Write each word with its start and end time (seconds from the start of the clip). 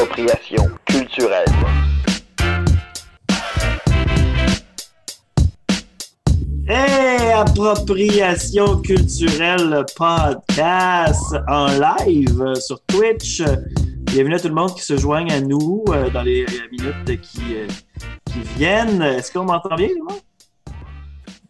Appropriation 0.00 0.68
culturelle. 0.84 1.46
Hey, 6.68 7.32
appropriation 7.32 8.82
culturelle 8.82 9.86
podcast 9.96 11.34
en 11.48 11.68
live 11.68 12.54
sur 12.56 12.78
Twitch. 12.88 13.40
Bienvenue 14.12 14.34
à 14.34 14.38
tout 14.40 14.48
le 14.48 14.54
monde 14.54 14.74
qui 14.74 14.82
se 14.82 14.98
joigne 14.98 15.32
à 15.32 15.40
nous 15.40 15.82
euh, 15.88 16.10
dans 16.10 16.22
les 16.22 16.44
minutes 16.70 17.18
qui, 17.22 17.40
euh, 17.54 17.66
qui 18.26 18.40
viennent. 18.58 19.00
Est-ce 19.00 19.32
qu'on 19.32 19.44
m'entend 19.44 19.76
bien, 19.76 19.88
Benoît? 19.88 20.18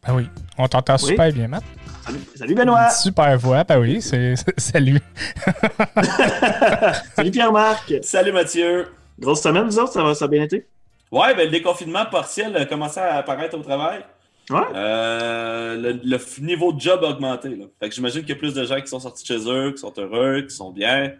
Ben 0.06 0.14
oui, 0.14 0.28
on 0.56 0.68
t'entend 0.68 0.94
Oui. 1.02 1.08
super 1.08 1.32
bien, 1.32 1.48
Matt. 1.48 1.64
Salut, 2.06 2.20
salut 2.36 2.54
Benoît! 2.54 2.90
Super 2.90 3.36
voix, 3.36 3.64
ben 3.64 3.80
oui, 3.80 4.00
c'est 4.00 4.34
salut. 4.56 5.00
salut 7.16 7.30
Pierre-Marc! 7.32 7.94
Salut 8.02 8.30
Mathieu. 8.30 8.86
Grosse 9.18 9.42
semaine, 9.42 9.64
vous 9.64 9.78
autres, 9.80 9.92
ça 9.92 10.04
va, 10.04 10.14
ça 10.14 10.26
a 10.26 10.28
bien 10.28 10.44
été? 10.44 10.68
Ouais, 11.10 11.34
ben, 11.34 11.46
le 11.46 11.50
déconfinement 11.50 12.06
partiel 12.06 12.56
a 12.56 12.64
commencé 12.64 13.00
à 13.00 13.16
apparaître 13.16 13.58
au 13.58 13.62
travail. 13.62 14.04
Ouais? 14.50 14.60
Euh, 14.76 15.98
le, 16.04 16.44
niveau 16.44 16.72
de 16.72 16.80
job 16.80 17.02
a 17.02 17.08
augmenté. 17.08 17.48
Là. 17.48 17.64
Fait 17.80 17.88
que 17.88 17.94
j'imagine 17.96 18.20
qu'il 18.20 18.30
y 18.30 18.34
a 18.34 18.36
plus 18.36 18.54
de 18.54 18.64
gens 18.64 18.80
qui 18.80 18.86
sont 18.86 19.00
sortis 19.00 19.24
de 19.24 19.26
chez 19.26 19.50
eux, 19.50 19.72
qui 19.72 19.78
sont 19.78 19.92
heureux, 19.98 20.42
qui 20.42 20.54
sont 20.54 20.70
bien. 20.70 21.12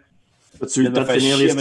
As-tu 0.63 0.79
eu 0.79 0.83
le 0.83 0.93
temps 0.93 1.01
de 1.01 1.11
finir 1.11 1.37
les. 1.37 1.53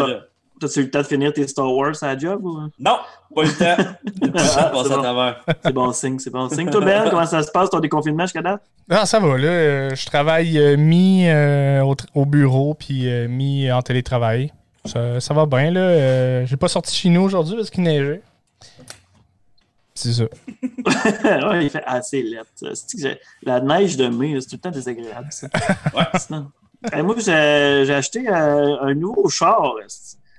T'as-tu 0.58 0.80
eu 0.80 0.82
le 0.84 0.90
temps 0.90 1.00
de 1.02 1.06
finir 1.06 1.32
tes 1.34 1.46
Star 1.46 1.70
Wars 1.70 1.92
à 2.02 2.06
la 2.14 2.18
job 2.18 2.42
ou? 2.44 2.60
Non, 2.78 2.96
pas 3.34 3.42
eu 3.42 3.46
le 3.46 3.52
temps. 3.58 3.76
Ah, 4.34 4.72
c'est 4.84 4.92
à 4.94 5.12
bon. 5.12 5.34
C'est 5.62 5.72
bon 5.72 5.92
signe, 5.92 6.18
c'est 6.18 6.30
bon 6.30 6.48
signe. 6.48 6.70
Toi, 6.70 6.80
Ben, 6.80 7.08
comment 7.10 7.26
ça 7.26 7.42
se 7.42 7.50
passe 7.50 7.68
ton 7.70 7.80
déconfinement 7.80 8.24
jusqu'à 8.24 8.42
date? 8.42 8.62
Non, 8.88 9.04
ça 9.04 9.20
va, 9.20 9.36
là. 9.36 9.48
euh, 9.48 9.94
je 9.94 10.06
travaille 10.06 10.58
euh, 10.58 10.76
mi 10.76 11.28
euh, 11.28 11.82
au, 12.14 12.24
bureau, 12.24 12.74
puis 12.74 13.08
euh, 13.10 13.28
mi 13.28 13.70
en 13.70 13.82
télétravail. 13.82 14.52
Ça, 14.86 15.20
ça 15.20 15.34
va 15.34 15.44
bien, 15.46 15.70
là. 15.70 15.80
Euh, 15.80 16.46
J'ai 16.46 16.56
pas 16.56 16.68
sorti 16.68 16.94
chez 16.94 17.08
nous 17.10 17.20
aujourd'hui 17.22 17.56
parce 17.56 17.68
qu'il 17.70 17.82
neigeait. 17.82 18.22
C'est 19.94 20.12
ça. 20.12 20.24
ouais, 21.48 21.64
il 21.64 21.70
fait 21.70 21.82
assez 21.86 22.22
lettre. 22.22 22.50
La 23.42 23.60
neige 23.60 23.96
de 23.96 24.08
mai, 24.08 24.38
c'est 24.40 24.48
tout 24.48 24.56
le 24.56 24.60
temps 24.60 24.70
désagréable. 24.70 25.28
ça. 25.30 25.48
Ouais. 25.94 26.04
Sinon- 26.18 26.50
moi, 27.02 27.14
j'ai 27.18 27.94
acheté 27.94 28.28
un 28.28 28.94
nouveau 28.94 29.28
char. 29.28 29.74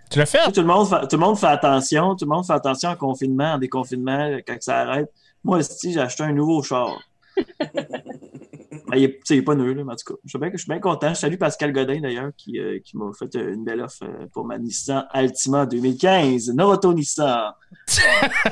Tu 0.09 0.19
l'as 0.19 0.25
fait? 0.25 0.51
Tout 0.51 0.61
le, 0.61 0.67
monde 0.67 0.87
fait, 0.87 1.07
tout 1.07 1.15
le 1.17 1.25
monde 1.25 1.37
fait 1.37 1.47
attention. 1.47 2.15
Tout 2.15 2.25
le 2.25 2.29
monde 2.29 2.45
fait 2.45 2.53
attention 2.53 2.89
en 2.89 2.95
confinement, 2.95 3.53
en 3.53 3.57
déconfinement, 3.57 4.37
quand 4.47 4.55
ça 4.61 4.79
arrête. 4.79 5.11
Moi, 5.43 5.59
esti, 5.59 5.93
j'ai 5.93 5.99
acheté 5.99 6.23
un 6.23 6.33
nouveau 6.33 6.63
char. 6.63 6.97
Mais 7.35 7.45
il 8.97 9.03
est, 9.03 9.11
tu 9.11 9.19
sais, 9.25 9.35
il 9.35 9.37
est 9.39 9.43
pas 9.43 9.55
nul, 9.55 9.77
là, 9.77 9.83
mais 9.85 9.93
en 9.93 9.95
tout 9.95 10.13
cas. 10.13 10.19
Je 10.23 10.29
suis 10.29 10.39
bien, 10.39 10.49
je 10.51 10.57
suis 10.57 10.67
bien 10.67 10.79
content. 10.79 11.09
Je 11.09 11.19
salue 11.19 11.37
Pascal 11.37 11.71
Godin, 11.71 11.99
d'ailleurs, 11.99 12.31
qui, 12.37 12.59
euh, 12.59 12.79
qui 12.83 12.97
m'a 12.97 13.11
fait 13.17 13.33
une 13.35 13.63
belle 13.63 13.81
offre 13.81 14.03
euh, 14.03 14.25
pour 14.33 14.45
ma 14.45 14.57
Nissan 14.57 15.05
Altima 15.11 15.65
2015. 15.65 16.51
Noroto 16.53 16.93
Nissan. 16.93 17.51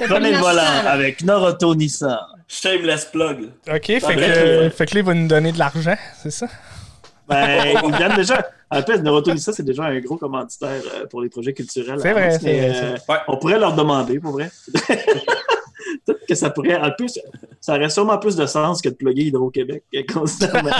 Prenez 0.08 0.31
le 0.31 0.38
volant 0.38 0.86
avec 0.88 1.23
Noroto 1.23 1.73
Nissan. 1.73 2.17
Shameless 2.47 3.06
plug. 3.06 3.52
OK, 3.67 3.86
fait 3.86 4.00
que, 4.00 4.14
vrai, 4.14 4.38
euh, 4.38 4.62
ouais. 4.62 4.69
fait 4.69 4.86
que 4.86 4.95
là, 4.95 5.00
il 5.00 5.06
va 5.06 5.14
nous 5.14 5.28
donner 5.28 5.52
de 5.52 5.59
l'argent, 5.59 5.95
c'est 6.22 6.31
ça? 6.31 6.47
Ben, 7.28 7.78
ils 7.84 7.95
viennent 7.95 8.16
déjà. 8.16 8.50
En 8.70 8.81
fait, 8.81 8.98
Noroto 9.00 9.31
Nissan, 9.34 9.54
c'est 9.54 9.64
déjà 9.64 9.86
un 9.86 10.00
gros 10.00 10.18
commanditaire 10.18 10.81
euh, 10.94 11.06
pour 11.08 11.22
les 11.22 11.30
projets 11.30 11.54
culturels. 11.54 12.00
C'est 12.00 12.14
vrai, 12.14 12.30
mais, 12.30 12.40
c'est 12.40 12.70
euh, 12.76 12.98
Ouais. 13.08 13.18
On 13.28 13.38
pourrait 13.38 13.59
leur 13.59 13.73
demander, 13.73 14.20
pour 14.20 14.31
vrai. 14.34 14.50
Peut-être 16.06 16.25
que 16.28 16.36
ça 16.36 16.50
pourrait. 16.52 16.75
En 16.75 16.92
plus, 16.92 17.20
ça 17.59 17.75
aurait 17.75 17.89
sûrement 17.89 18.17
plus 18.20 18.36
de 18.36 18.45
sens 18.45 18.81
que 18.81 18.89
de 18.89 18.94
plugger 18.95 19.23
Hydro-Québec 19.23 19.84
constamment. 20.14 20.70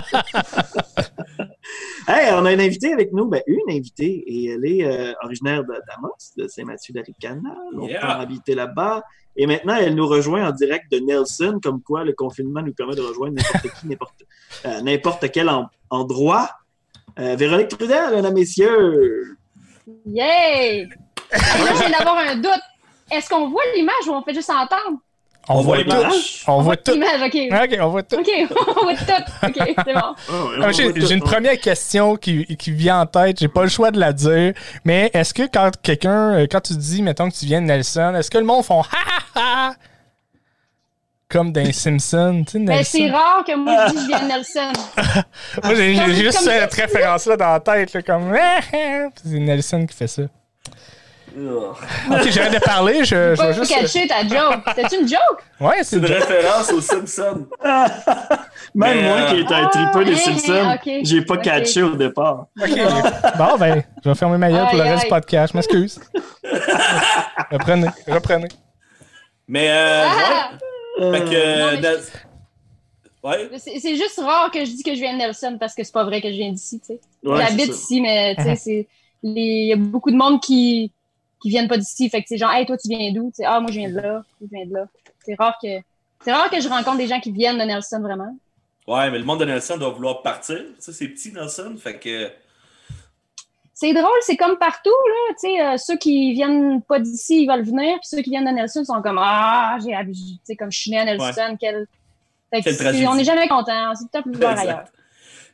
hey, 2.08 2.32
on 2.34 2.46
a 2.46 2.54
une 2.54 2.62
invitée 2.62 2.94
avec 2.94 3.12
nous, 3.12 3.26
ben, 3.28 3.42
une 3.48 3.70
invitée, 3.76 4.24
et 4.28 4.52
elle 4.52 4.66
est 4.66 4.86
euh, 4.86 5.14
originaire 5.24 5.64
de 5.64 5.74
d'Amos, 5.74 6.16
de 6.38 6.48
Saint-Mathieu-d'Aricana, 6.48 7.56
longtemps 7.74 7.88
Yeah. 7.88 8.20
habité 8.20 8.56
là-bas. 8.56 9.04
Et 9.38 9.48
maintenant, 9.48 9.76
elle 9.76 9.96
nous 9.96 10.08
rejoint 10.08 10.48
en 10.48 10.52
direct 10.52 10.90
de 10.92 11.00
Nelson, 11.00 11.60
comme 11.62 11.82
quoi 11.82 12.04
le 12.04 12.14
confinement 12.14 12.62
nous 12.62 12.74
permet 12.74 12.96
de 12.96 13.02
rejoindre 13.02 13.36
n'importe 13.36 13.80
qui, 13.80 13.88
n'importe 13.88 14.24
euh, 14.66 14.82
n'importe 14.82 15.32
quel 15.32 15.50
en- 15.50 15.68
endroit. 15.90 16.50
Euh, 17.20 17.36
Véronique 17.36 17.68
Trudel, 17.70 18.16
mesdames, 18.16 18.34
messieurs. 18.34 19.38
Yay! 20.06 20.88
Là, 21.32 21.38
je 21.74 21.80
viens 21.80 21.90
d'avoir 21.98 22.18
un 22.18 22.36
doute. 22.36 22.62
Est-ce 23.12 23.30
qu'on 23.30 23.50
voit 23.50 23.62
l'image 23.76 24.08
ou 24.08 24.12
on 24.14 24.22
fait 24.24 24.34
juste 24.34 24.50
entendre? 24.50 25.00
On, 25.48 25.60
On 25.60 25.62
voit 25.62 25.84
voit 25.84 25.84
tout. 25.84 26.16
On 26.48 26.62
voit 26.62 26.78
tout. 26.78 26.92
L'image, 26.94 27.22
ok. 27.22 27.38
OK, 27.52 27.78
on 27.80 27.88
voit 27.90 28.04
tout. 28.04 28.16
Ok, 28.18 28.30
on 28.68 28.84
voit 28.84 28.96
tout. 28.96 29.48
Ok, 29.48 29.74
c'est 29.86 29.94
bon. 29.94 30.16
Ah, 30.64 30.72
J'ai 30.72 30.92
j'ai 30.96 31.14
une 31.14 31.22
première 31.22 31.60
question 31.60 32.16
qui, 32.16 32.46
qui 32.58 32.72
vient 32.72 33.02
en 33.02 33.06
tête. 33.06 33.40
J'ai 33.40 33.48
pas 33.48 33.64
le 33.64 33.70
choix 33.70 33.92
de 33.92 34.00
la 34.00 34.12
dire. 34.12 34.54
Mais 34.86 35.12
est-ce 35.14 35.34
que 35.34 35.44
quand 35.44 35.72
quelqu'un, 35.84 36.34
euh, 36.34 36.48
quand 36.50 36.62
tu 36.62 36.74
dis, 36.76 37.02
mettons 37.04 37.30
que 37.30 37.36
tu 37.36 37.46
viens 37.46 37.62
de 37.62 37.68
Nelson, 37.68 38.16
est-ce 38.18 38.32
que 38.32 38.38
le 38.40 38.44
monde 38.44 38.64
font 38.64 38.82
ha 38.82 38.86
ha 39.36 39.42
ha? 39.70 39.74
Comme 41.30 41.52
dans 41.52 41.64
les 41.64 41.74
Simpsons, 41.74 42.44
tu 42.46 42.54
sais, 42.54 42.60
Mais 42.60 42.78
Nelson? 42.78 42.98
c'est 43.00 43.10
rare 43.10 43.44
que 43.46 43.56
moi 43.56 43.88
je 43.88 43.92
dis 43.92 43.96
que 43.96 44.02
je 44.02 44.08
viens 44.08 44.22
de 44.22 44.28
Nelson. 44.28 44.74
Moi, 45.64 45.76
j'ai 45.76 46.16
juste 46.16 46.40
cette 46.40 46.74
référence-là 46.74 47.36
dans 47.36 47.52
la 47.54 47.60
tête, 47.60 47.94
là, 47.94 48.02
comme 48.04 48.34
ah, 48.40 48.60
ah. 48.74 49.08
c'est 49.24 49.40
Nelson 49.40 49.86
qui 49.88 49.96
fait 49.96 50.08
ça. 50.08 50.22
Ok, 51.38 52.30
j'arrête 52.32 52.54
de 52.54 52.60
parler, 52.60 53.04
je, 53.04 53.36
je 53.36 53.42
vais 53.42 53.54
juste. 53.54 53.72
cacher 53.74 54.08
ta 54.08 54.22
joke. 54.22 54.62
C'était 54.76 54.96
une 55.02 55.08
joke? 55.08 55.44
Ouais, 55.60 55.78
c'est 55.84 55.84
C'est 55.84 55.98
une 55.98 56.06
une 56.06 56.12
référence 56.14 56.72
aux 56.72 56.82
Simpsons. 56.82 57.46
Même 57.64 58.98
Mais, 58.98 59.04
moi 59.04 59.18
euh, 59.18 59.30
qui 59.32 59.40
est 59.42 59.52
un 59.52 59.66
Ah, 59.66 59.70
tripeux 59.72 60.06
des 60.06 60.14
hein, 60.14 60.18
Simpsons, 60.18 60.74
ok. 60.76 60.94
j'ai 61.04 61.22
pas 61.22 61.34
Ok. 61.36 61.42
catché 61.44 61.84
au 61.84 61.96
départ. 61.96 62.48
Ok. 62.62 62.70
Bon, 63.38 63.58
ben, 63.58 63.84
je 64.04 64.10
vais 64.10 64.16
fermer 64.16 64.38
ma 64.38 64.50
gueule 64.50 64.68
pour 64.68 64.78
le 64.78 64.84
reste 64.84 65.04
du 65.04 65.10
podcast. 65.10 65.52
Je 65.54 65.58
m'excuse. 65.58 66.00
reprenez, 67.52 67.88
reprenez. 68.08 68.48
Mais, 69.48 69.70
euh, 69.70 70.04
Ah! 70.08 70.52
ouais. 71.02 71.12
Fait 71.20 71.26
que. 71.26 71.36
euh, 71.36 71.82
Non, 71.82 72.00
Ouais. 73.24 73.50
C'est 73.58 73.96
juste 73.96 74.20
rare 74.24 74.52
que 74.52 74.60
je 74.64 74.70
dis 74.72 74.84
que 74.84 74.94
je 74.94 75.00
viens 75.00 75.14
de 75.14 75.18
Nelson 75.18 75.58
parce 75.60 75.74
que 75.74 75.84
c'est 75.84 75.92
pas 75.92 76.04
vrai 76.04 76.22
que 76.22 76.28
je 76.30 76.36
viens 76.36 76.52
d'ici, 76.52 76.80
tu 76.80 76.86
sais. 76.88 77.00
Ouais, 77.24 77.42
J'habite 77.44 77.70
ici, 77.74 78.00
mais 78.00 78.36
tu 78.36 78.56
sais, 78.56 78.88
Il 79.24 79.66
y 79.68 79.74
a 79.74 79.76
beaucoup 79.76 80.12
de 80.12 80.16
monde 80.16 80.40
qui, 80.40 80.92
qui 81.42 81.50
viennent 81.50 81.68
pas 81.68 81.78
d'ici. 81.78 82.10
Fait 82.10 82.22
que 82.22 82.28
c'est 82.28 82.38
genre, 82.38 82.52
hey, 82.52 82.66
toi, 82.66 82.78
tu 82.78 82.88
viens 82.90 83.12
d'où? 83.12 83.30
Tu 83.30 83.36
sais, 83.38 83.46
ah, 83.46 83.60
moi, 83.60 83.72
je 83.72 83.80
viens 83.80 83.90
de 83.90 83.96
là. 83.96 84.24
Je 84.42 84.48
viens 84.52 84.66
de 84.66 84.74
là. 84.74 84.86
C'est 85.26 85.36
rare 85.36 85.58
que. 85.62 85.68
C'est 86.24 86.32
rare 86.34 86.50
que 86.50 86.60
je 86.60 86.68
rencontre 86.68 86.98
des 86.98 87.08
gens 87.08 87.20
qui 87.20 87.32
viennent 87.32 87.58
de 87.58 87.64
Nelson, 87.64 88.00
vraiment. 88.02 88.36
Ouais, 88.88 89.10
mais 89.12 89.18
le 89.20 89.26
monde 89.26 89.40
de 89.40 89.46
Nelson 89.46 89.78
doit 89.78 89.90
vouloir 89.90 90.22
partir. 90.22 90.60
Sais, 90.80 90.94
c'est 90.94 91.08
petit, 91.08 91.32
Nelson. 91.32 91.76
Fait 91.78 91.98
que. 92.00 92.30
C'est 93.74 93.94
drôle, 93.94 94.06
c'est 94.22 94.38
comme 94.38 94.58
partout, 94.58 94.90
là. 94.90 95.34
Tu 95.40 95.50
sais, 95.50 95.62
euh, 95.62 95.78
ceux 95.78 95.98
qui 95.98 96.32
viennent 96.34 96.82
pas 96.82 96.98
d'ici, 97.00 97.44
ils 97.44 97.48
veulent 97.48 97.66
venir. 97.66 97.96
Puis 98.00 98.08
ceux 98.08 98.22
qui 98.22 98.30
viennent 98.30 98.46
de 98.46 98.52
Nelson 98.52 98.86
sont 98.86 99.02
comme, 99.02 99.20
ah, 99.22 99.78
j'ai 99.84 99.94
hab- 99.94 100.10
tu 100.12 100.20
sais, 100.46 100.56
comme 100.56 100.72
je 100.72 100.80
suis 100.80 100.92
né 100.92 101.00
à 101.00 101.06
Nelson, 101.06 101.58
quel. 101.60 101.86
Fait 102.52 102.60
que 102.60 102.64
Quelle 102.64 102.74
c'est- 102.76 102.84
tragédie. 102.84 103.08
on 103.08 103.16
n'est 103.16 103.24
jamais 103.26 103.48
content. 103.50 103.94
C'est 103.96 104.10
temps 104.10 104.22
plus 104.24 104.32
voir 104.40 104.58
ailleurs. 104.58 104.86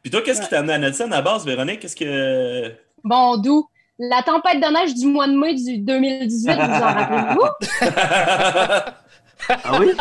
Puis 0.04 0.12
toi, 0.12 0.22
qu'est-ce 0.22 0.42
qui 0.42 0.50
t'a 0.50 0.60
amené 0.60 0.74
à 0.74 0.78
Nelson 0.78 1.06
à 1.06 1.16
la 1.16 1.22
base, 1.24 1.46
Véronique? 1.46 1.80
Qu'est-ce 1.80 1.96
que. 1.96 2.72
Bon, 3.04 3.38
d'où? 3.38 3.68
La 4.04 4.24
tempête 4.24 4.60
de 4.60 4.66
neige 4.74 4.96
du 4.96 5.06
mois 5.06 5.28
de 5.28 5.34
mai 5.34 5.54
du 5.54 5.78
2018, 5.78 6.54
vous 6.54 6.60
en 6.60 6.82
rappelez-vous? 6.82 8.92
Ah 9.50 9.80
oui? 9.80 9.92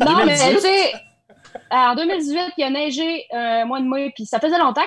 Non, 0.00 0.24
mais 0.24 0.38
2018? 0.38 0.54
tu 0.54 0.60
sais, 0.60 0.92
en 1.70 1.94
2018, 1.94 2.40
il 2.56 2.64
a 2.64 2.70
neigé 2.70 3.26
euh, 3.34 3.64
mois 3.66 3.80
de 3.80 3.86
mai, 3.86 4.12
puis 4.14 4.24
ça 4.26 4.40
faisait 4.40 4.58
longtemps 4.58 4.82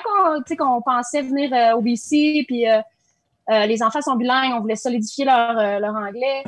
qu'on 0.58 0.82
pensait 0.82 1.22
venir 1.22 1.52
euh, 1.54 1.76
au 1.78 1.82
BC, 1.82 2.44
puis 2.48 2.68
euh, 2.68 2.80
euh, 3.52 3.66
les 3.68 3.84
enfants 3.84 4.02
sont 4.02 4.16
bilingues, 4.16 4.54
on 4.56 4.60
voulait 4.62 4.76
solidifier 4.76 5.26
leur, 5.26 5.58
euh, 5.58 5.80
leur 5.80 5.96
anglais. 5.96 6.44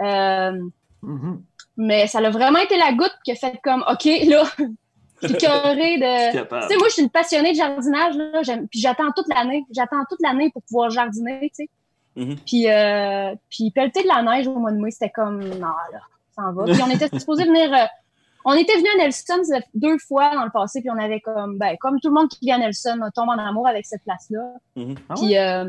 Euh, 0.00 0.58
Mhm. 1.04 1.42
mais 1.76 2.06
ça 2.06 2.18
a 2.18 2.30
vraiment 2.30 2.60
été 2.60 2.76
la 2.76 2.92
goutte 2.92 3.16
qui 3.24 3.32
a 3.32 3.34
fait 3.34 3.58
comme, 3.64 3.84
OK, 3.90 4.04
là, 4.26 4.44
de... 5.28 6.32
Tu 6.32 6.68
sais, 6.68 6.76
moi, 6.76 6.88
je 6.88 6.92
suis 6.92 7.02
une 7.02 7.10
passionnée 7.10 7.52
de 7.52 7.56
jardinage, 7.56 8.16
là, 8.16 8.42
puis 8.70 8.80
j'attends 8.80 9.10
toute 9.14 9.28
l'année. 9.28 9.64
J'attends 9.70 10.04
toute 10.08 10.20
l'année 10.22 10.50
pour 10.50 10.62
pouvoir 10.62 10.90
jardiner, 10.90 11.40
tu 11.56 11.64
sais. 11.64 11.68
Mhm. 12.14 12.36
Puis, 12.46 12.70
euh, 12.70 13.34
puis 13.48 13.70
pelleter 13.70 14.02
de 14.02 14.08
la 14.08 14.22
neige 14.22 14.46
au 14.46 14.58
mois 14.58 14.72
de 14.72 14.78
mai, 14.78 14.90
c'était 14.90 15.10
comme, 15.10 15.40
non, 15.42 15.68
là, 15.92 16.00
ça 16.36 16.42
en 16.42 16.52
va. 16.52 16.64
Puis 16.64 16.82
on 16.82 16.90
était 16.90 17.08
supposé 17.18 17.44
venir... 17.44 17.72
euh, 17.72 17.86
on 18.44 18.54
était 18.54 18.74
venu 18.74 18.88
à 18.94 19.04
Nelson 19.04 19.40
deux 19.74 19.98
fois 19.98 20.34
dans 20.34 20.44
le 20.44 20.50
passé, 20.50 20.80
puis 20.80 20.90
on 20.90 20.98
avait 20.98 21.20
comme, 21.20 21.58
ben, 21.58 21.76
comme 21.80 22.00
tout 22.00 22.08
le 22.08 22.14
monde 22.14 22.28
qui 22.28 22.38
vient 22.42 22.56
à 22.56 22.58
Nelson, 22.58 22.98
on 23.00 23.10
tombe 23.10 23.28
en 23.28 23.38
amour 23.38 23.68
avec 23.68 23.86
cette 23.86 24.02
place-là. 24.02 24.52
Mhm. 24.76 24.94
Ah 25.08 25.14
Puis, 25.14 25.38
euh, 25.38 25.64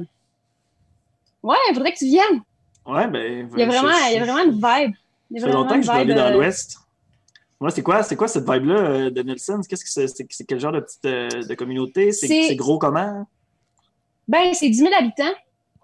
ouais, 1.44 1.58
il 1.70 1.76
faudrait 1.76 1.94
que 1.94 2.00
tu 2.00 2.06
viennes. 2.06 2.42
Ouais, 2.86 3.08
ben. 3.08 3.50
Il 3.54 3.60
y 3.60 3.64
a 3.64 3.66
vraiment, 3.68 3.94
il 4.10 4.14
y 4.14 4.18
a 4.18 4.26
vraiment 4.26 4.44
une 4.44 4.54
vibe. 4.54 4.96
Il 5.32 5.38
y 5.38 5.40
Ça 5.40 5.48
fait 5.48 5.54
longtemps 5.54 5.76
que 5.76 5.82
je 5.82 5.88
veux 5.88 5.94
aller 5.94 6.06
vibe, 6.14 6.18
dans 6.18 6.26
euh, 6.26 6.34
l'Ouest. 6.34 6.80
Moi, 7.64 7.72
c'est 7.72 7.82
quoi, 7.82 8.04
c'est 8.04 8.18
quoi 8.18 8.28
cette 8.28 8.44
vibe-là 8.44 8.76
euh, 8.76 9.10
de 9.10 9.22
Nelson? 9.24 9.62
Qu'est-ce 9.66 9.86
que 9.86 9.90
c'est, 9.90 10.08
c'est, 10.08 10.46
quel 10.46 10.60
genre 10.60 10.74
de 10.74 10.82
petite 10.82 11.06
euh, 11.06 11.30
de 11.30 11.56
communauté? 11.56 12.12
C'est, 12.12 12.58
gros 12.58 12.78
comment? 12.78 13.26
Ben, 14.28 14.54
c'est 14.54 14.68
10 14.68 14.80
000 14.80 14.92
habitants. 14.94 15.34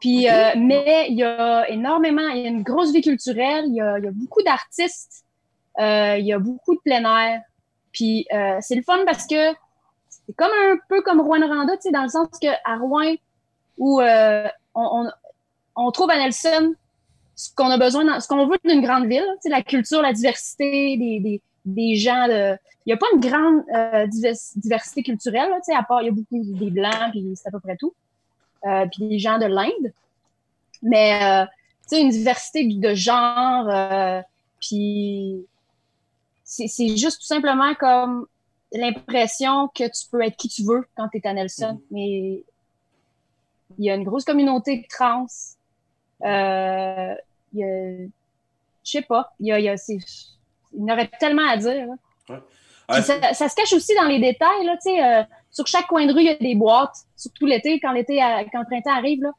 Puis, 0.01 0.29
euh, 0.29 0.55
mais 0.57 1.07
il 1.09 1.15
y 1.15 1.23
a 1.23 1.69
énormément, 1.69 2.27
il 2.35 2.41
y 2.41 2.45
a 2.45 2.49
une 2.49 2.63
grosse 2.63 2.91
vie 2.91 2.99
culturelle, 2.99 3.63
il 3.69 3.75
y 3.75 3.79
a, 3.81 3.97
il 3.97 4.03
y 4.03 4.07
a 4.09 4.11
beaucoup 4.11 4.41
d'artistes, 4.43 5.23
euh, 5.79 6.17
il 6.17 6.25
y 6.25 6.33
a 6.33 6.39
beaucoup 6.39 6.75
de 6.75 6.81
plein 6.81 7.01
air. 7.17 7.43
Puis, 7.93 8.27
euh, 8.33 8.57
c'est 8.59 8.75
le 8.75 8.83
fun 8.83 8.99
parce 9.05 9.25
que 9.25 9.53
c'est 10.09 10.35
comme 10.35 10.51
un 10.51 10.75
peu 10.89 11.01
comme 11.01 11.21
Rouen-Randa, 11.21 11.77
tu 11.77 11.83
sais, 11.83 11.91
dans 11.91 12.03
le 12.03 12.09
sens 12.09 12.27
qu'à 12.41 12.57
Rouen, 12.77 13.15
où 13.77 14.01
on, 14.01 14.49
on, 14.75 15.09
on 15.77 15.91
trouve 15.91 16.09
à 16.09 16.17
Nelson 16.17 16.73
ce 17.35 17.55
qu'on 17.55 17.69
a 17.69 17.77
besoin, 17.77 18.03
dans- 18.03 18.19
ce 18.19 18.27
qu'on 18.27 18.47
veut 18.47 18.57
d'une 18.65 18.81
grande 18.81 19.07
ville, 19.07 19.23
tu 19.35 19.43
sais, 19.43 19.49
la 19.49 19.61
culture, 19.63 20.01
la 20.01 20.11
diversité, 20.11 20.97
des, 20.97 21.21
des, 21.21 21.41
des 21.65 21.95
gens 21.95 22.27
de. 22.27 22.57
Il 22.85 22.89
n'y 22.89 22.93
a 22.93 22.97
pas 22.97 23.07
une 23.13 23.19
grande 23.19 23.63
euh, 23.75 24.07
divers- 24.07 24.55
diversité 24.55 25.03
culturelle, 25.03 25.49
là, 25.49 25.57
tu 25.57 25.65
sais, 25.65 25.75
à 25.75 25.83
part, 25.83 26.01
il 26.01 26.05
y 26.05 26.09
a 26.09 26.11
beaucoup 26.11 26.41
des 26.43 26.71
blancs, 26.71 27.11
puis 27.11 27.33
c'est 27.35 27.47
à 27.47 27.51
peu 27.51 27.59
près 27.59 27.77
tout. 27.77 27.93
Euh, 28.65 28.85
puis 28.91 29.07
des 29.07 29.19
gens 29.19 29.37
de 29.37 29.45
l'Inde. 29.45 29.93
Mais, 30.81 31.23
euh, 31.23 31.45
tu 31.83 31.95
sais, 31.95 32.01
une 32.01 32.09
diversité 32.09 32.65
de 32.65 32.93
genre, 32.93 33.69
euh, 33.69 34.21
puis 34.59 35.45
c'est 36.43 36.97
juste 36.97 37.19
tout 37.19 37.27
simplement 37.27 37.75
comme 37.75 38.25
l'impression 38.71 39.67
que 39.67 39.83
tu 39.83 40.09
peux 40.11 40.21
être 40.23 40.35
qui 40.35 40.49
tu 40.49 40.63
veux 40.63 40.87
quand 40.95 41.07
tu 41.09 41.17
es 41.17 41.27
à 41.27 41.33
Nelson. 41.33 41.79
Mais 41.91 42.43
il 43.77 43.85
y 43.85 43.89
a 43.89 43.95
une 43.95 44.03
grosse 44.03 44.25
communauté 44.25 44.77
de 44.77 44.87
trans. 44.87 45.27
Euh, 46.23 47.15
il 47.53 47.59
y 47.59 47.63
a, 47.63 48.07
je 48.83 48.91
sais 48.91 49.01
pas, 49.01 49.33
il 49.39 49.47
y 49.47 49.51
a, 49.51 49.59
il 49.59 49.65
y 49.65 49.69
a 49.69 49.77
il 50.73 50.85
y 50.85 50.91
en 50.91 50.93
aurait 50.93 51.09
tellement 51.19 51.47
à 51.49 51.57
dire. 51.57 51.87
ça, 52.89 53.33
ça 53.33 53.49
se 53.49 53.55
cache 53.55 53.73
aussi 53.73 53.93
dans 53.95 54.05
les 54.05 54.19
détails. 54.19 54.65
Là, 54.65 54.75
tu 54.83 54.91
sais, 54.91 55.03
euh, 55.03 55.23
sur 55.51 55.67
chaque 55.67 55.87
coin 55.87 56.05
de 56.05 56.13
rue, 56.13 56.21
il 56.21 56.27
y 56.27 56.29
a 56.29 56.35
des 56.35 56.55
boîtes. 56.55 56.95
Surtout 57.15 57.45
l'été, 57.45 57.79
quand 57.79 57.91
l'été, 57.91 58.17
quand 58.51 58.59
le 58.59 58.65
printemps 58.65 58.95
arrive, 58.95 59.23
là, 59.23 59.31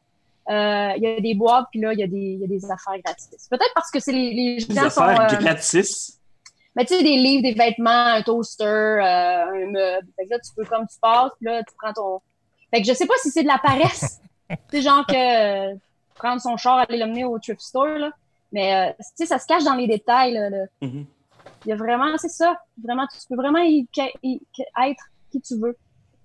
euh, 0.50 0.94
il 0.97 1.03
y 1.03 1.06
a 1.06 1.21
des 1.21 1.35
boîtes, 1.35 1.67
puis 1.71 1.81
là, 1.81 1.93
il 1.93 2.00
y 2.00 2.03
a 2.03 2.06
des, 2.06 2.17
il 2.17 2.41
y 2.41 2.44
a 2.44 2.49
des 2.49 2.65
affaires 2.65 3.00
gratis. 3.05 3.47
Peut-être 3.49 3.73
parce 3.75 3.91
que 3.91 4.00
c'est 4.00 4.12
les, 4.12 4.32
les 4.32 4.65
Des 4.65 4.75
gens 4.75 4.91
sont. 4.91 5.03
affaires 5.03 5.32
euh, 5.32 5.37
gratis? 5.37 6.19
mais 6.75 6.85
tu 6.85 6.94
sais, 6.94 7.03
des 7.03 7.17
livres, 7.17 7.43
des 7.43 7.55
vêtements, 7.55 7.91
un 7.91 8.23
toaster, 8.23 8.65
euh, 8.65 9.44
un 9.47 9.71
meuble. 9.71 10.09
Fait 10.17 10.25
que 10.25 10.31
là, 10.31 10.38
tu 10.38 10.53
peux, 10.56 10.65
comme 10.65 10.87
tu 10.87 10.99
passes, 11.00 11.33
puis 11.38 11.47
là, 11.47 11.62
tu 11.62 11.75
prends 11.81 11.93
ton. 11.93 12.21
Fait 12.73 12.81
que 12.81 12.88
je 12.88 12.93
sais 12.94 13.06
pas 13.06 13.15
si 13.23 13.31
c'est 13.31 13.43
de 13.43 13.49
la 13.49 13.59
paresse. 13.59 14.21
c'est 14.71 14.83
genre 14.83 15.05
que 15.06 15.73
euh, 15.73 15.75
prendre 16.15 16.41
son 16.41 16.56
char, 16.56 16.79
aller 16.79 16.99
l'emmener 16.99 17.25
au 17.25 17.38
thrift 17.38 17.61
store, 17.61 17.99
là. 17.99 18.11
Mais, 18.53 18.75
euh, 18.75 18.93
tu 18.99 19.05
sais, 19.15 19.26
ça 19.26 19.38
se 19.38 19.47
cache 19.47 19.62
dans 19.62 19.75
les 19.75 19.87
détails, 19.87 20.33
là. 20.33 20.50
là. 20.50 20.65
Il 21.67 21.69
y 21.69 21.73
a 21.73 21.77
vraiment, 21.77 22.17
c'est 22.19 22.29
ça. 22.29 22.57
Vraiment, 22.83 23.07
tu 23.07 23.19
peux 23.29 23.37
vraiment 23.37 23.61
y, 23.61 23.87
y- 24.23 24.41
être 24.59 25.05
qui 25.31 25.41
tu 25.41 25.55
veux. 25.61 25.77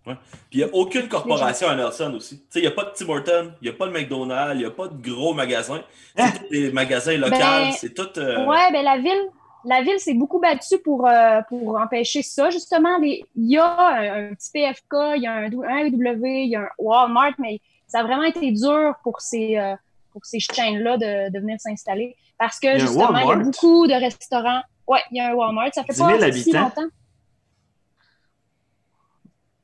Puis 0.05 0.15
il 0.51 0.57
n'y 0.59 0.63
a 0.63 0.69
aucune 0.73 1.07
corporation 1.07 1.67
à 1.67 1.75
Nelson 1.75 2.13
aussi. 2.15 2.37
Tu 2.37 2.45
sais, 2.51 2.59
il 2.59 2.61
n'y 2.61 2.67
a 2.67 2.71
pas 2.71 2.83
de 2.83 2.91
Tim 2.95 3.09
Hortons, 3.09 3.53
il 3.61 3.65
n'y 3.65 3.69
a 3.69 3.73
pas 3.73 3.87
de 3.87 3.91
McDonald's, 3.91 4.53
il 4.53 4.59
n'y 4.59 4.65
a 4.65 4.69
pas 4.71 4.87
de 4.87 5.01
gros 5.01 5.33
magasins. 5.33 5.81
Hein? 6.17 6.27
C'est 6.31 6.39
tous 6.43 6.49
des 6.51 6.71
magasins 6.71 7.17
locaux, 7.17 7.31
Ben, 7.35 7.71
c'est 7.71 7.93
tout. 7.93 8.19
euh, 8.19 8.45
Ouais, 8.45 8.71
ben 8.71 8.83
la 8.85 8.97
ville, 8.99 9.29
la 9.65 9.81
ville 9.81 9.99
s'est 9.99 10.13
beaucoup 10.13 10.39
battue 10.39 10.77
pour, 10.83 11.07
euh, 11.07 11.41
pour 11.49 11.79
empêcher 11.79 12.21
ça. 12.21 12.51
Justement, 12.51 12.99
les- 12.99 13.25
il 13.35 13.49
y 13.51 13.57
a 13.57 13.65
un, 13.79 14.29
un 14.29 14.35
petit 14.35 14.51
PFK, 14.53 15.15
il 15.15 15.23
y 15.23 15.27
a 15.27 15.33
un, 15.33 15.45
un 15.45 15.89
W, 15.89 16.43
il 16.43 16.49
y 16.51 16.55
a 16.55 16.61
un 16.61 16.69
Walmart, 16.77 17.33
mais 17.39 17.59
ça 17.87 18.01
a 18.01 18.03
vraiment 18.03 18.23
été 18.23 18.51
dur 18.51 18.93
pour 19.01 19.21
ces, 19.21 19.57
euh, 19.57 19.73
pour 20.11 20.23
ces 20.23 20.39
chaînes-là 20.39 20.97
de, 20.97 21.31
de 21.31 21.39
venir 21.39 21.59
s'installer. 21.59 22.15
Parce 22.37 22.59
que 22.59 22.67
Il 22.75 22.79
justement, 22.79 23.17
il 23.17 23.27
y 23.27 23.31
a 23.31 23.35
beaucoup 23.37 23.87
de 23.87 23.93
restaurants. 23.93 24.61
Ouais, 24.87 24.99
il 25.11 25.17
y 25.17 25.19
a 25.19 25.31
un 25.31 25.33
Walmart. 25.33 25.69
Ça 25.73 25.83
fait 25.83 25.93
10 25.93 25.99
pas 25.99 26.07
000 26.09 26.19
si 26.19 26.25
habitants? 26.25 26.61
longtemps. 26.61 26.89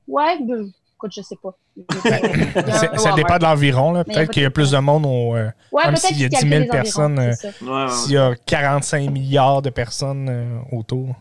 Ouais, 0.08 0.38
ben, 0.42 0.70
écoute, 0.96 1.12
je 1.16 1.22
sais 1.22 1.38
pas. 1.42 1.56
C'est- 2.04 2.98
ça 2.98 3.14
dépend 3.14 3.38
de 3.38 3.44
l'environ. 3.44 3.94
Peut-être 4.04 4.14
pas 4.14 4.28
qu'il 4.28 4.44
y 4.44 4.46
a 4.46 4.50
plus 4.52 4.72
de 4.72 4.78
monde 4.80 5.06
au. 5.06 5.36
euh, 5.36 5.50
Ouais, 5.72 5.96
s'il 5.96 6.20
y 6.20 6.26
a 6.26 6.30
qu'ils 6.30 6.40
10 6.40 6.50
000 6.50 6.50
calculent 6.50 6.60
les 6.62 6.68
personnes, 6.68 7.20
euh. 7.20 7.34
Ouais, 7.62 7.70
ouais. 7.84 7.90
S'il 7.90 8.12
y 8.14 8.18
a 8.18 8.36
45 8.46 9.10
milliards 9.12 9.62
de 9.62 9.70
personnes 9.70 10.28
euh, 10.30 10.60
autour. 10.72 11.16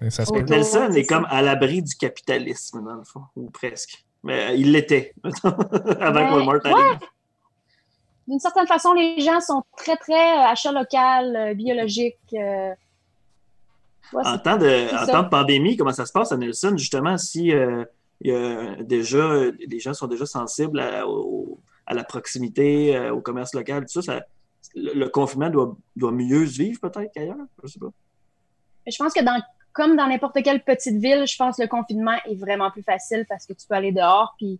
Mais 0.00 0.10
Ça 0.10 0.24
se 0.26 0.32
peut. 0.32 0.40
Nelson 0.42 0.90
est 0.92 1.06
comme 1.06 1.26
à 1.30 1.40
l'abri 1.40 1.80
du 1.82 1.94
capitalisme, 1.94 2.84
dans 2.84 2.96
le 2.96 3.04
fond, 3.04 3.22
ou 3.36 3.48
presque. 3.50 4.04
Mais 4.22 4.50
euh, 4.50 4.54
il 4.54 4.72
l'était, 4.72 5.14
avant 5.24 6.28
que 6.28 6.34
Walmart 6.34 6.60
Ouais. 6.64 6.72
arrive. 6.72 6.98
d'une 8.26 8.40
certaine 8.40 8.66
façon, 8.66 8.92
les 8.94 9.20
gens 9.20 9.40
sont 9.40 9.62
très, 9.76 9.96
très 9.96 10.38
euh, 10.38 10.46
achat 10.46 10.72
local, 10.72 11.34
euh, 11.36 11.54
biologique. 11.54 12.16
euh. 12.34 12.74
Ouais, 14.14 14.22
En 14.26 14.38
temps, 14.38 14.56
de, 14.56 14.66
c'est 14.68 14.94
en 14.94 15.06
ça. 15.06 15.12
temps 15.12 15.22
de 15.24 15.28
pandémie, 15.28 15.76
comment 15.76 15.92
ça 15.92 16.06
se 16.06 16.12
passe 16.12 16.30
à 16.32 16.36
Nelson, 16.36 16.74
justement, 16.76 17.16
si 17.18 17.52
euh, 17.52 17.84
il 18.20 18.32
y 18.32 18.34
a 18.34 18.76
déjà, 18.82 19.34
les 19.66 19.80
gens 19.80 19.92
sont 19.94 20.06
déjà 20.06 20.24
sensibles 20.26 20.78
à, 20.80 21.06
au- 21.08 21.58
à 21.86 21.94
la 21.94 22.04
proximité, 22.04 22.96
euh, 22.96 23.12
au 23.12 23.20
commerce 23.20 23.54
local, 23.54 23.82
tout 23.86 24.00
ça, 24.00 24.02
ça- 24.02 24.24
le, 24.74 24.94
le 24.94 25.08
confinement 25.08 25.50
doit, 25.50 25.76
doit 25.96 26.12
mieux 26.12 26.46
se 26.46 26.58
vivre 26.58 26.80
peut-être 26.80 27.10
qu'ailleurs, 27.12 27.36
je 27.62 27.68
sais 27.68 27.78
pas. 27.80 27.88
je 28.86 28.96
pense 28.96 29.12
que 29.12 29.22
dans, 29.22 29.40
comme 29.72 29.96
dans 29.96 30.06
n'importe 30.06 30.42
quelle 30.42 30.62
petite 30.62 30.96
ville, 30.96 31.26
je 31.26 31.36
pense 31.36 31.56
que 31.56 31.62
le 31.62 31.68
confinement 31.68 32.16
est 32.26 32.36
vraiment 32.36 32.70
plus 32.70 32.82
facile 32.82 33.26
parce 33.28 33.44
que 33.46 33.52
tu 33.52 33.66
peux 33.68 33.74
aller 33.74 33.92
dehors. 33.92 34.34
Puis, 34.38 34.58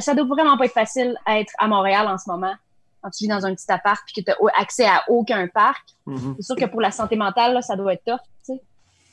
ça 0.00 0.14
doit 0.14 0.24
vraiment 0.26 0.56
pas 0.56 0.66
être 0.66 0.72
facile 0.72 1.16
à 1.26 1.40
être 1.40 1.52
à 1.58 1.66
Montréal 1.68 2.06
en 2.06 2.18
ce 2.18 2.30
moment. 2.30 2.54
Quand 3.02 3.10
tu 3.10 3.24
vis 3.24 3.28
dans 3.28 3.44
un 3.44 3.54
petit 3.54 3.70
appart 3.70 4.00
puis 4.06 4.22
que 4.22 4.30
tu 4.30 4.32
as 4.32 4.60
accès 4.60 4.84
à 4.86 5.02
aucun 5.08 5.46
parc, 5.48 5.82
Mhm. 6.06 6.34
c'est 6.38 6.42
sûr 6.46 6.56
que 6.56 6.64
pour 6.66 6.80
la 6.80 6.90
santé 6.90 7.16
mentale, 7.16 7.54
là, 7.54 7.62
ça 7.62 7.76
doit 7.76 7.94
être 7.94 8.04
tough. 8.04 8.20
Tu 8.46 8.54
sais. 8.54 8.60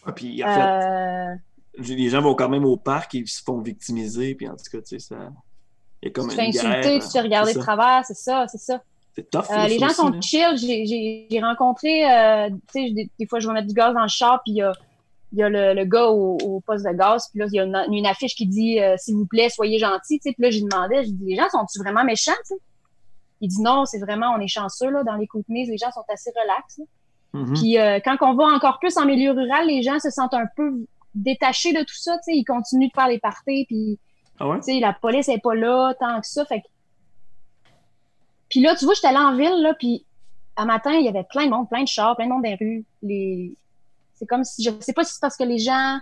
Ah, 0.05 0.11
Puis 0.11 0.43
en 0.43 0.47
fait, 0.47 0.61
Euh, 0.61 1.35
les 1.79 2.09
gens 2.09 2.21
vont 2.21 2.35
quand 2.35 2.49
même 2.49 2.65
au 2.65 2.77
parc 2.77 3.15
et 3.15 3.19
ils 3.19 3.27
se 3.27 3.41
font 3.43 3.59
victimiser, 3.61 4.35
puis 4.35 4.47
en 4.47 4.55
tout 4.55 4.63
cas, 4.71 4.77
tu 4.79 4.97
sais, 4.97 4.99
ça. 4.99 5.15
Il 6.01 6.07
y 6.07 6.09
a 6.09 6.11
comme 6.11 6.29
tu 6.29 6.35
te 6.35 6.41
fais 6.41 6.47
insulter, 6.47 6.99
tu 6.99 7.05
te 7.07 7.11
fais 7.11 7.21
regarder 7.21 7.51
c'est 7.53 7.59
de 7.59 7.63
travers, 7.63 8.05
c'est 8.05 8.13
ça, 8.15 8.45
c'est 8.47 8.57
ça. 8.57 8.81
Tough. 9.31 9.43
Euh, 9.51 9.67
les 9.67 9.79
gens 9.79 9.87
aussi, 9.87 9.95
sont 9.95 10.09
là. 10.09 10.21
chill. 10.21 10.57
J'ai- 10.57 11.41
rencontré, 11.41 12.09
euh, 12.09 12.49
tu 12.71 12.87
sais, 12.87 12.91
des, 12.91 13.09
des 13.19 13.25
fois, 13.27 13.39
je 13.39 13.47
vais 13.47 13.53
mettre 13.53 13.67
du 13.67 13.73
gaz 13.73 13.93
dans 13.93 14.03
le 14.03 14.07
char, 14.07 14.41
puis 14.45 14.53
il 14.53 14.57
y 14.57 14.61
a, 14.61 14.71
il 15.33 15.39
y 15.39 15.43
a 15.43 15.49
le, 15.49 15.73
le 15.73 15.83
gars 15.85 16.05
au, 16.07 16.37
au 16.37 16.59
poste 16.61 16.85
de 16.85 16.91
gaz, 16.93 17.27
puis 17.29 17.39
là, 17.39 17.47
il 17.51 17.55
y 17.55 17.59
a 17.59 17.63
une, 17.63 17.93
une 17.93 18.05
affiche 18.05 18.33
qui 18.33 18.45
dit 18.47 18.79
euh, 18.79 18.95
S'il 18.97 19.15
vous 19.15 19.25
plaît, 19.25 19.49
soyez 19.49 19.77
sais, 19.79 20.19
Puis 20.23 20.35
là, 20.39 20.49
j'ai 20.49 20.61
demandé, 20.61 21.03
j'ai 21.03 21.11
dit 21.11 21.25
Les 21.25 21.35
gens 21.35 21.49
sont-ils 21.51 21.79
vraiment 21.79 22.05
méchants? 22.05 22.31
Il 23.41 23.47
dit 23.49 23.61
Non, 23.61 23.85
c'est 23.85 23.99
vraiment, 23.99 24.31
on 24.35 24.39
est 24.39 24.47
chanceux. 24.47 24.89
Là, 24.89 25.03
dans 25.03 25.15
les 25.15 25.27
Kootenays, 25.27 25.65
les 25.65 25.77
gens 25.77 25.91
sont 25.91 26.03
assez 26.13 26.31
relax. 26.41 26.81
Mhm. 27.33 27.53
Puis 27.53 27.77
euh, 27.77 27.99
quand 28.03 28.17
on 28.21 28.33
va 28.35 28.45
encore 28.45 28.79
plus 28.79 28.97
en 28.97 29.05
milieu 29.05 29.31
rural, 29.31 29.67
les 29.67 29.81
gens 29.83 29.99
se 29.99 30.09
sentent 30.09 30.33
un 30.33 30.47
peu 30.55 30.85
détachés 31.15 31.73
de 31.73 31.79
tout 31.79 31.95
ça. 31.95 32.17
tu 32.17 32.23
sais. 32.25 32.37
Ils 32.37 32.43
continuent 32.45 32.87
de 32.87 32.93
faire 32.93 33.07
les 33.07 33.19
parties, 33.19 33.65
puis 33.67 33.99
Ah 34.39 34.47
ouais? 34.47 34.57
tu 34.57 34.63
sais, 34.73 34.79
la 34.79 34.93
police 34.93 35.27
n'est 35.27 35.39
pas 35.39 35.55
là 35.55 35.93
tant 35.99 36.19
que 36.21 36.27
ça. 36.27 36.43
Fait 36.45 36.61
que... 36.61 36.67
Puis 38.49 38.61
là, 38.61 38.75
tu 38.75 38.85
vois, 38.85 38.93
j'étais 38.95 39.07
allée 39.07 39.17
en 39.17 39.35
ville, 39.35 39.61
là, 39.61 39.73
puis 39.75 40.05
un 40.57 40.65
matin, 40.65 40.91
il 40.93 41.05
y 41.05 41.07
avait 41.07 41.23
plein 41.23 41.45
de 41.45 41.51
monde, 41.51 41.69
plein 41.69 41.83
de 41.83 41.87
chars, 41.87 42.15
plein 42.15 42.25
de 42.25 42.31
monde 42.31 42.43
dans 42.43 42.49
les 42.49 42.55
rues. 42.55 42.85
Les... 43.03 43.55
C'est 44.15 44.25
comme 44.25 44.43
si, 44.43 44.63
je 44.63 44.71
sais 44.81 44.93
pas 44.93 45.03
si 45.03 45.13
c'est 45.13 45.21
parce 45.21 45.37
que 45.37 45.43
les 45.43 45.59
gens 45.59 45.99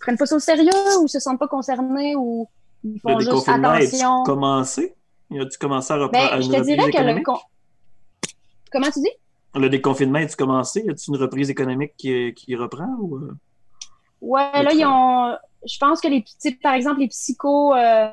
prennent 0.00 0.18
pas 0.18 0.26
ça 0.26 0.36
au 0.36 0.40
sérieux 0.40 0.70
ou 1.00 1.08
se 1.08 1.20
sentent 1.20 1.38
pas 1.38 1.48
concernés 1.48 2.14
ou 2.16 2.48
ils 2.82 2.94
Le 2.94 2.98
font 3.00 3.18
juste 3.20 3.48
attention. 3.48 4.24
commencé? 4.24 4.94
As-tu 5.32 5.58
commencé 5.58 5.92
à 5.92 5.96
reprendre 5.96 6.30
Ben, 6.30 6.40
je 6.40 6.48
te 6.50 6.60
dirais 6.62 6.90
que 6.90 6.98
le... 7.02 7.22
con- 7.22 7.38
Comment 8.70 8.90
tu 8.90 9.00
dis? 9.00 9.10
Le 9.54 9.68
déconfinement, 9.68 10.18
a-tu 10.18 10.36
commencé? 10.36 10.82
Y 10.84 10.90
a-tu 10.90 11.10
une 11.10 11.16
reprise 11.16 11.50
économique 11.50 11.92
qui, 11.96 12.34
qui 12.34 12.56
reprend? 12.56 12.88
Ou... 12.98 13.16
euh? 13.16 13.36
Ouais, 14.20 14.62
là, 14.62 14.72
ils 14.72 14.84
ont. 14.84 15.36
Je 15.66 15.78
pense 15.78 16.00
que 16.00 16.08
les 16.08 16.22
petits, 16.22 16.54
par 16.56 16.74
exemple, 16.74 17.00
les 17.00 17.08
psychos, 17.08 17.74
euh, 17.74 18.08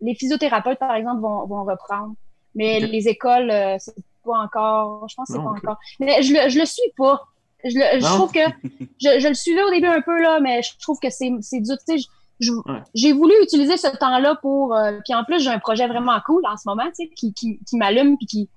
les 0.00 0.14
physiothérapeutes, 0.14 0.78
par 0.78 0.94
exemple, 0.94 1.20
vont, 1.20 1.46
vont 1.46 1.64
reprendre. 1.64 2.14
Mais 2.54 2.80
les 2.80 3.08
écoles, 3.08 3.50
euh, 3.50 3.76
c'est 3.78 3.94
pas 4.24 4.38
encore. 4.38 5.08
Je 5.08 5.14
pense 5.14 5.28
que 5.28 5.32
c'est 5.34 5.38
pas 5.42 5.44
encore. 5.50 5.78
Mais 5.98 6.22
je 6.22 6.32
le, 6.34 6.48
je 6.48 6.58
le 6.58 6.66
suis 6.66 6.92
pas. 6.96 7.22
Je, 7.64 7.70
le, 7.78 8.00
je 8.00 8.04
trouve 8.04 8.32
que 8.32 8.40
je, 9.00 9.20
je 9.20 9.28
le 9.28 9.34
suivais 9.34 9.62
au 9.62 9.70
début 9.70 9.86
un 9.86 10.02
peu 10.02 10.20
là, 10.20 10.40
mais 10.40 10.62
je 10.62 10.70
trouve 10.80 10.98
que 11.00 11.10
c'est 11.10 11.30
c'est 11.40 11.60
dur. 11.60 11.76
Tu 11.88 11.98
sais, 11.98 12.08
Ouais. 12.50 12.82
j'ai 12.94 13.12
voulu 13.12 13.32
utiliser 13.42 13.76
ce 13.76 13.88
temps-là 13.96 14.36
pour. 14.42 14.74
euh, 14.74 14.98
puis 15.04 15.14
en 15.14 15.24
plus, 15.24 15.40
j'ai 15.40 15.50
un 15.50 15.58
projet 15.58 15.86
vraiment 15.86 16.18
cool 16.26 16.42
en 16.46 16.56
ce 16.56 16.62
moment, 16.66 16.84
tu 16.88 17.04
sais, 17.04 17.08
qui, 17.14 17.32
qui, 17.34 17.58
qui 17.66 17.76
m'allume 17.76 18.16
puis 18.16 18.26
qui, 18.26 18.50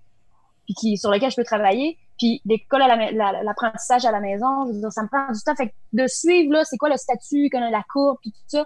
puis 0.65 0.73
qui 0.73 0.97
sur 0.97 1.11
lequel 1.11 1.29
je 1.31 1.35
peux 1.35 1.43
travailler. 1.43 1.97
Puis 2.17 2.41
l'école 2.45 2.81
à 2.81 2.87
la 2.87 2.95
ma- 2.95 3.11
la- 3.11 3.43
l'apprentissage 3.43 4.05
à 4.05 4.11
la 4.11 4.19
maison, 4.21 4.65
je 4.67 4.71
veux 4.73 4.79
dire, 4.79 4.91
ça 4.91 5.03
me 5.03 5.07
prend 5.07 5.31
du 5.31 5.39
temps. 5.41 5.55
Fait 5.55 5.67
que 5.69 5.73
de 5.93 6.07
suivre 6.07 6.53
là, 6.53 6.63
c'est 6.63 6.77
quoi 6.77 6.89
le 6.89 6.97
statut, 6.97 7.49
qu'on 7.51 7.61
a 7.61 7.69
la 7.69 7.83
courbe, 7.91 8.17
puis 8.21 8.31
tout 8.31 8.37
ça. 8.47 8.65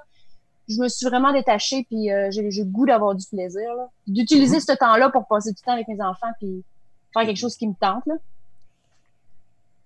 Je 0.67 0.79
me 0.79 0.87
suis 0.87 1.07
vraiment 1.07 1.31
détachée, 1.33 1.83
puis 1.89 2.11
euh, 2.11 2.29
j'ai 2.29 2.43
le 2.43 2.63
goût 2.65 2.85
d'avoir 2.85 3.15
du 3.15 3.25
plaisir, 3.27 3.73
là. 3.75 3.87
D'utiliser 4.05 4.57
Mhm. 4.57 4.61
ce 4.61 4.71
temps-là 4.73 5.09
pour 5.09 5.27
passer 5.27 5.51
du 5.51 5.59
temps 5.63 5.71
avec 5.73 5.87
mes 5.87 5.99
enfants, 5.99 6.27
puis 6.37 6.63
faire 7.11 7.25
quelque 7.25 7.37
chose 7.39 7.55
qui 7.57 7.67
me 7.67 7.73
tente, 7.73 8.05
là. 8.05 8.13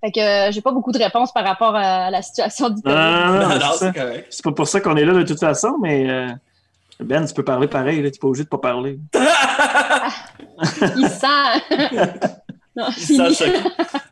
Fait 0.04 0.12
que 0.12 0.20
euh, 0.20 0.52
j'ai 0.52 0.62
pas 0.62 0.72
beaucoup 0.72 0.92
de 0.92 0.98
réponses 0.98 1.32
par 1.32 1.46
rapport 1.46 1.76
à 1.76 2.10
la 2.12 2.22
situation 2.22 2.70
du 2.70 2.82
Non, 2.84 2.94
non, 2.94 3.26
non, 3.34 3.40
non, 3.42 3.48
Non, 3.60 3.72
c'est 3.80 3.96
non, 3.98 4.22
pas 4.44 4.52
pour 4.52 4.68
ça 4.68 4.82
qu'on 4.82 4.98
est 4.98 5.06
là 5.06 5.14
de 5.14 5.24
toute 5.24 5.40
façon, 5.40 5.78
mais 5.82 6.10
euh, 6.10 6.28
Ben, 7.00 7.26
tu 7.26 7.34
peux 7.34 7.44
parler 7.44 7.68
pareil, 7.68 8.02
là, 8.02 8.10
tu 8.10 8.16
n'es 8.16 8.20
pas 8.20 8.28
obligé 8.28 8.44
de 8.44 8.50
pas 8.50 8.58
parler. 8.58 9.00
Il 10.98 11.08
sent. 11.10 11.28
non, 12.76 12.86
Il 12.98 13.02
sent 13.04 13.34
choqué. 13.34 13.60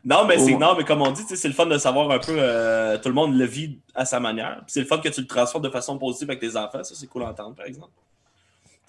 Non, 0.04 0.24
mais 0.26 0.38
c'est 0.38 0.52
Ouais. 0.52 0.58
non, 0.58 0.74
mais 0.76 0.84
comme 0.84 1.02
on 1.02 1.10
dit, 1.12 1.22
c'est 1.28 1.48
le 1.48 1.54
fun 1.54 1.66
de 1.66 1.78
savoir 1.78 2.10
un 2.10 2.18
peu. 2.18 2.34
euh, 2.38 2.96
tout 2.98 3.08
le 3.08 3.14
monde 3.14 3.36
le 3.36 3.44
vit 3.44 3.78
à 3.94 4.04
sa 4.04 4.18
manière. 4.20 4.56
Puis 4.62 4.68
c'est 4.72 4.80
le 4.80 4.86
fun 4.86 4.98
que 4.98 5.08
tu 5.08 5.20
le 5.20 5.26
transformes 5.26 5.64
de 5.64 5.70
façon 5.70 5.98
positive 5.98 6.30
avec 6.30 6.40
tes 6.40 6.56
enfants. 6.56 6.82
Ça, 6.82 6.94
c'est 6.94 7.06
cool 7.06 7.22
à 7.24 7.30
entendre, 7.30 7.54
par 7.54 7.66
exemple. 7.66 7.90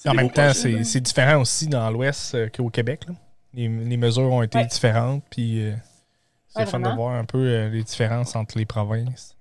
En 0.05 0.13
même 0.13 0.31
temps, 0.31 0.51
c'est 0.53 1.01
différent 1.01 1.41
aussi 1.41 1.67
dans 1.67 1.89
l'Ouest 1.91 2.35
euh, 2.35 2.47
qu'au 2.55 2.69
Québec. 2.69 3.01
là. 3.07 3.13
Les, 3.53 3.67
les 3.67 3.97
mesures 3.97 4.31
ont 4.31 4.41
été 4.41 4.57
Ouais. 4.57 4.65
différentes, 4.65 5.23
puis 5.29 5.61
euh, 5.67 5.73
c'est 6.53 6.59
Ouais, 6.61 6.65
fun 6.65 6.79
de 6.79 6.89
voir 6.89 7.13
un 7.15 7.25
peu 7.25 7.39
euh, 7.39 7.69
les 7.69 7.83
différences 7.83 8.35
entre 8.35 8.57
les 8.57 8.65
provinces. 8.65 9.35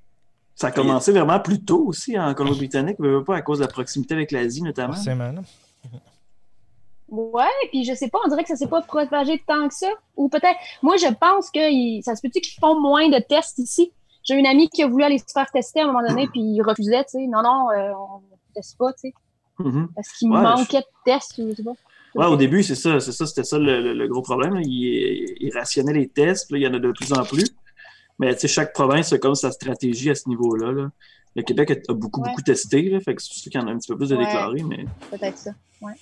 Ça 0.54 0.68
a 0.68 0.70
commencé 0.70 1.12
vraiment 1.12 1.40
plus 1.40 1.62
tôt 1.64 1.84
aussi 1.86 2.18
en 2.18 2.32
Colombie-Britannique, 2.34 2.98
mais 2.98 3.22
pas 3.24 3.36
à 3.36 3.42
cause 3.42 3.58
de 3.58 3.64
la 3.64 3.68
proximité 3.68 4.14
avec 4.14 4.30
l'Asie 4.30 4.62
notamment. 4.62 4.92
Forcément. 4.94 5.32
Ouais, 7.08 7.44
puis 7.70 7.84
je 7.84 7.94
sais 7.94 8.08
pas, 8.08 8.18
on 8.24 8.28
dirait 8.28 8.42
que 8.42 8.48
ça 8.48 8.56
s'est 8.56 8.68
pas 8.68 8.80
propagé 8.80 9.42
tant 9.46 9.68
que 9.68 9.74
ça. 9.74 9.88
Ou 10.16 10.28
peut-être, 10.28 10.58
moi, 10.82 10.96
je 10.96 11.12
pense 11.12 11.50
que 11.50 11.60
ça 12.02 12.16
se 12.16 12.22
peut-tu 12.22 12.40
qu'ils 12.40 12.58
font 12.58 12.80
moins 12.80 13.08
de 13.08 13.18
tests 13.18 13.58
ici? 13.58 13.92
J'ai 14.24 14.34
une 14.34 14.46
amie 14.46 14.68
qui 14.68 14.82
a 14.82 14.86
voulu 14.86 15.04
aller 15.04 15.18
se 15.18 15.24
faire 15.32 15.50
tester 15.50 15.80
à 15.80 15.84
un 15.84 15.86
moment 15.88 16.06
donné, 16.06 16.26
puis 16.28 16.40
il 16.40 16.62
refusait, 16.62 17.04
tu 17.04 17.10
sais. 17.10 17.26
Non, 17.26 17.42
non, 17.42 17.70
euh, 17.70 17.92
on 17.94 18.18
ne 18.20 18.54
teste 18.54 18.78
pas, 18.78 18.92
tu 18.92 19.00
sais. 19.00 19.14
Mhm. 19.58 19.88
Parce 19.94 20.08
qu'il 20.12 20.30
Ouais, 20.30 20.40
manquait 20.40 20.80
de 20.80 20.86
tests, 21.04 21.34
je 21.36 21.54
sais 21.54 21.62
pas. 21.62 21.72
Ouais, 22.14 22.26
au 22.26 22.36
début, 22.36 22.62
c'est 22.62 22.74
ça, 22.74 23.00
c'est 23.00 23.12
ça, 23.12 23.26
c'était 23.26 23.44
ça 23.44 23.58
le, 23.58 23.80
le- 23.80 23.94
le 23.94 24.08
gros 24.08 24.22
problème. 24.22 24.54
là. 24.54 24.60
Il, 24.64 25.50
rationnait 25.54 25.94
les 25.94 26.08
tests, 26.08 26.50
là, 26.52 26.58
il 26.58 26.62
y 26.62 26.66
en 26.66 26.74
a 26.74 26.78
de 26.78 26.92
plus 26.92 27.12
en 27.12 27.24
plus. 27.24 27.46
Mais 28.18 28.34
tu 28.34 28.40
sais, 28.42 28.48
chaque 28.48 28.72
province 28.74 29.12
a 29.12 29.18
comme 29.18 29.34
sa 29.34 29.50
stratégie 29.50 30.10
à 30.10 30.14
ce 30.14 30.28
niveau-là. 30.28 30.72
là. 30.72 30.90
Le 31.34 31.42
Québec 31.42 31.82
a, 31.88 31.92
beaucoup, 31.94 32.20
Ouais. 32.20 32.28
beaucoup 32.28 32.42
testé, 32.42 32.82
là, 32.90 33.00
fait 33.00 33.14
que 33.14 33.22
c'est 33.22 33.32
sûr 33.32 33.50
qu'il 33.50 33.58
y 33.60 33.64
en 33.64 33.66
a 33.66 33.70
un 33.70 33.78
petit 33.78 33.90
peu 33.90 33.96
plus 33.96 34.10
de 34.10 34.16
Ouais. 34.16 34.26
déclarés, 34.26 34.62
mais 34.68 34.84
Peut-être 35.10 35.38
ça. 35.38 35.50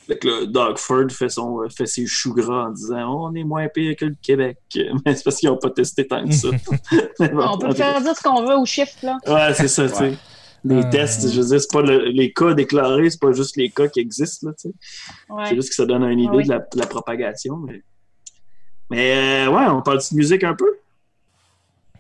fait 0.07 0.19
que 0.19 0.27
là, 0.27 0.47
Doug 0.47 0.77
Ford 0.77 1.09
fait, 1.11 1.29
son, 1.29 1.61
fait 1.71 1.87
ses 1.87 2.05
choux 2.09 2.35
gras 2.35 2.67
en 2.67 2.71
disant 2.71 3.09
Oh, 3.15 3.29
on 3.31 3.35
est 3.37 3.45
moins 3.45 3.69
pire 3.69 3.95
que 3.97 4.07
le 4.07 4.17
Québec. 4.21 4.59
Mais 5.07 5.15
c'est 5.15 5.23
parce 5.23 5.37
qu'ils 5.37 5.49
n'ont 5.49 5.57
pas 5.59 5.71
testé 5.71 6.05
tant 6.09 6.25
que 6.27 6.33
ça. 6.35 6.49
Bon, 7.21 7.47
on 7.53 7.59
peut 7.59 7.73
faire 7.73 8.01
dire 8.03 8.17
ce 8.17 8.23
qu'on 8.23 8.45
veut 8.45 8.57
aux 8.59 8.67
chiffres, 8.67 8.97
là. 9.05 9.19
Ouais, 9.29 9.55
c'est 9.55 9.69
ça, 9.69 9.89
tu 9.89 9.95
sais. 9.95 10.13
Les 10.65 10.77
Euh. 10.85 10.91
tests, 10.91 11.31
je 11.33 11.41
veux 11.41 11.47
dire, 11.47 11.61
c'est 11.61 11.73
pas 11.73 11.81
le- 11.83 12.07
les 12.11 12.33
cas 12.33 12.53
déclarés, 12.55 13.09
c'est 13.11 13.21
pas 13.21 13.33
juste 13.33 13.57
les 13.57 13.71
cas 13.71 13.89
qui 13.89 14.01
existent, 14.01 14.49
là, 14.49 14.55
tu 14.61 14.69
sais. 14.69 14.75
Ouais. 15.31 15.45
C'est 15.49 15.55
juste 15.55 15.71
que 15.71 15.75
ça 15.75 15.87
donne 15.87 16.03
une 16.05 16.19
idée 16.21 16.37
oui. 16.37 16.45
de, 16.45 16.51
la, 16.51 16.59
de 16.59 16.79
la 16.79 16.87
propagation. 16.87 17.57
Mais, 17.57 17.83
mais 18.91 19.47
euh, 19.47 19.51
ouais, 19.51 19.65
on 19.69 19.81
parle 19.83 19.99
de 19.99 20.17
musique 20.17 20.45
un 20.45 20.55
peu? 20.55 20.71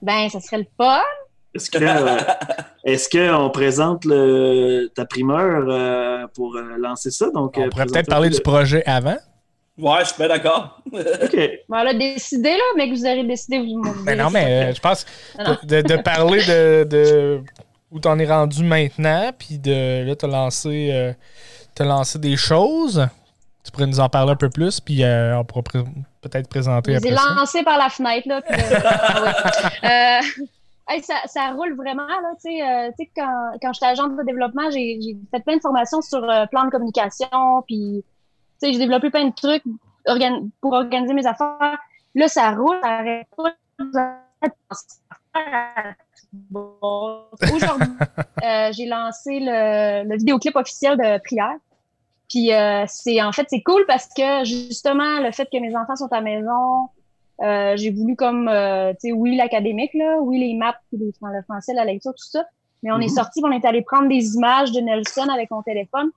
Ben, 0.02 0.28
ça 0.28 0.40
serait 0.40 0.58
le 0.58 0.66
fun. 0.76 1.00
Est-ce 1.54 1.70
que 1.70 1.78
euh, 1.80 2.16
est-ce 2.84 3.08
qu'on 3.08 3.50
présente 3.50 4.04
le, 4.04 4.86
ta 4.94 5.04
primeur 5.04 5.64
euh, 5.68 6.26
pour 6.34 6.54
lancer 6.54 7.10
ça? 7.10 7.30
Donc, 7.30 7.54
On 7.56 7.68
pourrait 7.70 7.86
peut-être 7.86 8.08
parler 8.08 8.30
du 8.30 8.40
projet 8.40 8.84
avant. 8.86 9.16
Ouais, 9.78 10.00
je 10.00 10.04
suis 10.08 10.16
bien 10.18 10.28
d'accord. 10.28 10.80
OK. 10.92 11.50
Bon, 11.68 11.82
là, 11.82 11.94
décidez, 11.94 12.50
là, 12.50 12.62
mais 12.76 12.88
que 12.90 12.94
vous 12.94 13.04
aurez 13.06 13.24
décidé, 13.24 13.58
vous 13.58 13.78
me 13.82 14.04
Ben 14.04 14.16
non, 14.18 14.30
mais 14.30 14.70
euh, 14.70 14.74
je 14.74 14.80
pense 14.80 15.06
Non, 15.38 15.44
non. 15.52 15.56
de, 15.64 15.80
de 15.80 15.96
parler 15.96 16.40
de, 16.42 16.84
de 16.84 17.40
où 17.90 17.98
t'en 18.00 18.18
es 18.18 18.26
rendu 18.26 18.62
maintenant, 18.64 19.30
puis 19.36 19.58
de 19.58 20.04
là, 20.06 20.14
t'as 20.16 20.26
lancé, 20.28 20.90
euh, 20.92 21.12
t'as 21.74 21.84
lancé 21.84 22.18
des 22.18 22.36
choses. 22.36 23.06
Tu 23.64 23.70
pourrais 23.72 23.86
nous 23.86 24.00
en 24.00 24.08
parler 24.08 24.32
un 24.32 24.36
peu 24.36 24.48
plus, 24.48 24.80
puis 24.80 25.04
euh, 25.04 25.36
on 25.38 25.44
pourra 25.44 25.62
pré- 25.62 25.84
peut-être 26.22 26.48
présenter 26.48 26.92
après 26.96 27.10
ça. 27.16 27.34
lancés 27.40 27.62
par 27.62 27.76
la 27.78 27.88
fenêtre, 27.90 28.26
là. 28.28 28.40
puis, 28.42 28.54
euh, 28.60 29.84
ah 29.84 30.20
hey, 30.94 31.02
ça, 31.02 31.14
ça 31.26 31.50
roule 31.52 31.74
vraiment, 31.76 32.06
là. 32.06 32.30
Tu 32.42 32.50
sais, 32.56 32.62
euh, 32.62 32.90
quand, 33.14 33.52
quand 33.60 33.72
j'étais 33.74 33.86
agente 33.86 34.16
de 34.16 34.22
développement, 34.24 34.70
j'ai 34.70 34.98
fait 35.30 35.40
plein 35.44 35.56
de 35.56 35.60
formations 35.60 36.00
sur 36.00 36.22
euh, 36.24 36.46
plan 36.46 36.64
de 36.64 36.70
communication, 36.70 37.62
puis, 37.66 38.02
tu 38.60 38.66
sais, 38.66 38.72
j'ai 38.72 38.78
développé 38.78 39.10
plein 39.10 39.26
de 39.28 39.34
trucs 39.34 39.62
organ- 40.06 40.48
pour 40.60 40.72
organiser 40.72 41.12
mes 41.12 41.26
affaires. 41.26 41.78
Là, 42.14 42.28
ça 42.28 42.52
roule, 42.52 42.78
ça 42.82 42.88
arrête 42.88 43.26
pas. 43.36 43.52
Bon, 46.32 47.24
Aujourd'hui, 47.54 47.88
euh, 48.44 48.70
j'ai 48.72 48.86
lancé 48.86 49.40
le, 49.40 50.08
le 50.08 50.16
vidéoclip 50.16 50.54
officiel 50.56 50.96
de 50.96 51.18
Prière. 51.22 51.56
Puis 52.28 52.52
euh, 52.52 52.84
c'est 52.86 53.20
en 53.22 53.32
fait 53.32 53.46
c'est 53.50 53.62
cool 53.62 53.84
parce 53.88 54.06
que 54.16 54.44
justement 54.44 55.18
le 55.20 55.32
fait 55.32 55.48
que 55.52 55.58
mes 55.58 55.74
enfants 55.76 55.96
sont 55.96 56.06
à 56.12 56.16
la 56.16 56.20
maison, 56.22 56.88
euh, 57.42 57.76
j'ai 57.76 57.90
voulu 57.90 58.14
comme 58.14 58.48
euh, 58.48 58.92
tu 58.92 59.08
sais 59.08 59.12
oui 59.12 59.34
l'académique 59.36 59.92
là, 59.94 60.18
oui 60.20 60.38
les 60.38 60.54
maths, 60.54 60.76
puis 60.88 60.98
les, 61.00 61.06
le 61.20 61.42
français, 61.42 61.74
la 61.74 61.84
lecture, 61.84 62.12
tout 62.12 62.28
ça. 62.30 62.44
Mais 62.84 62.92
on 62.92 62.98
est 63.00 63.08
Mhm. 63.08 63.14
sorti, 63.14 63.40
on 63.44 63.50
est 63.50 63.64
allé 63.64 63.82
prendre 63.82 64.08
des 64.08 64.34
images 64.36 64.70
de 64.70 64.80
Nelson 64.80 65.28
avec 65.28 65.50
mon 65.50 65.62
téléphone. 65.62 66.10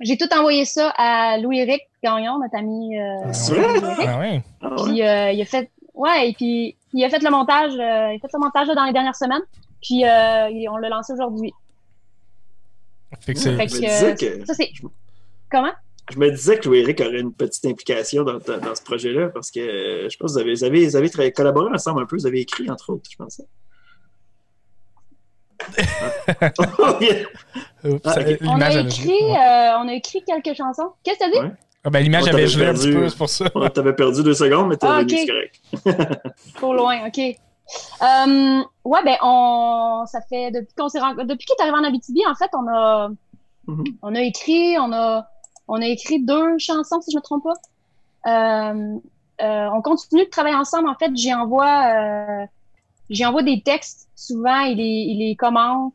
J'ai 0.00 0.16
tout 0.16 0.28
envoyé 0.36 0.64
ça 0.64 0.92
à 0.96 1.38
Louis-Éric 1.38 1.82
Gagnon, 2.02 2.38
notre 2.40 2.56
ami. 2.56 2.98
Euh, 2.98 3.32
C'est 3.32 3.54
vrai? 3.54 3.62
Louis-Éric. 3.80 4.08
Ah 4.08 4.18
ouais. 4.18 4.42
Ah? 4.62 4.70
Puis 4.84 5.02
euh, 5.02 5.30
il 5.32 5.40
a 5.40 5.44
fait 5.44 5.70
ouais, 5.94 6.30
et 6.30 6.32
puis 6.34 6.76
il 6.92 7.04
a 7.04 7.10
fait 7.10 7.22
le 7.22 7.30
montage, 7.30 7.72
euh, 7.72 8.12
il 8.12 8.16
a 8.16 8.18
fait 8.18 8.28
le 8.32 8.38
montage 8.40 8.66
là, 8.68 8.74
dans 8.74 8.84
les 8.84 8.92
dernières 8.92 9.16
semaines. 9.16 9.42
Puis 9.82 10.04
euh, 10.04 10.48
il- 10.50 10.68
on 10.70 10.76
l'a 10.76 10.88
lancé 10.88 11.12
aujourd'hui. 11.12 11.52
Fait 13.20 13.34
que 13.34 13.40
c'est- 13.40 13.56
Fait 13.56 13.68
je 13.68 13.74
me 13.76 13.80
que, 13.80 13.86
disais 13.86 14.14
que- 14.40 14.46
ça 14.46 14.54
c'est 14.54 14.70
comment? 15.50 15.72
Je 16.10 16.18
me 16.18 16.30
disais 16.30 16.58
que 16.58 16.68
Louis-Éric 16.68 17.00
aurait 17.00 17.20
une 17.20 17.32
petite 17.34 17.66
implication 17.66 18.22
dans, 18.24 18.38
dans, 18.38 18.58
dans 18.58 18.74
ce 18.74 18.82
projet-là 18.82 19.28
parce 19.28 19.50
que 19.50 19.60
euh, 19.60 20.08
je 20.08 20.16
pense 20.16 20.30
que 20.34 20.40
vous 20.40 20.40
avez, 20.40 20.54
vous 20.54 20.64
avez, 20.64 21.08
vous 21.08 21.20
avez 21.20 21.32
collaboré 21.32 21.70
ensemble 21.72 22.02
un 22.02 22.06
peu, 22.06 22.16
vous 22.16 22.26
avez 22.26 22.40
écrit 22.40 22.70
entre 22.70 22.92
autres, 22.94 23.10
je 23.10 23.16
pense. 23.16 23.40
Oups, 27.84 28.00
Ah, 28.04 28.18
euh, 28.18 28.36
On 28.42 28.60
a 28.60 28.72
écrit, 28.80 29.10
euh, 29.10 29.78
on 29.78 29.88
a 29.88 29.92
écrit 29.94 30.22
quelques 30.24 30.56
chansons. 30.56 30.92
Qu'est-ce 31.04 31.18
que 31.18 31.24
t'as 31.24 31.30
dit? 31.30 31.38
Ouais. 31.46 31.52
Ah 31.88 31.90
ben, 31.90 32.02
l'image 32.02 32.28
avait 32.28 32.46
gelé 32.46 32.66
un 32.66 32.74
petit 32.74 32.92
peu, 32.92 33.08
c'est 33.08 33.16
pour 33.16 33.30
ça. 33.30 33.46
On 33.54 33.66
t'avait 33.70 33.94
perdu 33.94 34.22
deux 34.22 34.34
secondes, 34.34 34.68
mais 34.68 34.76
t'es 34.76 34.86
Ah, 34.86 34.98
revenu, 34.98 35.14
ok. 35.14 35.18
c'est 35.72 35.82
correct. 35.82 36.22
Trop 36.56 36.74
loin, 36.74 37.06
ok. 37.06 37.18
Euh, 37.18 38.62
ouais, 38.84 39.00
ben 39.04 39.16
on, 39.22 40.04
ça 40.06 40.20
fait 40.28 40.50
depuis 40.50 40.74
qu'on 40.76 40.88
s'est 40.90 41.00
rencontrés, 41.00 41.24
depuis 41.24 41.46
qu'il 41.46 41.54
est 41.58 41.62
arrivé 41.62 41.78
en 41.78 41.84
Abitibi, 41.84 42.20
en 42.30 42.34
fait, 42.34 42.50
on 42.54 42.66
a, 42.68 43.08
Mhm. 43.66 43.84
on 44.02 44.14
a 44.14 44.20
écrit, 44.20 44.78
on 44.78 44.92
a, 44.92 45.26
on 45.66 45.80
a 45.80 45.86
écrit 45.86 46.22
deux 46.22 46.58
chansons 46.58 47.00
si 47.00 47.10
je 47.10 47.16
me 47.16 47.22
trompe 47.22 47.44
pas. 47.44 47.52
Euh, 48.70 48.98
euh, 49.42 49.68
on 49.74 49.80
continue 49.80 50.24
de 50.24 50.30
travailler 50.30 50.56
ensemble. 50.56 50.88
En 50.88 50.94
fait, 50.94 51.10
j'y 51.14 51.32
envoie, 51.32 51.84
euh, 51.94 52.46
j'y 53.10 53.24
envoie 53.24 53.42
des 53.42 53.62
textes. 53.62 54.08
Souvent, 54.14 54.60
il 54.60 54.76
les, 54.78 54.84
il 54.84 55.18
les 55.20 55.36
commente. 55.36 55.94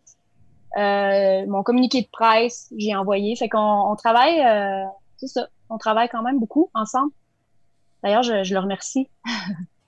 Euh, 0.78 1.46
mon 1.48 1.62
communiqué 1.62 2.02
de 2.02 2.08
presse, 2.12 2.72
j'ai 2.78 2.96
envoyé. 2.96 3.36
Fait 3.36 3.50
qu'on 3.50 3.60
on 3.92 3.96
travaille, 3.96 4.40
euh, 4.42 4.84
c'est 5.18 5.28
ça, 5.28 5.48
on 5.74 5.78
travaille 5.78 6.10
quand 6.10 6.22
même 6.22 6.40
beaucoup 6.40 6.70
ensemble. 6.74 7.12
D'ailleurs, 8.04 8.24
je, 8.24 8.44
je 8.44 8.54
le 8.54 8.60
remercie. 8.60 9.10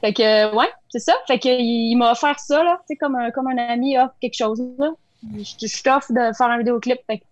Fait 0.00 0.12
que, 0.12 0.54
ouais, 0.54 0.68
c'est 0.90 1.00
ça. 1.00 1.12
Fait 1.26 1.38
que, 1.38 1.48
il, 1.48 1.90
il 1.92 1.96
m'a 1.96 2.12
offert 2.12 2.38
ça, 2.38 2.62
là. 2.62 2.78
Tu 2.80 2.84
sais, 2.88 2.96
comme 2.96 3.16
un, 3.16 3.30
comme 3.32 3.48
un 3.48 3.58
ami 3.58 3.98
offre 3.98 4.14
quelque 4.20 4.36
chose, 4.36 4.62
là. 4.78 4.90
Je, 5.36 5.66
je 5.66 5.82
t'offre 5.82 6.12
de 6.12 6.32
faire 6.36 6.46
un 6.46 6.58
vidéoclip. 6.58 6.98
Fait 7.06 7.18
que, 7.18 7.24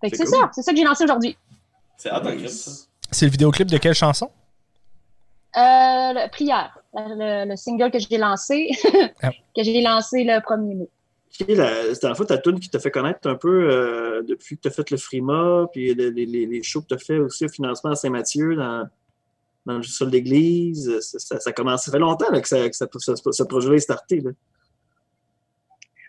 fait 0.00 0.10
que 0.10 0.16
C'est 0.16 0.24
cool. 0.24 0.40
ça. 0.40 0.50
C'est 0.54 0.62
ça 0.62 0.70
que 0.72 0.78
j'ai 0.78 0.84
lancé 0.84 1.04
aujourd'hui. 1.04 1.36
C'est. 1.98 2.10
C'est 3.10 3.26
le 3.26 3.30
vidéoclip 3.32 3.68
de 3.68 3.76
quelle 3.76 3.94
chanson? 3.94 4.30
Euh, 5.56 5.60
le- 5.60 6.30
prière. 6.30 6.78
Le, 6.94 7.46
le 7.48 7.56
single 7.56 7.90
que 7.90 7.98
j'ai 7.98 8.16
lancé. 8.18 8.70
Ah. 9.22 9.30
que 9.54 9.62
j'ai 9.62 9.82
lancé 9.82 10.24
le 10.24 10.40
premier 10.40 10.74
mai. 10.74 10.88
Ok, 11.40 11.48
la- 11.48 11.94
C'était 11.94 12.06
en 12.06 12.14
fait 12.14 12.26
ta 12.26 12.38
tune 12.38 12.60
qui 12.60 12.70
t'a 12.70 12.78
fait 12.78 12.90
connaître 12.90 13.28
un 13.28 13.34
peu 13.34 13.68
euh, 13.70 14.22
depuis 14.22 14.56
que 14.56 14.62
tu 14.62 14.68
as 14.68 14.70
fait 14.70 14.88
le 14.90 14.96
Frima, 14.96 15.66
puis 15.72 15.92
les, 15.94 16.10
les, 16.10 16.26
les- 16.26 16.62
shows 16.62 16.82
que 16.82 16.88
tu 16.88 16.94
as 16.94 16.98
fait 16.98 17.18
aussi 17.18 17.44
au 17.44 17.48
financement 17.48 17.90
à 17.90 17.94
Saint-Mathieu 17.96 18.54
dans, 18.54 18.86
dans 19.66 19.76
le 19.78 19.82
sol 19.82 20.10
d'église. 20.10 20.96
Ça, 21.00 21.18
ça, 21.18 21.40
ça 21.40 21.52
commence. 21.52 21.84
Ça 21.86 21.92
fait 21.92 21.98
longtemps 21.98 22.30
là, 22.30 22.40
que, 22.40 22.46
ça, 22.48 22.68
que 22.68 22.72
ce 23.32 23.42
projet-là 23.42 23.74
est 23.74 23.80
starté. 23.80 24.20
Là. 24.20 24.30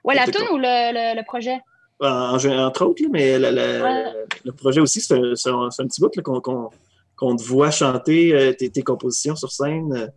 Ouais, 0.04 0.14
la 0.16 0.26
tune 0.26 0.46
ou 0.52 0.58
le, 0.58 0.64
le, 0.94 1.20
le 1.20 1.26
projet? 1.26 1.58
En- 2.00 2.38
en- 2.38 2.66
entre 2.68 2.86
autres, 2.86 3.02
là, 3.02 3.10
mais 3.12 3.40
la- 3.40 3.52
la- 3.52 3.84
Ouais. 3.84 4.26
le 4.44 4.52
projet 4.52 4.82
aussi, 4.82 5.02
c'est 5.02 5.16
un, 5.16 5.36
c'est 5.36 5.50
un- 5.50 5.72
c'est 5.72 5.82
un 5.82 5.88
petit 5.88 6.02
bout 6.02 6.16
là, 6.16 6.22
qu'on 6.22 6.40
qu'on- 6.42 6.70
qu'on 7.16 7.36
te 7.36 7.42
voit 7.44 7.72
chanter 7.72 8.36
euh, 8.36 8.54
tes, 8.54 8.70
tes 8.70 8.84
compositions 8.84 9.36
sur 9.36 9.52
scène 9.52 9.92
euh, 9.94 10.08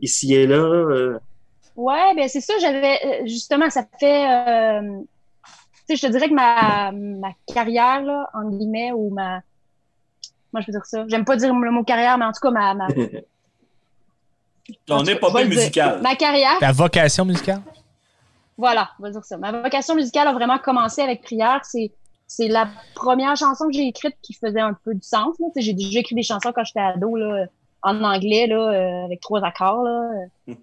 ici 0.00 0.34
et 0.34 0.46
là. 0.46 1.18
Ouais, 1.76 2.14
ben 2.14 2.28
c'est 2.28 2.40
ça, 2.40 2.54
j'avais 2.60 2.98
euh, 3.04 3.26
justement, 3.26 3.70
ça 3.70 3.84
fait 3.98 4.26
euh, 4.28 5.00
tu 5.86 5.86
sais, 5.86 5.96
je 5.96 6.06
te 6.06 6.12
dirais 6.12 6.28
que 6.28 6.34
ma, 6.34 6.92
ma 6.92 7.30
carrière, 7.52 8.02
là, 8.02 8.28
en 8.34 8.48
guillemets, 8.50 8.92
ou 8.92 9.10
ma 9.10 9.40
moi 10.52 10.60
je 10.60 10.66
peux 10.66 10.72
dire 10.72 10.84
ça? 10.84 11.04
J'aime 11.08 11.24
pas 11.24 11.36
dire 11.36 11.54
le 11.54 11.70
mot 11.70 11.84
carrière, 11.84 12.18
mais 12.18 12.24
en 12.24 12.32
tout 12.32 12.40
cas 12.40 12.50
ma, 12.50 12.74
ma, 12.74 12.88
Ton 14.86 15.04
épopée 15.04 15.44
musicale. 15.46 16.00
Ma 16.02 16.16
carrière, 16.16 16.58
Ta 16.58 16.72
vocation 16.72 17.24
musicale? 17.24 17.62
voilà, 18.58 18.90
on 18.98 19.04
va 19.04 19.10
dire 19.10 19.24
ça. 19.24 19.38
Ma 19.38 19.52
vocation 19.52 19.94
musicale 19.94 20.28
a 20.28 20.32
vraiment 20.32 20.58
commencé 20.58 21.00
avec 21.00 21.22
Prière. 21.22 21.60
C'est 21.64 21.92
c'est 22.26 22.46
la 22.46 22.68
première 22.94 23.36
chanson 23.36 23.66
que 23.66 23.72
j'ai 23.72 23.88
écrite 23.88 24.14
qui 24.22 24.34
faisait 24.34 24.60
un 24.60 24.72
peu 24.84 24.94
du 24.94 25.02
sens. 25.02 25.34
J'ai 25.56 25.72
déjà 25.72 25.98
écrit 25.98 26.14
des 26.14 26.22
chansons 26.22 26.52
quand 26.54 26.62
j'étais 26.62 26.78
ado, 26.78 27.16
là, 27.16 27.46
en 27.82 28.02
anglais, 28.02 28.46
là, 28.46 28.56
euh, 28.56 29.04
avec 29.04 29.20
trois 29.20 29.42
accords. 29.44 29.86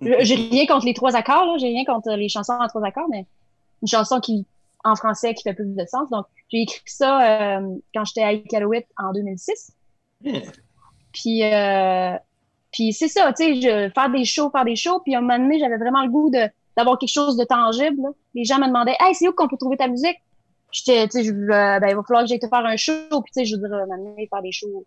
J'ai 0.02 0.36
rien 0.52 0.66
contre 0.66 0.86
les 0.86 0.94
trois 0.94 1.16
accords, 1.16 1.46
là. 1.46 1.58
J'ai 1.58 1.68
rien 1.68 1.86
contre 1.86 2.12
les 2.12 2.30
chansons 2.30 2.54
en 2.54 2.68
trois 2.68 2.84
accords, 2.84 3.08
mais 3.10 3.26
une 3.82 3.88
chanson 3.88 4.20
qui, 4.20 4.46
en 4.84 4.96
français, 4.96 5.34
qui 5.34 5.44
fait 5.44 5.54
plus 5.54 5.76
de 5.76 5.86
sens. 5.86 6.10
Donc, 6.10 6.26
j'ai 6.50 6.62
écrit 6.62 6.82
ça 6.86 7.58
euh, 7.60 7.76
quand 7.94 8.06
j'étais 8.06 8.24
à 8.24 8.34
Iqaluit 8.34 8.86
en 8.98 9.12
2006. 9.14 9.72
Yeah. 10.24 10.42
Puis, 11.14 11.44
euh, 11.44 12.18
puis 12.72 12.94
c'est 12.94 13.08
ça, 13.08 13.34
tu 13.34 13.44
sais, 13.44 13.56
je 13.56 13.90
faire 13.94 14.10
des 14.10 14.26
shows, 14.26 14.50
faire 14.52 14.66
des 14.66 14.76
shows. 14.76 15.00
Puis 15.00 15.16
à 15.16 15.20
un 15.20 15.22
moment 15.22 15.40
donné, 15.40 15.60
j'avais 15.60 15.78
vraiment 15.78 16.04
le 16.04 16.10
goût 16.10 16.30
de 16.30 16.50
d'avoir 16.76 17.00
quelque 17.00 17.12
chose 17.12 17.38
de 17.38 17.44
tangible. 17.44 18.04
là. 18.04 18.10
Les 18.36 18.44
gens 18.44 18.60
me 18.60 18.68
demandaient, 18.68 18.96
hey, 19.00 19.16
c'est 19.16 19.28
où 19.28 19.34
qu'on 19.34 19.48
peut 19.48 19.58
trouver 19.58 19.78
ta 19.78 19.88
musique? 19.88 20.18
J'étais, 20.72 21.08
tu 21.08 21.24
sais, 21.24 21.30
euh, 21.32 21.80
ben, 21.80 21.88
il 21.90 21.96
va 21.96 22.04
falloir 22.04 22.22
que 22.22 22.28
j'aille 22.28 22.40
te 22.40 22.48
faire 22.48 22.66
un 22.66 22.76
show. 22.76 22.94
Puis 23.10 23.32
tu 23.34 23.40
sais, 23.40 23.46
je 23.46 23.56
veux 23.56 23.68
dire, 23.68 23.74
à 23.74 23.82
un 23.82 23.86
moment 23.88 24.12
donné, 24.12 24.28
faire 24.28 24.44
des 24.44 24.52
shows, 24.52 24.86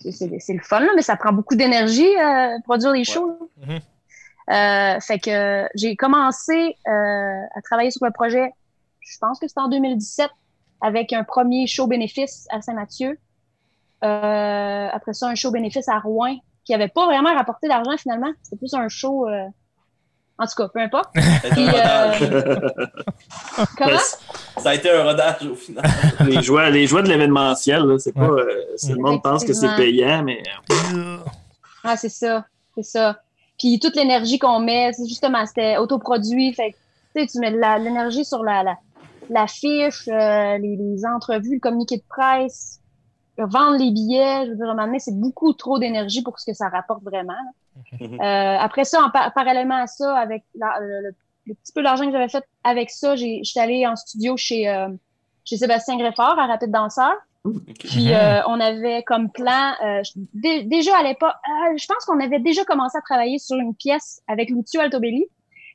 c'est- 0.00 0.52
le 0.54 0.62
fun 0.62 0.80
là, 0.80 0.90
mais 0.96 1.02
ça 1.02 1.16
prend 1.16 1.32
beaucoup 1.32 1.54
d'énergie 1.54 2.08
euh, 2.18 2.58
produire 2.64 2.92
des 2.92 3.04
shows. 3.04 3.50
Mhm. 3.66 3.80
Euh, 4.50 5.00
fait 5.00 5.18
que 5.18 5.68
j'ai 5.74 5.94
commencé 5.96 6.76
euh, 6.88 7.40
à 7.54 7.60
travailler 7.62 7.90
sur 7.90 8.04
le 8.04 8.10
projet. 8.12 8.50
Je 9.00 9.18
pense 9.20 9.38
que 9.38 9.46
c'était 9.46 9.60
en 9.60 9.68
2017 9.68 10.30
avec 10.80 11.12
un 11.12 11.22
premier 11.24 11.66
show 11.66 11.86
bénéfice 11.86 12.46
à 12.50 12.60
Saint-Mathieu. 12.60 13.18
Euh, 14.04 14.88
après 14.92 15.12
ça, 15.12 15.28
un 15.28 15.34
show 15.36 15.50
bénéfice 15.52 15.88
à 15.88 15.98
Rouen 16.00 16.36
qui 16.64 16.74
avait 16.74 16.88
pas 16.88 17.06
vraiment 17.06 17.34
rapporté 17.34 17.68
d'argent 17.68 17.96
finalement. 17.96 18.32
C'était 18.42 18.56
plus 18.56 18.74
un 18.74 18.88
show. 18.88 19.28
Euh, 20.40 20.44
En 20.44 20.46
tout 20.46 20.54
cas, 20.56 20.68
peu 20.68 20.80
importe. 20.80 21.10
Ça 21.14 21.20
a 21.44 21.46
été 21.46 21.50
Puis, 21.50 21.68
un 21.68 21.74
euh, 21.74 22.12
rodage. 22.12 22.90
Comment? 23.78 23.98
Ça 24.58 24.70
a 24.70 24.74
été 24.74 24.90
un 24.90 25.04
rodage 25.04 25.46
au 25.50 25.54
final. 25.54 25.84
les 26.26 26.42
joies, 26.42 26.70
les 26.70 26.86
joies 26.86 27.02
de 27.02 27.08
l'événementiel, 27.08 27.82
là, 27.82 27.98
c'est 27.98 28.12
pas. 28.12 28.22
euh, 28.28 28.64
le 28.88 28.94
monde 28.96 29.22
pense 29.22 29.44
que 29.44 29.52
c'est 29.52 29.74
payant, 29.76 30.22
mais 30.22 30.42
euh, 30.94 31.16
Ah, 31.84 31.96
c'est 31.96 32.08
ça. 32.08 32.44
C'est 32.74 32.84
ça. 32.84 33.18
Puis 33.58 33.78
toute 33.78 33.96
l'énergie 33.96 34.38
qu'on 34.38 34.60
met, 34.60 34.92
c'est 34.92 35.06
justement, 35.06 35.44
c'était 35.46 35.76
autoproduit. 35.76 36.52
Fait 36.54 36.72
que, 36.72 36.76
tu 37.14 37.20
sais, 37.22 37.26
tu 37.32 37.38
mets 37.38 37.50
la- 37.50 37.78
l'énergie 37.78 38.24
sur 38.24 38.42
la, 38.42 38.62
la, 38.62 38.76
l'affiche, 39.30 40.08
euh, 40.08 40.58
les, 40.58 40.76
les 40.76 41.04
entrevues, 41.06 41.54
le 41.54 41.60
communiqué 41.60 41.98
de 41.98 42.02
presse, 42.08 42.80
vendre 43.38 43.76
les 43.78 43.90
billets. 43.90 44.46
Je 44.46 44.50
veux 44.50 44.56
dire, 44.56 44.66
à 44.66 44.70
un 44.70 44.74
moment 44.74 44.86
donné, 44.86 44.98
c'est 44.98 45.18
beaucoup 45.18 45.52
trop 45.52 45.78
d'énergie 45.78 46.22
pour 46.22 46.38
ce 46.38 46.50
que 46.50 46.56
ça 46.56 46.68
rapporte 46.68 47.02
vraiment. 47.02 47.32
Mhm. 48.00 48.20
Euh, 48.20 48.58
après 48.58 48.84
ça, 48.84 49.02
en 49.02 49.10
par- 49.10 49.32
parallèlement 49.32 49.76
à 49.82 49.86
ça, 49.86 50.16
avec 50.16 50.44
la- 50.54 50.78
le, 50.80 51.00
le- 51.08 51.14
le 51.46 51.54
petit 51.54 51.72
peu 51.72 51.82
d'argent 51.82 52.04
que 52.06 52.12
j'avais 52.12 52.28
fait 52.28 52.44
avec 52.62 52.90
ça, 52.90 53.16
j'ai, 53.16 53.40
j'étais 53.42 53.60
allée 53.60 53.86
en 53.86 53.96
studio 53.96 54.36
chez, 54.36 54.68
euh, 54.68 54.88
chez 55.44 55.56
Sébastien 55.56 55.96
Greffard 55.96 56.38
à 56.38 56.46
Rapide 56.46 56.70
Danseur. 56.70 57.14
Puis 57.80 58.06
Mhm. 58.06 58.12
euh, 58.12 58.40
on 58.46 58.60
avait 58.60 59.02
comme 59.02 59.28
plan, 59.30 59.72
euh, 59.84 60.02
déjà 60.34 60.96
à 60.98 61.02
l'époque, 61.02 61.32
euh, 61.48 61.76
je 61.76 61.86
pense 61.86 62.04
qu'on 62.04 62.20
avait 62.20 62.38
déjà 62.38 62.64
commencé 62.64 62.96
à 62.96 63.00
travailler 63.00 63.38
sur 63.40 63.56
une 63.56 63.74
pièce 63.74 64.22
avec 64.28 64.50
Lucio 64.50 64.80
Altobelli, 64.80 65.24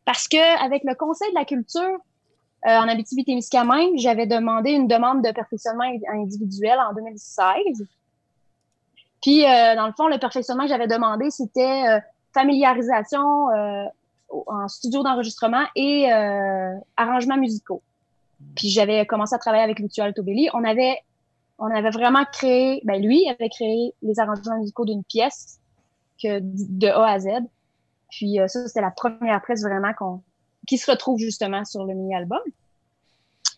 parce 0.05 0.29
que 0.29 0.63
avec 0.63 0.83
le 0.85 0.95
Conseil 0.95 1.29
de 1.31 1.35
la 1.35 1.43
culture 1.43 1.97
euh, 2.65 2.69
en 2.69 2.87
Abitibi-Témiscamingue, 2.87 3.97
j'avais 3.97 4.25
demandé 4.25 4.71
une 4.71 4.87
demande 4.87 5.23
de 5.23 5.31
perfectionnement 5.31 5.85
individuel 6.11 6.79
en 6.79 6.93
2016. 6.93 7.85
Puis 9.21 9.45
euh, 9.45 9.75
dans 9.75 9.87
le 9.87 9.93
fond, 9.93 10.07
le 10.07 10.17
perfectionnement 10.17 10.63
que 10.63 10.69
j'avais 10.69 10.87
demandé, 10.87 11.29
c'était 11.29 11.83
euh, 11.87 11.99
familiarisation 12.33 13.49
euh, 13.51 13.85
en 14.29 14.67
studio 14.67 15.03
d'enregistrement 15.03 15.65
et 15.75 16.11
euh, 16.11 16.73
arrangements 16.97 17.37
musicaux. 17.37 17.81
Puis 18.55 18.69
j'avais 18.69 19.05
commencé 19.05 19.35
à 19.35 19.39
travailler 19.39 19.63
avec 19.63 19.79
Lucio 19.79 20.03
Altobelli. 20.03 20.49
On 20.53 20.63
avait 20.63 20.99
on 21.59 21.73
avait 21.73 21.89
vraiment 21.89 22.23
créé, 22.31 22.81
ben 22.83 23.01
lui 23.01 23.27
avait 23.27 23.49
créé 23.49 23.93
les 24.03 24.19
arrangements 24.19 24.59
musicaux 24.59 24.85
d'une 24.85 25.03
pièce 25.03 25.59
que 26.21 26.39
de 26.41 26.87
A 26.87 27.07
à 27.07 27.19
Z. 27.19 27.27
Puis 28.11 28.39
euh, 28.39 28.47
ça, 28.47 28.67
c'était 28.67 28.81
la 28.81 28.91
première 28.91 29.41
presse 29.41 29.63
vraiment 29.63 29.93
qu'on 29.93 30.21
qui 30.67 30.77
se 30.77 30.89
retrouve 30.91 31.17
justement 31.19 31.65
sur 31.65 31.83
le 31.85 31.93
mini-album. 31.95 32.39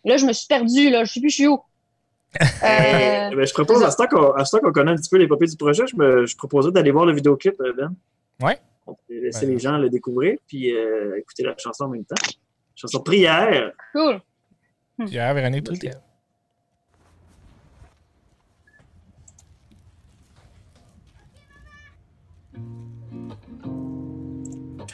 Là, 0.05 0.15
je 0.17 0.25
me 0.25 0.31
suis 0.31 0.47
perdue, 0.47 0.89
là, 0.89 1.03
je 1.03 1.11
sais 1.11 1.19
plus 1.19 1.29
je 1.29 1.35
suis 1.35 1.47
où. 1.47 1.59
Euh, 2.41 3.29
Eh 3.31 3.35
ben, 3.35 3.45
je 3.45 3.53
propose, 3.53 3.81
à 3.83 3.89
ce 3.89 3.97
temps 3.97 4.07
qu'on 4.07 4.31
à 4.33 4.45
ce 4.45 4.55
temps 4.55 4.61
qu'on 4.63 4.71
connaît 4.71 4.91
un 4.91 4.95
petit 4.95 5.09
peu 5.09 5.17
les 5.17 5.27
papiers 5.27 5.47
du 5.47 5.57
projet, 5.57 5.87
je, 5.87 5.95
me, 5.95 6.25
je 6.27 6.37
proposais 6.37 6.71
d'aller 6.71 6.91
voir 6.91 7.05
le 7.05 7.13
vidéoclip, 7.13 7.59
euh, 7.59 7.73
Ben. 7.73 7.95
Ouais. 8.41 8.59
On 8.85 8.93
peut 8.93 9.19
laisser 9.19 9.45
les 9.45 9.57
gens 9.59 9.77
le 9.77 9.89
découvrir, 9.89 10.37
puis 10.47 10.71
euh, 10.75 11.17
écouter 11.17 11.43
la 11.43 11.55
chanson 11.57 11.85
en 11.85 11.89
même 11.89 12.05
temps. 12.05 12.15
Chanson 12.75 13.01
Prière. 13.01 13.71
cool. 13.93 14.21
Pierre 15.07 15.33
Véronique 15.33 15.63
Trudel. 15.65 15.99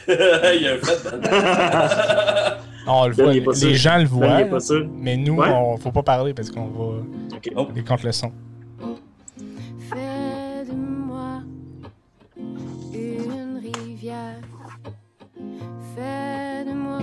Il 0.54 0.62
y 0.62 0.68
a 0.68 0.74
un 0.74 0.78
fait 0.78 1.10
dedans. 1.16 2.56
On 2.88 3.08
le 3.08 3.14
voit, 3.14 3.32
les 3.32 3.54
sûr. 3.54 3.74
gens 3.74 3.98
le 3.98 4.04
voient, 4.04 4.38
mais 4.96 5.16
nous, 5.16 5.34
Ouais. 5.34 5.48
on 5.50 5.76
faut 5.76 5.90
pas 5.90 6.04
parler 6.04 6.32
parce 6.34 6.50
qu'on 6.50 6.66
va 6.68 6.84
Ok. 7.36 7.50
Oh. 7.56 7.66
contre 7.86 8.06
le 8.06 8.12
son. 8.12 8.30
Fais 9.90 10.64
de 10.70 10.72
moi 10.76 11.40
une 12.94 13.60
rivière. 13.60 14.40
Fais 15.96 16.64
de 16.64 16.72
moi 16.74 17.00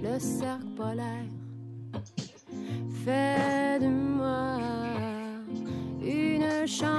le 0.00 0.18
cercle 0.20 0.64
polaire. 0.76 1.26
Fais 3.04 3.80
de 3.80 3.88
moi 3.88 4.58
une 6.00 6.66
chanson. 6.68 6.97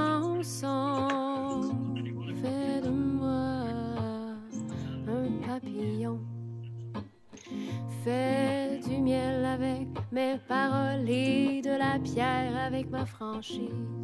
Pierre 12.03 12.57
avec 12.57 12.89
ma 12.89 13.05
franchise. 13.05 13.98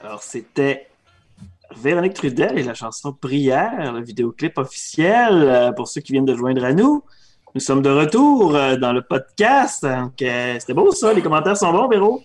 Alors, 0.00 0.22
c'était 0.22 0.86
Véronique 1.76 2.14
Trudel 2.14 2.58
et 2.58 2.62
la 2.62 2.74
chanson 2.74 3.12
Prière, 3.12 3.92
le 3.92 4.00
vidéoclip 4.02 4.56
officiel 4.58 5.32
euh, 5.32 5.72
pour 5.72 5.88
ceux 5.88 6.00
qui 6.00 6.12
viennent 6.12 6.24
de 6.24 6.34
joindre 6.36 6.64
à 6.64 6.72
nous. 6.72 7.02
Nous 7.54 7.60
sommes 7.60 7.82
de 7.82 7.90
retour 7.90 8.54
euh, 8.54 8.76
dans 8.76 8.92
le 8.92 9.02
podcast. 9.02 9.84
Donc, 9.84 10.22
euh, 10.22 10.56
c'était 10.60 10.74
beau 10.74 10.92
ça, 10.92 11.12
les 11.12 11.22
commentaires 11.22 11.56
sont 11.56 11.72
bons, 11.72 11.88
Véro. 11.88 12.22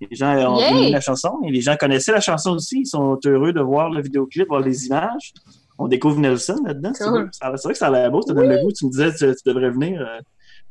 Les 0.00 0.14
gens 0.16 0.34
ont 0.52 0.58
Yay! 0.58 0.70
aimé 0.70 0.90
la 0.90 1.00
chanson 1.00 1.40
et 1.44 1.50
les 1.50 1.60
gens 1.60 1.76
connaissaient 1.76 2.12
la 2.12 2.20
chanson 2.20 2.52
aussi. 2.52 2.80
Ils 2.80 2.86
sont 2.86 3.18
heureux 3.26 3.52
de 3.52 3.60
voir 3.60 3.90
le 3.90 4.02
vidéoclip, 4.02 4.48
voir 4.48 4.60
les 4.60 4.86
images. 4.86 5.32
On 5.78 5.88
découvre 5.88 6.18
Nelson 6.18 6.56
là-dedans. 6.64 6.92
C'est 6.94 7.04
Cool. 7.04 7.30
vrai 7.42 7.72
que 7.72 7.78
ça 7.78 7.86
a 7.86 7.90
l'air 7.90 8.10
beau, 8.10 8.20
ça 8.22 8.32
donne 8.34 8.48
le 8.48 8.62
goût. 8.62 8.72
Tu 8.72 8.86
me 8.86 8.90
disais 8.90 9.10
que 9.10 9.16
tu, 9.32 9.42
tu 9.42 9.42
devrais 9.48 9.70
venir. 9.70 10.06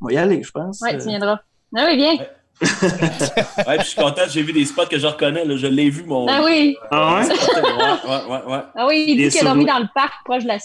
on 0.00 0.06
va 0.06 0.12
y 0.12 0.16
aller, 0.16 0.42
je 0.42 0.50
pense. 0.50 0.80
Euh, 0.82 0.98
tu 0.98 1.08
viendras. 1.08 1.40
Ah 1.76 1.86
oui, 1.88 1.96
viens. 1.96 2.14
Ouais, 2.16 2.30
puis 2.60 3.78
je 3.78 3.84
suis 3.84 3.96
content, 4.00 4.22
j'ai 4.28 4.42
vu 4.42 4.52
des 4.52 4.64
spots 4.64 4.86
que 4.86 4.98
je 4.98 5.06
reconnais, 5.06 5.44
là, 5.44 5.56
je 5.56 5.66
l'ai 5.66 5.90
vu, 5.90 6.04
mon. 6.04 6.26
Ah 6.28 6.42
oui. 6.44 6.76
Ah 6.90 7.14
ouais? 7.20 7.26
Ouais, 7.26 7.34
ouais, 7.34 8.22
ouais, 8.28 8.52
ouais. 8.52 8.60
Ah 8.76 8.86
oui, 8.86 9.04
il 9.08 9.16
dit 9.16 9.28
qu'il 9.30 9.40
a 9.40 9.44
dormi 9.44 9.64
dans 9.64 9.78
le 9.78 9.88
parc 9.94 10.24
proche 10.24 10.42
de 10.42 10.48
la, 10.48 10.54
Ouais, 10.54 10.60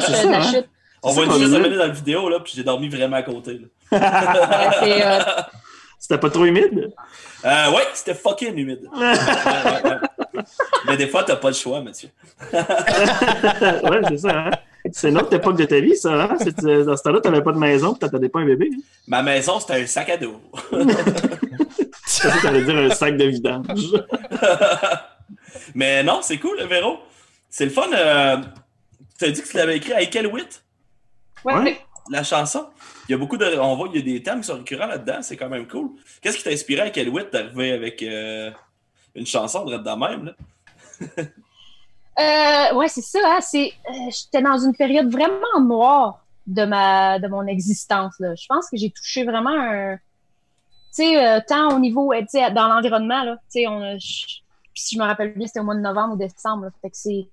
c'est 0.00 0.10
de 0.12 0.16
ça. 0.16 0.30
la 0.30 0.38
hein. 0.38 0.42
chute. 0.52 0.68
On 1.02 1.12
voit 1.12 1.24
une 1.24 1.30
qu'on 1.30 1.36
chose 1.36 1.44
disait. 1.46 1.56
amener 1.56 1.76
dans 1.76 1.86
la 1.86 1.88
vidéo, 1.88 2.28
là, 2.28 2.40
puis 2.40 2.52
j'ai 2.54 2.62
dormi 2.64 2.88
vraiment 2.88 3.16
à 3.16 3.22
côté. 3.22 3.60
Ouais, 3.92 5.02
euh, 5.02 5.18
C'était 5.98 6.18
pas 6.18 6.30
trop 6.30 6.44
humide? 6.44 6.92
Euh, 7.44 7.70
ouais, 7.72 7.82
c'était 7.94 8.14
fucking 8.14 8.56
humide. 8.56 8.88
Ouais, 8.94 9.12
ouais, 9.12 9.90
ouais. 9.90 10.42
Mais 10.86 10.96
des 10.96 11.06
fois, 11.08 11.24
t'as 11.24 11.36
pas 11.36 11.48
le 11.48 11.54
choix, 11.54 11.80
Mathieu. 11.82 12.08
ouais, 12.52 14.00
c'est 14.08 14.18
ça. 14.18 14.30
Hein? 14.30 14.50
C'est 14.92 15.08
une 15.10 15.18
autre 15.18 15.32
époque 15.34 15.56
de 15.56 15.64
ta 15.64 15.80
vie, 15.80 15.96
ça. 15.96 16.12
Hein? 16.24 16.36
C'est- 16.38 16.64
euh, 16.64 16.84
Dans 16.84 16.96
ce 16.96 17.02
temps-là, 17.02 17.20
t'avais 17.20 17.42
pas 17.42 17.52
de 17.52 17.58
maison, 17.58 17.92
tu 17.94 18.00
t'attendais 18.00 18.28
pas 18.28 18.40
un 18.40 18.46
bébé. 18.46 18.70
Hein? 18.74 18.78
Ma 19.06 19.22
maison, 19.22 19.58
c'était 19.60 19.82
un 19.82 19.86
sac 19.86 20.08
à 20.10 20.16
dos. 20.16 20.40
C'est 22.06 22.28
ça 22.28 22.36
que 22.36 22.42
t'allais 22.42 22.64
dire 22.64 22.76
un 22.76 22.90
sac 22.90 23.16
de 23.16 23.24
vidange. 23.24 23.92
Mais 25.74 26.02
non, 26.02 26.20
c'est 26.22 26.38
cool, 26.38 26.58
le 26.58 26.66
Véro. 26.66 26.98
C'est 27.48 27.64
le 27.64 27.70
fun. 27.70 27.86
Euh... 27.94 28.36
Tu 29.18 29.24
as 29.26 29.30
dit 29.30 29.42
que 29.42 29.48
tu 29.48 29.56
l'avais 29.56 29.76
écrit 29.76 29.92
à 29.92 30.02
Ekelwit, 30.02 30.62
ouais, 31.44 31.54
Ouais. 31.54 31.60
ouais. 31.62 31.80
la 32.10 32.22
chanson. 32.24 32.66
Il 33.08 33.12
y 33.12 33.14
a 33.14 33.18
beaucoup 33.18 33.36
de. 33.36 33.44
On 33.58 33.76
voit 33.76 33.88
qu'il 33.88 33.98
y 33.98 34.10
a 34.10 34.14
des 34.18 34.22
thèmes 34.22 34.40
qui 34.40 34.46
sont 34.48 34.56
récurrents 34.56 34.86
là-dedans, 34.86 35.18
c'est 35.22 35.36
quand 35.36 35.48
même 35.48 35.66
cool. 35.68 35.90
Qu'est-ce 36.20 36.38
qui 36.38 36.44
t'a 36.44 36.50
inspiré 36.50 36.82
à 36.82 36.86
Ekelwit 36.88 37.30
d'arriver 37.32 37.72
avec 37.72 38.02
euh, 38.02 38.50
une 39.14 39.26
chanson 39.26 39.64
de 39.64 39.76
de 39.76 39.90
même, 39.98 40.24
là? 40.26 40.34
Euh, 42.20 42.74
ouais, 42.74 42.88
c'est 42.88 43.02
ça. 43.02 43.18
Hein, 43.24 43.40
c'est, 43.40 43.72
euh, 43.88 44.10
j'étais 44.10 44.42
dans 44.42 44.58
une 44.58 44.74
période 44.74 45.10
vraiment 45.10 45.60
noire 45.60 46.24
de 46.46 46.64
ma, 46.64 47.18
de 47.18 47.28
mon 47.28 47.46
existence. 47.46 48.14
Là. 48.18 48.34
Je 48.34 48.46
pense 48.48 48.68
que 48.68 48.76
j'ai 48.76 48.90
touché 48.90 49.24
vraiment 49.24 49.54
un, 49.54 49.96
tu 49.96 50.00
sais, 50.90 51.24
euh, 51.24 51.40
tant 51.46 51.74
au 51.74 51.78
niveau, 51.78 52.12
euh, 52.12 52.20
tu 52.20 52.26
sais, 52.30 52.50
dans 52.50 52.68
l'environnement 52.68 53.22
là. 53.24 53.36
Tu 53.52 53.60
sais, 53.60 53.66
on, 53.68 53.96
si 53.98 54.96
je 54.96 55.00
me 55.00 55.06
rappelle 55.06 55.34
bien, 55.34 55.46
c'était 55.46 55.60
au 55.60 55.64
mois 55.64 55.76
de 55.76 55.80
novembre 55.80 56.14
ou 56.14 56.16
décembre. 56.16 56.68
Fait 56.82 56.90
que 56.90 56.96
c'est, 56.96 57.28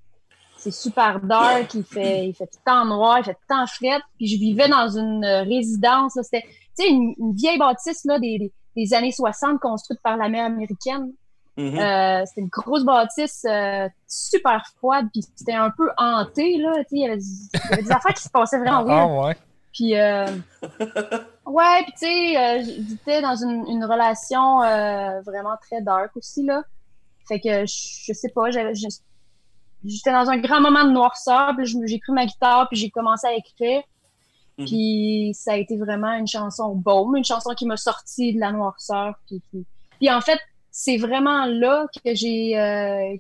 c'est 0.57 0.71
super 0.71 1.19
dark. 1.19 1.73
Il 1.73 1.83
fait, 1.83 2.27
il 2.27 2.33
fait 2.33 2.49
temps 2.65 2.85
noir, 2.85 3.19
il 3.19 3.25
fait 3.25 3.37
temps 3.49 3.67
fret. 3.67 3.99
Puis 4.17 4.27
je 4.27 4.37
vivais 4.37 4.69
dans 4.69 4.89
une 4.89 5.25
résidence. 5.25 6.15
Là, 6.15 6.23
c'était, 6.23 6.43
tu 6.43 6.85
sais, 6.85 6.89
une, 6.89 7.13
une 7.17 7.33
vieille 7.33 7.57
bâtisse 7.57 8.05
là 8.05 8.19
des, 8.19 8.51
des, 8.75 8.93
années 8.93 9.11
60 9.11 9.59
construite 9.59 9.99
par 10.01 10.17
la 10.17 10.29
mère 10.29 10.45
américaine. 10.45 11.11
Mhm. 11.57 11.79
Euh, 11.79 12.23
c'était 12.25 12.41
une 12.41 12.47
grosse 12.49 12.83
bâtisse 12.85 13.43
euh, 13.49 13.89
super 14.07 14.63
froide, 14.77 15.07
puis 15.11 15.23
c'était 15.35 15.53
un 15.53 15.71
peu 15.71 15.89
hanté, 15.97 16.57
là. 16.57 16.71
tu 16.75 16.81
sais, 16.81 16.85
Il 16.91 16.99
y, 17.01 17.05
avait, 17.07 17.17
il 17.19 17.59
y 17.69 17.73
avait 17.73 17.81
des 17.83 17.91
affaires 17.91 18.13
qui 18.13 18.21
se 18.23 18.29
passaient 18.29 18.59
vraiment 18.59 18.85
Ah 18.87 19.07
weird. 19.07 19.25
ouais. 19.25 19.37
Puis, 19.73 19.95
euh, 19.95 20.25
ouais, 21.45 21.83
puis 21.83 21.93
tu 21.93 21.99
sais, 21.99 22.37
euh, 22.37 22.63
j'étais 22.89 23.21
dans 23.21 23.35
une, 23.35 23.65
une 23.67 23.83
relation 23.85 24.61
euh, 24.63 25.21
vraiment 25.21 25.55
très 25.61 25.81
dark 25.81 26.15
aussi, 26.15 26.43
là. 26.43 26.63
Fait 27.27 27.39
que, 27.39 27.65
je, 27.65 28.13
sais 28.13 28.29
pas, 28.29 28.49
j'étais 28.51 30.11
dans 30.11 30.29
un 30.29 30.37
grand 30.37 30.61
moment 30.61 30.83
de 30.83 30.91
noirceur, 30.91 31.53
puis 31.57 31.65
j'ai 31.87 31.99
pris 31.99 32.11
ma 32.13 32.25
guitare, 32.25 32.67
puis 32.69 32.79
j'ai 32.79 32.89
commencé 32.89 33.27
à 33.27 33.33
écrire. 33.33 33.81
Mhm. 34.57 34.65
Puis 34.65 35.31
ça 35.35 35.53
a 35.53 35.55
été 35.57 35.77
vraiment 35.77 36.13
une 36.13 36.27
chanson 36.27 36.73
baume, 36.73 37.15
une 37.15 37.25
chanson 37.25 37.53
qui 37.53 37.65
m'a 37.65 37.77
sorti 37.77 38.33
de 38.33 38.39
la 38.39 38.51
noirceur. 38.51 39.15
Puis, 39.27 39.41
puis, 39.51 39.65
puis 39.99 40.09
en 40.11 40.21
fait, 40.21 40.39
c'est 40.79 40.97
vraiment 40.97 41.47
là 41.47 41.87
que 41.91 42.13
j'ai 42.13 42.55
euh, 42.55 43.17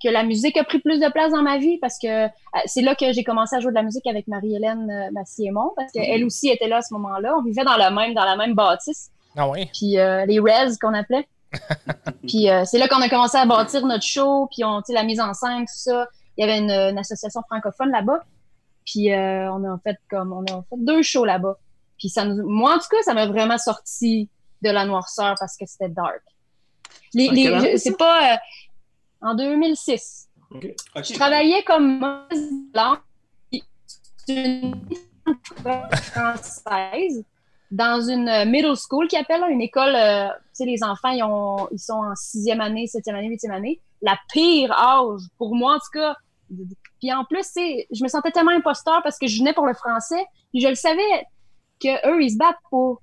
que 0.00 0.08
la 0.08 0.22
musique 0.22 0.56
a 0.56 0.62
pris 0.62 0.78
plus 0.78 1.00
de 1.00 1.10
place 1.10 1.32
dans 1.32 1.42
ma 1.42 1.58
vie 1.58 1.76
parce 1.78 1.98
que 1.98 2.26
euh, 2.26 2.28
c'est 2.66 2.82
là 2.82 2.94
que 2.94 3.12
j'ai 3.12 3.24
commencé 3.24 3.56
à 3.56 3.58
jouer 3.58 3.72
de 3.72 3.74
la 3.74 3.82
musique 3.82 4.06
avec 4.06 4.28
Marie-Hélène 4.28 4.88
euh, 4.88 5.10
Massiémon 5.10 5.72
parce 5.74 5.90
qu'elle 5.90 6.24
aussi 6.24 6.50
était 6.50 6.68
là 6.68 6.76
à 6.76 6.82
ce 6.82 6.94
moment-là. 6.94 7.34
On 7.36 7.42
vivait 7.42 7.64
dans 7.64 7.76
la 7.76 7.90
même 7.90 8.14
dans 8.14 8.24
la 8.24 8.36
même 8.36 8.54
bâtisse, 8.54 9.10
Ah 9.36 9.48
ouais? 9.48 9.68
puis 9.74 9.98
euh, 9.98 10.24
les 10.26 10.38
Rez 10.38 10.76
qu'on 10.80 10.94
appelait. 10.94 11.26
puis 12.28 12.48
euh, 12.48 12.62
c'est 12.64 12.78
là 12.78 12.86
qu'on 12.86 13.00
a 13.00 13.08
commencé 13.08 13.38
à 13.38 13.44
bâtir 13.44 13.84
notre 13.84 14.04
show, 14.04 14.48
puis 14.52 14.62
on, 14.62 14.80
la 14.88 15.02
mise 15.02 15.20
en 15.20 15.34
scène, 15.34 15.62
tout 15.62 15.74
ça. 15.74 16.06
Il 16.36 16.46
y 16.46 16.48
avait 16.48 16.58
une, 16.58 16.70
une 16.70 16.98
association 16.98 17.42
francophone 17.42 17.90
là-bas. 17.90 18.20
Puis 18.86 19.12
euh, 19.12 19.50
on 19.52 19.64
a 19.64 19.78
fait 19.78 19.96
comme 20.08 20.32
on 20.32 20.44
a 20.44 20.62
fait 20.70 20.76
deux 20.78 21.02
shows 21.02 21.24
là-bas. 21.24 21.58
Puis 21.98 22.08
ça 22.08 22.24
nous, 22.24 22.48
moi 22.48 22.76
en 22.76 22.78
tout 22.78 22.88
cas, 22.88 23.02
ça 23.02 23.14
m'a 23.14 23.26
vraiment 23.26 23.58
sorti 23.58 24.28
de 24.62 24.70
la 24.70 24.84
noirceur 24.84 25.34
parce 25.40 25.56
que 25.56 25.64
c'était 25.66 25.88
dark. 25.88 26.22
Les, 27.14 27.28
les- 27.62 27.78
c'est 27.78 27.96
pas 27.96 28.34
euh, 28.34 28.36
en 29.22 29.34
2006. 29.34 30.28
Ok. 30.50 30.66
Je 30.96 31.14
travaillais 31.14 31.62
comme 31.64 32.26
une 34.28 34.74
française 36.12 37.24
dans 37.70 38.00
une 38.00 38.44
middle 38.50 38.76
school 38.76 39.08
qui 39.08 39.16
appelle 39.16 39.42
une 39.50 39.60
école. 39.60 39.94
euh, 39.94 40.28
tu 40.28 40.34
sais, 40.52 40.64
les 40.64 40.82
enfants, 40.84 41.08
ils, 41.10 41.22
ont, 41.24 41.68
ils 41.72 41.78
sont 41.78 41.94
en 41.94 42.14
sixième 42.14 42.60
année, 42.60 42.86
septième 42.86 43.16
année, 43.16 43.28
huitième 43.28 43.52
année. 43.52 43.80
La 44.02 44.16
pire 44.32 44.70
âge, 44.72 45.20
pour 45.38 45.54
moi 45.56 45.74
en 45.74 45.78
tout 45.78 45.90
cas. 45.98 46.14
Puis 47.00 47.12
en 47.12 47.24
plus, 47.24 47.42
c'est, 47.42 47.86
je 47.90 48.02
me 48.04 48.08
sentais 48.08 48.30
tellement 48.30 48.52
imposteur 48.52 49.00
parce 49.02 49.18
que 49.18 49.26
je 49.26 49.38
venais 49.38 49.52
pour 49.54 49.66
le 49.66 49.74
français. 49.74 50.24
Puis 50.52 50.60
je 50.60 50.68
le 50.68 50.74
savais 50.74 51.26
que 51.80 52.08
eux, 52.08 52.22
ils 52.22 52.30
se 52.30 52.36
battent 52.36 52.58
pour, 52.70 53.02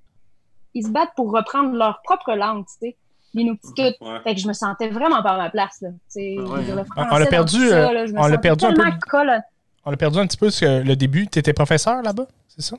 ils 0.74 0.86
se 0.86 0.90
battent 0.90 1.14
pour 1.16 1.32
reprendre 1.32 1.72
leur 1.76 2.00
propre 2.02 2.32
langue, 2.34 2.64
tu 2.66 2.88
sais. 2.88 2.96
L'inuktitut. 3.34 3.94
Ouais. 4.00 4.20
Fait 4.24 4.34
que 4.34 4.40
je 4.40 4.46
me 4.48 4.52
sentais 4.52 4.88
vraiment 4.88 5.22
pas 5.22 5.30
à 5.30 5.36
ma 5.38 5.50
place, 5.50 5.80
là. 5.80 5.88
Ah 5.90 6.18
ouais, 6.18 6.70
hein. 6.70 6.84
On- 6.96 7.02
on 7.12 7.16
l'a 7.18 7.26
perdu, 7.26 7.68
ça, 7.68 7.88
euh, 7.90 7.92
là, 7.92 8.04
on 8.16 8.26
l'a 8.26 8.38
perdu 8.38 8.64
un 8.66 8.72
peu. 8.72 8.82
tellement 8.82 8.98
colon- 9.10 9.40
On 9.84 9.92
a 9.92 9.96
perdu 9.96 10.18
un 10.18 10.26
petit 10.26 10.36
peu 10.36 10.50
ce 10.50 10.60
que 10.60 10.82
le 10.82 10.96
début. 10.96 11.26
Tu 11.28 11.38
étais 11.38 11.52
professeur 11.52 12.02
là-bas, 12.02 12.26
c'est 12.48 12.62
ça? 12.62 12.76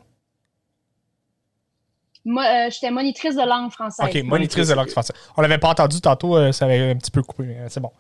Moi, 2.26 2.44
euh, 2.46 2.70
j'étais 2.70 2.90
monitrice 2.92 3.36
de 3.36 3.42
langue 3.42 3.72
française. 3.72 4.08
Ok, 4.08 4.24
monitrice 4.24 4.70
de 4.70 4.74
langue 4.74 4.90
française. 4.90 5.16
On 5.36 5.42
l'avait 5.42 5.58
pas 5.58 5.70
entendu 5.70 6.00
tantôt, 6.00 6.38
euh, 6.38 6.52
ça 6.54 6.66
avait 6.66 6.92
un 6.92 6.96
petit 6.96 7.12
peu 7.12 7.22
coupé, 7.22 7.44
mais 7.44 7.68
c'est 7.70 7.82
bon. 7.82 7.92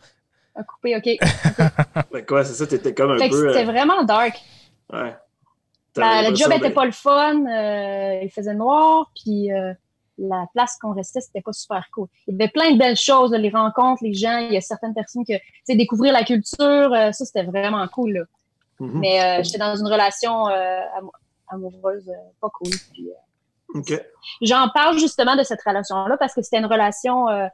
À 0.56 0.64
couper, 0.64 0.96
ok. 0.96 1.18
Fait 2.12 2.26
quoi, 2.26 2.46
c'est 2.46 2.54
ça, 2.54 2.68
t'étais 2.68 2.94
comme 2.94 3.12
un 3.12 3.18
Fait 3.18 3.30
peu. 3.30 3.50
c'était 3.52 3.64
euh, 3.68 3.72
vraiment 3.72 4.04
dark. 4.04 4.40
ouais. 4.94 5.16
Le 5.96 6.02
job 6.02 6.06
l'impression 6.24 6.52
était 6.58 6.70
de- 6.70 6.74
pas 6.74 6.86
le 6.86 6.92
fun, 6.92 7.46
euh, 7.46 8.20
il 8.24 8.30
faisait 8.32 8.56
noir, 8.56 9.12
puis 9.14 9.52
euh, 9.52 9.74
la 10.18 10.46
place 10.54 10.78
qu'on 10.80 10.94
restait, 10.94 11.22
c'était 11.22 11.42
pas 11.42 11.54
super 11.54 11.90
cool. 11.92 12.08
Il 12.28 12.34
y 12.34 12.36
avait 12.42 12.52
plein 12.52 12.72
de 12.72 12.78
belles 12.78 12.96
choses, 12.98 13.32
là, 13.32 13.38
les 13.38 13.50
rencontres, 13.50 14.04
les 14.04 14.14
gens, 14.14 14.38
il 14.38 14.54
y 14.54 14.58
a 14.58 14.62
certaines 14.62 14.94
personnes 14.94 15.26
que, 15.26 15.34
tu 15.34 15.42
sais, 15.66 15.76
découvrir 15.76 16.14
la 16.14 16.24
culture, 16.24 16.60
euh, 16.94 17.12
ça, 17.12 17.26
c'était 17.26 17.44
vraiment 17.44 17.88
cool, 17.88 18.14
là. 18.14 18.22
Mhm. 18.80 19.00
Mais 19.00 19.22
euh, 19.24 19.44
j'étais 19.44 19.58
dans 19.60 19.76
une 19.76 19.88
relation 19.88 20.48
euh, 20.50 20.80
amo- 20.98 21.12
amoureuse 21.48 22.08
euh, 22.10 22.14
pas 22.42 22.50
cool. 22.50 22.70
Puis. 22.94 23.10
J'en 24.42 24.70
parle 24.70 25.00
justement 25.00 25.36
de 25.36 25.42
cette 25.44 25.62
relation-là 25.64 26.16
parce 26.18 26.34
que 26.36 26.42
c'était 26.44 26.60
une 26.60 26.66
relation. 26.68 27.28
Euh, 27.30 27.48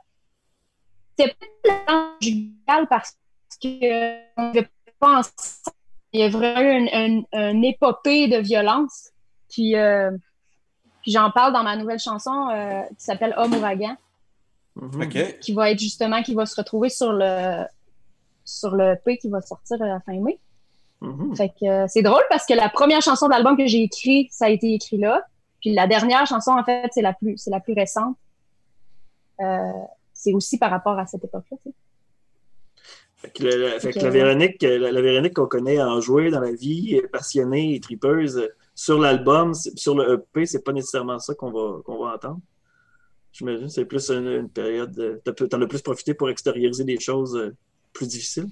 c'était 1.18 1.34
pas 1.64 1.86
conjugale 2.20 2.88
parce 2.90 3.16
que 3.62 4.20
on 4.38 4.48
n'avait 4.48 4.68
pas 5.00 5.20
ensemble. 5.20 5.76
Il 6.12 6.20
y 6.22 6.24
a 6.24 6.30
vraiment 6.30 6.62
eu 6.62 6.72
une, 6.78 6.88
une- 6.90 7.26
une 7.32 7.64
épopée 7.64 8.28
de 8.28 8.38
violence. 8.38 9.10
Puis, 9.50 9.76
euh, 9.78 10.12
puis 11.02 11.12
j'en 11.12 11.32
parle 11.32 11.54
dans 11.54 11.64
ma 11.64 11.76
nouvelle 11.76 12.00
chanson 12.00 12.50
euh, 12.52 12.82
qui 12.98 13.04
s'appelle 13.04 13.34
Homme 13.38 13.54
ouragan, 13.54 13.96
Mhm. 14.76 15.02
Ok. 15.02 15.40
qui 15.40 15.54
va 15.54 15.72
être 15.72 15.80
justement 15.80 16.22
qui 16.24 16.34
va 16.36 16.46
se 16.46 16.56
retrouver 16.56 16.90
sur 16.90 17.12
le 17.12 17.64
sur 18.46 18.76
le 18.76 18.96
P 19.04 19.18
qui 19.18 19.30
va 19.30 19.42
sortir 19.42 19.82
à 19.82 19.88
la 19.88 20.00
fin 20.00 20.20
mai. 20.20 20.40
Mhm. 21.02 21.36
Fait 21.36 21.50
que 21.50 21.66
euh, 21.66 21.86
c'est 21.88 22.02
drôle 22.02 22.24
parce 22.30 22.46
que 22.46 22.54
la 22.54 22.70
première 22.70 23.02
chanson 23.02 23.28
de 23.28 23.32
l'album 23.32 23.56
que 23.58 23.68
j'ai 23.68 23.84
écrit, 23.84 24.28
ça 24.32 24.46
a 24.46 24.50
été 24.50 24.74
écrit 24.74 24.98
là. 24.98 25.24
Puis 25.62 25.74
la 25.74 25.88
dernière 25.88 26.26
chanson, 26.26 26.52
en 26.52 26.64
fait, 26.64 26.90
c'est 26.94 27.02
la 27.02 27.14
plus, 27.14 27.38
c'est 27.38 27.50
la 27.52 27.60
plus 27.60 27.74
récente. 27.74 28.16
Euh, 29.42 29.72
c'est 30.14 30.34
aussi 30.34 30.58
par 30.58 30.70
rapport 30.72 30.98
à 30.98 31.06
cette 31.06 31.24
époque-là. 31.24 31.58
Fait 33.18 33.30
que, 33.32 33.44
le- 33.44 33.58
le- 33.74 33.80
fait 33.80 33.92
que 33.92 33.98
Ok. 34.00 34.04
la 34.06 34.10
Véronique, 34.12 34.62
la, 34.62 34.92
la 34.92 35.02
Véronique 35.02 35.34
qu'on 35.34 35.48
connaît 35.48 35.82
en 35.82 36.00
jouer 36.00 36.30
dans 36.32 36.40
la 36.40 36.52
vie, 36.52 36.96
euh, 37.04 37.08
passionnée 37.12 37.76
et 37.76 37.80
tripeuse, 37.82 38.38
euh, 38.38 38.56
sur 38.80 38.98
l'album, 38.98 39.54
sur 39.54 39.94
le 39.94 40.14
EP, 40.14 40.46
c'est 40.46 40.64
pas 40.64 40.72
nécessairement 40.72 41.20
ça 41.20 41.36
qu'on 41.36 41.52
va, 41.52 41.82
qu'on 41.84 42.02
va 42.02 42.14
entendre. 42.16 42.40
J'imagine 43.34 43.68
c'est 43.68 43.84
plus 43.84 44.10
une, 44.10 44.28
une 44.28 44.50
période. 44.50 45.22
T'en 45.52 45.62
as 45.62 45.68
plus 45.68 45.82
profité 45.82 46.14
pour 46.14 46.30
extérioriser 46.30 46.86
des 46.86 46.98
choses 46.98 47.36
euh, 47.36 47.54
plus 47.92 48.08
difficiles. 48.08 48.48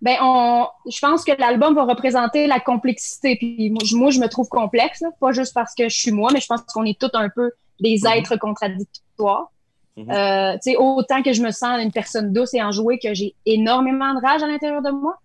Ben, 0.00 0.16
on, 0.22 0.66
je 0.90 0.98
pense 1.00 1.24
que 1.26 1.32
l'album 1.38 1.74
va 1.74 1.84
représenter 1.84 2.46
la 2.46 2.58
complexité. 2.58 3.36
Puis 3.36 3.68
moi, 3.68 3.82
je, 3.84 3.96
moi, 3.96 4.10
je 4.10 4.18
me 4.18 4.28
trouve 4.28 4.48
complexe, 4.48 5.02
là, 5.02 5.10
pas 5.20 5.32
juste 5.32 5.52
parce 5.52 5.74
que 5.74 5.90
je 5.90 5.96
suis 5.98 6.12
moi, 6.12 6.30
mais 6.32 6.40
je 6.40 6.46
pense 6.46 6.62
qu'on 6.62 6.84
est 6.86 6.98
tous 6.98 7.10
un 7.12 7.28
peu 7.28 7.50
des 7.80 7.98
Mhm. 8.04 8.12
êtres 8.16 8.36
contradictoires. 8.38 9.52
Mhm. 9.98 10.10
Euh, 10.10 10.52
tu 10.54 10.70
sais, 10.70 10.76
autant 10.78 11.22
que 11.22 11.34
je 11.34 11.42
me 11.42 11.50
sens 11.50 11.78
une 11.82 11.92
personne 11.92 12.32
douce 12.32 12.54
et 12.54 12.62
enjouée 12.62 12.98
que 12.98 13.12
j'ai 13.12 13.34
énormément 13.44 14.14
de 14.14 14.20
rage 14.26 14.42
à 14.42 14.46
l'intérieur 14.46 14.80
de 14.80 14.90
moi. 14.90 15.18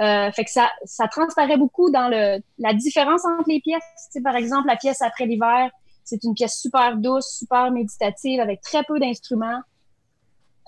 Euh, 0.00 0.32
fait 0.32 0.44
que 0.44 0.50
ça, 0.50 0.70
ça 0.84 1.06
transparaît 1.06 1.56
beaucoup 1.56 1.90
dans 1.90 2.08
le, 2.08 2.42
la 2.58 2.74
différence 2.74 3.24
entre 3.24 3.48
les 3.48 3.60
pièces. 3.60 3.82
Tu 4.06 4.18
sais, 4.18 4.22
par 4.22 4.36
exemple, 4.36 4.66
la 4.66 4.76
pièce 4.76 5.00
après 5.02 5.26
l'hiver, 5.26 5.70
c'est 6.02 6.22
une 6.24 6.34
pièce 6.34 6.60
super 6.60 6.96
douce, 6.96 7.38
super 7.38 7.70
méditative, 7.70 8.40
avec 8.40 8.60
très 8.60 8.82
peu 8.82 8.98
d'instruments, 8.98 9.60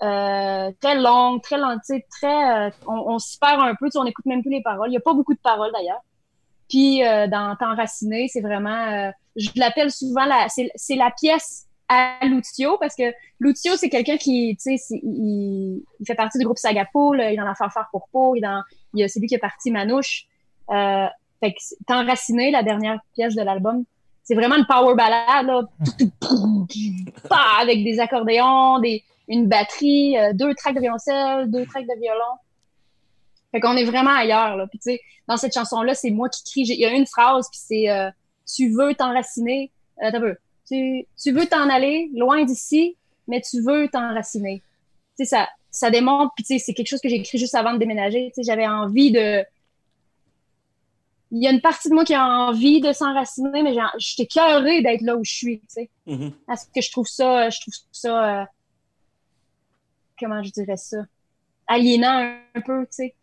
euh, 0.01 0.71
très 0.81 0.95
longue, 0.95 1.41
très 1.41 1.57
sais, 1.83 2.05
très, 2.09 2.67
euh, 2.67 2.69
on, 2.87 3.13
on 3.15 3.19
s'y 3.19 3.37
perd 3.37 3.59
un 3.59 3.75
peu, 3.75 3.87
tu 3.87 3.91
sais, 3.91 3.99
on 3.99 4.05
écoute 4.05 4.25
même 4.25 4.41
plus 4.41 4.51
les 4.51 4.63
paroles. 4.63 4.89
Il 4.89 4.93
y 4.93 4.97
a 4.97 5.01
pas 5.01 5.13
beaucoup 5.13 5.33
de 5.33 5.39
paroles 5.39 5.71
d'ailleurs. 5.73 6.01
Puis 6.69 7.05
euh, 7.05 7.27
dans 7.27 7.55
Temps 7.55 7.75
raciné, 7.75 8.27
c'est 8.31 8.41
vraiment, 8.41 8.87
euh, 8.87 9.11
je 9.35 9.49
l'appelle 9.55 9.91
souvent 9.91 10.25
la, 10.25 10.47
c'est 10.49 10.95
la 10.95 11.11
pièce 11.11 11.66
à 11.89 12.17
Lutio 12.25 12.77
parce 12.79 12.95
que 12.95 13.13
Lutio 13.39 13.75
c'est 13.77 13.89
quelqu'un 13.89 14.17
qui, 14.17 14.57
tu 14.61 14.77
sais, 14.77 14.99
il, 15.03 15.83
il 15.99 16.05
fait 16.05 16.15
partie 16.15 16.37
du 16.37 16.45
groupe 16.45 16.57
Sagapo, 16.57 17.13
là, 17.13 17.31
il 17.31 17.33
est 17.33 17.37
dans 17.37 17.45
la 17.45 17.55
fanfare 17.55 17.87
pour 17.91 18.07
peau, 18.09 18.35
il 18.35 18.39
est 18.39 18.41
dans, 18.41 18.61
il 18.93 19.09
c'est 19.09 19.19
lui 19.19 19.27
qui 19.27 19.35
est 19.35 19.39
parti 19.39 19.71
Manouche. 19.71 20.25
Euh, 20.69 21.05
fait 21.39 21.51
que 21.51 21.57
c'est- 21.59 21.77
Temps 21.87 22.05
raciné, 22.05 22.51
la 22.51 22.63
dernière 22.63 22.99
pièce 23.13 23.35
de 23.35 23.41
l'album, 23.41 23.85
c'est 24.23 24.35
vraiment 24.35 24.55
une 24.57 24.65
power 24.65 24.95
ballade 24.95 25.45
là, 25.47 25.61
avec 27.61 27.83
des 27.83 27.99
accordéons, 27.99 28.79
des, 28.79 29.03
une 29.29 29.47
batterie, 29.47 30.17
euh, 30.17 30.33
deux 30.33 30.53
tracks 30.55 30.75
de 30.75 30.81
violoncelle, 30.81 31.49
deux 31.49 31.65
tracks 31.65 31.85
de 31.87 31.99
violon. 32.01 32.35
Fait 33.51 33.61
qu'on 33.61 33.77
est 33.77 33.85
vraiment 33.85 34.11
ailleurs 34.15 34.57
là. 34.57 34.67
Puis 34.67 34.79
tu 34.79 34.91
sais, 34.91 35.01
dans 35.27 35.37
cette 35.37 35.53
chanson 35.53 35.81
là, 35.81 35.93
c'est 35.93 36.09
moi 36.11 36.27
qui 36.29 36.43
crie. 36.43 36.61
Il 36.63 36.79
y 36.79 36.85
a 36.85 36.91
une 36.91 37.07
phrase 37.07 37.47
puis 37.49 37.59
c'est 37.63 37.89
euh, 37.89 38.09
tu 38.53 38.69
veux 38.71 38.93
t'enraciner, 38.93 39.71
euh, 40.03 40.11
t'as 40.11 40.19
peu. 40.19 40.35
Tu, 40.67 41.05
tu 41.21 41.31
veux 41.31 41.45
t'en 41.45 41.69
aller 41.69 42.09
loin 42.15 42.43
d'ici, 42.43 42.97
mais 43.27 43.41
tu 43.41 43.61
veux 43.61 43.87
t'enraciner. 43.87 44.61
Tu 45.17 45.25
sais 45.25 45.25
ça 45.25 45.49
ça 45.69 45.91
démontre 45.91 46.33
puis 46.35 46.43
tu 46.43 46.53
sais 46.53 46.59
c'est 46.59 46.73
quelque 46.73 46.87
chose 46.87 47.01
que 47.01 47.09
j'ai 47.09 47.17
écrit 47.17 47.37
juste 47.37 47.55
avant 47.55 47.73
de 47.73 47.77
déménager. 47.77 48.31
Tu 48.33 48.41
sais 48.41 48.43
j'avais 48.43 48.67
envie 48.67 49.11
de 49.11 49.43
il 51.31 51.43
y 51.43 51.47
a 51.47 51.51
une 51.51 51.61
partie 51.61 51.89
de 51.89 51.93
moi 51.93 52.05
qui 52.05 52.13
a 52.13 52.25
envie 52.25 52.79
de 52.79 52.93
s'enraciner, 52.93 53.61
mais 53.61 53.75
j'étais 53.97 54.27
cœurée 54.27 54.81
d'être 54.81 55.01
là 55.01 55.17
où 55.17 55.23
je 55.23 55.33
suis, 55.33 55.59
tu 55.59 55.65
sais. 55.67 55.89
Parce 56.47 56.65
que 56.65 56.81
je 56.81 56.91
trouve 56.91 57.07
ça, 57.07 57.49
je 57.49 57.59
trouve 57.59 57.73
ça, 57.91 58.41
euh, 58.41 58.45
comment 60.17 60.41
je 60.41 60.51
dirais 60.51 60.77
ça, 60.77 60.97
aliénant 61.67 62.37
un 62.55 62.61
peu, 62.61 62.83
tu 62.83 62.91
sais. 62.91 63.15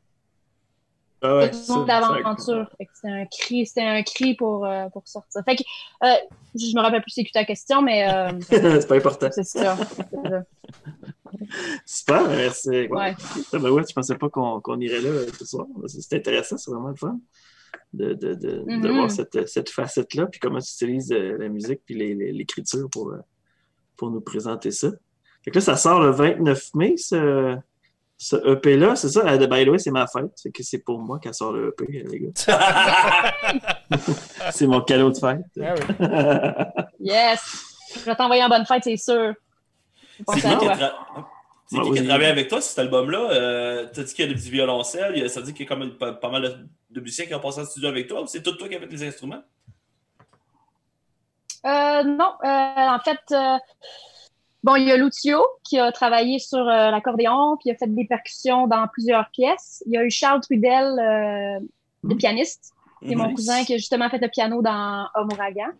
Ah 1.26 1.36
ouais, 1.38 1.50
d'aventure. 1.86 2.68
C'était 2.78 3.08
un 3.08 3.24
cri, 3.24 3.64
c'était 3.66 3.80
un 3.80 4.02
cri 4.02 4.34
pour, 4.34 4.66
euh, 4.66 4.90
pour 4.90 5.08
sortir. 5.08 5.40
Fait 5.42 5.56
que, 5.56 5.62
euh, 6.02 6.14
je 6.54 6.76
me 6.76 6.82
rappelle 6.82 7.00
plus 7.00 7.12
c'est 7.12 7.24
que 7.24 7.30
ta 7.32 7.46
question, 7.46 7.80
mais 7.80 8.06
euh, 8.12 8.38
c'est 8.50 8.86
pas 8.86 8.96
important. 8.96 9.28
c'est 9.30 9.42
ça. 9.44 9.74
Super, 11.86 12.28
merci. 12.28 12.68
Ouais. 12.68 12.88
Ouais. 12.90 13.14
Ah 13.54 13.58
ben 13.58 13.70
ouais, 13.70 13.82
pensais 13.94 14.16
pas 14.16 14.28
qu'on 14.28 14.80
irait 14.80 15.00
là 15.00 15.10
ce 15.38 15.46
soir. 15.46 15.66
C'est 15.86 16.16
intéressant, 16.16 16.58
c'est 16.58 16.70
vraiment 16.70 16.88
le 16.90 16.96
fun 16.96 17.18
de, 17.94 18.12
de, 18.12 18.34
de, 18.34 18.50
de 18.58 18.88
Mhm. 18.88 18.92
voir 18.94 19.10
cette, 19.10 19.48
cette 19.48 19.70
facette-là, 19.70 20.26
puis 20.26 20.40
comment 20.40 20.58
tu 20.60 20.70
utilises 20.72 21.10
la 21.10 21.48
musique 21.48 21.80
puis 21.86 21.94
l'écriture 22.32 22.88
pour, 22.90 23.14
pour 23.96 24.10
nous 24.10 24.20
présenter 24.20 24.70
ça. 24.72 24.90
Fait 25.42 25.50
que 25.50 25.56
là, 25.56 25.60
ça 25.62 25.76
sort 25.76 26.00
le 26.00 26.10
29 26.10 26.74
mai, 26.74 26.96
ce, 26.98 27.56
ce 28.24 28.36
EP-là, 28.52 28.96
c'est 28.96 29.10
ça? 29.10 29.22
Ah, 29.26 29.36
By 29.36 29.66
the 29.66 29.68
way, 29.68 29.78
c'est 29.78 29.90
ma 29.90 30.06
fête. 30.06 30.30
C'est 30.36 30.50
que 30.50 30.62
c'est 30.62 30.78
pour 30.78 30.98
moi 30.98 31.18
qu'elle 31.18 31.34
sort 31.34 31.52
le 31.52 31.68
EP, 31.78 32.04
les 32.10 32.20
gars. 32.20 32.30
c'est 34.50 34.66
mon 34.66 34.80
cadeau 34.80 35.10
de 35.10 35.18
fête. 35.18 35.44
Ah 35.62 35.74
oui. 35.76 36.84
Yes! 37.00 37.42
Je 37.94 38.00
vais 38.00 38.16
t'envoyer 38.16 38.42
en 38.42 38.48
bonne 38.48 38.64
fête, 38.64 38.82
c'est 38.84 38.96
sûr. 38.96 39.34
C'est 40.28 40.40
qui 40.40 40.46
à 40.46 40.56
qui 40.56 40.66
tra- 40.66 40.94
c'est 41.66 41.78
Ouais, 41.78 41.84
qui 41.90 42.00
qui 42.00 42.06
travaillé 42.06 42.30
avec 42.30 42.48
toi 42.48 42.62
sur 42.62 42.70
cet 42.70 42.78
album-là? 42.78 43.30
Euh, 43.32 43.86
T'as 43.92 44.02
dit 44.04 44.14
qu'il 44.14 44.26
y 44.26 44.30
a 44.30 44.32
du 44.34 44.40
violoncelle, 44.40 45.28
ça 45.28 45.42
dire 45.42 45.52
qu'il 45.52 45.64
y 45.66 45.68
a 45.68 45.74
quand 45.74 45.78
même 45.78 45.98
pas, 45.98 46.12
pas 46.14 46.30
mal 46.30 46.42
de, 46.42 46.56
de 46.90 47.00
musiciens 47.00 47.26
qui 47.26 47.34
ont 47.34 47.40
passé 47.40 47.60
en 47.60 47.64
studio 47.66 47.90
avec 47.90 48.06
toi 48.06 48.22
ou 48.22 48.26
c'est 48.26 48.42
tout 48.42 48.52
toi 48.52 48.68
qui 48.68 48.74
as 48.76 48.80
fait 48.80 48.86
les 48.86 49.06
instruments? 49.06 49.42
Euh, 51.66 52.02
non, 52.04 52.32
euh, 52.44 52.88
en 52.88 52.98
fait, 53.00 53.20
euh, 53.32 53.58
bon, 54.64 54.74
il 54.76 54.88
y 54.88 54.90
a 54.90 54.96
Lucio 54.96 55.38
qui 55.62 55.78
a 55.78 55.92
travaillé 55.92 56.40
sur 56.40 56.58
euh, 56.58 56.90
l'accordéon, 56.90 57.56
puis 57.60 57.68
il 57.68 57.72
a 57.72 57.76
fait 57.76 57.86
des 57.86 58.06
percussions 58.06 58.66
dans 58.66 58.88
plusieurs 58.92 59.30
pièces. 59.30 59.82
Il 59.86 59.92
y 59.92 59.96
a 59.96 60.02
eu 60.04 60.10
Charles 60.10 60.40
Trudel, 60.40 60.86
euh, 60.98 61.60
le 62.02 62.14
Mm. 62.14 62.18
pianiste, 62.18 62.72
qui 63.04 63.12
est 63.12 63.16
mon 63.16 63.32
cousin 63.34 63.62
qui 63.64 63.74
a 63.74 63.76
justement 63.76 64.08
fait 64.10 64.18
le 64.18 64.28
piano 64.28 64.60
dans 64.62 65.06
Homme 65.14 65.28
Ouragan. 65.32 65.70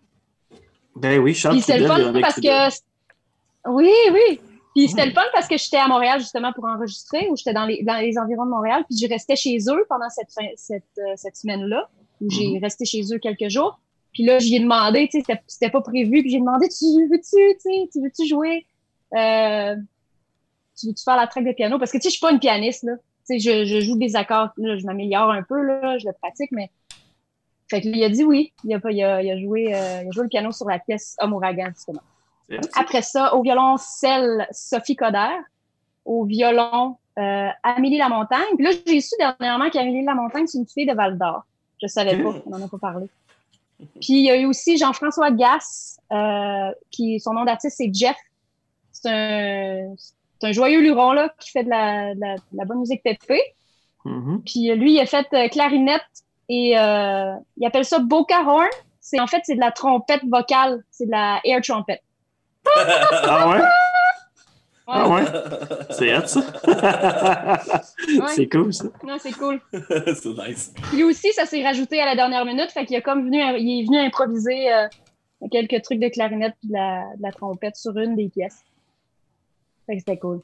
Ben 0.97 1.19
oui, 1.21 1.35
Charles 1.35 1.57
Puis 1.57 1.63
c'était 1.63 1.79
le 1.81 1.87
Trudel 1.89 2.13
fun 2.15 2.21
parce 2.21 2.35
Trudel. 2.35 2.71
que. 2.71 3.71
Oui, 3.71 3.91
oui. 4.13 4.41
Puis 4.75 4.89
c'était 4.89 5.07
le 5.07 5.13
fun 5.13 5.23
parce 5.33 5.47
que 5.49 5.57
j'étais 5.57 5.77
à 5.79 5.87
Montréal 5.89 6.19
justement 6.21 6.53
pour 6.53 6.65
enregistrer, 6.65 7.29
ou 7.31 7.37
j'étais 7.37 7.53
dans 7.55 7.65
les, 7.65 7.83
dans 7.83 7.97
les 7.97 8.19
environs 8.19 8.45
de 8.45 8.51
Montréal, 8.51 8.85
puis 8.89 8.99
je 8.99 9.09
restais 9.09 9.37
chez 9.37 9.57
eux 9.69 9.85
pendant 9.89 10.09
cette, 10.11 10.33
fin- 10.33 10.51
cette, 10.57 10.83
euh, 10.99 11.13
cette 11.17 11.37
semaine-là, 11.37 11.89
où 12.21 12.29
j'ai 12.31 12.59
resté 12.61 12.85
chez 12.85 13.03
eux 13.13 13.19
quelques 13.19 13.49
jours. 13.49 13.79
Puis 14.13 14.25
là, 14.25 14.39
j'y 14.39 14.57
ai 14.57 14.61
demandé, 14.61 15.09
tu 15.11 15.19
sais, 15.19 15.25
c'était- 15.27 15.43
c'était 15.47 15.71
pas 15.71 15.81
prévu, 15.81 16.23
puis 16.23 16.31
j'ai 16.31 16.39
demandé, 16.41 16.69
tu 16.69 16.85
veux-tu, 17.09 17.21
tu 17.55 17.61
sais, 17.61 17.89
tu 17.93 18.01
veux-tu 18.01 18.27
jouer, 18.29 18.67
euh, 19.15 19.77
tu 20.79 20.89
veux-tu 20.89 21.03
faire 21.05 21.17
la 21.17 21.27
track 21.27 21.45
de 21.45 21.53
piano? 21.53 21.79
Parce 21.79 21.93
que, 21.93 21.99
tu 21.99 22.03
sais, 22.03 22.09
je 22.09 22.15
suis 22.15 22.21
pas 22.21 22.33
une 22.33 22.41
pianiste, 22.41 22.83
là. 22.85 22.95
Tu 23.29 23.39
sais, 23.39 23.39
je, 23.39 23.65
je 23.65 23.81
joue 23.81 23.97
des 23.97 24.17
accords, 24.17 24.51
là, 24.57 24.77
je 24.77 24.85
m'améliore 24.85 25.31
un 25.31 25.43
peu, 25.43 25.63
là, 25.63 25.99
je 25.99 26.07
le 26.07 26.13
pratique, 26.13 26.51
mais... 26.53 26.71
Fait 27.71 27.81
que 27.81 27.89
lui, 27.89 27.99
il 28.01 28.05
a 28.05 28.11
dit 28.11 28.25
oui. 28.25 28.53
Il 28.65 28.75
a, 28.75 28.81
il 28.91 29.03
a, 29.03 29.23
il 29.23 29.31
a 29.31 29.41
joué, 29.41 29.75
euh, 29.75 30.03
il 30.03 30.09
a 30.09 30.11
joué 30.11 30.25
le 30.25 30.29
piano 30.29 30.53
sur 30.53 30.69
la 30.69 30.79
pièce 30.79 31.17
Homme 31.21 31.33
Ouragan, 31.33 31.71
justement. 31.75 32.03
Après 32.75 33.01
ça, 33.01 33.35
au 33.35 33.43
violoncelle, 33.43 34.47
Sophie 34.51 34.97
Coder. 34.97 35.39
Au 36.05 36.27
violon, 36.27 36.99
euh, 37.19 37.49
Amélie 37.63 37.97
Lamontagne. 37.97 38.57
Puis 38.57 38.67
là, 38.67 38.73
j'ai 38.87 39.01
su 39.01 39.15
dernièrement 39.19 39.71
qu'Amélie 39.71 40.05
Lamontagne, 40.05 40.47
c'est 40.47 40.59
une 40.59 40.69
fille 40.69 40.85
de 40.85 40.93
Val 40.93 41.17
d'Or. 41.17 41.47
Je 41.83 41.87
savais 41.87 42.23
pas, 42.23 42.35
on 42.45 42.51
n'en 42.51 42.67
a 42.67 42.69
pas 42.69 42.77
parlé. 42.77 43.07
Puis 43.79 44.19
il 44.19 44.25
y 44.25 44.31
a 44.31 44.37
eu 44.37 44.45
aussi 44.45 44.77
Jean-François 44.77 45.31
Gass, 45.31 45.99
euh, 46.13 46.71
qui 46.91 47.19
son 47.21 47.33
nom 47.33 47.45
d'artiste, 47.45 47.79
c'est 47.79 47.91
Jeff. 47.91 48.17
C'est 49.05 49.11
un, 49.11 49.95
c'est 50.41 50.49
un 50.49 50.53
joyeux 50.53 50.81
luron, 50.81 51.13
là, 51.13 51.31
qui 51.39 51.51
fait 51.51 51.65
de 51.65 51.69
la, 51.69 52.15
de 52.15 52.21
la, 52.21 52.37
de 52.37 52.57
la 52.57 52.65
bonne 52.65 52.79
musique 52.79 53.03
pépée. 53.03 53.43
Mhm. 54.07 54.43
Puis 54.45 54.71
euh, 54.71 54.77
lui, 54.77 54.95
il 54.95 55.01
a 55.01 55.07
fait 55.07 55.27
euh, 55.35 55.49
clarinette 55.49 56.03
et 56.49 56.79
euh, 56.79 57.35
il 57.59 57.67
appelle 57.67 57.85
ça 57.85 57.99
Boca 57.99 58.41
Horn. 58.47 58.69
C'est 59.01 59.21
en 59.21 59.27
fait 59.27 59.43
c'est 59.45 59.57
de 59.57 59.61
la 59.61 59.73
trompette 59.73 60.23
vocale, 60.27 60.83
c'est 60.91 61.05
de 61.05 61.11
la 61.11 61.41
air 61.45 61.61
trumpet. 61.61 62.01
Ah 63.27 63.49
ouais? 63.49 63.61
Ah 64.87 65.09
Ouais. 65.09 65.23
C'est 65.91 66.27
ça? 66.27 66.43
C'est 68.29 68.49
cool, 68.49 68.73
ça. 68.73 68.85
Non, 69.03 69.17
c'est 69.19 69.33
cool. 69.33 69.61
c'est 69.73 70.27
nice. 70.27 70.75
Lui 70.93 71.05
aussi, 71.05 71.33
ça 71.33 71.47
s'est 71.47 71.63
rajouté 71.63 72.01
à 72.01 72.07
la 72.07 72.17
dernière 72.17 72.45
minute, 72.45 72.71
fait 72.71 72.85
qu'il 72.85 72.97
a 72.97 73.01
comme 73.01 73.25
venu, 73.25 73.39
il 73.59 73.83
est 73.83 73.87
venu 73.87 73.99
improviser 73.99 74.73
euh, 74.73 74.87
quelques 75.51 75.83
trucs 75.83 76.01
de 76.01 76.09
clarinette 76.09 76.57
de 76.65 76.73
la, 76.73 77.05
de 77.17 77.23
la 77.23 77.33
trompette 77.33 77.77
sur 77.77 77.97
une 77.99 78.15
des 78.17 78.29
pièces. 78.29 78.63
Fait 79.87 79.95
que 79.95 79.99
c'était 80.01 80.19
cool. 80.19 80.41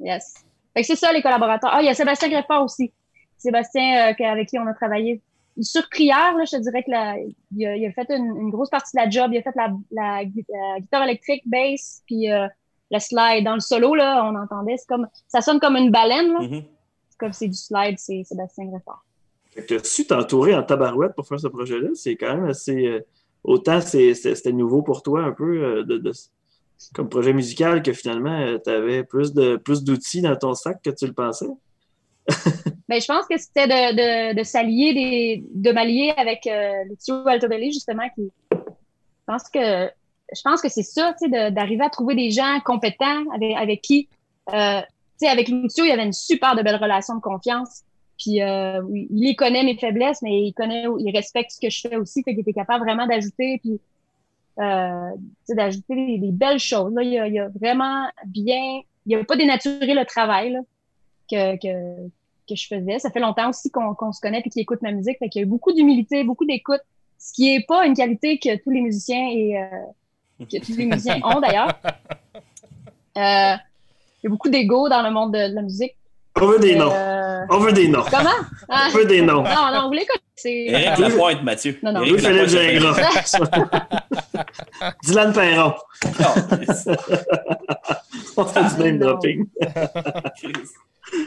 Yes. 0.00 0.34
Fait 0.74 0.82
que 0.82 0.86
c'est 0.86 0.96
ça 0.96 1.12
les 1.12 1.22
collaborateurs. 1.22 1.70
Ah, 1.72 1.80
il 1.82 1.86
y 1.86 1.88
a 1.88 1.94
Sébastien 1.94 2.28
Greffard 2.28 2.62
aussi. 2.64 2.92
Sébastien 3.38 4.10
euh, 4.12 4.24
avec 4.26 4.48
qui 4.48 4.58
on 4.58 4.66
a 4.66 4.74
travaillé 4.74 5.20
sur 5.60 5.88
prière, 5.88 6.34
là, 6.36 6.44
je 6.44 6.54
te 6.56 6.62
dirais 6.62 6.82
que 6.84 6.90
la, 6.90 7.16
il, 7.56 7.66
a, 7.66 7.76
il 7.76 7.86
a 7.86 7.92
fait 7.92 8.06
une, 8.10 8.26
une 8.36 8.50
grosse 8.50 8.68
partie 8.68 8.94
de 8.94 9.00
la 9.02 9.08
job. 9.08 9.30
Il 9.32 9.38
a 9.38 9.42
fait 9.42 9.54
la, 9.56 9.72
la, 9.90 10.24
gui- 10.26 10.44
la 10.50 10.80
guitare 10.80 11.04
électrique, 11.04 11.42
bass, 11.46 12.02
puis 12.06 12.30
euh, 12.30 12.46
le 12.90 12.98
slide. 12.98 13.42
Dans 13.44 13.54
le 13.54 13.60
solo, 13.60 13.94
là, 13.94 14.22
on 14.30 14.36
entendait, 14.36 14.76
c'est 14.76 14.86
comme, 14.86 15.08
ça 15.28 15.40
sonne 15.40 15.58
comme 15.58 15.76
une 15.76 15.90
baleine, 15.90 16.32
là. 16.34 16.40
Mhm. 16.40 16.62
C'est 17.08 17.18
comme 17.18 17.32
c'est 17.32 17.48
du 17.48 17.54
slide, 17.54 17.98
c'est 17.98 18.22
Sébastien 18.24 18.66
Greffard. 18.66 19.02
Fait 19.52 19.62
que 19.62 19.66
tu 19.68 19.74
as 19.76 19.84
su 19.84 20.06
t'entourer 20.06 20.54
en 20.54 20.62
tabarouette 20.62 21.14
pour 21.14 21.26
faire 21.26 21.40
ce 21.40 21.48
projet-là. 21.48 21.88
C'est 21.94 22.16
quand 22.16 22.34
même 22.34 22.46
assez. 22.48 22.86
euh, 22.86 23.00
autant 23.42 23.80
c'était 23.80 24.52
nouveau 24.52 24.82
pour 24.82 25.02
toi 25.02 25.22
un 25.22 25.32
peu 25.32 25.62
euh, 25.64 25.84
de, 25.84 25.96
de- 25.96 26.12
comme 26.94 27.08
projet 27.08 27.32
musical 27.32 27.82
que 27.82 27.92
finalement 27.92 28.58
tu 28.64 28.70
avais 28.70 29.04
plus 29.04 29.32
de 29.32 29.56
plus 29.56 29.82
d'outils 29.84 30.22
dans 30.22 30.36
ton 30.36 30.54
sac 30.54 30.80
que 30.82 30.90
tu 30.90 31.06
le 31.06 31.12
pensais? 31.12 31.46
Ben, 32.88 33.00
je 33.00 33.06
pense 33.06 33.26
que 33.26 33.36
c'était 33.36 33.66
de, 33.66 33.96
de, 33.96 34.38
de 34.38 34.42
s'allier, 34.44 34.94
des, 34.94 35.44
de 35.52 35.72
m'allier 35.72 36.14
avec 36.16 36.46
euh, 36.46 37.26
Altobelli, 37.26 37.72
justement, 37.72 38.08
qui, 38.14 38.30
je 38.52 38.58
pense 39.26 39.48
que, 39.48 39.90
je 40.32 40.42
pense 40.44 40.62
que 40.62 40.68
c'est 40.68 40.84
ça, 40.84 41.14
tu 41.20 41.28
sais, 41.28 41.50
d'arriver 41.50 41.84
à 41.84 41.90
trouver 41.90 42.14
des 42.14 42.30
gens 42.30 42.60
compétents 42.64 43.24
avec, 43.34 43.56
avec 43.56 43.80
qui, 43.80 44.08
euh, 44.52 44.80
tu 44.80 44.86
sais, 45.18 45.28
avec 45.28 45.48
Lucio, 45.48 45.84
il 45.84 45.88
y 45.88 45.92
avait 45.92 46.04
une 46.04 46.12
super 46.12 46.54
de 46.54 46.62
belle 46.62 46.76
relation 46.76 47.16
de 47.16 47.20
confiance. 47.20 47.82
Puis, 48.18 48.40
euh, 48.40 48.80
il 49.10 49.34
connaît 49.34 49.64
mes 49.64 49.76
faiblesses, 49.76 50.22
mais 50.22 50.42
il 50.42 50.52
connaît, 50.52 50.84
il 51.00 51.10
respecte 51.14 51.50
ce 51.50 51.60
que 51.60 51.70
je 51.70 51.88
fais 51.88 51.96
aussi, 51.96 52.22
fait 52.22 52.32
qu'il 52.32 52.40
était 52.40 52.52
capable 52.52 52.84
vraiment 52.84 53.06
d'ajouter, 53.06 53.58
puis, 53.62 53.72
euh, 53.72 53.78
d'ajouter 54.56 55.94
des, 55.94 56.18
des 56.18 56.32
belles 56.32 56.58
choses. 56.58 56.92
Là, 56.94 57.02
il 57.02 57.18
a, 57.18 57.28
il 57.28 57.38
a 57.38 57.48
vraiment 57.48 58.08
bien, 58.26 58.80
il 59.06 59.16
a 59.16 59.24
pas 59.24 59.36
dénaturé 59.36 59.94
le 59.94 60.04
travail, 60.04 60.52
là, 60.52 60.60
que, 61.30 61.56
que, 61.56 62.08
que 62.48 62.54
je 62.54 62.66
faisais. 62.66 62.98
Ça 62.98 63.10
fait 63.10 63.20
longtemps 63.20 63.50
aussi 63.50 63.70
qu'on 63.70 63.94
qu'on 63.94 64.12
se 64.12 64.20
connaît 64.20 64.42
et 64.44 64.50
qu'il 64.50 64.62
écoute 64.62 64.82
ma 64.82 64.92
musique. 64.92 65.18
Fait 65.18 65.28
qu'il 65.28 65.40
y 65.40 65.44
a 65.44 65.46
eu 65.46 65.50
beaucoup 65.50 65.72
d'humilité, 65.72 66.24
beaucoup 66.24 66.46
d'écoute, 66.46 66.80
ce 67.18 67.32
qui 67.32 67.54
est 67.54 67.66
pas 67.66 67.86
une 67.86 67.94
qualité 67.94 68.38
que 68.38 68.56
tous 68.62 68.70
les 68.70 68.80
musiciens 68.80 69.28
et, 69.30 69.58
euh, 69.58 70.44
que 70.44 70.64
tous 70.64 70.76
les 70.76 70.86
musiciens 70.86 71.20
ont 71.24 71.40
d'ailleurs. 71.40 71.78
Euh, 73.18 73.56
il 74.20 74.24
y 74.24 74.26
a 74.26 74.28
beaucoup 74.28 74.50
d'ego 74.50 74.90
dans 74.90 75.00
le 75.00 75.10
monde 75.10 75.32
de, 75.32 75.48
de 75.48 75.54
la 75.54 75.62
musique. 75.62 75.96
On 76.40 76.46
veut 76.46 76.58
des 76.58 76.76
noms. 76.76 76.92
Euh, 76.92 77.40
On 77.50 77.58
veut 77.58 77.72
des 77.72 77.88
noms. 77.88 78.04
comment? 78.10 78.30
Ah, 78.68 78.88
On 78.92 78.96
veut 78.98 79.04
des 79.06 79.22
noms. 79.22 79.42
non, 79.42 79.72
non, 79.72 79.86
vous 79.88 79.92
les 79.94 80.06
connaissez. 80.06 80.66
Éric 80.68 80.98
Lapointe, 80.98 81.42
Mathieu. 81.42 81.78
Non, 81.82 81.92
non. 81.92 82.00
Louis-Philippe 82.00 82.48
Gingras. 82.48 83.36
Dylan 85.04 85.32
Perron. 85.32 85.72
On 88.36 88.44
fait 88.44 88.76
du 88.76 88.82
name 88.82 88.98
Non. 88.98 89.06
dropping. 89.12 89.46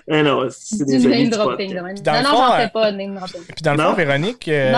Eh 0.09 0.23
non, 0.23 0.47
c'est 0.51 0.83
des 0.85 0.97
Du 0.99 1.07
name 1.07 1.29
dropping. 1.29 1.73
de 1.73 1.79
même. 1.79 1.97
dans 1.99 2.11
Non, 2.11 2.17
le 2.19 2.23
non, 2.25 2.31
j'en 2.37 2.53
euh, 2.53 2.57
fais 2.57 2.69
pas 2.69 2.91
de 2.91 2.97
name 2.97 3.15
dropping. 3.15 3.41
Puis 3.41 3.63
dans 3.63 3.71
le 3.71 3.77
Non? 3.77 3.89
fond, 3.91 3.95
Véronique, 3.95 4.47
euh, 4.49 4.73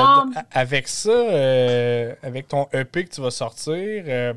avec 0.54 0.88
ça, 0.88 1.10
euh, 1.10 2.14
avec 2.24 2.48
ton 2.48 2.68
EP 2.74 3.06
que 3.06 3.10
tu 3.16 3.22
vas 3.22 3.32
sortir, 3.32 3.74
euh, 4.08 4.34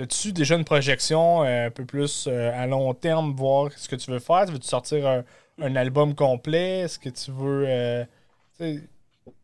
as-tu 0.00 0.32
déjà 0.32 0.54
une 0.56 0.64
projection 0.64 1.42
euh, 1.44 1.66
un 1.66 1.70
peu 1.70 1.84
plus 1.84 2.26
euh, 2.28 2.50
à 2.54 2.66
long 2.66 2.92
terme, 2.94 3.32
voir 3.34 3.70
ce 3.76 3.88
que 3.88 3.96
tu 3.96 4.10
veux 4.10 4.18
faire? 4.18 4.46
Veux-tu 4.46 4.66
sortir 4.68 5.06
un, 5.06 5.24
un 5.60 5.76
album 5.76 6.14
complet? 6.14 6.80
Est-ce 6.80 6.98
que 6.98 7.08
tu 7.10 7.30
veux. 7.30 7.64
Euh, 7.66 8.04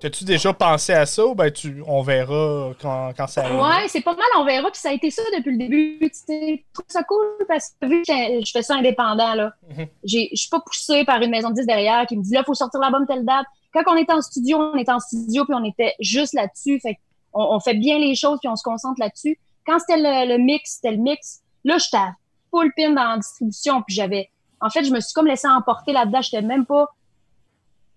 T'as-tu 0.01 0.25
déjà 0.25 0.53
pensé 0.55 0.95
à 0.95 1.05
ça 1.05 1.27
ou 1.27 1.35
ben 1.35 1.51
tu, 1.53 1.83
on 1.87 2.01
verra 2.01 2.73
quand, 2.81 3.12
quand 3.14 3.27
ça 3.27 3.43
arrive? 3.45 3.61
Ouais, 3.61 3.87
c'est 3.88 4.01
pas 4.01 4.14
mal, 4.14 4.25
on 4.38 4.45
verra. 4.47 4.71
Puis 4.71 4.81
ça 4.81 4.88
a 4.88 4.93
été 4.93 5.11
ça 5.11 5.23
depuis 5.37 5.53
le 5.53 5.59
début. 5.59 5.99
Je 6.01 6.57
trouve 6.73 6.87
ça 6.88 7.03
cool 7.05 7.19
parce 7.47 7.75
que 7.81 7.87
vu 7.87 8.01
que 8.03 8.12
je 8.12 8.51
fais 8.51 8.62
ça 8.62 8.77
indépendant, 8.77 9.35
là, 9.35 9.53
Mhm. 9.69 9.87
j'ai- 10.03 10.31
je 10.33 10.37
suis 10.40 10.49
pas 10.49 10.61
poussée 10.64 11.05
par 11.05 11.21
une 11.21 11.31
maison 11.31 11.51
de 11.51 11.57
10 11.57 11.67
derrière 11.67 12.07
qui 12.07 12.17
me 12.17 12.23
dit 12.23 12.33
là, 12.33 12.43
faut 12.45 12.55
sortir 12.55 12.81
l'album 12.81 13.05
telle 13.07 13.27
date. 13.27 13.45
Quand 13.75 13.83
on 13.88 13.97
était 13.97 14.12
en 14.14 14.23
studio, 14.23 14.57
on 14.57 14.77
était 14.79 14.93
en 14.93 15.01
studio 15.01 15.45
puis 15.45 15.55
on 15.55 15.64
était 15.64 15.93
juste 16.01 16.33
là-dessus. 16.33 16.81
Fait 16.81 16.97
on, 17.35 17.43
on 17.55 17.61
fait 17.61 17.75
bien 17.75 17.99
les 17.99 18.14
choses 18.14 18.38
puis 18.40 18.49
on 18.49 18.57
se 18.57 18.62
concentre 18.62 18.99
là-dessus. 19.01 19.38
Quand 19.66 19.79
c'était 19.79 19.96
le, 19.98 20.33
le 20.37 20.38
mix, 20.38 20.74
c'était 20.77 20.92
le 20.92 21.03
mix. 21.03 21.40
Là, 21.64 21.79
j'étais 21.79 22.05
full 22.50 22.72
pin 22.77 22.90
dans 22.90 23.05
la 23.12 23.16
distribution 23.18 23.83
puis 23.83 23.94
j'avais. 23.94 24.31
En 24.61 24.70
fait, 24.70 24.85
je 24.85 24.92
me 24.92 25.00
suis 25.00 25.12
comme 25.12 25.27
laissé 25.27 25.48
emporter 25.48 25.92
là-dedans. 25.92 26.20
J'étais 26.22 26.42
même 26.42 26.66
pas. 26.66 26.88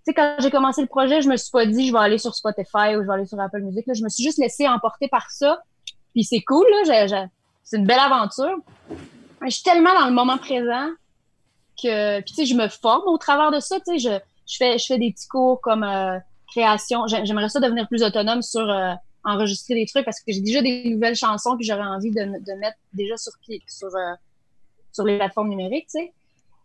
Tu 0.06 0.12
sais, 0.12 0.13
quand 0.13 0.36
j'ai 0.39 0.51
commencé 0.51 0.82
le 0.82 0.88
projet, 0.88 1.21
je 1.21 1.30
me 1.30 1.36
suis 1.38 1.51
pas 1.51 1.65
dit 1.65 1.88
je 1.88 1.91
vais 1.93 1.99
aller 1.99 2.17
sur 2.17 2.34
Spotify 2.36 2.95
ou 2.95 3.01
je 3.03 3.08
vais 3.08 3.13
aller 3.13 3.25
sur 3.25 3.39
Apple 3.39 3.62
Music. 3.62 3.86
Là, 3.88 3.93
je 3.93 4.03
me 4.03 4.10
suis 4.10 4.23
juste 4.23 4.38
laissé 4.38 4.67
emporter 4.67 5.08
par 5.08 5.30
ça. 5.32 5.62
Puis 6.13 6.23
c'est 6.23 6.41
cool, 6.41 6.65
là. 6.88 7.17
c'est 7.63 7.77
une 7.77 7.86
belle 7.86 7.99
aventure. 7.99 8.58
Je 9.43 9.49
suis 9.49 9.63
tellement 9.63 9.93
dans 9.99 10.08
le 10.08 10.13
moment 10.13 10.38
présent 10.38 10.88
que, 11.82 12.21
puis 12.21 12.30
tu 12.34 12.36
sais, 12.36 12.45
je 12.45 12.56
me 12.56 12.67
forme 12.69 13.08
au 13.08 13.17
travers 13.17 13.51
de 13.51 13.60
ça. 13.60 13.80
Tu 13.80 13.97
sais, 13.97 13.99
je, 13.99 14.19
je 14.51 14.58
fais, 14.58 14.77
je 14.77 14.86
fais 14.86 14.97
des 14.97 15.12
petits 15.12 15.27
cours 15.27 15.62
comme 15.62 15.84
euh, 15.84 16.17
création. 16.51 17.06
J'ai- 17.08 17.25
J'aimerais 17.25 17.49
ça 17.49 17.60
devenir 17.60 17.88
plus 17.88 18.01
autonome 18.03 18.41
sur 18.41 18.67
euh, 18.67 18.93
enregistrer 19.27 19.75
des 19.75 19.85
trucs 19.85 20.05
parce 20.05 20.19
que 20.21 20.31
j'ai 20.31 20.41
déjà 20.41 20.61
des 20.61 20.89
nouvelles 20.89 21.15
chansons 21.15 21.57
que 21.57 21.63
j'aurais 21.63 21.81
envie 21.81 22.11
de, 22.11 22.23
mettre 22.59 22.77
déjà 22.93 23.17
sur 23.17 23.33
sur 23.67 23.87
euh, 23.87 24.13
sur 24.91 25.03
les 25.03 25.17
plateformes 25.17 25.49
numériques, 25.49 25.87
tu 25.91 25.99
sais. 25.99 26.13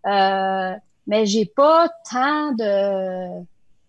Euh, 0.07 0.75
mais 1.07 1.27
j'ai 1.27 1.45
pas 1.45 1.89
tant 2.11 2.53
de 2.53 3.45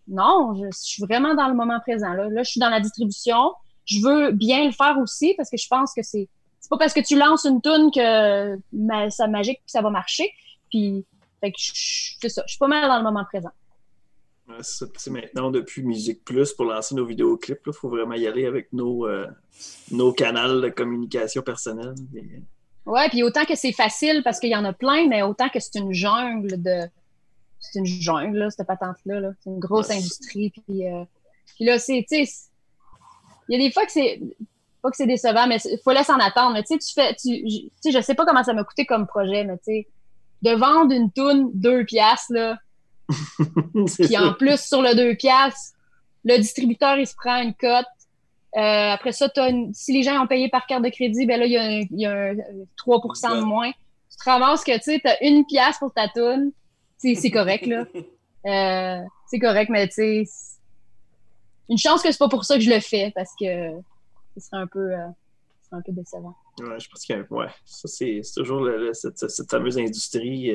non, 0.07 0.55
je, 0.55 0.67
suis 0.71 1.03
vraiment 1.03 1.33
dans 1.35 1.47
le 1.47 1.53
moment 1.53 1.79
présent. 1.79 2.13
Là. 2.13 2.27
là, 2.29 2.43
je 2.43 2.49
suis 2.49 2.59
dans 2.59 2.69
la 2.69 2.79
distribution. 2.79 3.53
Je 3.85 3.99
veux 4.01 4.31
bien 4.31 4.65
le 4.65 4.71
faire 4.71 4.97
aussi 5.01 5.33
parce 5.37 5.49
que 5.49 5.57
je 5.57 5.67
pense 5.67 5.93
que 5.93 6.01
c'est 6.03 6.27
c'est 6.59 6.69
pas 6.69 6.77
parce 6.77 6.93
que 6.93 7.01
tu 7.01 7.17
lances 7.17 7.45
une 7.45 7.61
tune 7.61 7.91
que 7.93 8.57
ça 9.09 9.27
magique 9.27 9.57
puis 9.57 9.71
ça 9.71 9.81
va 9.81 9.89
marcher. 9.89 10.31
Puis 10.69 11.05
fait 11.41 11.51
que 11.51 11.57
je- 11.59 12.15
c'est 12.21 12.29
ça, 12.29 12.43
je 12.47 12.53
suis 12.53 12.59
pas 12.59 12.67
mal 12.67 12.87
dans 12.87 12.97
le 12.97 13.03
moment 13.03 13.25
présent. 13.25 13.51
C'est 14.61 15.07
maintenant, 15.09 15.51
depuis 15.51 15.83
Musique 15.83 16.23
Plus, 16.25 16.53
pour 16.53 16.65
lancer 16.65 16.93
nos 16.95 17.05
vidéoclips, 17.05 17.61
il 17.65 17.73
faut 17.73 17.89
vraiment 17.89 18.13
y 18.15 18.27
aller 18.27 18.45
avec 18.45 18.71
nos, 18.73 19.07
euh, 19.07 19.25
nos 19.91 20.11
canaux 20.13 20.59
de 20.61 20.69
communication 20.69 21.41
personnelle. 21.41 21.95
Et- 22.15 22.41
Ouais, 22.85 23.07
puis 23.09 23.23
autant 23.23 23.45
que 23.45 23.55
c'est 23.55 23.71
facile 23.71 24.21
parce 24.23 24.39
qu'il 24.39 24.49
y 24.49 24.55
en 24.55 24.65
a 24.65 24.73
plein, 24.73 25.07
mais 25.07 25.21
autant 25.21 25.47
que 25.47 25.59
c'est 25.59 25.79
une 25.79 25.93
jungle 25.93 26.61
de 26.61 26.81
c'est 27.61 27.79
une 27.79 27.85
jungle 27.85 28.37
là, 28.39 28.49
cette 28.51 28.67
patente 28.67 28.97
là, 29.05 29.21
là. 29.21 29.29
c'est 29.39 29.49
une 29.49 29.59
grosse 29.59 29.87
Ouais. 29.87 29.95
industrie 29.95 30.49
puis 30.49 30.85
euh, 30.85 31.05
puis 31.55 31.63
là 31.63 31.79
c'est 31.79 32.05
tu 32.09 32.17
sais 32.17 32.25
c'est- 32.25 32.49
il 33.47 33.57
y 33.57 33.63
a 33.63 33.65
des 33.65 33.71
fois 33.71 33.85
que 33.85 33.91
c'est 33.93 34.19
pas 34.81 34.89
que 34.91 34.97
c'est 34.97 35.07
décevant 35.07 35.47
mais 35.47 35.59
il 35.63 35.79
faut 35.81 35.91
laisser 35.93 36.11
en 36.11 36.19
attendre 36.19 36.51
mais 36.55 36.63
tu 36.63 36.73
sais 36.73 36.79
tu 36.79 36.93
fais 36.93 37.15
tu 37.15 37.89
je- 37.89 38.01
sais 38.01 38.15
pas 38.15 38.25
comment 38.25 38.43
ça 38.43 38.51
m'a 38.53 38.65
coûté 38.65 38.85
comme 38.85 39.07
projet 39.07 39.45
mais 39.45 39.55
tu 39.59 39.63
sais 39.63 39.87
de 40.41 40.51
vendre 40.51 40.91
une 40.93 41.09
toune 41.09 41.51
deux 41.53 41.85
piastres 41.85 42.33
là 42.33 42.59
puis 43.99 44.17
en 44.17 44.33
plus, 44.33 44.59
sur 44.61 44.81
le 44.81 44.95
2 44.95 45.15
piastres, 45.15 45.75
le 46.25 46.37
distributeur, 46.37 46.97
il 46.97 47.07
se 47.07 47.15
prend 47.15 47.41
une 47.41 47.53
cote. 47.53 47.85
Euh, 48.55 48.91
après 48.91 49.11
ça, 49.11 49.29
une- 49.49 49.73
si 49.73 49.93
les 49.93 50.03
gens 50.03 50.23
ont 50.23 50.27
payé 50.27 50.47
par 50.49 50.65
carte 50.67 50.83
de 50.83 50.89
crédit, 50.89 51.25
ben 51.25 51.39
là, 51.39 51.45
il 51.45 51.51
y 51.51 51.57
a, 51.57 51.63
un, 51.63 51.79
il 51.81 51.99
y 51.99 52.05
a 52.05 52.11
un 52.11 52.35
3% 52.77 53.35
de 53.39 53.43
moins. 53.43 53.71
Tu 53.71 54.17
te 54.17 54.23
ramasses 54.29 54.63
que, 54.63 54.73
tu 54.77 54.83
sais, 54.83 55.01
t'as 55.03 55.15
une 55.21 55.45
pièce 55.45 55.77
pour 55.79 55.91
ta 55.93 56.07
toune. 56.07 56.51
C'est 56.97 57.31
correct, 57.31 57.65
là. 57.67 57.85
Euh, 58.45 59.01
c'est 59.27 59.39
correct, 59.39 59.69
mais 59.69 59.87
tu 59.87 59.93
sais, 59.93 60.23
une 61.69 61.77
chance 61.77 62.01
que 62.03 62.11
c'est 62.11 62.17
pas 62.17 62.27
pour 62.27 62.43
ça 62.43 62.55
que 62.55 62.61
je 62.61 62.69
le 62.69 62.81
fais, 62.81 63.09
parce 63.15 63.31
que 63.39 63.45
ce 64.35 64.41
serait 64.45 64.61
un 64.61 64.67
peu, 64.67 64.91
euh, 64.93 65.07
un 65.71 65.81
peu 65.81 65.93
décevant. 65.93 66.35
Ouais, 66.59 66.77
je 66.77 66.89
pense 66.89 67.05
que 67.05 67.33
ouais, 67.33 67.47
ça 67.65 67.87
c'est 67.87 68.19
c'est 68.21 68.33
toujours 68.41 68.59
le- 68.59 68.87
le- 68.87 68.93
cette, 68.93 69.29
cette 69.29 69.49
fameuse 69.49 69.77
industrie. 69.77 70.51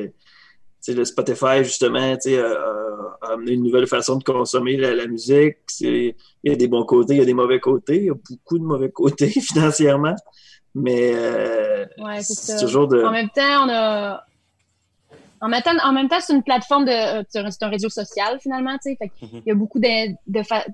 Tu 0.85 0.95
le 0.95 1.05
Spotify, 1.05 1.65
justement, 1.65 2.17
tu 2.17 2.37
a 2.37 3.33
amené 3.33 3.52
une 3.52 3.63
nouvelle 3.65 3.87
façon 3.87 4.17
de 4.17 4.25
consommer 4.25 4.77
la, 4.77 4.94
la 4.94 5.07
musique. 5.07 5.57
C'est- 5.67 6.15
Il 6.44 6.50
y 6.50 6.55
a 6.55 6.57
des 6.57 6.69
bons 6.69 6.85
côtés, 6.85 7.15
il 7.15 7.19
y 7.19 7.23
a 7.23 7.25
des 7.27 7.35
mauvais 7.35 7.61
côtés. 7.61 7.96
Il 7.96 8.05
y 8.05 8.11
a 8.11 8.15
beaucoup 8.15 8.59
de 8.59 8.65
mauvais 8.65 8.90
côtés 8.90 9.29
financièrement. 9.40 10.15
Mais 10.75 11.13
euh, 11.15 11.85
Ouais, 11.98 12.21
c'est 12.23 12.59
toujours 12.59 12.87
de. 12.88 13.02
En 13.02 13.11
même 13.11 13.31
temps, 13.31 13.65
on 13.67 13.69
a. 13.71 14.23
En 15.40 15.48
même 15.48 15.63
temps, 15.63 15.71
en 15.85 15.92
même 15.92 16.09
temps, 16.09 16.21
c'est 16.21 16.33
une 16.35 16.42
plateforme 16.42 16.85
de. 16.85 16.90
euh, 17.21 17.23
C'est 17.29 17.40
un, 17.40 17.50
c'est 17.50 17.63
un 17.65 17.69
réseau 17.69 17.88
social, 17.88 18.38
finalement, 18.40 18.77
tu. 18.83 18.94
Fait 18.96 19.09
qu'il 19.19 19.29
Mhm. 19.29 19.42
y 19.46 19.50
a 19.50 19.55
beaucoup 19.55 19.79
de. 19.81 20.15
de 20.27 20.42
fa- 20.42 20.65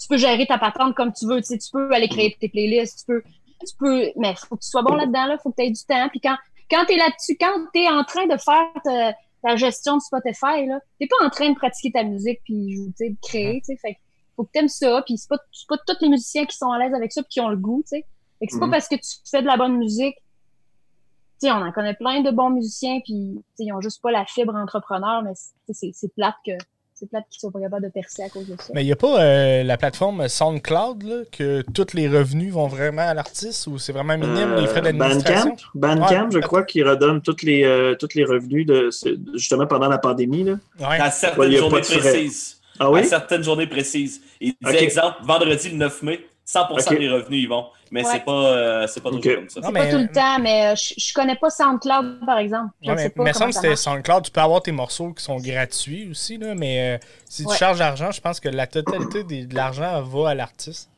Tu 0.00 0.08
peux 0.08 0.16
gérer 0.16 0.46
ta 0.46 0.58
patente 0.58 0.94
comme 0.96 1.12
tu 1.12 1.26
veux, 1.26 1.40
tu. 1.42 1.56
Tu 1.58 1.70
peux 1.72 1.90
aller 1.92 2.08
créer 2.08 2.36
tes 2.40 2.48
playlists, 2.48 3.00
tu 3.00 3.04
peux. 3.06 3.22
Tu 3.60 3.76
peux. 3.78 4.06
Mais 4.16 4.34
faut 4.34 4.56
que 4.56 4.62
tu 4.62 4.68
sois 4.70 4.82
bon 4.82 4.94
là-dedans, 4.96 5.26
là. 5.26 5.38
Faut 5.42 5.50
que 5.50 5.56
tu 5.56 5.62
aies 5.62 5.70
du 5.70 5.84
temps. 5.84 6.08
Puis 6.08 6.20
quand, 6.20 6.36
quand 6.70 6.84
t'es 6.86 6.96
là-dessus, 6.96 7.36
quand 7.38 7.66
t'es 7.72 7.88
en 7.88 8.02
train 8.04 8.26
de 8.26 8.36
faire 8.36 8.66
ta, 8.84 9.12
ta 9.42 9.56
gestion 9.56 9.96
de 9.96 10.02
Spotify, 10.02 10.66
là, 10.66 10.80
t'es 10.98 11.06
pas 11.06 11.24
en 11.26 11.30
train 11.30 11.50
de 11.50 11.56
pratiquer 11.56 11.92
ta 11.92 12.04
musique 12.04 12.40
puis, 12.44 12.76
tu 12.88 12.92
sais, 12.96 13.10
de 13.10 13.16
créer, 13.22 13.60
tu 13.60 13.66
sais. 13.72 13.76
Fait 13.76 13.94
que 13.94 14.00
faut 14.36 14.44
que 14.44 14.50
t'aimes 14.52 14.68
ça. 14.68 15.02
Puis 15.06 15.18
c'est 15.18 15.28
pas, 15.28 15.38
c'est 15.52 15.68
pas 15.68 15.76
tous 15.86 15.96
les 16.00 16.08
musiciens 16.08 16.46
qui 16.46 16.56
sont 16.56 16.70
à 16.70 16.78
l'aise 16.78 16.94
avec 16.94 17.12
ça 17.12 17.22
puis 17.22 17.28
qui 17.30 17.40
ont 17.40 17.48
le 17.48 17.56
goût, 17.56 17.82
tu 17.84 17.96
sais. 17.98 18.06
Fait 18.38 18.46
que 18.46 18.52
c'est 18.52 18.58
Mhm. 18.60 18.70
pas 18.70 18.76
parce 18.76 18.88
que 18.88 18.94
tu 18.96 19.10
fais 19.30 19.42
de 19.42 19.46
la 19.46 19.56
bonne 19.56 19.76
musique 19.78 20.16
tu 21.40 21.48
sais, 21.48 21.52
on 21.54 21.56
en 21.60 21.72
connaît 21.72 21.94
plein 21.94 22.20
de 22.20 22.30
bons 22.30 22.50
musiciens, 22.50 23.00
puis 23.04 23.32
tu 23.34 23.42
sais, 23.56 23.64
ils 23.64 23.72
ont 23.72 23.80
juste 23.80 24.00
pas 24.00 24.12
la 24.12 24.24
fibre 24.26 24.54
entrepreneur, 24.54 25.22
mais 25.24 25.32
c'est 25.34 26.14
plate 26.14 26.36
que 26.46 26.52
c'est 27.02 27.08
plate 27.08 27.24
qu'ils 27.30 27.40
soient 27.40 27.50
pas 27.50 27.60
capables 27.60 27.82
de 27.84 27.88
percer 27.90 28.22
à 28.22 28.28
cause 28.28 28.46
de 28.46 28.54
ça. 28.60 28.72
Mais 28.74 28.82
il 28.82 28.86
n'y 28.86 28.92
a 28.92 28.96
pas 28.96 29.20
euh, 29.20 29.64
la 29.64 29.76
plateforme 29.76 30.28
SoundCloud 30.28 31.02
là, 31.02 31.16
que 31.32 31.62
tous 31.74 31.94
les 31.94 32.06
revenus 32.08 32.52
vont 32.52 32.68
vraiment 32.68 33.02
à 33.02 33.12
l'artiste 33.14 33.66
ou 33.66 33.76
c'est 33.78 33.92
vraiment 33.92 34.16
minime 34.16 34.54
les 34.54 34.66
frais 34.68 34.78
Euh, 34.78 34.92
d'administration? 34.92 35.56
Bandcamp, 35.74 35.96
Bandcamp 36.00 36.24
Ouais. 36.26 36.30
je 36.32 36.38
crois 36.38 36.62
qu'il 36.62 36.86
redonne 36.88 37.20
tous 37.20 37.42
les, 37.42 37.64
euh, 37.64 37.96
tous 37.98 38.14
les 38.14 38.24
revenus 38.24 38.66
de, 38.66 38.90
justement 39.34 39.66
pendant 39.66 39.88
la 39.88 39.98
pandémie. 39.98 40.44
Là. 40.44 40.52
Ouais. 40.78 41.00
À 41.00 41.10
certaines 41.10 41.50
journées 41.52 41.80
précises. 41.80 42.58
Ah 42.78 42.84
À 42.86 42.90
oui? 42.90 43.04
certaines 43.04 43.42
journées 43.42 43.66
précises. 43.66 44.20
Il 44.40 44.54
disait, 44.62 44.82
exemple, 44.84 45.16
vendredi 45.22 45.70
le 45.70 45.76
9 45.76 46.02
mai, 46.02 46.20
100% 46.44 46.92
Ok. 46.92 46.98
des 46.98 47.08
revenus 47.08 47.44
y 47.44 47.46
vont. 47.46 47.66
Mais 47.90 48.04
Ouais. 48.04 48.10
c'est 48.12 48.24
pas, 48.24 48.32
euh, 48.32 48.86
c'est 48.86 49.00
pas 49.00 49.10
comme 49.10 49.22
ça. 49.22 49.30
Non, 49.30 49.46
C'est 49.48 49.70
mais- 49.72 49.80
pas 49.80 49.90
tout 49.90 49.98
le 49.98 50.08
temps, 50.12 50.38
mais 50.40 50.72
euh, 50.72 50.74
je, 50.76 50.94
je 50.96 51.12
connais 51.14 51.36
pas 51.36 51.50
SoundCloud, 51.50 52.20
par 52.26 52.38
exemple. 52.38 52.70
Je 52.82 52.88
sais 52.88 52.94
mais 52.94 53.08
pas 53.10 53.22
mais 53.22 53.32
comment 53.32 53.32
semble 53.32 53.48
que 53.50 53.54
ça 53.54 53.60
c'était. 53.62 53.76
SoundCloud, 53.76 54.24
tu 54.24 54.30
peux 54.30 54.40
avoir 54.40 54.62
tes 54.62 54.72
morceaux 54.72 55.12
qui 55.12 55.22
sont 55.22 55.36
gratuits 55.36 56.08
aussi, 56.10 56.38
là, 56.38 56.54
mais 56.54 56.96
euh, 56.96 57.06
si 57.28 57.44
tu 57.46 57.54
charges 57.54 57.78
l'argent, 57.78 58.10
je 58.10 58.20
pense 58.20 58.40
que 58.40 58.48
la 58.48 58.66
totalité 58.66 59.24
des- 59.24 59.46
de 59.46 59.54
l'argent 59.54 60.02
va 60.02 60.30
à 60.30 60.34
l'artiste. 60.34 60.88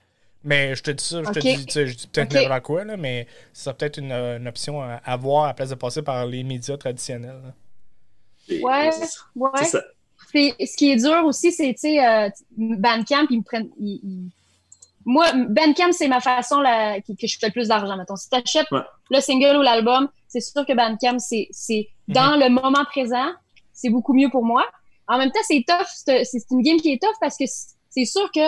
Mais 0.47 0.74
je 0.74 0.82
te 0.82 0.90
dis 0.90 1.03
ça, 1.05 1.22
je 1.22 1.30
te 1.30 1.38
dis, 1.38 1.64
tu 1.66 1.72
sais, 1.72 1.86
je 1.86 1.97
dis 1.97 2.07
peut-être 2.07 2.34
Ok. 2.34 2.42
n'importe 2.42 2.62
quoi, 2.62 2.84
là, 2.84 2.97
mais 2.99 3.26
ça 3.55 3.72
peut 3.72 3.86
être 3.86 3.97
une, 3.99 4.12
euh, 4.12 4.36
une 4.38 4.47
option 4.47 4.82
à 4.82 5.01
avoir 5.05 5.45
à 5.45 5.47
la 5.49 5.55
place 5.55 5.70
de 5.70 5.74
passer 5.74 6.03
par 6.03 6.26
les 6.26 6.45
médias 6.45 6.76
traditionnels. 6.76 7.40
là. 7.42 8.57
Ouais, 8.62 8.90
ouais. 8.90 8.90
C'est 9.59 9.64
ça. 9.64 9.82
Ce 10.34 10.76
qui 10.76 10.92
est 10.92 10.97
dur 10.97 11.24
aussi, 11.24 11.51
c'est, 11.53 11.72
tu 11.74 11.80
sais, 11.80 12.07
euh, 12.07 12.28
Bandcamp, 12.59 13.26
ils 13.30 13.38
me 13.38 13.42
prennent. 13.42 13.70
ils- 13.80 14.01
ils- 14.03 14.30
Moi, 15.05 15.26
Bandcamp, 15.34 15.92
c'est 15.92 16.09
ma 16.09 16.20
façon 16.20 16.61
là, 16.61 17.00
que, 17.00 17.12
que 17.12 17.26
je 17.26 17.38
fais 17.38 17.46
le 17.48 17.52
plus 17.52 17.68
d'argent. 17.68 17.96
Mettons. 17.96 18.16
Si 18.16 18.28
tu 18.30 18.36
achètes 18.36 18.70
Ouais. 18.70 18.80
le 19.11 19.20
single 19.20 19.57
ou 19.59 19.62
l'album, 19.62 20.09
c'est 20.28 20.40
sûr 20.40 20.64
que 20.66 20.72
Bandcamp, 20.72 21.18
c'est, 21.18 21.48
c'est 21.50 21.88
Mhm. 22.09 22.14
dans 22.14 22.36
le 22.36 22.48
moment 22.50 22.84
présent, 22.84 23.30
c'est 23.72 23.88
beaucoup 23.90 24.12
mieux 24.14 24.30
pour 24.30 24.44
moi. 24.44 24.66
En 25.09 25.18
même 25.18 25.30
temps, 25.30 25.40
c'est 25.46 25.64
tough. 25.66 25.86
C'est, 25.94 26.24
c'est 26.24 26.44
une 26.50 26.62
game 26.62 26.76
qui 26.78 26.92
est 26.92 27.00
tough 27.02 27.16
parce 27.20 27.36
que 27.36 27.44
c'est 27.46 28.05
sûr 28.05 28.30
que 28.32 28.40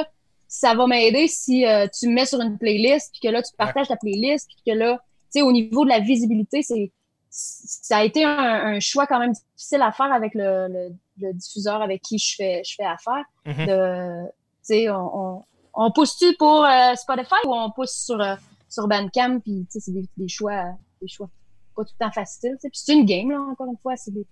ça 0.49 0.75
va 0.75 0.87
m'aider 0.87 1.27
si 1.29 1.67
euh, 1.67 1.87
tu 1.99 2.09
me 2.09 2.15
mets 2.15 2.27
sur 2.27 2.41
une 2.41 2.57
playlist, 2.59 3.11
puis 3.13 3.21
que 3.29 3.29
là, 3.33 3.43
tu 3.43 3.51
partages 3.57 3.89
ta 3.89 3.97
playlist, 3.97 4.47
puis 4.49 4.73
que 4.73 4.79
là, 4.79 4.99
tu 5.33 5.41
sais, 5.41 5.43
au 5.43 5.53
niveau 5.53 5.85
de 5.85 5.91
la 5.91 6.01
visibilité, 6.01 6.63
c'est 6.63 6.93
ça 7.31 7.99
a 7.99 8.05
été 8.05 8.25
un, 8.25 8.31
un 8.39 8.81
choix 8.81 9.07
quand 9.07 9.19
même 9.19 9.33
difficile 9.33 9.83
à 9.83 9.93
faire 9.93 10.11
avec 10.13 10.35
le, 10.35 10.69
le, 10.69 10.89
le 11.21 11.33
diffuseur 11.35 11.83
avec 11.83 12.01
qui 12.01 12.17
je 12.19 12.35
fais, 12.37 12.63
je 12.65 12.75
fais 12.77 12.85
affaire. 12.85 13.25
Mhm. 13.45 13.67
De, 13.67 14.25
tu 14.27 14.33
sais, 14.63 14.89
on, 14.91 15.19
on, 15.19 15.45
on 15.77 15.91
pousse-tu 15.93 16.35
pour 16.39 16.65
euh, 16.65 16.95
Spotify 16.97 17.35
ou 17.47 17.55
on 17.55 17.71
pousse 17.71 17.93
sur, 18.05 18.21
euh, 18.21 18.35
sur 18.69 18.89
Bandcamp, 18.89 19.41
puis 19.41 19.67
tu 19.71 19.79
sais, 19.79 19.81
c'est 19.81 19.93
des, 19.93 20.09
des 20.17 20.29
choix, 20.29 20.65
des 21.01 21.09
choix 21.09 21.29
pas 21.77 21.85
tout 21.85 21.93
le 22.01 22.07
temps 22.07 22.13
faciles. 22.13 22.57
tu. 22.61 22.71
Puis 22.71 22.81
c'est 22.83 22.95
une 22.95 23.05
game, 23.05 23.31
là, 23.31 23.39
encore 23.41 23.67
une 23.67 23.77
fois. 23.83 23.97
C'est 23.97 24.11
des, 24.11 24.25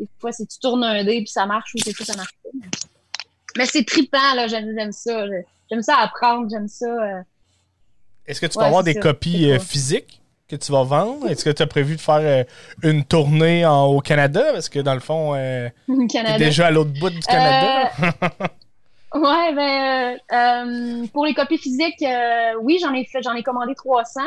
des 0.00 0.08
fois, 0.20 0.32
c'est 0.32 0.46
tu 0.46 0.58
tournes 0.58 0.82
un 0.84 1.04
dé, 1.04 1.18
puis 1.18 1.28
ça 1.28 1.46
marche, 1.46 1.72
ou 1.74 1.92
fois, 1.94 2.04
ça 2.06 2.16
marche 2.16 2.34
pas. 2.42 2.50
Mais, 2.54 2.66
mais 3.56 3.66
c'est 3.66 3.84
trippant, 3.84 4.34
là, 4.34 4.48
j'aime 4.48 4.72
j'aime 4.76 4.90
ça. 4.92 5.24
J'aime 5.70 5.82
ça 5.82 5.96
apprendre, 5.98 6.50
j'aime 6.50 6.66
ça. 6.68 6.86
euh, 6.86 7.22
Est-ce 8.26 8.40
que 8.40 8.46
tu 8.46 8.58
vas 8.58 8.66
avoir 8.66 8.82
c'est 8.84 8.94
des 8.94 9.00
ça. 9.00 9.00
copies 9.00 9.44
C'est 9.44 9.52
euh, 9.52 9.58
physiques 9.60 10.20
que 10.48 10.56
tu 10.56 10.72
vas 10.72 10.82
vendre? 10.82 11.28
Est-ce 11.28 11.44
que 11.44 11.50
tu 11.50 11.62
as 11.62 11.66
prévu 11.68 11.94
de 11.96 12.00
faire 12.00 12.44
une 12.82 13.04
tournée 13.04 13.64
en- 13.64 13.86
au 13.86 14.00
Canada? 14.00 14.42
Parce 14.52 14.68
que 14.68 14.80
dans 14.80 14.94
le 14.94 15.00
fond, 15.00 15.34
euh, 15.36 15.68
t'es 15.86 16.06
Canada. 16.08 16.38
déjà 16.38 16.66
à 16.66 16.70
l'autre 16.72 16.92
bout 16.98 17.10
du 17.10 17.20
Canada. 17.20 17.92
Ouais, 19.14 19.52
ben, 19.54 20.16
euh, 20.32 20.36
euh, 21.02 21.06
pour 21.12 21.26
les 21.26 21.34
copies 21.34 21.58
physiques, 21.58 22.02
euh, 22.02 22.54
oui, 22.62 22.78
j'en 22.80 22.92
ai 22.94 23.04
fait, 23.04 23.22
j'en 23.22 23.34
ai 23.34 23.42
commandé 23.42 23.74
300. 23.74 24.20
Euh, 24.22 24.26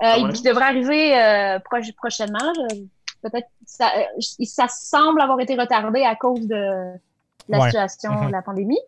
Ah 0.00 0.20
ouais? 0.20 0.32
Qui 0.32 0.42
devrait 0.42 0.64
arriver 0.66 1.18
euh, 1.20 1.58
prochainement. 1.96 2.52
Peut-être, 3.22 3.48
ça, 3.66 3.90
euh, 3.96 4.20
ça 4.44 4.68
semble 4.68 5.20
avoir 5.20 5.40
été 5.40 5.56
retardé 5.56 6.02
à 6.04 6.14
cause 6.14 6.46
de 6.46 6.92
la 7.48 7.58
Ouais. 7.58 7.64
situation 7.66 8.12
Mhm. 8.12 8.26
de 8.28 8.32
la 8.32 8.42
pandémie. 8.42 8.78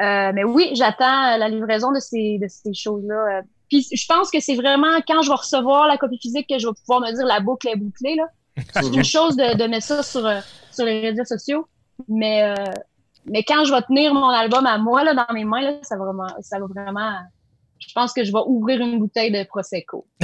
Euh, 0.00 0.32
mais 0.34 0.44
oui, 0.44 0.70
j'attends 0.74 1.36
la 1.38 1.48
livraison 1.48 1.92
de 1.92 2.00
ces, 2.00 2.38
de 2.38 2.46
ces 2.48 2.74
choses-là. 2.74 3.40
Puis 3.70 3.86
je 3.90 4.06
pense 4.06 4.30
que 4.30 4.40
c'est 4.40 4.56
vraiment 4.56 4.98
quand 5.08 5.22
je 5.22 5.28
vais 5.30 5.34
recevoir 5.36 5.86
la 5.86 5.96
copie 5.96 6.18
physique 6.18 6.48
que 6.48 6.58
je 6.58 6.66
vais 6.66 6.74
pouvoir 6.74 7.00
me 7.00 7.10
dire 7.14 7.24
la 7.24 7.40
boucle 7.40 7.68
est 7.68 7.76
bouclée. 7.76 8.16
Là. 8.16 8.26
C'est 8.74 8.86
une 8.94 9.04
chose 9.04 9.36
de, 9.36 9.56
de 9.56 9.64
mettre 9.66 9.86
ça 9.86 10.02
sur, 10.02 10.28
sur 10.70 10.84
les 10.84 11.00
réseaux 11.00 11.24
sociaux, 11.24 11.66
mais 12.08 12.42
euh, 12.42 12.54
mais 13.26 13.42
quand 13.44 13.64
je 13.64 13.72
vais 13.74 13.82
tenir 13.82 14.12
mon 14.14 14.28
album 14.28 14.66
à 14.66 14.78
moi 14.78 15.04
là, 15.04 15.14
dans 15.14 15.32
mes 15.34 15.44
mains, 15.44 15.62
là, 15.62 15.72
ça 15.82 15.96
va 15.96 16.04
vraiment, 16.04 16.26
ça 16.40 16.58
va 16.58 16.66
vraiment. 16.66 17.12
Je 17.78 17.92
pense 17.94 18.12
que 18.12 18.24
je 18.24 18.32
vais 18.32 18.38
ouvrir 18.46 18.80
une 18.80 18.98
bouteille 18.98 19.30
de 19.30 19.44
prosecco. 19.44 20.06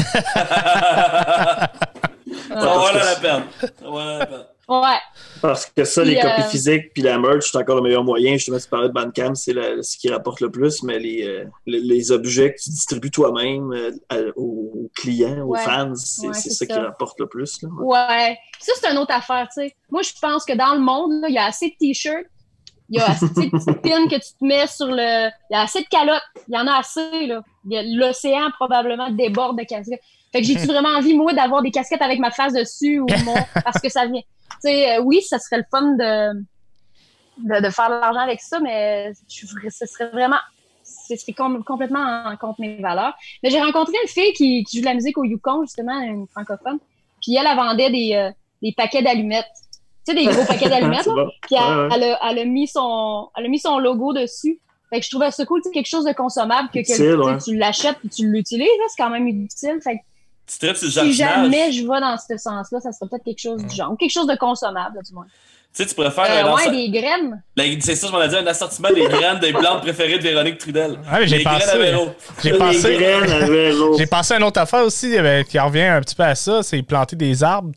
Ça 2.48 2.56
vaut 2.56 2.92
la 2.94 3.16
peine. 3.20 3.42
Ça 3.60 3.88
vaut 3.88 3.98
la 3.98 4.26
peine. 4.26 4.44
Ouais, 4.68 4.98
Parce 5.42 5.66
que 5.66 5.82
ça, 5.84 6.04
les 6.04 6.14
copies 6.14 6.42
euh, 6.42 6.48
physiques 6.48 6.92
puis 6.94 7.02
la 7.02 7.18
merch, 7.18 7.50
c'est 7.50 7.58
encore 7.58 7.74
le 7.76 7.82
meilleur 7.82 8.04
moyen. 8.04 8.34
Justement, 8.34 8.58
tu 8.58 8.68
parlais 8.68 8.86
de 8.86 8.92
Bandcamp, 8.92 9.34
c'est 9.34 9.52
la- 9.52 9.82
ce 9.82 9.96
qui 9.98 10.08
rapporte 10.08 10.40
le 10.40 10.48
plus, 10.48 10.84
mais 10.84 11.00
les, 11.00 11.26
euh, 11.26 11.44
les, 11.66 11.80
les 11.80 12.12
objets 12.12 12.54
que 12.54 12.60
tu 12.62 12.70
distribues 12.70 13.10
toi-même 13.10 13.72
euh, 13.72 14.32
aux, 14.36 14.70
aux 14.76 14.90
clients, 14.94 15.40
aux 15.44 15.54
Ouais. 15.54 15.60
fans, 15.60 15.92
c'est 15.96 16.28
Ouais, 16.28 16.34
ça, 16.34 16.66
qui 16.66 16.72
rapporte 16.72 17.18
le 17.18 17.26
plus. 17.26 17.60
Là. 17.62 17.68
ouais. 17.80 18.38
Ça 18.60 18.72
c'est 18.80 18.88
une 18.92 18.98
autre 18.98 19.12
affaire, 19.12 19.48
tu 19.52 19.60
sais. 19.66 19.74
Moi, 19.90 20.02
je 20.02 20.12
pense 20.22 20.44
que 20.44 20.52
dans 20.52 20.74
le 20.74 20.80
monde, 20.80 21.20
là, 21.22 21.28
il 21.28 21.34
y 21.34 21.38
a 21.38 21.46
assez 21.46 21.70
de 21.70 21.74
t-shirts, 21.80 22.26
il 22.90 22.98
y 22.98 23.00
a 23.00 23.10
assez 23.10 23.28
de 23.28 23.32
petites 23.32 23.82
pins 23.82 24.08
que 24.08 24.16
tu 24.16 24.32
te 24.38 24.44
mets 24.44 24.66
sur 24.66 24.86
le, 24.86 25.28
il 25.28 25.52
y 25.52 25.54
a 25.54 25.62
assez 25.62 25.80
de 25.80 25.86
calottes, 25.88 26.22
il 26.48 26.54
y 26.54 26.58
en 26.58 26.66
a 26.66 26.78
assez 26.78 27.26
là. 27.26 27.42
L'océan 27.64 28.50
probablement 28.52 29.10
déborde 29.10 29.58
de 29.58 29.64
casquettes. 29.64 30.02
Fait 30.32 30.40
que 30.40 30.46
j'ai-tu 30.46 30.66
vraiment 30.66 30.90
envie, 30.90 31.14
moi, 31.14 31.32
d'avoir 31.32 31.62
des 31.62 31.70
casquettes 31.70 32.02
avec 32.02 32.18
ma 32.18 32.30
face 32.30 32.52
dessus 32.52 32.98
ou 32.98 33.06
mon... 33.24 33.34
parce 33.64 33.80
que 33.80 33.88
ça 33.88 34.06
vient. 34.06 34.20
Tu 34.20 34.56
sais, 34.60 34.96
euh, 34.96 35.02
oui, 35.02 35.22
ça 35.22 35.38
serait 35.38 35.58
le 35.58 35.64
fun 35.70 35.92
de, 35.92 36.40
de, 37.38 37.64
de 37.64 37.70
faire 37.70 37.88
de 37.88 37.94
l'argent 37.94 38.20
avec 38.20 38.40
ça, 38.40 38.60
mais 38.60 39.12
je, 39.28 39.46
ce 39.46 39.86
serait 39.86 40.08
vraiment. 40.10 40.40
Ce 40.82 41.14
serait 41.14 41.32
com- 41.32 41.62
complètement 41.64 42.24
en, 42.26 42.36
contre 42.36 42.60
mes 42.60 42.76
valeurs. 42.80 43.14
Mais 43.42 43.50
j'ai 43.50 43.60
rencontré 43.60 43.92
une 44.02 44.08
fille 44.08 44.32
qui, 44.32 44.64
qui 44.64 44.78
joue 44.78 44.82
de 44.82 44.86
la 44.88 44.94
musique 44.94 45.16
au 45.18 45.24
Yukon, 45.24 45.62
justement, 45.62 46.00
une 46.00 46.26
francophone. 46.26 46.78
Puis 47.22 47.36
elle, 47.36 47.46
elle 47.46 47.56
vendait 47.56 47.90
des, 47.90 48.14
euh, 48.14 48.30
des 48.62 48.72
paquets 48.72 49.02
d'allumettes. 49.02 49.46
Tu 50.10 50.18
sais, 50.18 50.26
des 50.26 50.32
gros 50.34 50.44
paquets 50.44 50.68
d'allumettes. 50.70 51.04
Puis 51.42 51.56
elle, 51.56 51.58
Ouais, 51.76 51.82
ouais. 51.82 51.88
elle 51.94 52.02
a, 52.04 52.18
elle 52.30 52.38
a 52.40 52.44
mis 52.44 52.66
son, 52.68 53.28
elle 53.36 53.46
a 53.46 53.48
mis 53.48 53.58
son 53.58 53.78
logo 53.78 54.12
dessus. 54.12 54.58
Fait 54.90 54.98
que 54.98 55.04
je 55.06 55.10
trouvais 55.10 55.30
ça 55.30 55.44
cool, 55.46 55.60
quelque 55.72 55.86
chose 55.88 56.04
de 56.04 56.12
consommable 56.12 56.68
que, 56.70 56.80
que 56.80 56.92
Utile, 56.92 57.16
tu 57.44 57.50
ouais. 57.52 57.56
l'achètes 57.58 57.96
puis 58.00 58.08
tu 58.08 58.26
l'utilises, 58.30 58.66
c'est 58.94 59.02
quand 59.02 59.10
même 59.10 59.26
utile. 59.28 59.78
Fait 59.84 59.94
que 59.98 60.00
Tu 60.52 60.58
traites 60.58 60.76
sur 60.78 60.86
le 60.86 60.90
si 60.90 61.12
jardinage. 61.12 61.52
jamais 61.52 61.72
je 61.72 61.82
vais 61.82 62.00
dans 62.00 62.16
ce 62.16 62.36
sens-là, 62.36 62.80
ça 62.80 62.90
serait 62.90 63.08
peut-être 63.08 63.24
quelque 63.24 63.40
chose 63.40 63.64
du 63.64 63.74
genre, 63.76 63.92
ou 63.92 63.96
quelque 63.96 64.10
chose 64.10 64.26
de 64.26 64.34
consommable, 64.36 64.96
là, 64.96 65.02
du 65.06 65.14
moins. 65.14 65.26
Tu 65.72 65.84
sais, 65.84 65.86
tu 65.88 65.94
pourrais 65.94 66.10
faire 66.10 66.44
Euh, 66.44 66.52
ouais, 66.56 66.68
des 66.72 66.90
graines. 66.90 67.40
la- 67.54 67.64
C'est 67.80 67.94
ça, 67.94 68.08
je 68.08 68.12
m'en 68.12 68.20
ai 68.20 68.26
dit, 68.26 68.34
un 68.34 68.44
assortiment 68.48 68.88
des 68.92 69.02
graines 69.06 69.38
des 69.38 69.52
plantes 69.52 69.82
préférées 69.82 70.18
de 70.18 70.22
Véronique 70.24 70.58
Trudel. 70.58 70.98
Ah, 71.08 71.20
mais 71.20 71.28
j'ai 71.28 71.44
pensé-. 71.44 71.94
J'ai 72.42 72.52
pensé, 72.58 72.98
j'ai 73.98 74.06
pensé 74.06 74.34
à 74.34 74.38
une 74.38 74.42
autre 74.42 74.58
affaire 74.60 74.84
aussi 74.84 75.16
euh, 75.16 75.44
qui 75.44 75.56
revient 75.60 75.82
un 75.82 76.00
petit 76.00 76.16
peu 76.16 76.24
à 76.24 76.34
ça, 76.34 76.64
c'est 76.64 76.82
planter 76.82 77.14
des 77.14 77.44
arbres. 77.44 77.70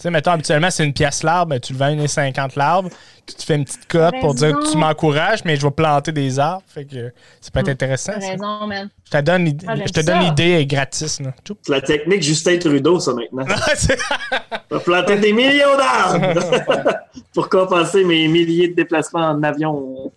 Tu 0.00 0.04
sais, 0.04 0.10
mettons, 0.10 0.30
habituellement, 0.30 0.70
c'est 0.70 0.82
une 0.82 0.94
pièce 0.94 1.22
l'arbre, 1.22 1.50
ben, 1.50 1.60
tu 1.60 1.74
le 1.74 1.78
vends 1.78 1.94
1,50 1.94 2.52
l'arbre. 2.56 2.88
Tu 3.26 3.34
te 3.34 3.42
fais 3.42 3.56
une 3.56 3.66
petite 3.66 3.86
cote 3.86 4.14
pour 4.22 4.34
dire 4.34 4.58
que 4.58 4.72
tu 4.72 4.78
m'encourages, 4.78 5.44
mais 5.44 5.56
je 5.56 5.66
vais 5.66 5.70
planter 5.70 6.10
des 6.10 6.38
arbres. 6.38 6.62
Fait 6.68 6.86
que 6.86 7.12
ça 7.38 7.50
peut 7.50 7.60
être 7.60 7.68
intéressant. 7.68 8.14
T'as 8.18 8.30
raison, 8.30 8.66
man. 8.66 8.88
Je 9.12 9.18
te 9.18 9.24
donne 9.24 9.44
l'idée, 9.44 9.66
Ah, 9.68 9.74
j'aime 9.76 9.86
je 9.88 9.92
te 9.92 10.00
donne 10.06 10.20
ça. 10.20 10.28
l'idée 10.28 10.62
euh, 10.62 10.66
gratis. 10.66 11.20
C'est 11.62 11.68
la 11.72 11.80
technique 11.80 12.22
Justin 12.22 12.58
Trudeau, 12.58 13.00
ça, 13.00 13.12
maintenant. 13.12 13.44
On 14.70 14.76
va 14.76 14.80
planter 14.80 15.16
des 15.16 15.32
millions 15.32 15.76
d'arbres 15.76 16.40
pour 17.34 17.48
compenser 17.48 18.04
mes 18.04 18.28
milliers 18.28 18.68
de 18.68 18.74
déplacements 18.74 19.30
en 19.30 19.42
avion. 19.42 20.12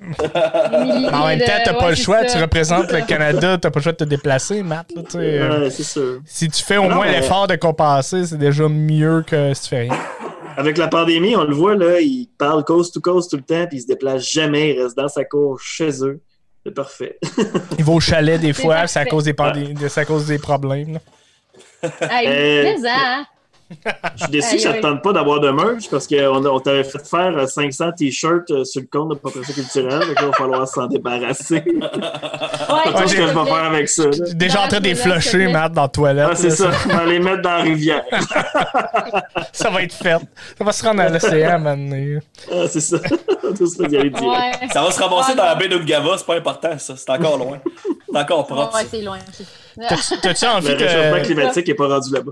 En 1.11 1.27
même 1.27 1.39
temps, 1.39 1.51
t'as 1.65 1.73
pas 1.73 1.89
le 1.89 1.95
choix. 1.95 2.27
ça. 2.27 2.35
Tu 2.37 2.41
représentes 2.41 2.91
le 2.91 3.01
Canada, 3.01 3.57
t'as 3.57 3.71
pas 3.71 3.79
le 3.79 3.83
choix 3.83 3.91
de 3.93 3.97
te 3.97 4.03
déplacer, 4.03 4.61
Matt. 4.61 4.91
là, 4.95 5.01
tu 5.03 5.11
sais, 5.11 5.41
Ouais, 5.41 5.69
c'est 5.71 5.83
sûr. 5.83 6.19
Si 6.25 6.47
tu 6.49 6.63
fais 6.63 6.77
au 6.77 6.83
Non, 6.87 6.95
moins 6.97 7.05
mais- 7.07 7.19
l'effort 7.21 7.47
de 7.47 7.55
compenser, 7.55 8.25
c'est 8.27 8.37
déjà 8.37 8.67
mieux 8.69 9.23
que 9.25 9.53
si 9.55 9.63
tu 9.63 9.69
fais 9.69 9.79
rien. 9.81 9.97
Avec 10.55 10.77
la 10.77 10.87
pandémie, 10.87 11.35
on 11.35 11.45
le 11.45 11.55
voit, 11.55 11.73
là, 11.75 11.99
ils 11.99 12.29
parlent 12.37 12.63
coast 12.63 12.93
to 12.93 13.01
coast 13.01 13.31
tout 13.31 13.37
le 13.37 13.41
temps, 13.43 13.65
puis 13.67 13.77
ils 13.77 13.81
se 13.81 13.87
déplacent 13.87 14.29
jamais, 14.29 14.75
ils 14.75 14.81
restent 14.83 14.97
dans 14.97 15.07
sa 15.07 15.23
cour 15.25 15.59
chez 15.59 15.89
eux. 16.05 16.21
C'est 16.65 16.73
parfait. 16.73 17.19
Il 17.77 17.83
va 17.83 17.93
au 17.93 17.99
chalet 17.99 18.39
des 18.39 18.53
fois, 18.53 18.87
c'est 18.87 18.99
à 18.99 19.05
cause 19.05 19.25
des, 19.25 19.35
à 19.37 20.05
cause 20.05 20.27
des 20.27 20.39
problèmes. 20.39 20.93
là. 20.93 20.99
Hey, 22.09 22.27
Euh, 22.27 22.63
mais, 22.81 22.89
hein, 22.89 23.25
Je 24.15 24.23
suis 24.23 24.31
déçu 24.31 24.55
que 24.57 24.61
ça 24.61 24.73
ne 24.73 24.81
tente 24.81 25.01
pas 25.03 25.13
d'avoir 25.13 25.39
de 25.39 25.49
merch 25.49 25.89
parce 25.89 26.07
qu'on 26.07 26.45
on 26.45 26.59
t'avait 26.59 26.83
fait 26.83 27.05
faire 27.07 27.37
euh, 27.37 27.45
500 27.47 27.91
t-shirts 27.97 28.51
euh, 28.51 28.63
sur 28.63 28.81
le 28.81 28.87
compte 28.91 29.09
de 29.09 29.15
propriété 29.15 29.53
culturelle. 29.53 29.99
Donc 30.07 30.15
là, 30.15 30.21
il 30.21 30.25
va 30.27 30.33
falloir 30.33 30.67
s'en 30.67 30.87
débarrasser. 30.87 31.55
Ouais, 31.55 31.63
Qu'est-ce 32.93 33.01
que 33.03 33.07
j'ai- 33.09 33.27
je 33.27 33.33
vais 33.33 33.45
faire 33.45 33.63
avec 33.63 33.89
ça? 33.89 34.03
déjà 34.33 34.61
en 34.63 34.67
train 34.67 34.79
de 34.79 34.85
les 34.85 34.95
flusher. 34.95 35.47
Matt, 35.47 35.73
dans 35.73 35.81
la 35.83 35.87
toilette. 35.89 36.27
Ah, 36.31 36.35
c'est 36.35 36.49
ça. 36.51 36.71
On 36.85 36.95
va 36.95 37.05
les 37.05 37.19
mettre 37.19 37.41
dans 37.41 37.51
la 37.57 37.61
rivière. 37.63 38.03
Ça 39.51 39.69
va 39.69 39.81
être 39.83 39.93
fait. 39.93 40.17
Ça 40.57 40.63
va 40.63 40.71
se 40.71 40.83
rendre 40.83 41.01
à 41.01 41.09
l'océan 41.09 41.59
maintenant. 41.59 42.19
Ah, 42.51 42.65
c'est 42.67 42.79
ça. 42.81 42.97
Y 42.97 43.95
aller 43.97 44.09
direct. 44.09 44.21
Ouais. 44.21 44.67
Ça 44.71 44.81
va 44.83 44.91
se 44.91 44.99
ramasser 45.01 45.31
Ouais, 45.31 45.37
dans 45.37 45.43
la 45.45 45.55
baie 45.55 45.67
d'Ungava, 45.67 46.17
c'est 46.17 46.25
pas 46.25 46.35
important, 46.37 46.77
ça. 46.77 46.95
C'est 46.97 47.09
encore 47.09 47.37
loin. 47.37 47.59
C'est 48.11 48.19
encore 48.19 48.45
propre. 48.47 48.75
Ouais, 48.75 48.81
ça. 48.83 48.87
c'est 48.91 49.01
loin. 49.01 49.19
T'as-tu 50.21 50.45
envie, 50.45 50.67
Le 50.69 50.75
réchauffement 50.75 51.23
climatique 51.23 51.67
n'est 51.67 51.73
pas 51.73 51.87
rendu 51.87 52.13
là-bas. 52.13 52.31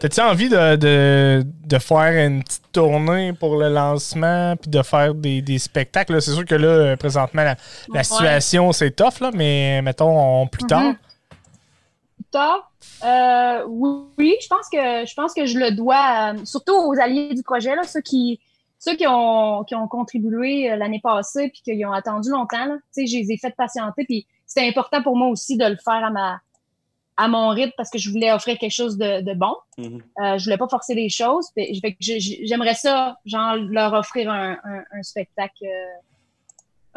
t'as-tu 0.00 0.20
envie 0.20 0.39
de, 0.48 0.76
de, 0.76 1.44
de 1.66 1.78
faire 1.78 2.26
une 2.26 2.42
petite 2.42 2.72
tournée 2.72 3.32
pour 3.32 3.56
le 3.56 3.68
lancement 3.68 4.56
puis 4.56 4.70
de 4.70 4.82
faire 4.82 5.14
des, 5.14 5.42
des 5.42 5.58
spectacles? 5.58 6.20
C'est 6.22 6.32
sûr 6.32 6.44
que 6.44 6.54
là, 6.54 6.96
présentement, 6.96 7.42
la, 7.42 7.56
la 7.92 7.98
Ouais. 7.98 8.04
situation, 8.04 8.72
c'est 8.72 8.90
tough, 8.92 9.20
là, 9.20 9.30
mais 9.34 9.82
mettons, 9.82 10.42
on- 10.42 10.46
plus 10.46 10.64
tard. 10.66 10.82
Mhm. 10.82 10.96
tard. 12.30 12.70
Euh, 13.04 13.64
oui, 13.66 14.36
je 14.40 14.46
pense 14.48 14.68
que 14.70 15.06
je 15.06 15.14
pense 15.14 15.34
que 15.34 15.46
je 15.46 15.58
le 15.58 15.72
dois 15.72 16.32
euh, 16.34 16.44
surtout 16.44 16.74
aux 16.74 16.98
alliés 16.98 17.34
du 17.34 17.42
projet, 17.42 17.74
là, 17.74 17.82
ceux 17.82 18.00
qui 18.02 18.38
ceux 18.78 18.94
qui 18.96 19.06
ont, 19.06 19.62
qui 19.64 19.74
ont 19.74 19.88
contribué 19.88 20.70
euh, 20.70 20.76
l'année 20.76 21.00
passée 21.02 21.50
puis 21.52 21.60
qui 21.62 21.84
ont 21.84 21.92
attendu 21.92 22.30
longtemps. 22.30 22.64
Là. 22.64 22.76
Je 22.96 23.02
les 23.02 23.30
ai 23.32 23.36
fait 23.36 23.54
patienter. 23.54 24.04
Puis 24.04 24.26
c'était 24.46 24.66
important 24.66 25.02
pour 25.02 25.16
moi 25.16 25.28
aussi 25.28 25.56
de 25.58 25.66
le 25.66 25.76
faire 25.76 26.02
à 26.04 26.10
ma 26.10 26.40
à 27.22 27.28
mon 27.28 27.50
rythme 27.50 27.72
parce 27.76 27.90
que 27.90 27.98
je 27.98 28.08
voulais 28.10 28.32
offrir 28.32 28.56
quelque 28.56 28.72
chose 28.72 28.96
de, 28.96 29.20
de 29.20 29.34
bon. 29.34 29.54
Mhm. 29.76 30.02
Euh, 30.22 30.38
je 30.38 30.44
voulais 30.44 30.56
pas 30.56 30.68
forcer 30.68 30.94
les 30.94 31.10
choses. 31.10 31.48
J'aimerais 32.00 32.74
ça, 32.74 33.18
genre, 33.26 33.56
leur 33.56 33.92
offrir 33.92 34.30
un, 34.30 34.52
un, 34.64 34.82
un 34.90 35.02
spectacle, 35.02 35.66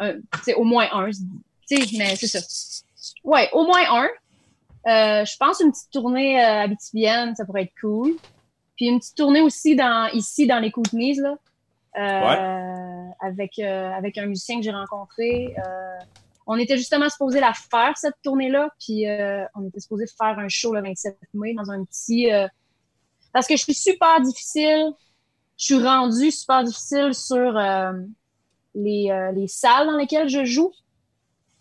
euh, 0.00 0.14
un- 0.16 0.52
au 0.56 0.64
moins 0.64 0.86
un. 0.92 1.10
Mais 1.98 2.16
c'est 2.16 2.26
ça. 2.26 2.40
Ouais, 3.22 3.50
au 3.52 3.64
moins 3.66 3.82
un. 3.90 4.08
Euh, 4.86 5.24
je 5.26 5.36
pense 5.36 5.60
une 5.60 5.72
petite 5.72 5.90
tournée 5.90 6.42
euh, 6.42 6.62
habitibienne, 6.62 7.34
ça 7.36 7.44
pourrait 7.44 7.64
être 7.64 7.74
cool. 7.80 8.12
Puis 8.76 8.86
une 8.86 9.00
petite 9.00 9.16
tournée 9.16 9.40
aussi 9.42 9.76
dans 9.76 10.08
ici 10.14 10.46
dans 10.46 10.58
les 10.58 10.70
Kootenays, 10.70 11.16
là. 11.16 11.36
Avec, 13.20 13.58
avec 13.58 14.16
un 14.18 14.26
musicien 14.26 14.56
que 14.56 14.62
j'ai 14.62 14.72
rencontré. 14.72 15.54
On 16.46 16.56
était 16.58 16.76
justement 16.76 17.08
supposé 17.08 17.40
la 17.40 17.52
faire, 17.54 17.96
cette 17.96 18.14
tournée-là, 18.22 18.68
puis 18.78 19.08
euh, 19.08 19.44
on 19.54 19.66
était 19.66 19.80
supposé 19.80 20.04
faire 20.06 20.38
un 20.38 20.48
show 20.48 20.74
le 20.74 20.82
27 20.82 21.16
mai 21.34 21.54
dans 21.54 21.70
un 21.70 21.84
petit... 21.84 22.32
euh, 22.32 22.46
parce 23.32 23.46
que 23.46 23.56
je 23.56 23.62
suis 23.62 23.74
super 23.74 24.20
difficile, 24.20 24.92
je 25.56 25.64
suis 25.64 25.82
rendue 25.82 26.30
super 26.30 26.64
difficile 26.64 27.14
sur 27.14 27.56
euh, 27.56 27.92
les, 28.74 29.10
euh, 29.10 29.32
les 29.32 29.48
salles 29.48 29.86
dans 29.86 29.96
lesquelles 29.96 30.28
je 30.28 30.44
joue. 30.44 30.72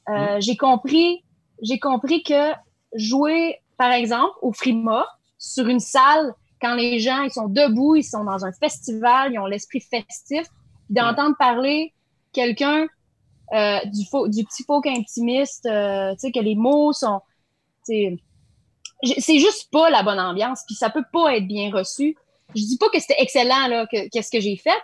Euh, 0.10 0.40
J'ai 0.40 0.58
compris, 0.58 1.24
j'ai 1.62 1.80
compris 1.80 2.24
que 2.24 2.52
jouer, 2.96 3.60
par 3.78 3.92
exemple, 3.92 4.34
au 4.42 4.52
Frima, 4.52 5.06
sur 5.38 5.68
une 5.68 5.80
salle, 5.80 6.34
quand 6.62 6.76
les 6.76 7.00
gens 7.00 7.22
ils 7.24 7.32
sont 7.32 7.48
debout, 7.48 7.96
ils 7.96 8.04
sont 8.04 8.24
dans 8.24 8.46
un 8.46 8.52
festival, 8.52 9.34
ils 9.34 9.40
ont 9.40 9.46
l'esprit 9.46 9.82
festif, 9.82 10.46
d'entendre 10.90 11.36
parler 11.38 11.94
quelqu'un 12.34 12.88
euh, 13.52 13.80
du, 13.86 14.06
faux, 14.06 14.28
du 14.28 14.44
petit 14.46 14.64
folk 14.64 14.86
intimiste, 14.88 15.66
euh, 15.66 16.16
que 16.16 16.40
les 16.40 16.56
mots 16.56 16.94
sont, 16.94 17.22
c'est 17.84 18.18
juste 19.04 19.70
pas 19.72 19.90
la 19.90 20.02
bonne 20.02 20.20
ambiance, 20.20 20.62
puis 20.66 20.76
ça 20.76 20.90
peut 20.90 21.04
pas 21.12 21.36
être 21.36 21.48
bien 21.48 21.72
reçu. 21.72 22.16
Je 22.56 22.62
dis 22.62 22.78
pas 22.78 22.90
que 22.90 23.00
c'était 23.00 23.18
excellent, 23.20 23.68
là, 23.68 23.86
que- 23.86 24.08
qu'est-ce 24.10 24.32
que 24.32 24.40
j'ai 24.40 24.58
fait, 24.58 24.82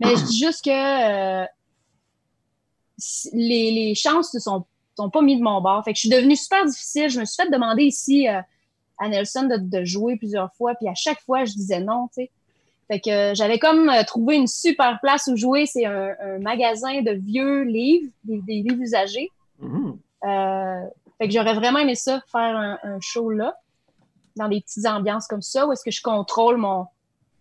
mais 0.00 0.16
je 0.16 0.24
dis 0.24 0.38
juste 0.38 0.64
que 0.64 1.42
euh, 1.42 1.46
les, 3.32 3.94
chances 3.94 4.32
ne 4.34 4.40
sont, 4.40 4.64
sont 4.96 5.10
pas 5.10 5.22
mis 5.22 5.36
de 5.36 5.42
mon 5.42 5.60
bord. 5.60 5.84
Fait 5.84 5.92
que 5.92 5.96
je 5.96 6.00
suis 6.00 6.08
devenue 6.08 6.36
super 6.36 6.64
difficile. 6.64 7.10
Je 7.10 7.20
me 7.20 7.24
suis 7.24 7.42
fait 7.42 7.50
demander 7.50 7.84
ici 7.84 8.26
à 8.26 8.44
Nelson 9.08 9.44
de, 9.44 9.56
de 9.56 9.84
jouer 9.84 10.16
plusieurs 10.16 10.52
fois, 10.54 10.74
puis 10.74 10.88
à 10.88 10.94
chaque 10.94 11.20
fois, 11.20 11.44
je 11.44 11.52
disais 11.52 11.80
non, 11.80 12.08
tu 12.08 12.22
sais. 12.22 12.30
Fait 12.90 12.98
que 13.00 13.10
euh, 13.10 13.34
j'avais 13.34 13.58
comme 13.58 13.88
euh, 13.88 14.02
trouvé 14.04 14.34
une 14.36 14.46
super 14.48 14.98
place 15.00 15.28
où 15.30 15.36
jouer. 15.36 15.66
C'est 15.66 15.84
un, 15.86 16.08
un 16.22 16.38
magasin 16.40 17.02
de 17.02 17.12
vieux 17.12 17.62
livres, 17.62 18.10
des, 18.24 18.40
des 18.42 18.62
livres 18.68 18.80
usagés. 18.82 19.30
Mhm. 19.60 19.96
Euh, 20.24 20.82
fait 21.18 21.28
que 21.28 21.32
j'aurais 21.34 21.54
vraiment 21.54 21.78
aimé 21.78 21.94
ça, 21.94 22.20
faire 22.32 22.56
un, 22.56 22.78
un 22.82 22.98
show 23.00 23.30
là, 23.30 23.54
dans 24.36 24.48
des 24.48 24.60
petites 24.60 24.86
ambiances 24.86 25.26
comme 25.26 25.42
ça, 25.42 25.66
où 25.66 25.72
est-ce 25.72 25.84
que 25.84 25.90
je 25.90 26.02
contrôle 26.02 26.56
mon, 26.56 26.86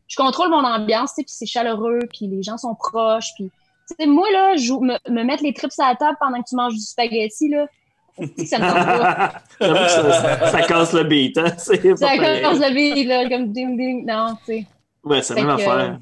je 0.07 0.15
contrôle 0.17 0.49
mon 0.49 0.63
ambiance, 0.63 1.11
tu 1.11 1.15
sais, 1.15 1.23
puis 1.23 1.33
c'est 1.33 1.45
chaleureux, 1.45 1.99
puis 2.09 2.27
les 2.27 2.43
gens 2.43 2.57
sont 2.57 2.75
proches, 2.75 3.29
puis 3.35 3.49
tu 3.87 3.95
sais, 3.97 4.05
moi 4.05 4.27
là, 4.33 4.55
je, 4.57 4.73
me, 4.73 4.97
me 5.09 5.23
mettre 5.23 5.43
les 5.43 5.53
trips 5.53 5.71
à 5.79 5.89
la 5.89 5.95
table 5.95 6.17
pendant 6.19 6.41
que 6.41 6.47
tu 6.49 6.55
manges 6.55 6.73
du 6.73 6.81
spaghetti 6.81 7.49
là, 7.49 7.67
ça 8.45 8.59
me 8.59 8.65
tente 8.65 8.85
pas? 8.85 9.41
Ça, 9.87 10.09
ça- 10.11 10.47
ça 10.51 10.61
casse 10.63 10.93
le 10.93 11.03
beat, 11.05 11.37
hein? 11.37 11.57
Ça 11.57 11.77
commence 11.77 12.59
la 12.59 12.69
vie 12.71 13.05
là, 13.05 13.27
comme 13.29 13.51
ding 13.53 13.77
ding, 13.77 14.05
non, 14.05 14.35
tu 14.45 14.53
sais. 14.53 14.65
Ouais, 15.03 15.21
c'est 15.21 15.35
la 15.35 15.43
même 15.43 15.55
que- 15.57 15.61
affaire. 15.61 15.99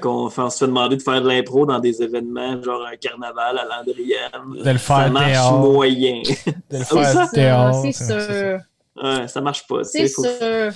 Quand 0.00 0.26
on, 0.26 0.30
fait- 0.30 0.40
on 0.42 0.50
se 0.50 0.58
fait 0.58 0.66
demander 0.66 0.96
de 0.96 1.02
faire 1.02 1.20
de 1.20 1.26
l'impro 1.28 1.66
dans 1.66 1.80
des 1.80 2.00
événements, 2.00 2.62
genre 2.62 2.86
un 2.86 2.96
carnaval 2.96 3.58
à 3.58 3.64
Landrienne, 3.64 4.30
De 4.64 4.70
le 4.70 4.78
ça 4.78 5.00
faire 5.02 5.10
marche 5.10 5.32
dehors. 5.32 5.58
moyen. 5.60 6.22
De 6.22 6.78
le 6.78 6.84
C'est 6.84 6.84
faire 6.94 7.04
ça. 7.12 7.26
C'est 7.82 7.92
c'est- 7.92 8.04
sûr, 8.20 8.60
Ouais, 9.02 9.26
ça 9.26 9.40
marche 9.40 9.66
pas. 9.66 9.82
c'est 9.82 10.06
Faut, 10.08 10.22
sûr. 10.22 10.72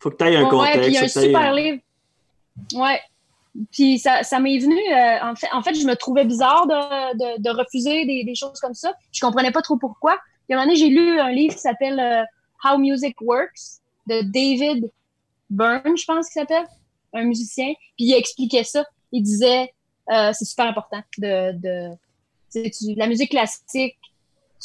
faut 0.00 0.10
que 0.10 0.16
tu 0.16 0.24
aies 0.24 0.36
un 0.36 0.42
Ouais, 0.44 0.48
contexte. 0.50 0.78
puis 0.80 0.88
il 0.88 0.94
y 0.94 0.98
a 0.98 1.02
un 1.04 1.08
super 1.08 1.52
livre. 1.52 1.78
Ouais. 2.74 3.00
Puis 3.70 3.98
ça, 3.98 4.22
ça 4.24 4.40
m'est 4.40 4.58
venu. 4.58 4.74
euh, 4.74 5.30
en, 5.30 5.36
fait, 5.36 5.48
en 5.52 5.62
fait, 5.62 5.74
je 5.74 5.86
me 5.86 5.94
trouvais 5.94 6.24
bizarre 6.24 6.66
de, 6.66 6.72
de, 7.36 7.42
de 7.42 7.50
refuser 7.56 8.04
des, 8.04 8.24
des 8.24 8.34
choses 8.34 8.58
comme 8.60 8.74
ça. 8.74 8.92
Je 9.12 9.20
comprenais 9.20 9.52
pas 9.52 9.62
trop 9.62 9.76
pourquoi. 9.76 10.16
Puis 10.48 10.54
à 10.54 10.56
un 10.56 10.60
moment 10.62 10.72
donné, 10.72 10.76
j'ai 10.76 10.88
lu 10.88 11.20
un 11.20 11.30
livre 11.30 11.54
qui 11.54 11.60
s'appelle 11.60 12.00
euh, 12.00 12.22
How 12.68 12.78
Music 12.78 13.14
Works 13.20 13.78
de 14.08 14.22
David 14.22 14.90
Byrne, 15.52 15.96
je 15.96 16.04
pense 16.04 16.28
qu'il 16.28 16.40
s'appelle, 16.40 16.64
un 17.12 17.24
musicien. 17.24 17.72
Puis 17.96 18.06
il 18.06 18.14
expliquait 18.14 18.64
ça. 18.64 18.84
Il 19.12 19.22
disait 19.22 19.72
euh, 20.10 20.32
c'est 20.32 20.44
super 20.44 20.66
important 20.66 21.02
de, 21.18 21.90
tu 22.52 22.94
la 22.96 23.06
musique 23.06 23.30
classique. 23.30 23.98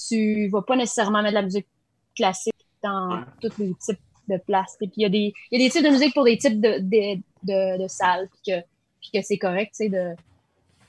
Tu 0.07 0.47
vas 0.49 0.61
pas 0.61 0.75
nécessairement 0.75 1.21
mettre 1.21 1.31
de 1.35 1.39
la 1.39 1.41
musique 1.43 1.67
classique 2.15 2.53
dans 2.83 3.23
tous 3.41 3.57
les 3.59 3.73
types 3.75 3.99
de 4.27 4.38
place. 4.38 4.75
Et 4.81 4.88
puis 4.88 4.95
il 4.97 5.03
y 5.03 5.05
a 5.05 5.09
des 5.09 5.33
il 5.51 5.59
y 5.59 5.63
a 5.63 5.67
des 5.67 5.71
types 5.71 5.83
de 5.83 5.89
musique 5.89 6.13
pour 6.13 6.23
des 6.23 6.38
types 6.38 6.59
de 6.61 6.79
de, 6.79 7.21
de, 7.43 7.83
de 7.83 7.88
salles 7.88 8.29
puis 8.43 9.11
que 9.13 9.21
c'est 9.21 9.38
correct, 9.38 9.71
tu 9.77 9.85
sais 9.85 9.89
de 9.89 10.15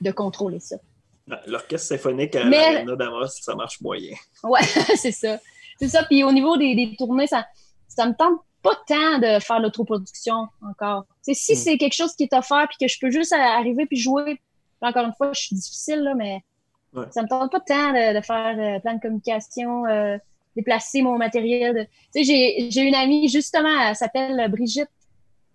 de 0.01 0.11
contrôler 0.11 0.59
ça. 0.59 0.77
Ouais, 1.27 1.37
L'orchestre 1.47 1.87
symphonique 1.89 2.35
à 2.35 2.45
Mais- 2.45 2.83
d'Amos, 2.85 3.27
ça 3.27 3.53
marche 3.55 3.81
moyen. 3.81 4.15
Ouais, 4.43 4.61
c'est 4.95 5.11
ça. 5.11 5.39
C'est 5.77 5.89
ça. 5.89 6.03
Puis 6.03 6.23
au 6.23 6.31
niveau 6.31 6.57
des, 6.57 6.73
des 6.75 6.95
tournées, 6.97 7.27
ça, 7.27 7.45
ça 7.87 8.05
me 8.07 8.13
tente 8.15 8.39
pas 8.61 8.75
tant 8.87 9.19
de 9.19 9.39
faire 9.39 9.59
l'autoproduction 9.59 10.47
encore. 10.67 11.05
Si 11.21 11.31
Mm. 11.53 11.55
c'est 11.55 11.77
quelque 11.77 11.93
chose 11.95 12.13
qui 12.15 12.23
est 12.23 12.33
offert 12.33 12.67
puis 12.67 12.77
que 12.85 12.91
je 12.91 12.97
peux 12.99 13.09
juste 13.11 13.31
arriver 13.33 13.85
puis 13.85 13.97
jouer, 13.97 14.39
encore 14.81 15.05
une 15.05 15.13
fois, 15.13 15.31
je 15.33 15.39
suis 15.41 15.55
difficile, 15.55 15.99
là, 16.01 16.13
mais 16.15 16.41
Ouais. 16.93 17.05
ça 17.11 17.21
me 17.21 17.27
tente 17.27 17.51
pas 17.51 17.59
tant 17.59 17.91
de, 17.91 18.17
de 18.17 18.21
faire 18.21 18.55
euh, 18.57 18.79
plein 18.79 18.95
de 18.95 18.99
communication, 19.01 19.85
euh, 19.85 20.17
déplacer 20.55 21.01
mon 21.03 21.17
matériel. 21.17 21.75
de- 21.75 21.83
Tu 21.83 21.89
sais, 22.11 22.23
j'ai, 22.23 22.71
j'ai 22.71 22.81
une 22.81 22.95
amie, 22.95 23.29
justement, 23.29 23.69
elle 23.87 23.95
s'appelle 23.95 24.49
Brigitte, 24.49 24.89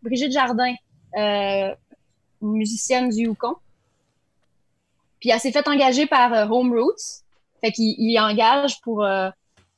Brigitte 0.03 0.31
Jardin, 0.33 0.75
euh, 1.19 1.75
une 2.43 2.53
musicienne 2.53 3.09
du 3.11 3.23
Yukon. 3.25 3.57
Puis 5.21 5.31
elle 5.31 5.41
s'est 5.41 5.53
fait 5.53 5.67
engager 5.69 6.07
par 6.07 6.33
euh, 6.33 6.47
Home 6.47 6.73
Roots. 6.79 7.23
Fait 7.61 7.73
qu'il 7.73 7.95
il 7.99 8.19
engage 8.21 8.81
pour, 8.83 9.03
euh, 9.05 9.31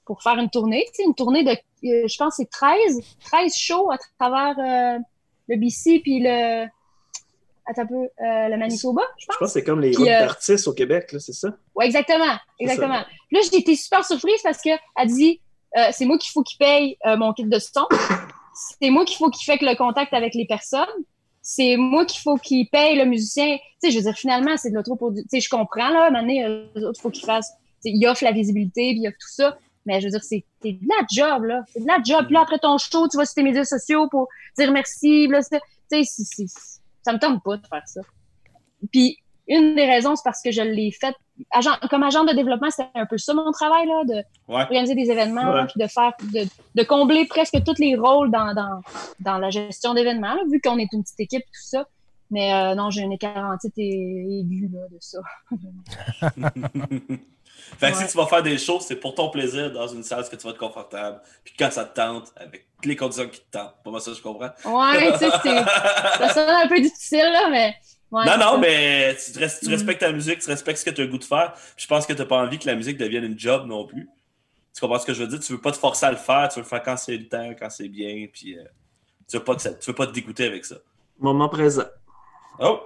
pour 0.04 0.22
faire 0.22 0.36
une 0.38 0.50
tournée. 0.50 0.84
Une 1.04 1.14
tournée 1.14 1.44
de, 1.44 1.56
je 1.86 2.16
pense, 2.16 2.36
que 2.36 2.42
c'est 2.42 2.50
13, 2.50 3.00
13 3.24 3.54
shows 3.54 3.90
à 3.90 3.98
travers 4.18 4.58
euh, 4.58 4.98
le 5.48 5.56
BC 5.56 6.00
puis 6.02 6.20
le, 6.20 6.66
attends 7.66 7.82
un 7.82 7.86
peu, 7.86 7.94
euh, 7.94 8.48
le 8.48 8.56
Manitoba, 8.56 9.02
je 9.18 9.22
Je 9.22 9.26
pense. 9.26 9.48
que 9.48 9.52
c'est 9.52 9.64
comme 9.64 9.80
les 9.80 9.90
Puis, 9.90 9.96
groupes 9.96 10.08
euh, 10.08 10.20
d'artistes 10.20 10.68
au 10.68 10.72
Québec, 10.72 11.12
là, 11.12 11.18
c'est 11.20 11.32
ça? 11.32 11.48
Ouais, 11.74 11.86
exactement. 11.86 12.36
Exactement. 12.58 13.02
Puis 13.28 13.38
Là, 13.38 13.48
j'ai 13.50 13.58
été 13.58 13.74
super 13.76 14.04
surprise 14.04 14.40
parce 14.42 14.60
que 14.62 14.70
elle 14.96 15.08
dit 15.08 15.40
euh, 15.76 15.88
c'est 15.92 16.06
moi 16.06 16.16
qu'il 16.18 16.30
faut 16.30 16.42
qu'il 16.42 16.58
paye 16.58 16.96
euh, 17.06 17.16
mon 17.16 17.32
kit 17.32 17.44
de 17.44 17.58
son. 17.58 17.86
C'est 18.80 18.88
moi 18.88 19.04
qu'il 19.04 19.16
faut 19.18 19.30
qu'il 19.30 19.44
fait 19.44 19.62
le 19.62 19.76
contact 19.76 20.14
avec 20.14 20.34
les 20.34 20.46
personnes. 20.46 20.86
C'est 21.42 21.76
moi 21.76 22.06
qu'il 22.06 22.20
faut 22.20 22.36
qu'il 22.36 22.68
paye 22.70 22.96
le 22.96 23.04
musicien. 23.04 23.58
Tu 23.58 23.62
sais, 23.78 23.90
je 23.90 23.98
veux 23.98 24.04
dire, 24.04 24.14
finalement, 24.14 24.56
c'est 24.56 24.70
de 24.70 24.80
pour. 24.96 25.12
Tu 25.12 25.22
sais, 25.28 25.40
je 25.40 25.48
comprends, 25.50 25.90
là, 25.90 26.10
maintenant, 26.10 26.32
il 26.32 26.92
faut 27.00 27.10
qu'il 27.10 27.24
fasse. 27.24 27.52
Il 27.84 28.04
offre 28.06 28.24
la 28.24 28.32
visibilité, 28.32 28.92
puis 28.92 29.02
il 29.02 29.08
offre 29.08 29.18
tout 29.20 29.28
ça. 29.28 29.58
Mais 29.86 30.00
je 30.00 30.06
veux 30.06 30.10
dire, 30.10 30.22
c'est 30.22 30.44
de 30.64 30.78
la 30.88 31.06
job, 31.10 31.44
là. 31.44 31.62
C'est 31.72 31.80
de 31.80 31.86
la 31.86 31.98
job. 32.04 32.26
Puis 32.26 32.34
là, 32.34 32.42
après 32.42 32.58
ton 32.58 32.76
show, 32.78 33.08
tu 33.08 33.16
vas 33.16 33.24
sur 33.24 33.34
tes 33.34 33.42
médias 33.42 33.64
sociaux 33.64 34.08
pour 34.10 34.28
dire 34.58 34.70
merci. 34.72 35.26
puis 35.26 35.28
Là, 35.28 35.40
c'est- 35.42 35.60
tu 35.90 36.04
sais, 36.04 36.44
ça 37.02 37.12
me 37.12 37.18
tente 37.18 37.42
pas 37.44 37.56
de 37.56 37.66
faire 37.66 37.82
ça. 37.86 38.00
Puis, 38.92 39.18
une 39.48 39.76
des 39.76 39.84
raisons, 39.86 40.16
c'est 40.16 40.24
parce 40.24 40.42
que 40.42 40.50
je 40.50 40.60
l'ai 40.60 40.90
fait. 40.90 41.14
Agent, 41.52 41.70
comme 41.88 42.02
agent 42.02 42.24
de 42.24 42.32
développement, 42.34 42.68
c'était 42.70 42.88
un 42.96 43.06
peu 43.06 43.16
ça 43.16 43.32
mon 43.32 43.52
travail, 43.52 43.86
là, 43.86 44.02
de 44.04 44.14
Ouais. 44.52 44.62
organiser 44.62 44.96
des 44.96 45.08
événements, 45.10 45.52
Ouais. 45.52 45.66
puis 45.66 45.80
de 45.80 45.86
faire, 45.86 46.12
de, 46.34 46.48
de 46.74 46.82
combler 46.82 47.26
presque 47.26 47.62
tous 47.64 47.78
les 47.78 47.94
rôles 47.94 48.32
dans, 48.32 48.54
dans, 48.54 48.80
dans 49.20 49.38
la 49.38 49.50
gestion 49.50 49.94
d'événements, 49.94 50.34
là, 50.34 50.42
vu 50.50 50.60
qu'on 50.60 50.78
est 50.78 50.92
une 50.92 51.02
petite 51.04 51.20
équipe, 51.20 51.44
tout 51.44 51.62
ça. 51.68 51.86
Mais 52.32 52.52
euh, 52.52 52.74
non, 52.74 52.90
j'ai 52.90 53.02
une 53.02 53.12
écarantite 53.12 53.72
aiguë 53.78 54.68
là, 54.72 54.80
de 54.90 54.98
ça. 54.98 55.20
Fait 57.78 57.90
que 57.92 57.96
Ouais. 57.96 58.04
si 58.06 58.10
tu 58.12 58.16
vas 58.16 58.26
faire 58.26 58.42
des 58.42 58.58
shows, 58.58 58.80
c'est 58.80 58.96
pour 58.96 59.14
ton 59.14 59.28
plaisir 59.30 59.70
dans 59.72 59.86
une 59.88 60.02
salle, 60.02 60.24
ce 60.24 60.30
que 60.30 60.36
tu 60.36 60.44
vas 60.44 60.50
être 60.50 60.58
confortable. 60.58 61.20
Puis 61.44 61.54
quand 61.58 61.70
ça 61.70 61.84
te 61.84 61.94
tente, 61.96 62.32
avec 62.36 62.66
les 62.84 62.96
conditions 62.96 63.28
qui 63.28 63.40
te 63.40 63.50
tentent. 63.58 63.74
Pas 63.84 63.90
moi 63.90 64.00
ça, 64.00 64.12
je 64.14 64.20
comprends. 64.22 64.50
Ouais, 64.64 65.12
tu 65.12 65.18
sais, 65.18 65.30
c'est- 65.42 65.64
ça 66.18 66.28
sonne 66.34 66.48
un 66.48 66.68
peu 66.68 66.80
difficile, 66.80 67.18
là, 67.32 67.48
mais. 67.50 67.74
ouais, 68.10 68.24
non, 68.26 68.36
non, 68.38 68.52
ça. 68.52 68.58
mais 68.58 69.16
tu, 69.16 69.38
res- 69.38 69.58
tu 69.60 69.66
Mm. 69.66 69.70
respectes 69.70 70.00
ta 70.00 70.12
musique, 70.12 70.38
tu 70.40 70.48
respectes 70.50 70.78
ce 70.78 70.84
que 70.84 70.90
tu 70.90 71.00
as 71.00 71.04
le 71.04 71.10
goût 71.10 71.18
de 71.18 71.24
faire. 71.24 71.52
Puis 71.54 71.84
je 71.84 71.86
pense 71.86 72.06
que 72.06 72.12
tu 72.12 72.18
n'as 72.18 72.26
pas 72.26 72.38
envie 72.38 72.58
que 72.58 72.66
la 72.66 72.74
musique 72.76 72.96
devienne 72.98 73.24
une 73.24 73.38
job 73.38 73.66
non 73.66 73.86
plus. 73.86 74.08
Tu 74.74 74.80
comprends 74.80 74.98
ce 74.98 75.06
que 75.06 75.14
je 75.14 75.22
veux 75.22 75.28
dire? 75.28 75.40
Tu 75.40 75.52
veux 75.52 75.60
pas 75.60 75.72
te 75.72 75.78
forcer 75.78 76.04
à 76.06 76.10
le 76.10 76.16
faire, 76.18 76.48
tu 76.48 76.56
veux 76.56 76.62
le 76.62 76.68
faire 76.68 76.82
quand 76.82 76.96
c'est 76.98 77.16
le 77.16 77.26
temps, 77.28 77.50
quand 77.58 77.70
c'est 77.70 77.88
bien. 77.88 78.26
Puis 78.32 78.58
euh, 78.58 78.62
tu, 79.28 79.38
veux 79.38 79.44
pas 79.44 79.58
ça- 79.58 79.72
tu 79.74 79.90
veux 79.90 79.94
pas 79.96 80.06
te 80.06 80.12
dégoûter 80.12 80.44
avec 80.46 80.64
ça. 80.66 80.76
Moment 81.18 81.48
présent. 81.48 81.84
Oh! 82.58 82.80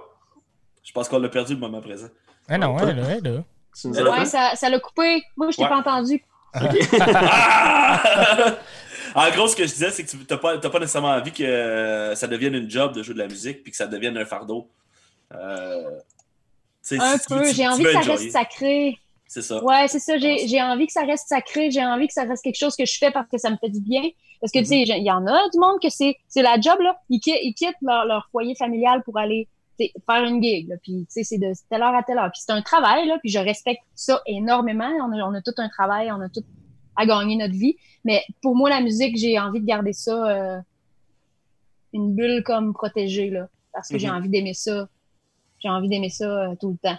Je 0.83 0.91
pense 0.93 1.07
qu'on 1.09 1.19
l'a 1.19 1.29
perdu 1.29 1.53
le 1.53 1.59
moment 1.59 1.81
présent. 1.81 2.07
Ah 2.49 2.57
non, 2.57 2.75
ouais, 2.75 2.93
là, 2.93 3.03
ouais, 3.03 3.19
là. 3.21 3.43
Tu 3.79 3.87
nous 3.87 3.95
Ouais, 3.95 4.25
ça 4.25 4.51
ça 4.55 4.69
l'a 4.69 4.79
coupé. 4.79 5.23
Moi, 5.37 5.49
je 5.51 5.57
t'ai 5.57 5.63
Ouais. 5.63 5.69
pas 5.69 5.77
entendu. 5.77 6.23
Ah! 6.53 8.01
en 9.15 9.29
gros, 9.31 9.47
ce 9.47 9.55
que 9.55 9.63
je 9.63 9.69
disais, 9.71 9.91
c'est 9.91 10.03
que 10.03 10.09
tu 10.09 10.17
n'as 10.29 10.37
pas, 10.37 10.57
t'as 10.57 10.69
pas 10.69 10.79
nécessairement 10.79 11.09
envie 11.09 11.31
que 11.31 11.43
euh, 11.43 12.15
ça 12.15 12.27
devienne 12.27 12.55
une 12.55 12.69
job 12.69 12.93
de 12.93 13.03
jouer 13.03 13.13
de 13.13 13.19
la 13.19 13.27
musique 13.27 13.63
puis 13.63 13.71
que 13.71 13.77
ça 13.77 13.87
devienne 13.87 14.17
un 14.17 14.25
fardeau. 14.25 14.69
Euh, 15.33 15.89
Un 16.99 17.17
peu. 17.27 17.51
J'ai 17.53 17.67
envie 17.67 17.83
que 17.83 17.91
ça 17.91 17.99
enjoyer. 17.99 18.17
reste 18.19 18.31
sacré. 18.31 18.97
C'est 19.27 19.41
ça. 19.41 19.63
Ouais, 19.63 19.87
c'est 19.87 19.99
ça. 19.99 20.17
J'ai 20.17 20.47
j'ai 20.47 20.61
envie 20.61 20.87
que 20.87 20.91
ça 20.93 21.03
reste 21.03 21.27
sacré. 21.29 21.71
J'ai 21.71 21.85
envie 21.85 22.07
que 22.07 22.13
ça 22.13 22.23
reste 22.23 22.43
quelque 22.43 22.59
chose 22.59 22.75
que 22.75 22.85
je 22.85 22.97
fais 22.97 23.11
parce 23.11 23.29
que 23.29 23.37
ça 23.37 23.49
me 23.49 23.55
fait 23.57 23.69
du 23.69 23.79
bien. 23.79 24.01
Parce 24.41 24.51
que, 24.51 24.59
tu 24.59 24.65
sais, 24.65 24.79
il 24.81 25.03
y 25.05 25.11
en 25.11 25.25
a 25.27 25.49
du 25.53 25.59
monde 25.59 25.79
que 25.81 25.89
c'est 25.89 26.17
c'est 26.27 26.41
la 26.41 26.59
job, 26.59 26.79
là. 26.81 26.97
Ils 27.09 27.19
quittent, 27.21 27.37
ils 27.43 27.53
quittent 27.53 27.77
leur, 27.81 28.05
leur 28.05 28.27
foyer 28.31 28.55
familial 28.55 29.03
pour 29.03 29.17
aller 29.17 29.47
faire 30.05 30.23
une 30.25 30.41
gig, 30.41 30.67
là. 30.69 30.75
Puis, 30.81 31.05
tu 31.05 31.05
sais, 31.09 31.23
c'est 31.23 31.37
de 31.37 31.51
telle 31.69 31.81
heure 31.81 31.95
à 31.95 32.03
telle 32.03 32.17
heure. 32.17 32.31
Puis 32.31 32.41
c'est 32.45 32.51
un 32.51 32.61
travail, 32.61 33.07
là. 33.07 33.17
Puis 33.19 33.29
je 33.31 33.39
respecte 33.39 33.81
ça 33.95 34.21
énormément. 34.25 34.89
On 35.01 35.11
a, 35.11 35.23
on 35.23 35.33
a 35.33 35.41
tout 35.41 35.53
un 35.57 35.69
travail, 35.69 36.11
on 36.11 36.19
a 36.21 36.29
tout 36.29 36.43
à 36.95 37.05
gagner 37.05 37.35
notre 37.37 37.53
vie. 37.53 37.75
Mais 38.03 38.23
pour 38.41 38.55
moi, 38.55 38.69
la 38.69 38.81
musique, 38.81 39.17
j'ai 39.17 39.39
envie 39.39 39.59
de 39.61 39.65
garder 39.65 39.93
ça 39.93 40.11
euh, 40.29 40.59
une 41.93 42.15
bulle 42.15 42.43
comme 42.43 42.73
protégée, 42.73 43.29
là. 43.29 43.47
Parce 43.73 43.87
que 43.89 43.97
j'ai 43.97 44.07
Mhm. 44.07 44.15
envie 44.15 44.29
d'aimer 44.29 44.53
ça. 44.53 44.87
J'ai 45.59 45.69
envie 45.69 45.87
d'aimer 45.89 46.09
ça 46.09 46.25
euh, 46.25 46.55
tout 46.59 46.69
le 46.71 46.77
temps. 46.77 46.97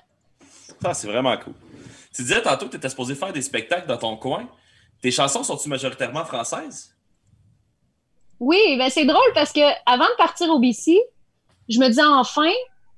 Ah, 0.85 0.95
c'est 0.95 1.09
vraiment 1.09 1.37
cool. 1.39 1.55
Tu 2.15 2.23
disais 2.23 2.43
tantôt 2.43 2.67
que 2.67 2.73
tu 2.73 2.77
étais 2.77 2.89
supposé 2.89 3.15
faire 3.15 3.33
des 3.33 3.43
spectacles 3.43 3.87
dans 3.89 3.97
ton 3.99 4.17
coin. 4.17 4.49
Tes 5.01 5.11
chansons 5.11 5.43
sont-tu 5.43 5.69
majoritairement 5.69 6.25
françaises? 6.25 6.95
Oui, 8.41 8.77
ben 8.77 8.91
c'est 8.91 9.05
drôle 9.05 9.33
parce 9.35 9.53
que 9.53 9.61
avant 9.87 10.05
de 10.05 10.17
partir 10.17 10.49
au 10.51 10.59
BC, 10.59 10.99
je 11.69 11.79
me 11.79 11.89
disais 11.89 12.03
enfin, 12.05 12.51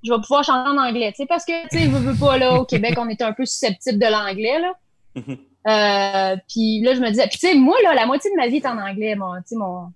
je 0.05 0.12
vais 0.12 0.20
pouvoir 0.20 0.44
chanter 0.44 0.68
en 0.68 0.76
anglais. 0.76 1.11
Tu 1.12 1.22
sais, 1.22 1.26
parce 1.26 1.44
que, 1.44 1.68
tu 1.68 1.78
sais, 1.78 1.86
veux, 1.86 1.98
veux 1.98 2.18
pas, 2.18 2.36
là, 2.36 2.61
au 2.61 2.64
Québec, 2.64 2.94
on 2.98 3.09
est 3.09 3.22
un 3.22 3.32
peu 3.32 3.46
susceptible 3.46 3.98
de 3.98 4.07
l'anglais, 4.07 4.61
là. 4.61 4.72
Mhm. 5.16 5.38
Euh, 5.66 6.36
puis 6.48 6.82
là, 6.82 6.94
je 6.94 7.00
me 7.00 7.09
disais, 7.09 7.26
puis 7.26 7.38
tu 7.38 7.48
sais, 7.48 7.55
moi, 7.55 7.76
là, 7.82 7.94
la 7.94 8.05
moitié 8.05 8.30
de 8.30 8.36
ma 8.36 8.48
vie 8.48 8.57
est 8.57 8.66
en 8.66 8.78
anglais. 8.78 9.14
Mon, 9.14 9.34
tu 9.36 9.42
sais, 9.46 9.57
mon, 9.57 9.92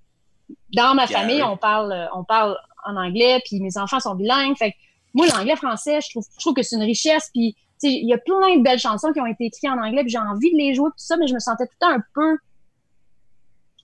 dans 0.74 0.94
ma 0.94 1.06
famille, 1.06 1.42
oui. 1.42 1.48
on 1.48 1.59
parle, 1.59 2.09
on 2.14 2.24
parle 2.24 2.56
en 2.86 2.96
anglais, 2.96 3.40
puis 3.44 3.61
mes 3.61 3.76
enfants 3.76 4.00
sont 4.00 4.14
bilingues. 4.14 4.56
Fait 4.56 4.72
que 4.72 4.76
moi, 5.12 5.26
l'anglais-français, 5.26 6.00
je 6.00 6.11
trouve, 6.11 6.24
je 6.32 6.40
trouve 6.40 6.54
que 6.54 6.62
c'est 6.62 6.76
une 6.76 6.82
richesse. 6.82 7.30
Puis, 7.34 7.54
tu 7.82 7.88
sais, 7.88 7.94
il 7.94 8.09
y 8.09 8.14
a 8.14 8.18
plein 8.18 8.56
de 8.56 8.62
belles 8.62 8.78
chansons 8.78 9.12
qui 9.12 9.20
ont 9.20 9.26
été 9.26 9.44
écrites 9.44 9.70
en 9.70 9.78
anglais, 9.78 10.02
puis 10.02 10.11
j'ai 10.11 10.18
envie 10.18 10.50
de 10.52 10.56
les 10.56 10.74
jouer, 10.74 10.88
tout 10.88 11.04
ça, 11.04 11.18
mais 11.18 11.26
je 11.26 11.34
me 11.34 11.38
sentais 11.38 11.66
tout 11.66 11.74
le 11.80 11.86
temps 11.86 11.94
un 11.94 12.02
peu 12.14 12.38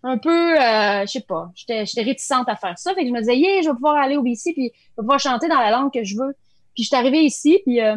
un 0.05 0.19
peu, 0.19 0.61
euh, 0.61 1.07
je 1.07 1.13
sais 1.13 1.21
pas, 1.23 1.51
j'étais 1.55 2.03
réticente 2.03 2.49
à 2.49 2.57
faire 2.57 2.79
ça. 2.79 2.95
Fait 2.95 3.03
que 3.03 3.09
je 3.09 3.13
me 3.13 3.21
disais, 3.21 3.37
yeah, 3.37 3.63
je 3.63 3.69
vais 3.69 3.75
pouvoir 3.75 3.97
aller 3.97 4.17
au 4.17 4.23
BC, 4.23 4.53
puis 4.53 4.71
je 4.75 4.81
vais 4.97 5.03
pouvoir 5.03 5.19
chanter 5.19 5.49
dans 5.49 5.59
la 5.59 5.71
langue 5.71 5.93
que 5.93 6.05
je 6.05 6.17
veux. 6.17 6.37
Puis 6.75 6.85
je 6.85 6.89
suis 6.89 6.97
arrivée 6.97 7.23
ici, 7.23 7.61
puis 7.65 7.81
euh, 7.81 7.97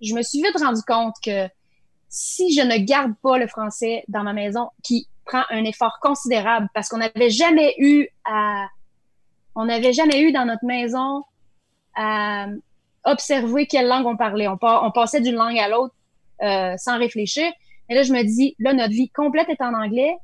je 0.00 0.14
me 0.14 0.22
suis 0.22 0.40
vite 0.40 0.56
rendu 0.56 0.80
compte 0.86 1.16
que 1.22 1.48
si 2.08 2.54
je 2.54 2.60
ne 2.60 2.76
garde 2.76 3.12
pas 3.22 3.38
le 3.38 3.48
français 3.48 4.04
dans 4.06 4.22
ma 4.22 4.32
maison, 4.32 4.70
qui 4.84 5.08
prend 5.24 5.42
un 5.50 5.64
effort 5.64 5.98
considérable, 6.00 6.68
parce 6.74 6.88
qu'on 6.88 6.98
n'avait 6.98 7.30
jamais 7.30 7.74
eu 7.78 8.06
à, 8.24 8.66
on 9.56 9.64
n'avait 9.64 9.92
jamais 9.92 10.20
eu 10.20 10.30
dans 10.30 10.44
notre 10.44 10.64
maison 10.64 11.24
à 11.96 12.46
observer 13.02 13.66
quelle 13.66 13.88
langue 13.88 14.06
on 14.06 14.16
parlait. 14.16 14.46
On, 14.46 14.58
on 14.62 14.90
passait 14.92 15.20
d'une 15.20 15.34
langue 15.34 15.58
à 15.58 15.68
l'autre 15.68 15.94
euh, 16.42 16.76
sans 16.76 16.98
réfléchir. 16.98 17.50
Et 17.88 17.94
là, 17.94 18.02
je 18.02 18.12
me 18.12 18.22
dis, 18.22 18.54
là, 18.60 18.72
notre 18.74 18.92
vie 18.92 19.08
complète 19.10 19.48
est 19.48 19.60
en 19.60 19.74
anglais. 19.74 20.16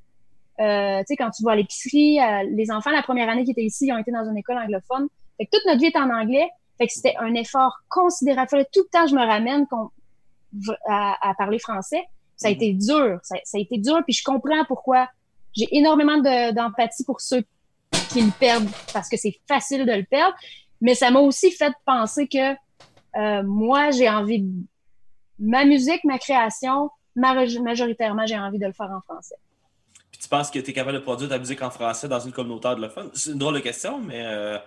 Euh, 0.60 0.98
tu 1.00 1.04
sais, 1.08 1.16
quand 1.16 1.30
tu 1.30 1.42
vas 1.42 1.52
à 1.52 1.56
l'épicerie, 1.56 2.20
euh, 2.20 2.42
les 2.54 2.70
enfants, 2.70 2.90
la 2.90 3.02
première 3.02 3.28
année 3.28 3.44
qui 3.44 3.52
étaient 3.52 3.64
ici, 3.64 3.86
ils 3.86 3.92
ont 3.92 3.98
été 3.98 4.10
dans 4.12 4.24
une 4.28 4.36
école 4.36 4.58
anglophone. 4.58 5.08
Fait 5.38 5.46
que 5.46 5.50
toute 5.52 5.64
notre 5.66 5.80
vie 5.80 5.86
est 5.86 5.96
en 5.96 6.10
anglais. 6.10 6.48
Fait 6.78 6.86
que 6.86 6.92
c'était 6.92 7.14
un 7.18 7.34
effort 7.34 7.78
considérable. 7.88 8.48
Fallait 8.50 8.66
tout 8.72 8.82
le 8.82 8.88
temps 8.90 9.06
je 9.06 9.14
me 9.14 9.24
ramène 9.24 9.66
à, 10.86 11.30
à 11.30 11.34
parler 11.34 11.58
français. 11.58 12.02
Ça 12.36 12.48
a 12.48 12.50
été 12.50 12.72
dur. 12.72 13.18
Ça, 13.22 13.36
ça 13.44 13.58
a 13.58 13.60
été 13.60 13.78
dur. 13.78 14.00
Puis 14.04 14.14
je 14.14 14.24
comprends 14.24 14.64
pourquoi. 14.66 15.08
J'ai 15.54 15.68
énormément 15.76 16.18
de- 16.18 16.52
d'empathie 16.52 17.04
pour 17.04 17.20
ceux 17.20 17.42
qui 18.10 18.22
le 18.22 18.30
perdent 18.38 18.68
parce 18.92 19.08
que 19.08 19.16
c'est 19.16 19.34
facile 19.48 19.84
de 19.86 19.92
le 19.92 20.04
perdre. 20.04 20.34
Mais 20.80 20.94
ça 20.94 21.10
m'a 21.10 21.20
aussi 21.20 21.50
fait 21.50 21.72
penser 21.84 22.28
que 22.28 22.52
euh, 23.16 23.42
moi, 23.42 23.90
j'ai 23.90 24.08
envie 24.08 24.40
de... 24.42 24.50
Ma 25.38 25.64
musique, 25.64 26.04
ma 26.04 26.18
création, 26.18 26.90
ma- 27.16 27.34
majoritairement, 27.62 28.26
j'ai 28.26 28.38
envie 28.38 28.58
de 28.58 28.66
le 28.66 28.72
faire 28.72 28.90
en 28.90 29.00
français. 29.00 29.34
Tu 30.20 30.28
penses 30.28 30.50
que 30.50 30.58
tu 30.58 30.70
es 30.70 30.72
capable 30.74 30.98
de 30.98 31.02
produire 31.02 31.30
ta 31.30 31.38
musique 31.38 31.62
en 31.62 31.70
français 31.70 32.06
dans 32.08 32.20
une 32.20 32.32
communauté 32.32 32.68
anglophone? 32.68 33.10
C'est 33.14 33.30
une 33.30 33.38
drôle 33.38 33.54
de 33.54 33.60
question, 33.60 33.98
mais. 34.00 34.22
euh, 34.24 34.58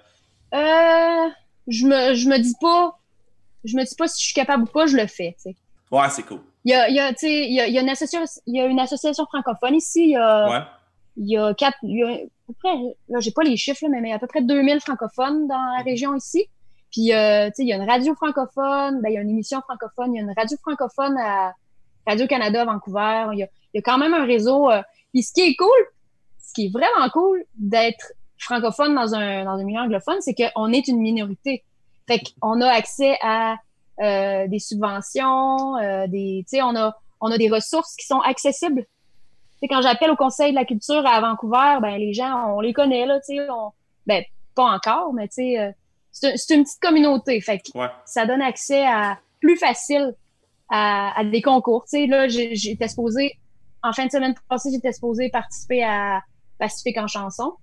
Euh, 0.54 1.30
je 1.68 1.86
me, 1.86 2.14
je 2.16 2.28
me 2.28 2.38
dis 2.40 2.56
pas, 2.60 2.98
je 3.64 3.76
me 3.78 3.84
dis 3.84 3.96
pas 3.96 4.08
si 4.08 4.20
je 4.22 4.26
suis 4.26 4.34
capable 4.34 4.64
ou 4.64 4.68
pas, 4.68 4.86
je 4.88 4.98
le 4.98 5.08
fais. 5.08 5.36
Ouais, 5.92 6.10
c'est 6.10 6.24
cool. 6.24 6.40
Il 6.66 6.72
y 6.72 6.74
a, 6.76 6.90
il 6.90 6.96
y 6.96 7.00
a, 7.00 7.10
tu 7.14 7.20
sais, 7.28 7.46
il 7.46 7.54
y 7.54 7.60
a, 7.60 7.68
il 7.68 7.74
y 7.74 7.78
a 7.78 7.82
une 7.82 7.90
association, 7.90 8.42
il 8.48 8.56
y 8.56 8.62
a 8.62 8.66
une 8.66 8.80
association 8.80 9.26
francophone 9.26 9.76
ici, 9.76 10.04
il 10.06 10.10
y 10.12 10.16
a, 10.16 10.50
Ouais. 10.50 10.64
il 11.18 11.30
y 11.30 11.38
a 11.38 11.54
quatre, 11.54 11.78
il 11.84 11.98
y 12.00 12.04
a 12.04 12.08
à 12.08 12.18
peu 12.48 12.54
près, 12.62 12.74
là, 13.10 13.20
j'ai 13.20 13.32
pas 13.32 13.44
les 13.44 13.56
chiffres, 13.58 13.84
là, 13.84 13.90
mais, 13.90 14.02
mais 14.02 14.12
à 14.14 14.20
peu 14.20 14.28
près 14.28 14.42
2000 14.42 14.80
francophones 14.80 15.48
dans 15.48 15.76
la 15.78 15.84
région 15.84 16.16
ici. 16.16 16.48
Puis, 16.92 17.14
euh, 17.14 17.48
tu 17.48 17.54
sais, 17.58 17.64
il 17.64 17.68
y 17.70 17.74
a 17.74 17.78
une 17.78 17.90
radio 17.90 18.14
francophone, 18.16 19.02
ben, 19.02 19.10
il 19.10 19.14
y 19.14 19.18
a 19.18 19.22
une 19.22 19.30
émission 19.30 19.62
francophone, 19.62 20.14
il 20.14 20.18
y 20.18 20.20
a 20.20 20.24
une 20.24 20.34
radio 20.36 20.58
francophone 20.62 21.16
à 21.20 21.54
Radio-Canada, 22.08 22.66
Vancouver. 22.66 23.28
Il 23.34 23.40
y 23.40 23.44
a, 23.44 23.48
il 23.74 23.78
y 23.78 23.80
a 23.80 23.82
quand 23.82 23.98
même 23.98 24.14
un 24.14 24.26
réseau. 24.26 24.70
euh, 24.70 24.82
puis, 25.14 25.24
ce 25.24 25.32
qui 25.34 25.42
est 25.42 25.56
cool, 25.56 25.70
ce 26.46 26.54
qui 26.54 26.66
est 26.66 26.70
vraiment 26.74 27.10
cool 27.12 27.44
d'être 27.56 28.14
francophone 28.38 28.94
dans 28.96 29.14
un, 29.16 29.46
dans 29.46 29.52
un 29.60 29.64
milieu 29.64 29.80
anglophone, 29.80 30.18
c'est 30.22 30.34
qu'on 30.36 30.72
est 30.74 30.88
une 30.88 30.98
minorité. 31.00 31.64
Fait 32.08 32.20
qu'on 32.42 32.60
a 32.62 32.68
accès 32.68 33.18
à 33.22 33.56
euh, 34.02 34.48
des 34.48 34.60
subventions, 34.60 35.78
euh, 35.78 36.08
des, 36.08 36.44
tu 36.50 36.58
sais, 36.58 36.62
on 36.62 36.76
a, 36.76 36.98
on 37.22 37.32
a 37.32 37.38
des 37.38 37.50
ressources 37.50 37.96
qui 37.96 38.06
sont 38.06 38.20
accessibles. 38.20 38.86
Quand 39.70 39.82
j'appelle 39.82 40.12
au 40.12 40.18
Conseil 40.18 40.52
de 40.52 40.56
la 40.56 40.66
culture 40.66 41.06
à 41.08 41.22
Vancouver, 41.22 41.78
ben 41.82 41.96
les 41.98 42.14
gens, 42.14 42.54
on 42.54 42.60
les 42.60 42.74
connaît 42.74 43.06
là, 43.06 43.22
tu 43.22 43.38
sais, 43.38 43.50
on, 43.50 43.72
ben 44.06 44.22
pas 44.56 44.66
encore, 44.66 45.14
mais 45.14 45.30
tu 45.30 45.36
sais, 45.36 45.60
euh, 45.60 45.72
c'est 46.12 46.34
un- 46.34 46.36
c'est 46.36 46.56
une 46.56 46.64
petite 46.66 46.82
communauté, 46.82 47.40
fait 47.40 47.60
que 47.60 47.78
Ouais. 47.78 47.88
ça 48.06 48.26
donne 48.26 48.42
accès 48.42 48.84
à 48.86 49.18
plus 49.40 49.56
facile 49.56 50.14
à, 50.70 51.18
à 51.18 51.24
des 51.24 51.42
concours. 51.42 51.86
Tu 51.86 51.92
sais, 51.92 52.08
là, 52.08 52.28
j'ai- 52.28 52.56
j'étais 52.56 52.90
supposée, 52.90 53.38
en 53.84 53.94
fin 53.94 54.06
de 54.06 54.12
semaine 54.12 54.34
passée, 54.50 54.70
j'étais 54.72 54.92
supposée 54.94 55.30
participer 55.30 55.84
à 55.84 56.22
Pacifique 56.58 56.98
en 56.98 57.08
chanson. 57.08 57.54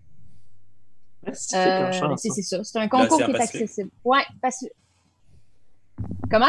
Pacifique 1.25 1.57
Euh, 1.59 1.89
en 1.89 1.93
chanson. 1.93 2.17
c'est 2.17 2.31
c'est 2.31 2.43
ça, 2.43 2.65
c'est 2.65 2.79
un 2.79 2.89
concours 2.89 3.17
qui 3.19 3.23
est 3.25 3.33
Pacifique. 3.33 3.63
accessible. 3.63 3.91
Ouais, 4.05 4.23
Pacifique. 4.41 4.73
Comment? 6.31 6.47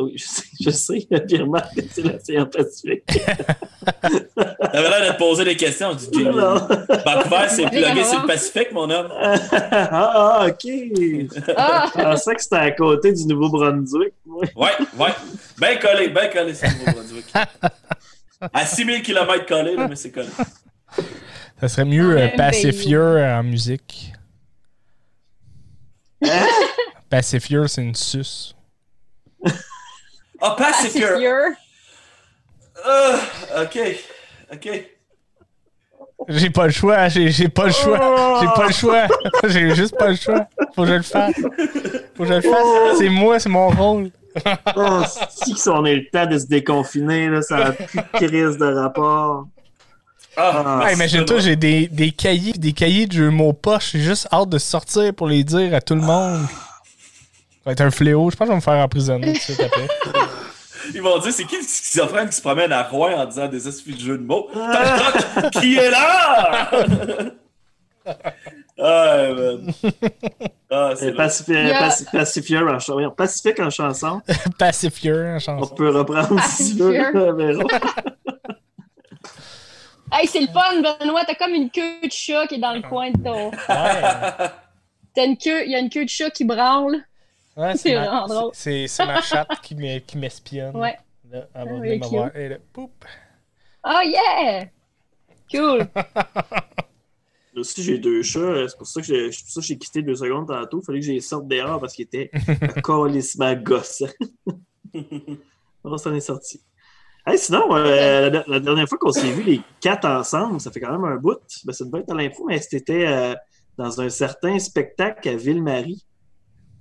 Oui, 0.00 0.12
je 0.16 0.24
sais, 0.24 0.44
je 0.60 0.70
sais, 0.70 1.08
Pierre 1.26 1.46
Marc, 1.48 1.74
que 1.74 1.80
c'est 1.90 2.02
l'océan 2.02 2.46
Pacifique. 2.46 3.02
T'avais 4.36 4.88
l'air 4.90 5.08
de 5.08 5.12
te 5.12 5.18
poser 5.18 5.44
des 5.44 5.56
questions. 5.56 5.90
Je 5.98 6.08
dis, 6.10 6.24
Non. 6.24 6.54
Vancouver, 6.54 7.48
c'est 7.48 7.64
Oui, 7.64 7.70
plugué 7.70 8.04
sur 8.04 8.20
le 8.22 8.26
Pacifique, 8.28 8.70
mon 8.72 8.88
homme. 8.90 9.08
ah, 9.12 10.46
ok. 10.48 10.70
Ah! 11.56 11.86
Je 11.96 12.00
pensais 12.02 12.34
que 12.36 12.42
c'était 12.42 12.56
à 12.56 12.70
côté 12.70 13.12
du 13.12 13.26
Nouveau-Brunswick. 13.26 14.14
moi. 14.24 14.44
Ouais, 14.54 14.70
ouais. 14.98 15.10
Bien 15.58 15.76
collé, 15.78 16.08
bien 16.10 16.28
collé, 16.28 16.54
c'est 16.54 16.68
le 16.68 16.74
Nouveau-Brunswick. 16.78 17.26
À 18.40 18.64
6000 18.66 19.02
km 19.02 19.46
collé, 19.46 19.74
là, 19.74 19.88
mais 19.88 19.96
c'est 19.96 20.12
collé. 20.12 20.28
Ça 21.60 21.68
serait 21.68 21.84
mieux 21.84 22.16
euh, 22.16 22.28
Pacifier 22.36 22.98
en 22.98 23.42
musique. 23.42 24.12
Hein? 26.22 26.46
Pacifier, 27.10 27.66
c'est 27.66 27.82
une 27.82 27.94
suce. 27.94 28.54
Ah, 30.40 30.54
Pacifier. 30.56 31.00
Pacifier. 31.02 31.32
Ah, 32.84 33.16
ok, 33.62 33.78
ok. 34.52 34.84
J'ai 36.28 36.50
pas 36.50 36.66
le 36.66 36.72
choix, 36.72 37.08
j'ai 37.08 37.30
j'ai 37.30 37.48
pas 37.48 37.66
le 37.66 37.72
choix. 37.72 38.40
J'ai 38.40 38.48
pas 38.54 38.66
le 38.66 38.72
choix. 38.72 39.06
J'ai 39.48 39.74
juste 39.74 39.96
pas 39.96 40.08
le 40.08 40.16
choix. 40.16 40.46
Faut 40.74 40.82
que 40.82 40.88
je 40.88 40.94
le 40.94 41.02
fasse. 41.02 41.34
Faut 42.14 42.24
que 42.24 42.28
je 42.28 42.34
le 42.34 42.40
fasse. 42.42 42.98
C'est 42.98 43.08
moi, 43.08 43.38
c'est 43.38 43.48
mon 43.48 43.68
rôle. 43.70 44.10
Oh, 44.76 45.02
si 45.30 45.68
on 45.68 45.84
a 45.84 45.92
le 45.92 46.08
temps 46.10 46.26
de 46.26 46.38
se 46.38 46.46
déconfiner, 46.46 47.28
là, 47.28 47.42
ça 47.42 47.56
n'a 47.58 47.72
plus 47.72 47.98
de 47.98 48.26
crise 48.26 48.58
de 48.58 48.72
rapport. 48.72 49.46
Ah, 50.36 50.80
Ah, 50.84 50.92
Imagine-toi, 50.92 51.40
j'ai 51.40 51.56
des, 51.56 51.88
des 51.88 52.10
cahiers 52.12 52.52
des 52.52 52.72
cahiers 52.72 53.06
de 53.06 53.12
jeux 53.12 53.30
mots 53.30 53.52
poche. 53.52 53.90
J'ai 53.92 54.00
juste 54.00 54.28
hâte 54.32 54.48
de 54.50 54.58
sortir 54.58 55.12
pour 55.14 55.26
les 55.28 55.42
dire 55.44 55.74
à 55.74 55.80
tout 55.80 55.94
le 55.96 56.00
monde. 56.02 56.42
Ça 56.46 57.64
va 57.66 57.72
être 57.72 57.80
un 57.80 57.90
fléau. 57.90 58.30
Je 58.30 58.36
pense 58.36 58.46
que 58.46 58.52
je 58.52 58.52
vais 58.52 58.56
me 58.56 58.60
faire 58.62 58.74
emprisonner 58.84 59.32
tout 59.32 59.38
de 59.38 59.38
suite 59.38 59.60
après. 59.60 59.88
Ils 60.94 61.02
vont 61.02 61.18
dire, 61.18 61.32
c'est 61.32 61.44
qui 61.44 61.56
le 61.56 61.62
schizophrène 61.62 62.28
qui 62.30 62.36
se 62.36 62.40
promène 62.40 62.72
à 62.72 62.82
Rouen 62.84 63.12
en 63.12 63.26
disant 63.26 63.46
des 63.48 63.66
astuces 63.66 63.96
de 63.96 64.00
jeux 64.00 64.16
de 64.18 64.22
mots? 64.24 64.48
Toc, 64.54 65.42
toc, 65.52 65.60
qui 65.60 65.76
est 65.76 65.90
là? 65.90 66.70
ah, 68.78 69.28
man. 69.34 69.72
Ah, 70.70 70.92
c'est 70.96 71.14
Pacifier 71.14 71.72
en 72.58 72.78
chanson. 72.78 73.10
Pacifique 73.16 73.58
en 73.60 73.70
chanson. 73.70 74.20
Pacifier 74.58 75.12
en 75.12 75.36
On 75.36 75.38
chanson. 75.38 75.74
peut 75.74 75.88
reprendre 75.90 76.42
si 76.44 76.76
tu 76.76 76.82
veux. 76.82 77.58
Hey, 80.10 80.26
c'est 80.26 80.40
le 80.40 80.46
fun, 80.46 80.80
Benoît. 80.80 81.22
T'as 81.26 81.34
comme 81.34 81.52
une 81.54 81.70
queue 81.70 82.00
de 82.02 82.10
chat 82.10 82.46
qui 82.46 82.54
est 82.54 82.58
dans 82.58 82.72
le 82.72 82.80
coin 82.80 83.10
de 83.10 83.22
ton. 83.22 83.50
Ouais, 83.50 84.48
T'as 85.14 85.24
une 85.26 85.36
queue, 85.36 85.64
il 85.66 85.70
y 85.70 85.74
a 85.74 85.80
une 85.80 85.90
queue 85.90 86.04
de 86.04 86.08
chat 86.10 86.30
qui 86.30 86.44
branle. 86.44 86.96
ouais, 87.56 87.76
C'est 87.76 87.94
ma, 87.94 88.26
c'est- 88.54 89.04
ma 89.04 89.20
chatte 89.20 89.60
qui 89.62 89.74
m'e- 89.74 90.00
qui 90.00 90.16
m'espionne. 90.16 90.74
Ouais. 90.76 90.96
Là, 91.30 91.40
elle 91.40 91.40
va 91.40 91.46
Ah, 91.54 91.64
venir 91.66 91.80
oui, 91.82 91.98
me 91.98 92.02
cute. 92.02 92.08
voir. 92.10 92.36
Et 92.36 92.48
là, 92.48 92.56
poup. 92.72 92.90
Oh 93.84 94.00
yeah! 94.04 94.64
Cool. 95.52 95.86
Là 97.58 97.62
aussi, 97.62 97.82
j'ai 97.82 97.98
deux 97.98 98.22
chats. 98.22 98.68
C'est 98.68 98.76
pour 98.78 98.86
ça 98.86 99.00
que 99.00 99.06
j'ai 99.08 99.32
c'est 99.32 99.42
pour 99.42 99.50
ça 99.52 99.60
que 99.60 99.66
j'ai 99.66 99.76
quitté 99.78 100.00
deux 100.02 100.14
secondes 100.14 100.46
tantôt. 100.46 100.80
Il 100.80 100.84
fallait 100.86 101.00
que 101.00 101.06
je 101.06 101.10
les 101.10 101.20
sorte 101.20 101.48
dehors 101.48 101.80
parce 101.80 101.92
qu'ils 101.92 102.04
étaient 102.04 102.30
colissement 102.84 103.52
gossants. 103.56 104.06
On 105.84 105.96
s'en 105.98 106.14
est 106.14 106.20
sorti. 106.20 106.60
Hey, 107.26 107.36
sinon, 107.36 107.74
euh, 107.74 108.30
la, 108.30 108.44
la 108.46 108.60
dernière 108.60 108.88
fois 108.88 108.96
qu'on 108.98 109.10
s'est 109.10 109.30
vus 109.32 109.42
les 109.42 109.60
quatre 109.80 110.06
ensemble, 110.06 110.60
ça 110.60 110.70
fait 110.70 110.80
quand 110.80 110.92
même 110.92 111.04
un 111.04 111.16
bout. 111.16 111.38
Ben, 111.64 111.72
ça 111.72 111.84
devait 111.84 111.98
être 112.00 112.12
à 112.12 112.14
l'info, 112.14 112.44
mais 112.46 112.60
c'était 112.60 113.06
euh, 113.06 113.34
dans 113.76 114.00
un 114.00 114.08
certain 114.08 114.58
spectacle 114.60 115.28
à 115.28 115.34
Ville-Marie. 115.34 116.04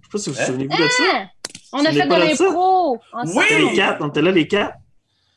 Je 0.02 0.06
sais 0.08 0.12
pas 0.12 0.18
si 0.20 0.30
vous 0.30 0.36
vous 0.36 0.42
Hein? 0.42 0.46
souvenez-vous 0.46 0.78
de 0.84 0.88
ça. 0.90 1.04
Ah! 1.12 1.26
On 1.74 1.80
a 1.86 1.92
fait 1.92 2.06
de 2.08 2.14
l'impro 2.14 3.00
C'était 3.26 3.60
les 3.60 3.74
quatre. 3.74 4.02
On 4.02 4.10
était 4.10 4.22
là 4.22 4.32
les 4.32 4.48
quatre. 4.48 4.76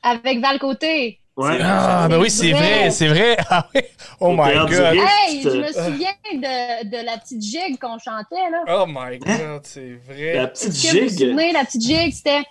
avec 0.02 0.40
Val 0.40 0.58
Côté. 0.58 1.19
Ouais. 1.36 1.58
Ah, 1.62 2.06
ben 2.08 2.18
oui, 2.20 2.30
c'est 2.30 2.52
vrai. 2.52 2.90
c'est 2.90 3.08
vrai. 3.08 3.36
Ah 3.48 3.66
oui. 3.74 3.80
Oh 4.20 4.32
my 4.32 4.54
god. 4.54 4.70
Hey, 4.96 5.42
je 5.42 5.48
euh, 5.48 5.62
me 5.62 5.72
souviens 5.72 6.12
de, 6.34 6.84
de 6.90 7.04
la 7.04 7.16
petite 7.18 7.40
gigue 7.42 7.78
qu'on 7.78 7.98
chantait, 7.98 8.50
là. 8.50 8.64
Oh 8.68 8.84
my 8.86 9.18
god, 9.18 9.60
c'est 9.64 9.98
vrai. 10.06 10.34
La 10.34 10.48
petite 10.48 10.72
que 10.72 10.96
vous 10.98 11.02
vous 11.04 11.08
gigue. 11.08 11.18
souvenez, 11.18 11.52
la 11.52 11.64
petite 11.64 11.82
gigue, 11.82 12.12
c'était... 12.12 12.42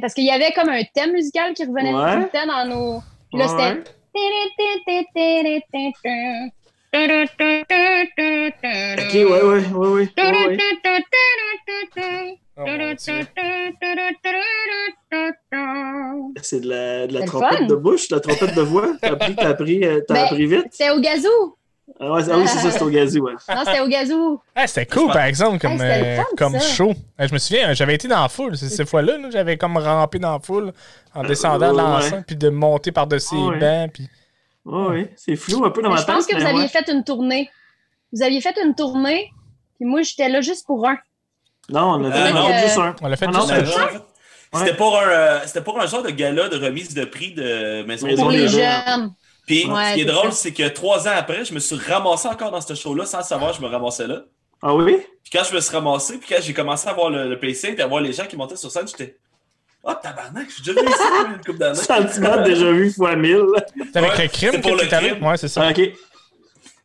Parce 0.00 0.12
qu'il 0.12 0.24
y 0.24 0.30
avait 0.30 0.52
comme 0.52 0.68
un 0.68 0.82
thème 0.94 1.12
musical 1.12 1.54
qui 1.54 1.64
revenait 1.64 1.94
Ouais. 1.94 2.14
tout 2.14 2.20
le 2.20 2.28
temps 2.28 2.46
dans 2.46 2.66
nos... 2.66 3.02
Puis 3.30 3.38
là, 3.38 3.48
c'était... 3.48 3.90
Ok, 8.98 9.12
ouais, 9.14 9.24
ouais, 9.24 9.42
ouais, 9.42 9.88
ouais. 9.88 10.08
ouais, 10.16 10.46
ouais. 10.46 10.58
Oh 12.58 12.64
mon 12.66 12.94
Dieu. 12.94 13.26
C'est 16.42 16.60
de 16.60 16.68
la, 16.68 17.06
de 17.06 17.26
trompette 17.26 17.58
fun. 17.60 17.66
de 17.66 17.74
bouche, 17.74 18.08
de 18.08 18.14
la 18.16 18.20
trompette 18.20 18.54
de 18.54 18.60
voix. 18.62 18.88
T'as 19.00 19.12
appris, 19.12 19.34
t'as 19.36 19.48
appris, 19.48 19.84
euh, 19.84 20.00
t'as 20.06 20.14
Ben, 20.14 20.24
appris 20.24 20.46
vite? 20.46 20.66
C'était 20.70 20.90
au 20.90 21.00
gazou. 21.00 21.56
Ah, 22.00 22.12
ouais, 22.12 22.22
ah 22.30 22.36
oui, 22.38 22.48
c'est 22.48 22.58
ça, 22.58 22.70
c'est 22.72 22.82
au 22.82 22.90
gazou, 22.90 23.20
ouais. 23.20 23.32
Non, 23.48 23.62
c'était 23.64 23.80
au 23.80 23.88
gazou. 23.88 24.40
Ah, 24.54 24.66
c'était 24.66 24.86
cool, 24.86 25.06
par 25.12 25.22
exemple, 25.24 25.58
comme, 25.60 25.72
Hey, 25.72 25.78
c'était 25.78 26.08
euh, 26.08 26.16
fun, 26.16 26.24
comme 26.36 26.60
show. 26.60 26.90
Euh, 27.20 27.28
Je 27.28 27.32
me 27.32 27.38
souviens, 27.38 27.72
j'avais 27.74 27.94
été 27.94 28.08
dans 28.08 28.20
la 28.22 28.28
foule. 28.28 28.56
C'est 28.56 28.68
Ces 28.68 28.84
fois-là, 28.84 29.16
là, 29.18 29.28
j'avais 29.30 29.56
comme 29.56 29.76
rampé 29.78 30.18
dans 30.18 30.32
la 30.32 30.40
foule 30.40 30.72
en 31.14 31.22
descendant 31.22 31.72
de 31.72 31.76
ouais. 31.76 31.82
l'enceinte, 31.82 32.26
puis 32.26 32.36
de 32.36 32.48
monter 32.50 32.90
par-dessus 32.92 33.36
Ah, 33.38 33.50
les 33.54 33.60
bancs. 33.60 33.92
Puis... 33.94 34.08
Ouais, 34.64 34.86
ouais. 34.88 35.12
C'est 35.16 35.36
flou 35.36 35.64
un 35.64 35.70
peu 35.70 35.80
dans 35.80 35.88
Mais 35.90 35.94
ma 35.94 36.00
je 36.00 36.06
tête. 36.06 36.14
pense 36.16 36.26
que 36.26 36.36
vous 36.36 36.44
aviez 36.46 36.60
ouais. 36.62 36.68
fait 36.68 36.88
une 36.90 37.04
tournée. 37.04 37.48
Vous 38.12 38.22
aviez 38.22 38.40
fait 38.40 38.56
une 38.64 38.74
tournée, 38.74 39.30
puis 39.76 39.84
moi, 39.86 40.02
j'étais 40.02 40.28
là 40.28 40.40
juste 40.40 40.66
pour 40.66 40.86
un. 40.88 40.98
Non, 41.70 41.94
on 42.00 42.04
a 42.04 42.12
fait, 42.12 42.32
Euh, 42.32 42.62
juste 42.66 42.78
un. 42.78 42.94
On 43.00 43.08
l'a 43.08 43.16
fait 43.16 43.26
Ah, 43.28 43.32
non, 43.32 43.40
juste 43.46 43.78
un. 43.78 44.00
Ouais. 44.52 44.60
C'était 44.60 44.76
pour, 44.76 44.96
un, 44.98 45.08
euh, 45.08 45.38
c'était 45.46 45.60
pour 45.62 45.80
un 45.80 45.86
genre 45.86 46.02
de 46.02 46.10
gala 46.10 46.48
de 46.48 46.56
remise 46.64 46.94
de 46.94 47.04
prix 47.04 47.32
de 47.32 47.82
Maison 47.84 48.06
Pour 48.16 48.30
des 48.30 48.38
les 48.38 48.48
jeunes. 48.48 49.12
Puis 49.46 49.66
Ouais, 49.66 49.90
ce 49.90 49.94
qui 49.94 50.00
est 50.00 50.04
c'est 50.04 50.12
drôle, 50.12 50.32
c'est 50.32 50.52
que 50.52 50.68
trois 50.68 51.06
ans 51.08 51.12
après, 51.16 51.44
je 51.44 51.52
me 51.54 51.58
suis 51.60 51.76
ramassé 51.76 52.28
encore 52.28 52.50
dans 52.50 52.60
ce 52.60 52.74
show-là 52.74 53.06
sans 53.06 53.22
savoir 53.22 53.52
je 53.52 53.60
me 53.60 53.66
ramassais 53.66 54.06
là. 54.06 54.22
Ah 54.62 54.74
oui? 54.74 54.96
Puis 55.22 55.30
quand 55.32 55.44
je 55.48 55.54
me 55.54 55.60
suis 55.60 55.72
ramassé, 55.74 56.18
puis 56.18 56.28
quand 56.34 56.40
j'ai 56.42 56.54
commencé 56.54 56.88
à 56.88 56.92
voir 56.94 57.10
le, 57.10 57.28
le 57.28 57.38
pacing, 57.38 57.74
puis 57.74 57.82
à 57.82 57.86
voir 57.86 58.00
les 58.00 58.12
gens 58.12 58.24
qui 58.26 58.36
montaient 58.36 58.56
sur 58.56 58.70
scène, 58.70 58.88
j'étais 58.88 59.18
Oh 59.84 59.92
tabarnak, 60.02 60.48
je 60.48 60.54
suis 60.54 60.62
déjà 60.64 60.80
venu 60.80 60.90
ici 60.90 61.02
une 61.28 61.36
couple 61.44 61.58
d'années. 61.58 61.74
Sentiment 61.80 62.42
déjà 62.42 62.72
vu 62.72 62.90
fois 62.92 63.14
1000. 63.14 63.40
C'était 63.84 63.98
avec 63.98 64.10
Ouais, 64.16 64.22
le 64.24 64.28
crime 64.28 64.50
c'est 64.52 64.60
pour 64.60 64.76
que 64.76 64.82
le 64.82 64.88
crime. 64.88 65.24
Ouais, 65.24 65.36
c'est 65.36 65.48
ça. 65.48 65.62
Ah, 65.62 65.70
ok. 65.70 65.80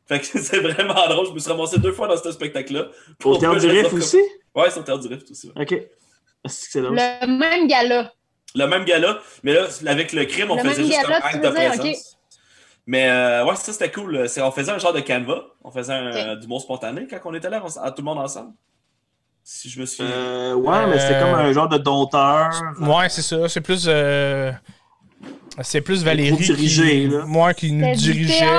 Fait 0.08 0.20
que 0.20 0.26
c'est 0.40 0.60
vraiment 0.60 1.08
drôle. 1.08 1.28
Je 1.28 1.32
me 1.32 1.40
suis 1.40 1.50
ramassé 1.52 1.80
deux 1.80 1.94
fois 1.94 2.08
dans 2.08 2.18
ce 2.18 2.32
spectacle-là. 2.32 2.88
Au 3.24 3.38
Théâtre 3.38 3.60
du 3.60 3.68
Riff 3.68 3.92
aussi? 3.94 4.20
Ouais, 4.54 4.70
c'est 4.70 4.80
au 4.80 4.84
Théâtre 4.84 5.02
du 5.02 5.08
Riff 5.08 5.24
aussi. 5.32 5.52
ouais. 5.56 5.64
Ok. 5.64 5.82
C'est. 6.46 6.82
Le 6.82 6.90
même 7.28 7.68
gala. 7.68 8.12
Le 8.56 8.66
même 8.68 8.84
gala, 8.84 9.20
mais 9.44 9.54
là, 9.54 9.68
avec 9.88 10.12
le 10.14 10.26
crime, 10.26 10.52
on 10.52 10.56
Le 10.56 10.62
faisait 10.70 10.84
juste 10.84 11.02
gala, 11.02 11.18
un 11.18 11.28
acte 11.28 11.44
de 11.44 11.50
présence. 11.50 12.18
Mais 12.88 13.10
euh, 13.10 13.46
ouais, 13.46 13.56
ça 13.56 13.72
c'était 13.72 13.92
cool. 13.92 14.28
C'est- 14.28 14.42
On 14.42 14.52
faisait 14.52 14.72
un 14.72 14.78
genre 14.80 14.92
de 14.94 15.00
canevas. 15.02 15.44
On 15.64 15.72
faisait 15.72 15.94
un, 15.94 16.36
du 16.36 16.48
mot 16.48 16.60
spontané 16.60 17.08
quand 17.08 17.18
on 17.26 17.34
était 17.34 17.50
là, 17.50 17.64
on- 17.64 17.80
à 17.82 17.92
tout 17.92 18.02
le 18.02 18.06
monde 18.06 18.18
ensemble. 18.20 18.54
Si 19.44 19.70
je 19.70 19.80
me 19.80 19.86
suis. 19.86 20.04
Euh, 20.04 20.54
ouais, 20.56 20.88
mais 20.88 21.00
c'était 21.00 21.14
Euh, 21.16 21.22
comme 21.32 21.40
un 21.40 21.54
genre 21.54 21.70
de 21.70 21.78
dompteur. 21.78 22.50
Ouais, 22.82 23.08
c'est 23.10 23.22
ça. 23.22 23.48
C'est 23.48 23.62
plus. 23.62 23.86
euh, 23.88 24.52
C'est 25.62 25.82
plus 25.82 26.04
Valérie 26.04 26.36
qui, 26.38 26.44
dirigé, 26.44 27.08
là. 27.08 27.24
moi, 27.26 27.54
qui 27.54 27.72
nous 27.72 27.94
dirigeait. 27.96 28.50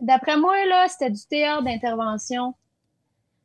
D'après 0.00 0.36
moi, 0.36 0.54
là, 0.66 0.86
c'était 0.88 1.10
du 1.10 1.20
théâtre 1.28 1.62
d'intervention. 1.64 2.54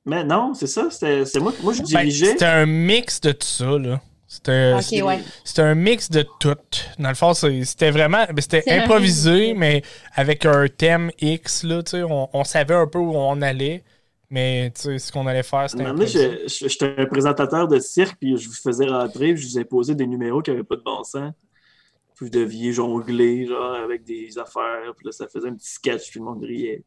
Mais 0.09 0.23
non, 0.23 0.53
c'est 0.53 0.67
ça. 0.67 0.89
C'était 0.89 1.23
c'est 1.25 1.39
moi, 1.39 1.53
moi 1.63 1.73
je 1.73 1.79
Ben, 1.81 1.85
dirigeais. 1.85 2.25
C'était 2.31 2.45
un 2.45 2.65
mix 2.65 3.21
de 3.21 3.31
tout 3.31 3.47
ça, 3.47 3.77
là. 3.77 4.01
C'était 4.27 4.73
Ok, 4.75 4.81
c'était- 4.83 5.01
ouais. 5.01 5.19
c'était 5.43 5.61
un 5.63 5.75
mix 5.75 6.09
de 6.11 6.23
tout. 6.39 6.55
Dans 6.99 7.09
le 7.09 7.15
fond, 7.15 7.33
c'était 7.33 7.91
vraiment. 7.91 8.25
ben, 8.25 8.41
C'était 8.41 8.63
improvisé, 8.71 9.53
mais 9.53 9.81
avec 10.15 10.45
un 10.45 10.67
thème 10.67 11.11
X, 11.19 11.63
là, 11.63 11.81
tu 11.83 11.91
sais. 11.91 12.03
On, 12.03 12.29
on 12.33 12.43
savait 12.43 12.75
un 12.75 12.85
peu 12.87 12.99
où 12.99 13.15
on 13.15 13.41
allait, 13.41 13.83
mais 14.29 14.71
tu 14.75 14.81
sais, 14.81 14.99
ce 14.99 15.11
qu'on 15.11 15.25
allait 15.25 15.41
faire, 15.43 15.67
c'était 15.69 15.83
j'étais 16.47 16.95
un 16.97 17.05
présentateur 17.05 17.67
de 17.67 17.79
cirque, 17.79 18.17
puis 18.19 18.37
je 18.37 18.47
vous 18.47 18.53
faisais 18.53 18.85
rentrer, 18.85 19.33
puis 19.33 19.41
je 19.43 19.47
vous 19.47 19.59
ai 19.59 19.65
posé 19.65 19.95
des 19.95 20.05
numéros 20.07 20.41
qui 20.43 20.51
n'avaient 20.51 20.63
pas 20.63 20.75
de 20.75 20.83
bon 20.83 21.03
sens. 21.03 21.33
Puis 22.15 22.25
vous 22.25 22.29
deviez 22.31 22.71
jongler, 22.73 23.47
genre, 23.47 23.75
avec 23.75 24.03
des 24.03 24.37
affaires, 24.37 24.93
puis 24.95 25.05
là, 25.05 25.11
ça 25.11 25.27
faisait 25.27 25.47
un 25.49 25.53
petit 25.55 25.71
sketch, 25.71 26.09
puis 26.11 26.19
le 26.19 26.25
monde 26.25 26.43
riait. 26.43 26.83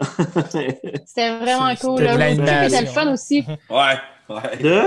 C'était 1.06 1.38
vraiment 1.38 1.74
cool. 1.80 2.02
Le 2.02 2.08
truc 2.36 2.72
était 2.72 2.80
le 2.80 2.86
fun 2.86 3.12
aussi. 3.12 3.44
Ouais, 3.70 3.94
ouais. 4.28 4.56
de? 4.62 4.82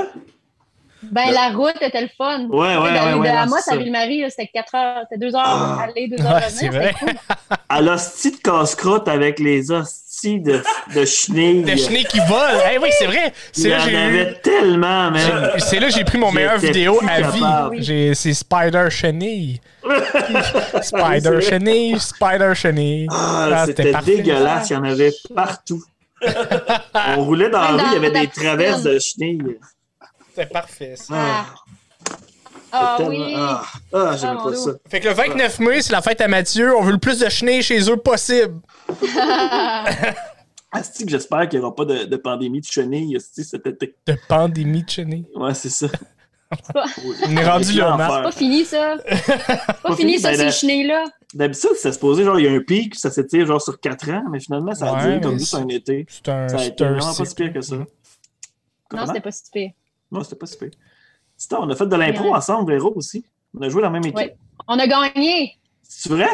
Ben, 1.04 1.32
la 1.32 1.50
route 1.50 1.82
était 1.82 2.02
le 2.02 2.10
fun. 2.18 2.46
Ouais, 2.46 2.78
ouais, 2.78 2.78
ouais, 2.78 2.92
de 2.94 3.28
c'est 3.62 3.72
à 3.72 3.74
ça. 3.74 3.76
Ville-Marie, 3.78 4.24
c'était 4.30 4.50
4 4.54 4.76
heures. 4.76 5.04
C'était 5.10 5.20
2 5.26 5.36
heures 5.36 5.44
Ah. 5.46 5.84
aller, 5.84 6.08
2 6.08 6.24
heures 6.24 6.34
Ouais, 6.36 6.46
revenir. 6.46 6.72
C'était 6.74 6.94
cool. 6.94 7.14
À 7.68 7.82
l'hostie 7.82 8.32
de 8.32 8.38
casse-croûte 8.38 9.08
avec 9.10 9.40
les 9.40 9.70
de, 10.24 10.62
de 10.96 11.06
chenilles. 11.06 11.64
Des 11.64 11.78
chenilles 11.78 12.06
qui 12.06 12.20
volent! 12.20 12.60
Eh 12.74 12.78
oui, 12.78 12.90
c'est 12.98 13.06
vrai! 13.06 13.34
Il 13.56 13.62
C'est 13.62 13.68
y 13.68 13.72
là 13.72 13.80
j'ai 13.80 13.92
eu. 13.92 13.96
avait 13.96 14.34
tellement, 14.42 15.12
man. 15.12 15.52
C'est 15.60 15.80
là 15.80 15.88
que 15.88 15.94
j'ai 15.94 16.04
pris 16.04 16.18
mon 16.18 16.32
meilleur 16.32 16.58
vidéo 16.58 17.00
à 17.08 17.22
capable. 17.22 17.78
vie. 17.78 18.12
C'est 18.16 18.34
Spider 18.34 18.88
Chenille. 18.90 19.60
Spider. 20.82 21.42
Chenille, 21.42 22.00
Spider 22.00 22.54
Chenille. 22.56 23.08
Ah, 23.12 23.50
Ah, 23.52 23.66
c'était 23.66 23.94
dégueulasse, 24.06 24.70
il 24.70 24.74
y 24.74 24.76
en 24.78 24.84
avait 24.84 25.12
partout. 25.36 25.84
On 27.18 27.24
roulait 27.26 27.50
dans 27.50 27.60
la 27.62 27.68
rue, 27.72 27.82
il 27.88 27.94
y 27.94 27.98
avait 27.98 28.12
des 28.12 28.28
traverses 28.28 28.84
de 28.84 28.98
chenilles. 29.00 29.58
C'était 30.30 30.48
parfait, 30.50 30.94
ça. 30.96 31.14
Ah, 31.16 31.46
ah 32.74 32.98
oui. 33.08 33.34
Ah, 33.36 33.64
ah, 33.94 34.16
Ah, 34.24 34.36
pas 34.44 34.56
ça. 34.56 34.72
Fait 34.90 35.00
que 35.00 35.08
le 35.08 35.14
29 35.14 35.60
mai, 35.60 35.82
c'est 35.82 35.92
la 35.94 36.02
fête 36.02 36.20
à 36.22 36.28
Mathieu. 36.28 36.76
On 36.76 36.82
veut 36.82 36.92
le 36.94 36.98
plus 36.98 37.20
de 37.20 37.30
chenilles 37.30 37.62
chez 37.64 37.90
eux 37.90 37.98
possible. 37.98 38.60
Asti 40.72 41.06
que 41.06 41.12
j'espère 41.12 41.48
qu'il 41.50 41.60
n'y 41.60 41.66
aura 41.66 41.76
pas 41.76 41.86
de, 41.86 42.06
de 42.06 42.16
pandémie 42.18 42.60
de 42.60 42.66
chenilles 42.66 43.18
cet 43.20 43.68
été. 43.68 43.96
De 44.08 44.18
pandémie 44.28 44.84
de 44.84 44.90
chenilles. 44.90 45.28
Ouais, 45.36 45.54
c'est 45.54 45.70
ça. 45.70 45.88
pas- 46.74 46.86
On 47.28 47.38
est 47.38 47.46
rendu 47.48 47.74
là. 47.74 47.96
Matt. 47.96 48.24
Pas 48.24 48.32
fini, 48.32 48.66
ça. 48.66 48.96
Pas, 49.84 49.96
fini, 49.96 50.14
fini, 50.14 50.20
ça, 50.20 50.32
ben, 50.32 50.50
ces 50.52 50.60
chenilles-là. 50.60 51.04
D'habitude, 51.36 51.76
ça 51.76 51.92
se 51.92 52.00
posait 52.00 52.24
genre, 52.24 52.40
il 52.40 52.46
y 52.46 52.48
a 52.48 52.52
un 52.52 52.60
pic, 52.60 52.96
ça 52.96 53.12
s'étire 53.12 53.46
genre 53.46 53.62
sur 53.62 53.80
4 53.80 54.10
ans, 54.12 54.24
mais 54.32 54.40
finalement, 54.40 54.74
ça 54.74 54.90
a 54.90 54.94
Ouais, 54.96 55.02
duré 55.04 55.22
comme 55.22 55.38
juste 55.40 55.52
c'est- 55.52 55.58
un 55.62 55.68
été. 55.68 56.06
C'est 56.10 56.30
un, 56.30 56.48
Ça 56.48 56.56
a 56.56 56.60
c'est 56.60 56.68
été 56.70 56.84
vraiment 56.86 57.14
pas 57.14 57.26
si 57.26 57.36
pire 57.36 57.54
que 57.54 57.62
ça. 57.62 57.76
Non, 57.76 59.06
c'était 59.08 59.22
pas 59.22 59.32
si 59.32 59.44
pire. 59.52 59.72
Non, 60.12 60.24
c'était 60.24 60.36
pas 60.36 60.46
si 60.48 60.58
pire. 60.58 60.70
On 61.52 61.70
a 61.70 61.76
fait 61.76 61.86
de 61.88 61.96
l'impro 61.96 62.26
Ouais. 62.26 62.36
ensemble, 62.38 62.72
Véro 62.74 62.94
aussi. 62.96 63.26
On 63.58 63.62
a 63.62 63.70
joué 63.70 63.82
dans 63.82 63.90
la 63.90 64.00
même 64.00 64.06
équipe. 64.06 64.16
Ouais. 64.18 64.36
On 64.68 64.80
a 64.80 64.88
gagné. 64.88 65.58
C'est 65.84 66.10
vrai? 66.10 66.30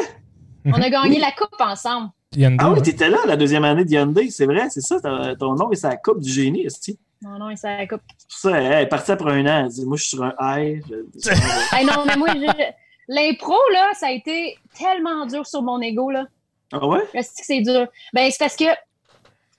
On 0.64 0.72
a 0.72 0.88
gagné 0.90 1.18
la 1.18 1.32
coupe 1.32 1.60
ensemble. 1.60 2.10
Ah 2.32 2.36
oui, 2.38 2.46
hein. 2.60 2.74
t'étais 2.82 3.08
là 3.10 3.18
la 3.26 3.36
deuxième 3.36 3.64
année 3.64 3.84
de 3.84 3.90
Hyundai, 3.90 4.30
c'est 4.30 4.46
vrai, 4.46 4.70
c'est 4.70 4.80
ça, 4.80 5.00
ton 5.00 5.34
ton 5.34 5.54
nom 5.56 5.72
et 5.72 5.76
c'est 5.76 5.88
la 5.88 5.96
coupe 5.96 6.20
du 6.20 6.30
génie, 6.30 6.64
esti. 6.64 6.96
Non, 7.22 7.38
non, 7.40 7.54
c'est 7.56 7.76
la 7.76 7.86
coupe. 7.88 8.02
C'est 8.18 8.28
pour 8.28 8.38
ça, 8.52 8.60
elle 8.60 8.82
est 8.84 8.86
partie 8.86 9.10
après 9.10 9.32
un 9.32 9.46
an, 9.46 9.64
elle 9.64 9.68
dit, 9.68 9.84
moi 9.84 9.96
je 9.96 10.02
suis 10.04 10.10
sur 10.16 10.22
un 10.24 10.32
high. 10.40 10.80
Je- 10.88 11.30
Hey, 11.76 11.84
non, 11.84 12.04
mais 12.06 12.16
moi, 12.16 12.28
je- 12.34 12.72
l'impro, 13.08 13.56
là, 13.72 13.90
ça 13.98 14.06
a 14.06 14.10
été 14.12 14.56
tellement 14.78 15.26
dur 15.26 15.44
sur 15.44 15.62
mon 15.62 15.80
ego, 15.80 16.10
là. 16.12 16.26
Ah 16.72 16.86
ouais? 16.86 17.00
C'est 17.14 17.20
que 17.22 17.46
c'est 17.46 17.60
dur? 17.62 17.88
Ben, 18.12 18.30
c'est 18.30 18.38
parce 18.38 18.54
que 18.54 18.64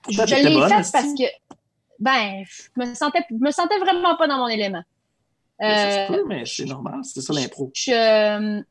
je, 0.08 0.14
je 0.14 0.34
l'ai 0.34 0.54
fait 0.62 0.90
parce 0.92 1.14
que, 1.14 1.24
ben, 1.98 2.42
je 2.46 2.80
me 2.82 2.94
sentais, 2.94 3.22
je 3.30 3.36
me 3.36 3.50
sentais 3.50 3.78
vraiment 3.80 4.16
pas 4.16 4.26
dans 4.26 4.38
mon 4.38 4.48
élément. 4.48 4.82
Ça 5.62 5.90
se 5.90 6.12
Euh, 6.12 6.16
peut, 6.16 6.24
mais 6.26 6.44
c'est 6.44 6.64
normal, 6.64 7.00
c'est 7.04 7.20
ça 7.20 7.32
l'impro. 7.32 7.70
euh, 7.88 8.62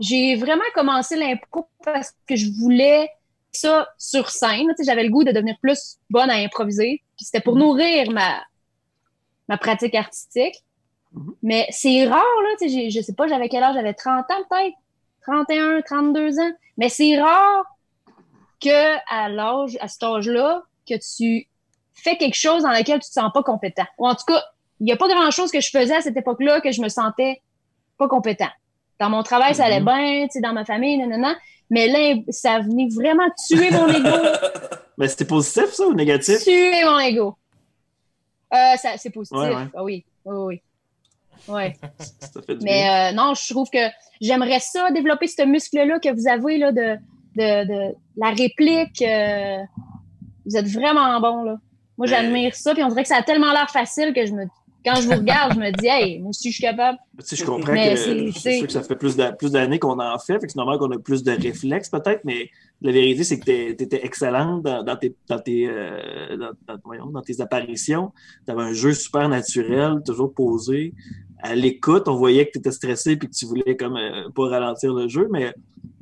j'ai 0.00 0.36
vraiment 0.36 0.62
commencé 0.74 1.16
l'impro 1.16 1.68
parce 1.84 2.12
que 2.26 2.36
je 2.36 2.50
voulais 2.60 3.10
ça 3.52 3.88
sur 3.98 4.30
scène. 4.30 4.72
J'avais 4.84 5.04
le 5.04 5.10
goût 5.10 5.24
de 5.24 5.32
devenir 5.32 5.56
plus 5.60 5.98
bonne 6.10 6.30
à 6.30 6.34
improviser. 6.36 7.02
Puis 7.16 7.24
c'était 7.26 7.40
pour 7.40 7.56
nourrir 7.56 8.10
ma, 8.10 8.40
ma 9.48 9.58
pratique 9.58 9.94
artistique. 9.94 10.54
Mhm. 11.12 11.34
Mais 11.42 11.66
c'est 11.70 12.06
rare, 12.06 12.22
là. 12.22 12.66
Je 12.68 13.00
sais 13.02 13.14
pas, 13.14 13.26
j'avais 13.26 13.48
quel 13.48 13.62
âge? 13.62 13.74
J'avais 13.74 13.94
30 13.94 14.24
ans 14.30 14.44
peut-être? 14.48 14.76
31, 15.22 15.82
32 15.82 16.38
ans. 16.38 16.52
Mais 16.76 16.88
c'est 16.88 17.20
rare 17.20 17.64
que 18.60 18.96
à 19.12 19.28
l'âge, 19.28 19.76
à 19.80 19.88
cet 19.88 20.02
âge-là, 20.02 20.62
que 20.88 20.94
tu 20.94 21.48
fais 21.94 22.16
quelque 22.16 22.36
chose 22.36 22.62
dans 22.62 22.70
lequel 22.70 23.00
tu 23.00 23.08
te 23.08 23.12
sens 23.14 23.30
pas 23.32 23.42
compétent. 23.42 23.86
Ou 23.98 24.06
en 24.06 24.14
tout 24.14 24.24
cas, 24.26 24.42
il 24.80 24.84
n'y 24.84 24.92
a 24.92 24.96
pas 24.96 25.08
grand-chose 25.08 25.50
que 25.50 25.60
je 25.60 25.70
faisais 25.70 25.96
à 25.96 26.00
cette 26.00 26.16
époque-là 26.16 26.60
que 26.60 26.70
je 26.72 26.80
me 26.82 26.88
sentais 26.88 27.42
pas 27.98 28.08
compétent. 28.08 28.48
Dans 29.00 29.10
mon 29.10 29.22
travail, 29.22 29.54
ça 29.54 29.64
allait 29.64 29.80
Mhm. 29.80 29.84
bien, 29.86 30.22
tu 30.24 30.30
sais, 30.32 30.40
dans 30.40 30.52
ma 30.52 30.64
famille, 30.64 30.96
nanana. 30.98 31.36
Mais 31.70 31.86
là, 31.88 32.14
ça 32.30 32.60
venait 32.60 32.88
vraiment 32.94 33.28
tuer 33.46 33.70
mon 33.70 33.88
ego. 33.88 34.08
Mais 34.98 35.06
c'était 35.08 35.24
positif 35.26 35.66
ça 35.72 35.86
ou 35.86 35.94
négatif? 35.94 36.42
tuer 36.42 36.84
mon 36.84 36.98
ego. 36.98 37.36
Euh, 38.54 38.74
c'est 38.96 39.10
positif. 39.10 39.36
Ouais, 39.38 39.54
ouais. 39.54 39.66
Ah 39.76 39.84
oui, 39.84 40.04
oui, 40.24 40.36
oui. 40.36 40.62
Ouais. 41.46 41.76
Ça 42.20 42.42
fait 42.42 42.56
du 42.56 42.64
bien. 42.64 42.74
Mais 42.74 43.12
euh, 43.12 43.14
non, 43.14 43.34
je 43.34 43.52
trouve 43.52 43.68
que 43.70 43.78
j'aimerais 44.20 44.58
ça, 44.60 44.90
développer 44.90 45.26
ce 45.28 45.42
muscle-là 45.44 45.98
que 46.00 46.12
vous 46.14 46.26
avez 46.28 46.58
là, 46.58 46.72
de, 46.72 46.96
de, 47.36 47.64
de 47.66 47.94
la 48.16 48.30
réplique. 48.30 49.00
euh, 49.02 49.58
vous 50.46 50.56
êtes 50.56 50.66
vraiment 50.68 51.20
bon, 51.20 51.42
là. 51.44 51.56
Moi, 51.98 52.06
j'admire 52.06 52.54
ça, 52.54 52.74
puis 52.74 52.82
on 52.82 52.88
dirait 52.88 53.02
que 53.02 53.08
ça 53.08 53.16
a 53.16 53.22
tellement 53.22 53.52
l'air 53.52 53.68
facile 53.70 54.12
que 54.14 54.24
je 54.26 54.32
me. 54.32 54.44
Quand 54.84 54.94
je 54.94 55.02
vous 55.08 55.14
regarde, 55.16 55.54
je 55.54 55.58
me 55.58 55.70
dis, 55.72 55.86
hey, 55.88 56.18
moi 56.20 56.30
aussi, 56.30 56.50
je 56.50 56.54
suis 56.54 56.62
capable. 56.62 56.98
Tu 57.18 57.26
sais, 57.26 57.36
je 57.36 57.44
comprends 57.44 57.72
Mais 57.72 57.90
que 57.94 57.96
c'est- 57.96 58.58
sûr 58.58 58.66
que 58.66 58.72
ça 58.72 58.82
fait 58.82 58.94
plus 58.96 59.16
d'a- 59.16 59.32
plus 59.32 59.50
d'années 59.52 59.78
qu'on 59.78 59.98
en 59.98 60.18
fait, 60.18 60.34
fait 60.34 60.46
que 60.46 60.52
c'est 60.52 60.56
normal 60.56 60.78
qu'on 60.78 60.90
a 60.92 60.98
plus 60.98 61.22
de 61.22 61.32
réflexes 61.32 61.90
peut-être, 61.90 62.20
mais 62.24 62.48
la 62.80 62.92
vérité, 62.92 63.24
c'est 63.24 63.38
que 63.40 63.44
tu 63.44 63.82
étais 63.82 64.04
excellente 64.06 64.62
dans, 64.62 64.82
dans 64.84 64.96
tes, 64.96 65.14
dans, 65.28 65.40
tes, 65.40 65.68
euh, 65.68 66.36
dans 67.12 67.22
tes 67.22 67.40
apparitions. 67.40 68.12
Tu 68.46 68.52
avais 68.52 68.62
un 68.62 68.72
jeu 68.72 68.92
super 68.94 69.28
naturel, 69.28 69.96
toujours 70.06 70.32
posé. 70.32 70.94
À 71.42 71.54
l'écoute, 71.54 72.08
on 72.08 72.14
voyait 72.16 72.46
que 72.46 72.52
tu 72.52 72.58
étais 72.58 72.72
stressé 72.72 73.12
et 73.12 73.18
que 73.18 73.26
tu 73.26 73.46
voulais 73.46 73.76
comme 73.76 73.96
euh, 73.96 74.28
pas 74.34 74.48
ralentir 74.48 74.94
le 74.94 75.08
jeu, 75.08 75.28
mais 75.30 75.52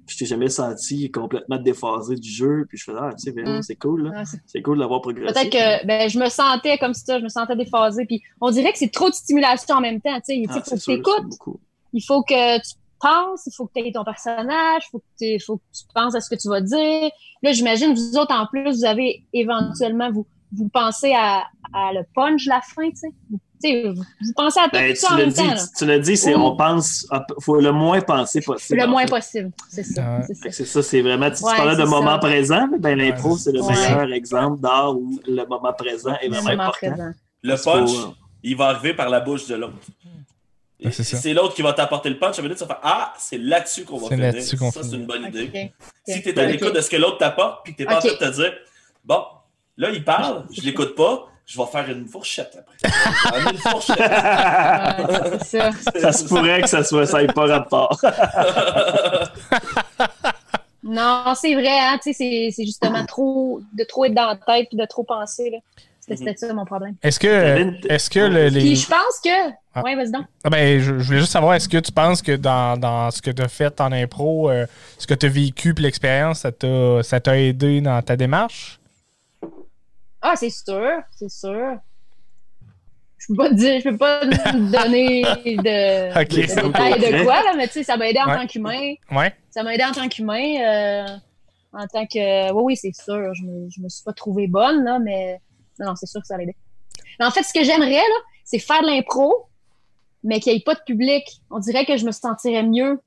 je 0.06 0.16
t'ai 0.18 0.26
jamais 0.26 0.48
senti 0.48 1.10
complètement 1.10 1.58
déphasé 1.58 2.14
du 2.16 2.28
jeu. 2.30 2.64
Puis 2.68 2.78
je 2.78 2.84
faisais, 2.84 2.98
ah, 3.00 3.10
tu 3.14 3.32
sais, 3.32 3.42
Mm. 3.42 3.62
c'est 3.62 3.76
cool, 3.76 4.04
là. 4.04 4.10
Ah, 4.16 4.22
c'est- 4.46 4.62
cool 4.62 4.78
d'avoir 4.78 5.00
progressé. 5.00 5.32
Peut-être 5.34 5.52
que 5.52 5.86
ben, 5.86 6.08
je 6.08 6.18
me 6.18 6.28
sentais 6.28 6.78
comme 6.78 6.94
ça, 6.94 7.18
je 7.18 7.24
me 7.24 7.28
sentais 7.28 7.56
déphasée. 7.56 8.04
Puis 8.06 8.22
on 8.40 8.50
dirait 8.50 8.72
que 8.72 8.78
c'est 8.78 8.92
trop 8.92 9.08
de 9.10 9.14
stimulation 9.14 9.76
en 9.76 9.80
même 9.80 10.00
temps. 10.00 10.14
Tu 10.16 10.22
sais, 10.24 10.36
Il 10.38 10.46
Ah, 10.48 10.54
faut 10.54 10.60
que 10.76 10.80
tu 10.80 10.92
écoutes, 10.92 11.58
il 11.92 12.00
faut 12.02 12.22
que 12.22 12.56
tu 12.58 12.74
penses, 13.00 13.46
il 13.46 13.52
faut 13.54 13.66
que 13.66 13.72
tu 13.76 13.86
aies 13.86 13.92
ton 13.92 14.04
personnage, 14.04 14.82
il 14.86 14.90
faut, 14.90 14.98
que 15.00 15.04
t'aies- 15.18 15.38
faut 15.38 15.56
que 15.58 15.62
tu 15.72 15.84
penses 15.94 16.14
à 16.14 16.20
ce 16.20 16.30
que 16.30 16.40
tu 16.40 16.48
vas 16.48 16.60
dire. 16.60 17.10
Là, 17.42 17.52
j'imagine, 17.52 17.92
vous 17.94 18.16
autres, 18.16 18.34
en 18.34 18.46
plus, 18.46 18.78
vous 18.78 18.84
avez 18.86 19.24
éventuellement, 19.34 20.10
vous, 20.10 20.26
vous 20.52 20.68
pensez 20.68 21.12
à, 21.14 21.44
à 21.74 21.92
le 21.92 22.00
punch 22.14 22.46
la 22.46 22.60
fin, 22.62 22.88
tu 22.90 22.96
sais. 22.96 23.08
Vous, 23.30 23.38
tu 23.62 23.70
sais, 23.70 23.82
vous, 23.88 24.02
pensez 24.36 24.60
à 24.60 24.64
tout 24.64 24.70
Ben, 24.72 24.94
ça 24.94 25.08
tu 25.08 25.12
en 25.14 25.16
même 25.16 25.28
dit, 25.30 25.34
temps. 25.36 25.46
là. 25.46 25.56
tu, 25.56 25.78
tu 25.78 25.86
l'as 25.86 25.98
dit, 25.98 26.16
c'est 26.16 26.34
on 26.34 26.56
pense, 26.56 27.06
à- 27.10 27.26
faut 27.40 27.60
le 27.60 27.72
moins 27.72 28.00
penser 28.00 28.40
possible. 28.40 28.80
Le 28.80 28.86
moins 28.86 29.02
fait. 29.02 29.10
possible, 29.10 29.50
c'est 29.68 29.82
ça. 29.84 30.02
Ouais. 30.02 30.24
c'est 30.26 30.34
Fait 30.42 30.50
ça. 30.52 30.64
C'est 30.64 30.82
ça, 30.82 31.02
vraiment. 31.02 31.30
Tu, 31.30 31.36
tu 31.38 31.44
Ouais, 31.44 31.56
parlais 31.56 31.76
de 31.76 31.84
moment 31.84 32.12
ça. 32.12 32.18
présent, 32.18 32.68
ben 32.78 32.98
l'impro, 32.98 33.32
Ouais, 33.32 33.38
c'est 33.38 33.52
le 33.52 33.62
Ouais. 33.62 33.72
meilleur 33.74 34.12
exemple 34.12 34.60
d'art 34.60 34.96
où 34.96 35.18
le 35.26 35.44
moment 35.46 35.72
présent 35.72 36.14
est 36.22 36.28
vraiment 36.28 36.50
moment 36.50 36.62
important. 36.64 36.88
présent. 36.92 37.10
Le 37.42 37.54
punch, 37.56 37.92
qu'au- 37.92 38.14
il 38.42 38.56
va 38.56 38.66
arriver 38.66 38.94
par 38.94 39.08
la 39.08 39.20
bouche 39.20 39.46
de 39.46 39.54
l'autre. 39.56 39.74
Ouais, 40.84 40.90
c'est 40.92 41.04
ça. 41.04 41.16
C'est 41.16 41.32
l'autre 41.32 41.54
qui 41.54 41.62
va 41.62 41.72
t'apporter 41.72 42.10
le 42.10 42.18
punch. 42.18 42.36
Ça 42.36 42.42
veut 42.42 42.48
dire 42.48 42.56
que 42.58 42.62
tu 42.62 42.68
vas 42.68 42.74
faire 42.74 42.82
Ah, 42.84 43.14
c'est 43.18 43.38
là-dessus 43.38 43.84
qu'on 43.84 43.96
va 43.96 44.08
C'est 44.08 44.14
finir. 44.16 44.32
là-dessus 44.32 44.56
qu'on 44.58 44.70
Ça, 44.70 44.82
c'est 44.82 44.94
une 44.96 45.06
bonne 45.06 45.24
idée. 45.24 45.72
Si 46.06 46.22
tu 46.22 46.28
es 46.28 46.38
à 46.38 46.44
l'écoute 46.46 46.74
de 46.74 46.80
ce 46.82 46.90
que 46.90 46.96
l'autre 46.96 47.16
t'apporte, 47.18 47.64
puis 47.64 47.72
que 47.72 47.78
tu 47.78 47.82
n'es 47.84 47.88
pas 47.88 47.96
en 47.96 48.00
train 48.00 48.10
de 48.12 48.18
te 48.18 48.34
dire 48.34 48.52
Bon, 49.04 49.22
là, 49.78 49.90
il 49.90 50.04
parle, 50.04 50.44
je 50.52 50.60
l'écoute 50.66 50.94
pas, 50.94 51.28
je 51.46 51.56
vais 51.58 51.66
faire 51.66 51.88
une 51.88 52.06
fourchette 52.06 52.58
après. 52.58 53.50
Une 53.52 53.58
fourchette. 53.58 53.98
Ouais, 53.98 55.38
ça. 55.44 55.70
Ça 56.00 56.12
se 56.12 56.24
pourrait 56.24 56.60
que 56.62 56.68
ça 56.68 56.82
soit 56.84 57.06
ça 57.06 57.22
ait 57.22 57.26
pas 57.28 57.46
rapport. 57.46 57.98
Non, 60.88 61.34
c'est 61.34 61.54
vrai, 61.54 61.66
hein, 61.80 61.98
tu 62.00 62.12
sais, 62.12 62.16
c'est- 62.16 62.50
c'est 62.54 62.64
justement 62.64 63.04
trop, 63.06 63.60
de 63.76 63.82
trop 63.82 64.04
être 64.04 64.14
dans 64.14 64.28
la 64.28 64.36
tête 64.36 64.68
puis 64.68 64.78
de 64.78 64.84
trop 64.84 65.02
penser, 65.02 65.50
là. 65.50 65.58
C'était 66.08 66.36
ça 66.36 66.52
mon 66.54 66.64
problème. 66.64 66.94
Est-ce 67.02 67.18
que, 67.18 67.72
est-ce 67.92 68.08
que 68.08 68.20
le- 68.20 68.46
les. 68.46 68.60
Puis 68.60 68.76
je 68.76 68.86
pense 68.86 69.18
que. 69.24 69.50
Ah. 69.74 69.82
Ouais, 69.82 69.96
vas-y 69.96 70.12
donc. 70.12 70.26
Ah 70.44 70.50
ben, 70.50 70.78
je, 70.78 71.00
je 71.00 71.04
voulais 71.04 71.18
juste 71.18 71.32
savoir, 71.32 71.54
est-ce 71.54 71.68
que 71.68 71.78
tu 71.78 71.90
penses 71.90 72.22
que 72.22 72.36
dans, 72.36 72.76
dans 72.78 73.10
ce 73.10 73.20
que 73.20 73.32
tu 73.32 73.42
as 73.42 73.48
fait 73.48 73.80
en 73.80 73.90
impro, 73.90 74.48
euh, 74.48 74.66
ce 74.98 75.08
que 75.08 75.14
tu 75.14 75.26
as 75.26 75.28
vécu 75.28 75.74
puis 75.74 75.82
l'expérience, 75.82 76.40
ça 76.40 76.52
t'a 76.52 77.02
ça 77.02 77.18
t'a 77.18 77.36
aidé 77.36 77.80
dans 77.80 78.00
ta 78.02 78.14
démarche? 78.14 78.78
Ah, 80.28 80.34
c'est 80.36 80.50
sûr, 80.50 80.90
c'est 81.16 81.30
sûr. 81.30 81.76
Je 83.18 83.26
peux 83.28 83.36
pas 83.36 83.48
te 83.48 83.54
dire, 83.54 83.80
je 83.80 83.88
peux 83.90 83.96
pas 83.96 84.20
te 84.26 84.72
donner 84.72 85.22
de, 85.22 86.24
détails 86.24 87.00
de 87.00 87.24
quoi, 87.24 87.42
là, 87.42 87.54
mais 87.56 87.66
tu 87.66 87.74
sais, 87.74 87.82
ça 87.84 87.96
m'a 87.96 88.08
aidé 88.08 88.18
en 88.20 88.28
Ouais. 88.28 88.36
tant 88.36 88.46
qu'humain. 88.46 88.94
Ouais. 89.12 89.34
Ça 89.50 89.62
m'a 89.62 89.74
aidé 89.74 89.84
en 89.84 89.92
tant 89.92 90.08
qu'humain. 90.08 90.60
euh, 90.60 91.06
en 91.72 91.86
tant 91.86 92.06
que. 92.06 92.52
Oui, 92.52 92.62
oui, 92.64 92.76
c'est 92.76 92.94
sûr. 92.94 93.32
Je 93.34 93.42
me, 93.42 93.68
je 93.70 93.80
me 93.80 93.88
suis 93.88 94.02
pas 94.04 94.12
trouvée 94.12 94.46
bonne, 94.48 94.82
là, 94.84 94.98
mais. 94.98 95.40
Non, 95.78 95.86
non, 95.88 95.94
c'est 95.96 96.06
sûr 96.06 96.20
que 96.20 96.26
ça 96.26 96.36
l'a 96.36 96.42
aidé. 96.42 96.56
Mais 97.20 97.26
en 97.26 97.30
fait, 97.30 97.42
ce 97.42 97.52
que 97.52 97.62
j'aimerais, 97.64 97.90
là, 97.92 98.18
c'est 98.44 98.58
faire 98.58 98.82
de 98.82 98.86
l'impro, 98.86 99.48
mais 100.24 100.40
qu'il 100.40 100.52
n'y 100.52 100.58
ait 100.58 100.62
pas 100.62 100.74
de 100.74 100.80
public. 100.86 101.40
On 101.50 101.58
dirait 101.58 101.84
que 101.84 101.96
je 101.96 102.04
me 102.06 102.12
sentirais 102.12 102.62
mieux. 102.62 103.00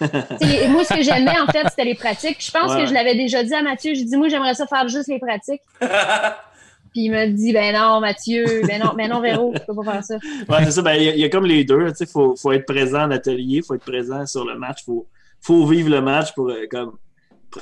Moi, 0.00 0.84
ce 0.84 0.94
que 0.94 1.02
j'aimais, 1.02 1.38
en 1.38 1.46
fait, 1.46 1.64
c'était 1.70 1.84
les 1.84 1.94
pratiques. 1.94 2.44
Je 2.44 2.50
pense 2.50 2.72
Ouais. 2.72 2.82
que 2.82 2.86
je 2.88 2.94
l'avais 2.94 3.14
déjà 3.14 3.42
dit 3.44 3.54
à 3.54 3.62
Mathieu. 3.62 3.94
J'ai 3.94 4.04
dit, 4.04 4.16
moi, 4.16 4.28
j'aimerais 4.28 4.54
ça 4.54 4.66
faire 4.66 4.88
juste 4.88 5.08
les 5.08 5.18
pratiques. 5.18 5.62
Puis 6.92 7.04
il 7.04 7.10
m'a 7.10 7.26
dit, 7.26 7.52
ben 7.54 7.74
non, 7.74 8.00
Mathieu, 8.00 8.44
ben 8.66 8.82
non, 8.82 8.92
ben 8.94 9.08
non, 9.08 9.20
Véro, 9.20 9.54
tu 9.54 9.60
peux 9.66 9.74
pas 9.74 9.92
faire 9.92 10.04
ça. 10.04 10.14
Ouais, 10.48 10.64
c'est 10.64 10.72
ça. 10.72 10.82
Ben, 10.82 10.94
il 10.94 11.04
y, 11.04 11.08
a- 11.08 11.14
il 11.14 11.20
y 11.20 11.24
a 11.24 11.28
comme 11.30 11.46
les 11.46 11.64
deux. 11.64 11.90
Il 11.98 12.06
faut, 12.06 12.36
faut 12.36 12.52
être 12.52 12.66
présent 12.66 13.04
en 13.04 13.10
atelier, 13.12 13.58
il 13.58 13.62
faut 13.64 13.74
être 13.74 13.84
présent 13.84 14.26
sur 14.26 14.44
le 14.44 14.58
match. 14.58 14.80
Il 14.82 14.84
faut, 14.86 15.06
faut 15.40 15.66
vivre 15.66 15.88
le 15.88 16.02
match 16.02 16.34
pour 16.34 16.50
euh, 16.50 16.66
comme, 16.70 16.98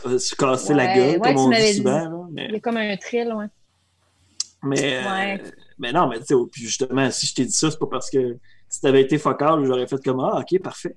euh, 0.06 0.18
se 0.18 0.34
casser 0.34 0.74
la 0.74 0.92
gueule, 0.94 1.10
ouais, 1.10 1.20
comme 1.20 1.34
tu 1.34 1.40
on 1.42 1.50
dit 1.50 1.56
dit. 1.60 1.74
souvent. 1.74 1.90
là. 2.00 2.26
Mais, 2.32 2.46
Il 2.46 2.52
y 2.54 2.56
a 2.56 2.60
comme 2.60 2.76
un 2.78 2.96
thrill, 2.96 3.32
ouais. 3.34 3.46
mais, 4.64 5.00
euh, 5.06 5.38
mais 5.78 5.92
non, 5.92 6.08
mais 6.08 6.18
tu 6.18 6.26
sais, 6.26 6.34
justement, 6.54 7.08
si 7.12 7.26
je 7.28 7.34
t'ai 7.34 7.44
dit 7.44 7.52
ça, 7.52 7.70
c'est 7.70 7.78
pas 7.78 7.86
parce 7.86 8.10
que 8.10 8.36
si 8.68 8.80
t'avais 8.80 9.02
été 9.02 9.16
focal, 9.18 9.64
j'aurais 9.64 9.86
fait 9.86 10.02
comme 10.04 10.18
Ah, 10.20 10.40
ok, 10.40 10.60
parfait. 10.60 10.96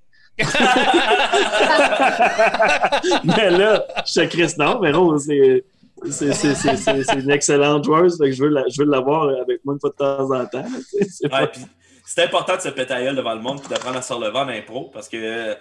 Mais 3.23 3.49
là, 3.51 3.86
je 4.05 4.13
te 4.21 4.25
Chris, 4.27 4.53
non, 4.57 4.79
mais 4.81 4.91
Rose, 4.91 5.25
c'est. 5.27 5.63
C'est 6.11 6.34
c'est- 6.34 6.53
c'est- 6.55 6.75
c'est- 6.75 7.03
c'est 7.03 7.19
une 7.19 7.31
excellente 7.31 7.86
joueuse, 7.86 8.17
fait 8.17 8.25
que 8.25 8.36
je 8.36 8.43
veux 8.43 8.49
la- 8.49 8.65
je 8.67 8.81
veux 8.81 8.89
l'avoir 8.89 9.29
avec 9.29 9.63
moi 9.63 9.73
une 9.75 9.79
fois 9.79 9.89
de 9.89 9.95
temps 9.95 10.31
en 10.31 10.45
temps. 10.45 10.65
c'est 11.09 11.25
Ouais, 11.25 11.29
pas- 11.29 11.47
puis 11.47 11.61
c'est 12.05 12.23
important 12.23 12.57
de 12.57 12.61
se 12.61 12.67
péter 12.69 12.93
à 12.93 13.13
devant 13.13 13.34
le 13.34 13.39
monde 13.41 13.61
et 13.65 13.69
d'apprendre 13.69 13.97
à 13.97 14.01
se 14.01 14.11
relever 14.11 14.38
en 14.38 14.49
impro 14.49 14.89
parce 14.93 15.07
que 15.07 15.15
euh, 15.15 15.55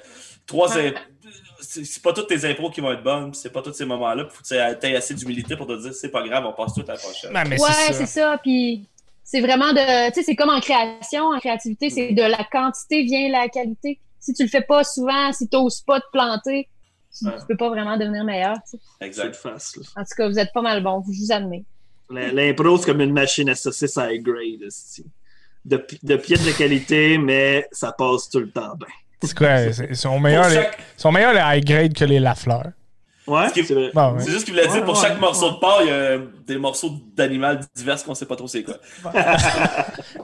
trois 0.44 0.76
imp- 0.76 0.96
c'est 1.60 1.84
c'est 1.84 2.02
pas 2.02 2.12
toutes 2.12 2.26
tes 2.26 2.44
impros 2.44 2.70
qui 2.70 2.80
vont 2.80 2.90
être 2.90 3.04
bonnes, 3.04 3.32
c'est 3.34 3.52
pas 3.52 3.62
tous 3.62 3.72
ces 3.72 3.84
moments-là. 3.84 4.24
Faut 4.30 4.42
que 4.42 4.48
tu 4.48 4.54
aies 4.88 4.96
assez 4.96 5.14
d'humilité 5.14 5.54
pour 5.54 5.68
te 5.68 5.80
dire 5.80 5.94
c'est 5.94 6.10
pas 6.10 6.26
grave, 6.26 6.44
on 6.44 6.52
passe 6.52 6.74
tout 6.74 6.82
à 6.88 6.92
la 6.94 6.98
prochaine. 6.98 7.32
Ben, 7.32 7.44
mais 7.46 7.60
ouais, 7.60 7.68
c'est 7.86 7.92
c'est 7.92 8.06
ça. 8.06 8.32
ça. 8.32 8.38
Puis 8.42 8.88
c'est 9.22 9.42
vraiment 9.42 9.72
de. 9.72 10.08
Tu 10.08 10.14
sais, 10.14 10.22
c'est 10.24 10.34
comme 10.34 10.50
en 10.50 10.58
création. 10.58 11.26
En 11.26 11.38
créativité, 11.38 11.88
c'est 11.88 12.12
de 12.14 12.22
la 12.22 12.44
quantité 12.50 13.04
vient 13.04 13.28
la 13.30 13.46
qualité. 13.48 14.00
Si 14.22 14.32
tu 14.32 14.44
le 14.44 14.48
fais 14.48 14.62
pas 14.62 14.84
souvent, 14.84 15.32
si 15.32 15.48
tu 15.48 15.56
n'oses 15.56 15.80
pas 15.82 16.00
te 16.00 16.06
planter, 16.12 16.68
tu, 17.18 17.26
Ouais. 17.26 17.32
tu 17.38 17.46
peux 17.46 17.56
pas 17.58 17.68
vraiment 17.68 17.96
devenir 17.98 18.24
meilleur. 18.24 18.54
tu 18.64 18.78
sais. 18.78 18.78
Exact. 19.06 19.34
face, 19.36 19.76
là. 19.76 19.82
En 19.96 20.02
tout 20.04 20.14
cas, 20.16 20.28
vous 20.28 20.38
êtes 20.38 20.52
pas 20.54 20.62
mal 20.62 20.82
bon. 20.82 21.02
Je 21.12 21.18
vous 21.26 21.32
admets. 21.32 21.64
L- 22.10 22.34
L'impro, 22.34 22.78
c'est 22.78 22.86
comme 22.86 23.00
une 23.02 23.12
machine 23.12 23.48
à 23.50 23.54
saucisses 23.54 23.98
à 23.98 24.12
high 24.12 24.22
grade. 24.22 24.68
De, 25.64 25.86
de 26.02 26.16
piètre 26.16 26.44
de 26.44 26.50
qualité, 26.52 27.18
mais 27.18 27.68
ça 27.70 27.92
passe 27.92 28.28
tout 28.30 28.40
le 28.40 28.50
temps 28.50 28.74
bien. 28.76 28.88
C'est 29.22 29.36
quoi? 29.36 29.60
Ils 29.88 29.94
sont 29.96 30.18
meilleurs, 30.18 30.48
les, 30.48 30.66
sont 30.96 31.12
meilleurs 31.12 31.32
les 31.34 31.58
high 31.58 31.64
grade 31.64 31.94
que 31.94 32.04
les 32.04 32.18
Lafleur. 32.18 32.72
Ouais, 33.26 33.48
Ce 33.54 33.62
c'est. 33.62 33.92
Bon, 33.94 34.12
ouais. 34.14 34.20
C'est 34.20 34.30
juste 34.32 34.44
qu'il 34.44 34.52
voulait 34.54 34.66
dire 34.66 34.76
Ouais, 34.76 34.84
pour 34.84 34.94
ouais, 35.00 35.00
chaque 35.08 35.20
morceau 35.20 35.46
ouais. 35.46 35.52
de 35.54 35.58
porc, 35.60 35.78
il 35.82 35.88
y 35.88 35.90
a 35.92 36.18
des 36.44 36.58
morceaux 36.58 36.90
d'animal 37.14 37.60
divers 37.74 38.02
qu'on 38.02 38.14
sait 38.16 38.26
pas 38.26 38.34
trop 38.34 38.48
c'est 38.48 38.64
quoi. 38.64 38.74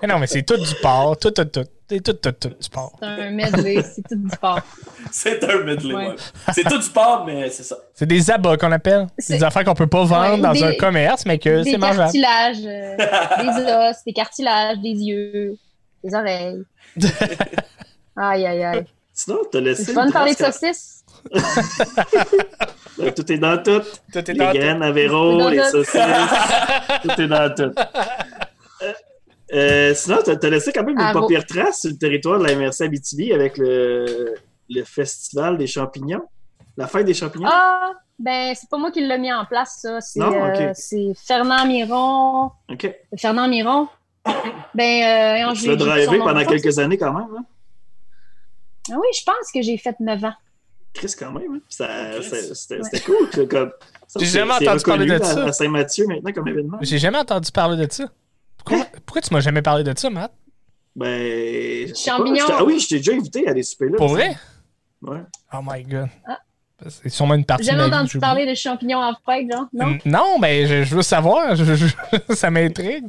Mais 0.02 0.08
non, 0.08 0.18
mais 0.18 0.26
c'est 0.26 0.42
tout 0.42 0.56
du 0.56 0.74
porc. 0.82 1.16
Tout, 1.18 1.30
tout, 1.30 1.44
tout. 1.44 1.64
C'est 1.88 2.00
tout, 2.02 2.12
tout, 2.14 2.32
tout 2.32 2.48
du 2.48 2.68
porc. 2.70 2.96
C'est 3.00 3.06
un 3.06 3.30
medley. 3.30 3.82
c'est 3.82 4.02
tout 4.08 4.16
du 4.16 4.28
sport. 4.28 4.60
C'est 5.12 5.42
un 5.44 5.58
medley, 5.62 5.94
Ouais. 5.94 6.08
ouais. 6.08 6.16
C'est 6.52 6.64
tout 6.64 6.76
du 6.78 6.88
porc, 6.90 7.24
mais 7.24 7.48
c'est 7.50 7.62
ça. 7.62 7.76
C'est 7.94 8.04
des 8.06 8.30
abats 8.30 8.56
qu'on 8.56 8.72
appelle? 8.72 9.06
C'est 9.16 9.38
des 9.38 9.44
affaires 9.44 9.64
qu'on 9.64 9.74
peut 9.74 9.86
pas 9.86 10.04
vendre 10.04 10.34
Ouais, 10.34 10.40
dans 10.40 10.52
des- 10.52 10.64
un 10.64 10.74
commerce, 10.74 11.24
mais 11.24 11.38
que 11.38 11.62
des 11.62 11.70
c'est 11.70 11.78
mangeable. 11.78 11.98
cartilages, 11.98 12.56
euh, 12.66 12.96
des 13.42 13.72
os, 13.90 13.96
des 14.04 14.12
cartilages, 14.12 14.78
des 14.78 14.90
yeux, 14.90 15.56
des 16.04 16.14
oreilles. 16.14 16.62
Aïe, 18.16 18.44
aïe, 18.46 18.64
aïe. 18.64 18.84
Sinon, 19.14 19.38
t'as 19.50 19.60
laissé. 19.60 19.84
C'est 19.84 19.92
fun 19.94 20.06
de 20.06 20.12
parler 20.12 20.32
de 20.34 20.38
saucisses. 20.38 21.04
Quand- 23.04 23.14
Tout 23.14 23.32
est 23.32 23.38
dans 23.38 23.62
tout. 23.62 23.80
Tout 24.12 24.18
est 24.18 24.28
Les 24.28 24.34
dans 24.34 24.52
graines 24.52 24.82
à 24.82 24.88
Tout 24.88 24.94
Véro, 24.94 25.34
est 25.40 25.42
dans 25.42 25.48
les 25.50 25.64
saucisses. 25.64 26.00
tout 27.02 27.20
est 27.20 27.26
dans 27.28 27.54
tout. 27.54 27.72
Euh, 28.82 28.92
euh, 29.54 29.94
sinon, 29.94 30.18
t'as 30.24 30.36
t'as 30.36 30.50
laissé 30.50 30.72
quand 30.72 30.82
même 30.84 30.96
une 30.96 31.00
Ah, 31.00 31.12
pas 31.12 31.26
pire 31.26 31.44
trace 31.46 31.80
sur 31.80 31.90
le 31.90 31.96
territoire 31.96 32.38
de 32.38 32.44
la 32.44 32.54
MRC 32.54 32.82
Abitibi 32.82 33.32
avec 33.32 33.56
le, 33.58 34.34
le 34.68 34.84
Festival 34.84 35.56
des 35.58 35.66
champignons. 35.66 36.22
La 36.76 36.86
fête 36.86 37.06
des 37.06 37.14
champignons. 37.14 37.48
Ah, 37.50 37.92
ben, 38.18 38.54
c'est 38.54 38.68
pas 38.68 38.76
moi 38.78 38.90
qui 38.92 39.00
l'ai 39.04 39.18
mis 39.18 39.32
en 39.32 39.44
place, 39.46 39.78
ça. 39.82 40.00
C'est 40.00 40.20
euh, 40.20 40.70
c'est 40.74 41.12
Fernand 41.26 41.66
Miron. 41.66 42.50
OK. 42.70 42.94
Fernand 43.18 43.48
Miron. 43.48 43.88
Ben, 44.74 45.48
euh, 45.48 45.52
Tu 45.54 45.66
l'as 45.68 45.76
drivé 45.76 46.18
pendant 46.18 46.44
quelques 46.44 46.78
années 46.78 46.98
quand 46.98 47.12
même. 47.12 47.26
Hein? 47.38 47.44
Ah 48.92 48.96
oui, 49.00 49.08
je 49.18 49.24
pense 49.24 49.50
que 49.52 49.60
j'ai 49.62 49.76
fait 49.78 49.98
9 50.00 50.24
ans. 50.24 50.32
Chris, 50.98 51.14
quand 51.18 51.32
même. 51.32 51.54
hein? 51.54 51.60
Ça- 51.68 51.88
Chris. 52.20 52.24
ça- 52.24 52.54
C'était 52.54 52.82
Ouais. 52.82 53.00
cool. 53.06 53.30
que 53.30 53.40
Comme, 53.42 53.70
ça, 54.06 54.20
J'ai 54.20 54.26
jamais 54.26 54.52
entendu 54.52 54.82
parler 54.84 55.06
de 55.06 55.24
ça. 55.24 55.44
À, 55.44 55.52
Saint-Mathieu 55.52 56.06
maintenant 56.06 56.32
comme 56.32 56.48
événement. 56.48 56.78
J'ai 56.82 56.98
jamais 56.98 57.18
entendu 57.18 57.50
parler 57.50 57.86
de 57.86 57.92
ça. 57.92 58.04
Pourquoi, 58.58 58.84
pourquoi 59.06 59.22
tu 59.22 59.32
m'as 59.32 59.40
jamais 59.40 59.62
parlé 59.62 59.82
de 59.84 59.96
ça, 59.98 60.10
Matt? 60.10 60.32
Ben. 60.96 61.86
j'étais- 61.86 62.10
Ah 62.10 62.64
oui, 62.64 62.80
je 62.80 62.88
t'ai 62.88 62.96
déjà 62.96 63.12
invité 63.12 63.48
à 63.48 63.54
des 63.54 63.62
soupers 63.62 63.90
là. 63.90 63.96
Pour 63.96 64.08
vrai? 64.08 64.36
Ouais. 65.02 65.20
Oh 65.54 65.58
my 65.64 65.82
god. 65.84 66.08
Ah. 66.26 66.38
C'est 66.88 67.08
sûrement 67.08 67.34
une 67.34 67.44
partie 67.44 67.64
J'ai 67.64 67.72
de 67.72 67.76
jamais 67.76 67.88
vie 67.90 67.94
entendu 67.96 68.18
parler 68.20 68.46
de 68.46 68.54
champignons 68.54 68.98
en 69.02 69.12
fête, 69.26 69.46
genre, 69.50 69.66
non? 69.72 69.98
Non, 70.04 70.38
mais 70.40 70.66
je, 70.66 70.84
je 70.84 70.94
veux 70.96 71.02
savoir. 71.02 71.56
Je- 71.56 71.74
je- 71.74 72.34
ça 72.34 72.50
m'intrigue. 72.50 73.04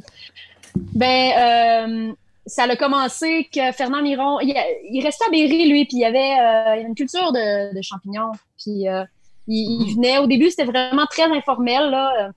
Ben, 0.74 1.32
euh, 1.38 2.12
ça 2.50 2.64
a 2.64 2.76
commencé 2.76 3.48
que 3.54 3.72
Fernand 3.72 4.02
Miron, 4.02 4.40
il, 4.40 4.54
il 4.90 5.02
restait 5.02 5.24
à 5.26 5.30
Berry, 5.30 5.68
lui, 5.68 5.84
puis 5.86 5.98
il 5.98 6.00
y 6.00 6.04
avait, 6.04 6.18
euh, 6.18 6.76
il 6.76 6.80
avait 6.80 6.82
une 6.82 6.94
culture 6.94 7.32
de, 7.32 7.74
de 7.74 7.82
champignons. 7.82 8.32
Puis 8.62 8.88
euh, 8.88 9.04
il, 9.46 9.88
il 9.88 9.94
venait, 9.94 10.18
au 10.18 10.26
début, 10.26 10.50
c'était 10.50 10.64
vraiment 10.64 11.06
très 11.06 11.24
informel, 11.24 11.90
là. 11.90 12.12
Euh, 12.20 12.32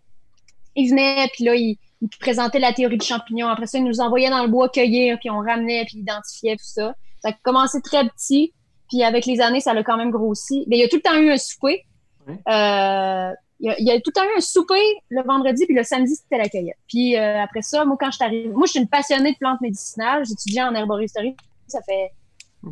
Il 0.76 0.90
venait, 0.90 1.28
puis 1.34 1.44
là, 1.44 1.54
il, 1.56 1.78
il 2.02 2.10
présentait 2.20 2.60
la 2.60 2.74
théorie 2.74 2.98
du 2.98 3.06
champignon. 3.06 3.48
Après 3.48 3.68
ça, 3.68 3.78
il 3.78 3.84
nous 3.84 4.00
envoyait 4.00 4.30
dans 4.30 4.42
le 4.42 4.50
bois 4.50 4.70
cueillir, 4.70 5.20
puis 5.20 5.30
on 5.30 5.40
ramenait, 5.40 5.86
puis 5.86 6.00
identifiait 6.00 6.56
tout 6.56 6.66
ça. 6.66 6.96
Ça 7.22 7.30
a 7.30 7.34
commencé 7.44 7.80
très 7.82 8.04
petit, 8.10 8.54
puis 8.90 9.04
avec 9.04 9.26
les 9.26 9.40
années, 9.40 9.62
ça 9.62 9.72
a 9.72 9.84
quand 9.84 9.98
même 9.98 10.12
grossi. 10.12 10.66
Ben, 10.68 10.78
il 10.78 10.82
y 10.82 10.84
a 10.84 10.88
tout 10.88 10.98
le 10.98 11.02
temps 11.02 11.16
eu 11.16 11.32
un 11.32 11.38
souper. 11.38 11.86
Euh, 12.28 13.32
il 13.64 13.68
y, 13.68 13.70
a, 13.70 13.80
il 13.80 13.88
y 13.88 13.92
a 13.92 14.02
tout 14.02 14.12
temps 14.12 14.26
eu 14.26 14.38
un 14.38 14.42
souper 14.42 14.76
le 15.10 15.24
vendredi, 15.24 15.66
puis 15.66 15.74
le 15.74 15.84
samedi, 15.84 16.18
c'était 16.18 16.38
la 16.38 16.50
cueillette. 16.50 16.76
Puis 16.90 17.16
euh, 17.16 17.42
après 17.42 17.62
ça, 17.62 17.86
moi, 17.86 17.96
quand 17.98 18.12
je 18.12 18.18
suis 18.18 18.26
arrivée, 18.26 18.50
moi, 18.50 18.66
je 18.66 18.72
suis 18.72 18.80
une 18.82 18.90
passionnée 18.90 19.32
de 19.32 19.38
plantes 19.38 19.62
médicinales. 19.62 20.26
J'étudie 20.26 20.62
en 20.62 20.76
herboristerie. 20.76 21.34
Ça 21.68 21.80
fait, 21.82 22.12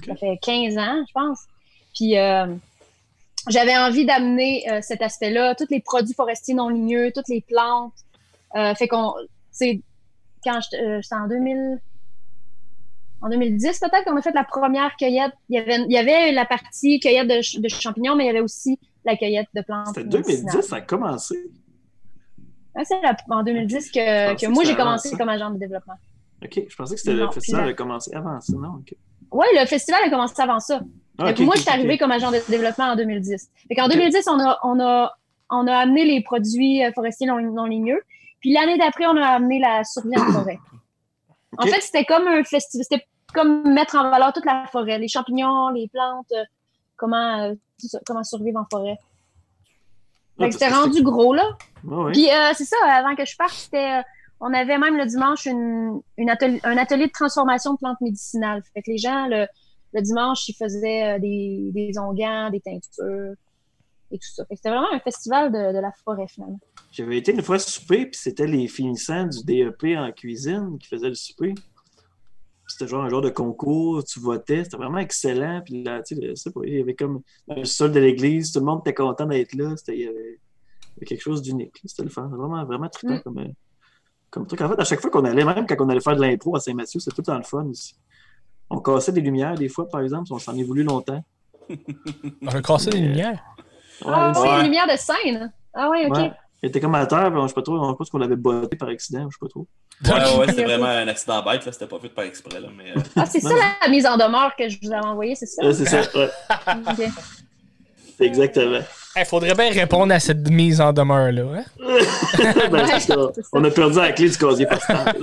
ça 0.05 0.15
fait 0.17 0.37
15 0.41 0.77
ans, 0.77 1.01
je 1.07 1.13
pense. 1.13 1.39
Puis 1.95 2.17
euh, 2.17 2.45
j'avais 3.47 3.77
envie 3.77 4.05
d'amener 4.05 4.69
euh, 4.69 4.81
cet 4.81 5.01
aspect-là, 5.01 5.55
tous 5.55 5.67
les 5.69 5.79
produits 5.79 6.13
forestiers 6.13 6.55
non 6.55 6.67
ligneux, 6.67 7.13
toutes 7.15 7.29
les 7.29 7.41
plantes. 7.41 7.93
Fait 8.53 8.89
qu'on, 8.89 9.13
c'est 9.49 9.81
quand 10.43 10.59
j'étais 10.59 11.15
en 11.15 11.27
2000, 11.29 11.79
en 13.21 13.29
2010 13.29 13.79
peut-être 13.79 14.03
qu'on 14.03 14.17
a 14.17 14.21
fait 14.21 14.33
la 14.33 14.43
première 14.43 14.97
cueillette. 14.97 15.31
Il 15.47 15.55
y 15.55 15.57
avait, 15.57 15.85
il 15.85 15.91
y 15.91 15.97
avait 15.97 16.33
la 16.33 16.43
partie 16.43 16.99
cueillette 16.99 17.29
de 17.29 17.69
champignons, 17.69 18.17
mais 18.17 18.25
il 18.25 18.27
y 18.27 18.29
avait 18.29 18.41
aussi 18.41 18.77
la 19.05 19.15
cueillette 19.15 19.47
de 19.53 19.61
plantes. 19.61 19.87
C'était 19.87 20.03
médicinales. 20.03 20.53
2010, 20.53 20.67
ça 20.67 20.75
a 20.77 20.81
commencé. 20.81 21.35
Ouais, 22.75 22.85
c'est 22.85 22.95
en 23.29 23.43
2010 23.43 23.87
Je 23.87 23.91
que, 23.91 24.31
pensais 24.31 24.35
que 24.35 24.45
que 24.45 24.51
moi 24.53 24.63
j'ai 24.63 24.75
commencé 24.75 25.17
comme 25.17 25.29
agent 25.29 25.51
de 25.51 25.59
développement. 25.59 25.95
OK, 26.43 26.61
je 26.67 26.75
pensais 26.75 26.95
que 26.95 27.01
c'était 27.01 27.13
le 27.13 27.29
festival 27.29 27.69
a 27.69 27.73
commencé 27.73 28.13
avant 28.15 28.39
ça, 28.39 28.53
non? 28.53 28.83
Oui, 29.31 29.45
le 29.53 29.65
festival 29.65 30.01
a 30.03 30.09
commencé 30.09 30.41
avant 30.41 30.59
ça. 30.59 30.81
Ah, 31.17 31.23
moi, 31.23 31.31
ok, 31.31 31.55
je 31.55 31.61
suis 31.61 31.69
arrivée 31.69 31.97
comme 31.97 32.11
agent 32.11 32.31
de 32.31 32.39
développement 32.49 32.85
en 32.85 32.95
2010. 32.95 33.49
Fait 33.67 33.75
qu'en 33.75 33.87
2010, 33.87 34.27
on 34.27 34.39
a, 34.39 34.57
on, 34.63 34.79
a, 34.79 35.13
on 35.51 35.67
a 35.67 35.75
amené 35.75 36.05
les 36.05 36.23
produits 36.23 36.83
euh, 36.83 36.91
forestiers 36.93 37.27
non, 37.27 37.39
non 37.39 37.65
ligneux. 37.65 38.01
Puis 38.39 38.53
l'année 38.53 38.77
d'après, 38.77 39.05
on 39.05 39.15
a 39.17 39.27
amené 39.27 39.59
la 39.59 39.83
survie 39.83 40.17
en 40.17 40.31
forêt. 40.31 40.57
En 41.57 41.65
fait, 41.67 41.81
c'était 41.81 42.05
comme 42.05 42.27
un 42.27 42.43
festival. 42.43 42.85
C'était 42.89 43.05
comme 43.33 43.71
mettre 43.73 43.95
en 43.95 44.09
valeur 44.09 44.33
toute 44.33 44.45
la 44.45 44.65
forêt, 44.71 44.97
les 44.97 45.07
champignons, 45.07 45.69
les 45.69 45.87
plantes, 45.87 46.31
euh, 46.31 46.43
comment, 47.01 47.39
euh, 47.49 47.55
comment 48.05 48.23
survivre 48.23 48.59
en 48.61 48.65
forêt. 48.71 48.97
Fait 50.37 50.47
que 50.47 50.53
c'était 50.53 50.69
rendu 50.69 51.03
gros, 51.03 51.33
là. 51.33 51.43
Puis 52.13 52.29
euh, 52.29 52.51
c'est 52.55 52.65
ça, 52.65 52.77
avant 52.87 53.15
que 53.15 53.25
je 53.25 53.35
parte, 53.35 53.53
c'était. 53.53 53.99
euh, 53.99 54.01
on 54.39 54.53
avait 54.53 54.77
même 54.79 54.97
le 54.97 55.05
dimanche 55.05 55.45
une, 55.45 56.01
une 56.17 56.29
atelier, 56.29 56.59
un 56.63 56.77
atelier 56.77 57.07
de 57.07 57.11
transformation 57.11 57.73
de 57.73 57.77
plantes 57.77 58.01
médicinales. 58.01 58.63
Fait 58.73 58.81
que 58.81 58.89
les 58.89 58.97
gens, 58.97 59.27
le, 59.27 59.45
le 59.93 60.01
dimanche, 60.01 60.47
ils 60.49 60.55
faisaient 60.55 61.19
des, 61.19 61.69
des 61.73 61.91
onguents, 61.99 62.49
des 62.49 62.59
teintures 62.59 63.35
et 64.11 64.17
tout 64.17 64.31
ça. 64.35 64.43
Fait 64.45 64.55
que 64.55 64.57
c'était 64.57 64.69
vraiment 64.69 64.91
un 64.93 64.99
festival 64.99 65.51
de, 65.51 65.73
de 65.73 65.79
la 65.79 65.91
forêt, 66.03 66.25
finalement. 66.27 66.59
J'avais 66.91 67.17
été 67.17 67.31
une 67.33 67.43
fois 67.43 67.59
souper, 67.59 68.07
puis 68.07 68.19
c'était 68.19 68.47
les 68.47 68.67
finissants 68.67 69.25
du 69.27 69.43
DEP 69.43 69.95
en 69.97 70.11
cuisine 70.11 70.77
qui 70.79 70.87
faisaient 70.87 71.09
le 71.09 71.13
souper. 71.15 71.53
C'était 72.67 72.87
genre 72.87 73.03
un 73.03 73.09
genre 73.09 73.21
de 73.21 73.29
concours, 73.29 74.03
tu 74.03 74.19
votais, 74.19 74.63
c'était 74.63 74.77
vraiment 74.77 74.99
excellent. 74.99 75.61
Puis 75.65 75.83
là, 75.83 76.01
tu 76.03 76.15
sais, 76.35 76.51
il 76.65 76.77
y 76.77 76.81
avait 76.81 76.95
comme 76.95 77.21
le 77.47 77.65
sol 77.65 77.91
de 77.91 77.99
l'église, 77.99 78.51
tout 78.53 78.59
le 78.59 78.65
monde 78.65 78.79
était 78.81 78.93
content 78.93 79.25
d'être 79.25 79.53
là. 79.55 79.75
C'était, 79.75 79.95
il, 79.97 80.01
y 80.01 80.07
avait, 80.07 80.15
il 80.15 80.93
y 80.93 80.97
avait 80.99 81.05
quelque 81.05 81.21
chose 81.21 81.41
d'unique. 81.41 81.81
C'était 81.85 82.03
le 82.03 82.09
fun, 82.09 82.27
vraiment, 82.27 82.63
vraiment 82.65 82.87
trippant 82.87 83.15
Mm. 83.15 83.21
comme, 83.21 83.37
euh, 83.39 83.47
comme 84.29 84.47
truc. 84.47 84.61
En 84.61 84.69
fait, 84.69 84.79
à 84.79 84.85
chaque 84.85 85.01
fois 85.01 85.09
qu'on 85.09 85.25
allait, 85.25 85.43
même 85.43 85.65
quand 85.67 85.75
on 85.79 85.89
allait 85.89 85.99
faire 85.99 86.15
de 86.15 86.21
l'impro 86.21 86.55
à 86.55 86.59
Saint-Mathieu, 86.61 86.99
c'était 87.01 87.15
tout 87.15 87.21
le 87.21 87.25
temps 87.25 87.37
le 87.37 87.43
fun 87.43 87.65
aussi. 87.65 87.95
On 88.69 88.79
cassait 88.79 89.11
des 89.11 89.19
lumières 89.21 89.55
des 89.55 89.67
fois, 89.67 89.89
par 89.89 89.99
exemple, 90.01 90.31
on 90.31 90.39
s'en 90.39 90.55
est 90.55 90.63
voulu 90.63 90.83
longtemps. 90.83 91.21
On 92.41 92.47
a 92.47 92.61
cassé 92.61 92.89
des 92.89 92.99
lumières? 92.99 93.43
Ouais, 94.03 94.11
ah 94.13 94.31
oui, 94.33 94.41
ouais. 94.49 94.57
une 94.59 94.63
lumière 94.63 94.87
de 94.87 94.97
scène. 94.97 95.53
Ah 95.73 95.89
oui, 95.91 96.05
OK. 96.07 96.17
ouais. 96.17 96.31
Il 96.63 96.69
était 96.69 96.79
comme 96.79 96.93
à 96.93 97.05
terre, 97.07 97.31
je 97.41 97.47
sais 97.47 97.53
pas 97.55 97.61
trop, 97.63 97.75
on 97.79 97.95
pense 97.95 98.09
qu'on 98.11 98.19
l'avait 98.19 98.35
botté 98.35 98.75
par 98.75 98.89
accident, 98.89 99.27
je 99.29 99.35
sais 99.35 99.39
pas 99.39 99.47
trop. 99.47 99.67
Ouais, 100.05 100.37
ouais, 100.39 100.47
c'était 100.49 100.63
vraiment 100.63 100.85
un 100.85 101.07
accident 101.07 101.43
bête, 101.43 101.65
là. 101.65 101.71
C'était 101.71 101.87
pas 101.87 101.97
fait 101.99 102.09
par 102.09 102.23
exprès, 102.25 102.59
là. 102.59 102.67
Mais, 102.75 102.91
euh, 102.95 103.01
Ah, 103.15 103.25
c'est 103.25 103.39
ça 103.39 103.55
la 103.81 103.89
mise 103.89 104.05
en 104.05 104.15
demeure 104.15 104.55
que 104.55 104.69
je 104.69 104.77
vous 104.81 104.91
avais 104.91 105.05
envoyée, 105.05 105.33
c'est 105.33 105.47
ça? 105.47 105.65
Ouais, 105.65 105.73
c'est 105.73 105.85
ça, 105.85 106.01
ouais, 106.15 106.29
exactement. 108.27 108.79
Il 109.15 109.25
faudrait 109.25 109.55
bien 109.55 109.71
répondre 109.71 110.13
à 110.13 110.19
cette 110.19 110.47
mise 110.49 110.79
en 110.79 110.93
demeure-là. 110.93 111.43
Hein? 111.57 111.63
Ben, 112.71 112.87
ça. 112.99 113.15
On 113.53 113.63
a 113.63 113.71
perdu 113.71 113.97
la 113.97 114.11
clé 114.11 114.29
du 114.29 114.37
casier 114.37 114.65
postal. 114.67 115.15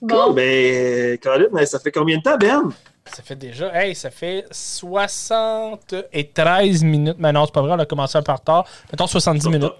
Bon. 0.00 0.26
Cool, 0.26 0.34
ben, 0.34 1.18
Colin, 1.18 1.66
ça 1.66 1.78
fait 1.80 1.90
combien 1.90 2.18
de 2.18 2.22
temps, 2.22 2.36
Ben? 2.36 2.70
Ça 3.14 3.22
fait 3.22 3.36
déjà. 3.36 3.74
Hey, 3.74 3.94
ça 3.94 4.10
fait 4.10 4.44
73 4.50 6.84
minutes. 6.84 7.16
Mais 7.18 7.32
non, 7.32 7.46
c'est 7.46 7.54
pas 7.54 7.62
vrai, 7.62 7.72
on 7.72 7.78
a 7.78 7.86
commencé 7.86 8.18
un 8.18 8.22
peu 8.22 8.32
en 8.32 8.36
retard. 8.36 8.66
Mettons 8.92 9.06
70 9.06 9.48
minutes. 9.48 9.72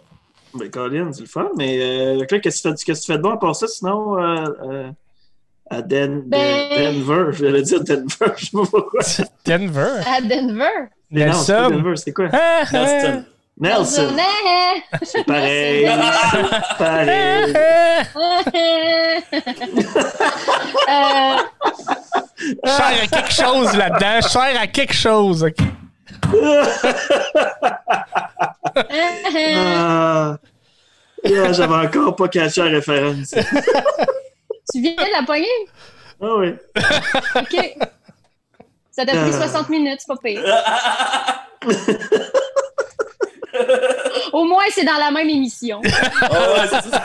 Ben, 0.54 0.70
Colin, 0.70 1.12
c'est 1.12 1.20
le 1.22 1.26
fun, 1.26 1.48
mais 1.56 1.78
euh, 1.80 2.24
qu'est-ce 2.24 2.40
que 2.40 2.48
tu 2.48 2.62
fais, 2.78 2.84
qu'est-ce 2.84 3.00
que 3.02 3.06
tu 3.06 3.12
fais 3.12 3.18
de 3.18 3.22
bon 3.22 3.32
à 3.32 3.36
part 3.36 3.54
ça, 3.54 3.66
sinon, 3.68 4.18
euh, 4.18 4.46
euh, 4.64 4.90
à 5.70 5.82
Den- 5.82 6.22
Ben- 6.26 6.94
Denver, 6.94 7.26
je 7.32 7.44
vais 7.44 7.60
dire 7.62 7.84
Denver, 7.84 8.06
je 8.36 8.44
sais 8.46 8.50
pas 8.52 8.64
pourquoi. 8.64 9.00
Denver? 9.44 10.00
À 10.06 10.20
Denver? 10.22 10.88
Non, 11.10 11.32
c'est 11.34 11.52
pas. 11.54 11.68
Denver, 11.68 11.96
c'est 11.96 12.12
quoi? 12.12 12.28
Ah, 12.32 12.62
ah. 12.62 12.66
Nelson. 12.72 13.24
Nelson, 13.60 14.16
c'est 15.02 15.24
pareil, 15.26 15.84
c'est 16.68 16.76
pareil. 16.78 17.52
Ah, 22.64 22.68
euh, 22.68 22.76
Cher 22.76 23.02
à 23.02 23.06
quelque 23.06 23.32
chose 23.32 23.76
là-dedans. 23.76 24.28
Cher 24.28 24.60
à 24.60 24.66
quelque 24.66 24.94
chose. 24.94 25.42
ok. 25.44 25.56
Ah, 28.76 30.36
yeah, 31.24 31.52
J'avais 31.52 31.86
encore 31.86 32.16
pas 32.16 32.28
catché 32.28 32.62
la 32.62 32.70
référence. 32.70 33.30
tu 34.72 34.80
viens 34.80 34.94
de 34.94 35.12
la 35.18 35.22
poignée? 35.24 35.46
Ah 36.20 36.34
oui. 36.36 36.54
OK. 37.36 37.76
Ça 38.90 39.04
t'a 39.06 39.12
pris 39.12 39.30
Euh. 39.30 39.32
60 39.32 39.68
minutes, 39.68 40.00
c'est 40.00 40.08
pas 40.08 40.16
pire. 40.22 40.42
Au 44.32 44.44
moins, 44.44 44.64
c'est 44.72 44.84
dans 44.84 44.96
la 44.98 45.10
même 45.10 45.28
émission. 45.28 45.80
Ah 46.22 46.28
ouais, 46.30 46.68
c'est 46.68 46.90
ça. 46.90 47.02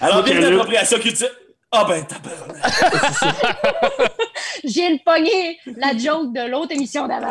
Alors, 0.00 0.18
Ok, 0.18 0.26
bien 0.26 0.40
là. 0.40 0.50
d'appropriation 0.50 0.98
culturelle. 0.98 1.32
Ah 1.72 1.84
ben, 1.88 2.04
tabarnak. 2.04 2.56
J'ai 4.64 4.90
le 4.90 4.98
pogné 5.04 5.58
la 5.76 5.96
joke 5.96 6.32
de 6.32 6.50
l'autre 6.50 6.72
émission 6.72 7.06
d'avant. 7.06 7.30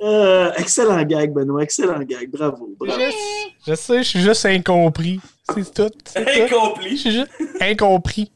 Euh, 0.00 0.52
excellent 0.56 1.02
gag, 1.02 1.32
Benoît. 1.32 1.62
Excellent 1.62 1.98
gag. 2.00 2.30
Bravo. 2.30 2.70
bravo. 2.78 3.02
Je 3.66 3.74
sais, 3.74 3.98
je 4.02 4.08
suis 4.08 4.20
juste 4.20 4.46
incompris. 4.46 5.20
C'est 5.54 5.74
tout. 5.74 5.88
Tout. 5.90 6.12
Je 6.14 6.42
Incompris. 6.44 6.96
suis 6.98 7.10
juste 7.10 7.30
incompris. 7.60 8.30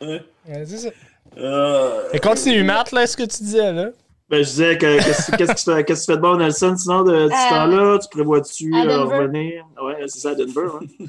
Ouais. 0.00 0.22
Ouais, 0.48 0.64
c'est 0.66 0.78
ça. 0.78 0.88
Euh, 1.36 2.02
Et 2.12 2.18
continue, 2.18 2.64
Matt, 2.64 2.90
là, 2.92 3.06
ce 3.06 3.16
que 3.16 3.22
tu 3.22 3.42
disais, 3.44 3.72
là. 3.72 3.90
Ben, 4.28 4.38
je 4.42 4.48
disais 4.48 4.76
que 4.76 4.96
qu'est-ce 5.02 5.30
qu'est-ce 5.36 5.52
que 5.52 5.58
tu 5.70 5.76
fais, 5.76 5.84
qu'est-ce 5.84 6.00
que 6.06 6.06
tu 6.06 6.12
fais 6.12 6.16
de 6.16 6.22
bon, 6.22 6.36
Nelson, 6.36 6.76
sinon 6.76 7.02
de, 7.02 7.12
de 7.12 7.28
ce 7.30 7.34
Euh, 7.34 7.48
temps-là? 7.50 7.98
Tu 7.98 8.08
prévois-tu 8.10 8.74
euh, 8.74 9.04
revenir? 9.04 9.64
Ouais, 9.82 9.94
c'est 10.06 10.18
ça, 10.18 10.30
à 10.30 10.34
Denver. 10.34 10.68
Hein? 10.74 11.06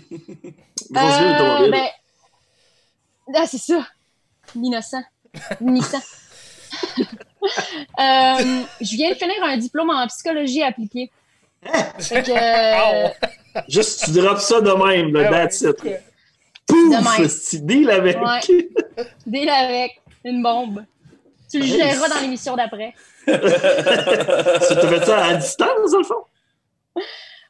Euh, 0.95 1.35
Automobile. 1.35 1.71
ben, 1.71 1.83
ah, 3.35 3.45
c'est 3.45 3.57
ça. 3.57 3.85
L'innocent. 4.55 5.03
L'innocent. 5.61 6.01
Euh, 7.01 8.63
je 8.81 8.95
viens 8.95 9.09
de 9.11 9.15
finir 9.15 9.35
un 9.43 9.57
diplôme 9.57 9.89
en 9.89 10.05
psychologie 10.07 10.61
appliquée. 10.63 11.11
Fait 11.99 12.23
que, 12.23 12.31
euh, 12.31 13.09
Juste, 13.67 14.05
tu 14.05 14.11
drops 14.11 14.41
ça 14.43 14.61
de 14.61 14.71
même, 14.71 15.13
là, 15.13 15.27
Ah 15.27 15.31
that's 15.47 15.61
it. 15.61 15.75
Pouf! 16.67 16.89
De 16.91 17.19
même. 17.21 17.27
c'est 17.29 17.65
deal 17.65 17.89
avec. 17.89 18.17
Ouais. 18.21 18.39
deal 19.25 19.49
avec 19.49 19.99
une 20.23 20.41
bombe. 20.43 20.85
Tu 21.51 21.59
le 21.59 21.65
Nice. 21.65 21.75
géreras 21.75 22.09
dans 22.09 22.21
l'émission 22.21 22.55
d'après. 22.55 22.93
tu 23.25 23.31
te 23.33 24.87
fais 24.87 25.05
ça 25.05 25.25
à 25.25 25.33
distance, 25.35 25.91
dans 25.91 25.97
le 25.97 26.03
fond? 26.03 26.23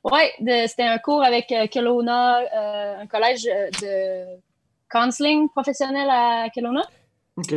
Ouais, 0.06 0.32
de- 0.40 0.68
c'était 0.68 0.84
un 0.84 0.98
cours 1.00 1.22
avec 1.24 1.52
euh, 1.52 1.68
Kelowna, 1.68 2.40
euh, 2.40 3.02
un 3.02 3.08
collège 3.08 3.46
euh, 3.48 3.70
de 3.82 4.40
counseling 4.90 5.50
professionnel 5.50 6.08
à 6.10 6.50
Kelowna. 6.54 6.82
OK. 7.38 7.54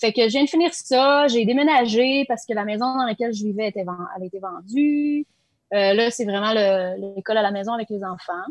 Fait 0.00 0.12
que 0.12 0.22
je 0.22 0.28
viens 0.28 0.44
de 0.44 0.48
finir 0.48 0.72
ça, 0.72 1.26
j'ai 1.28 1.44
déménagé 1.44 2.24
parce 2.26 2.46
que 2.46 2.54
la 2.54 2.64
maison 2.64 2.96
dans 2.96 3.04
laquelle 3.04 3.32
je 3.34 3.44
vivais 3.44 3.68
était 3.68 3.84
ven- 3.84 4.06
elle 4.16 4.22
a 4.22 4.26
été 4.26 4.38
vendue. 4.38 5.26
Euh, 5.74 5.92
là, 5.94 6.10
c'est 6.10 6.24
vraiment 6.24 6.52
le- 6.54 7.14
l'école 7.16 7.36
à 7.36 7.42
la 7.42 7.50
maison 7.50 7.72
avec 7.74 7.88
les 7.90 8.02
enfants. 8.02 8.46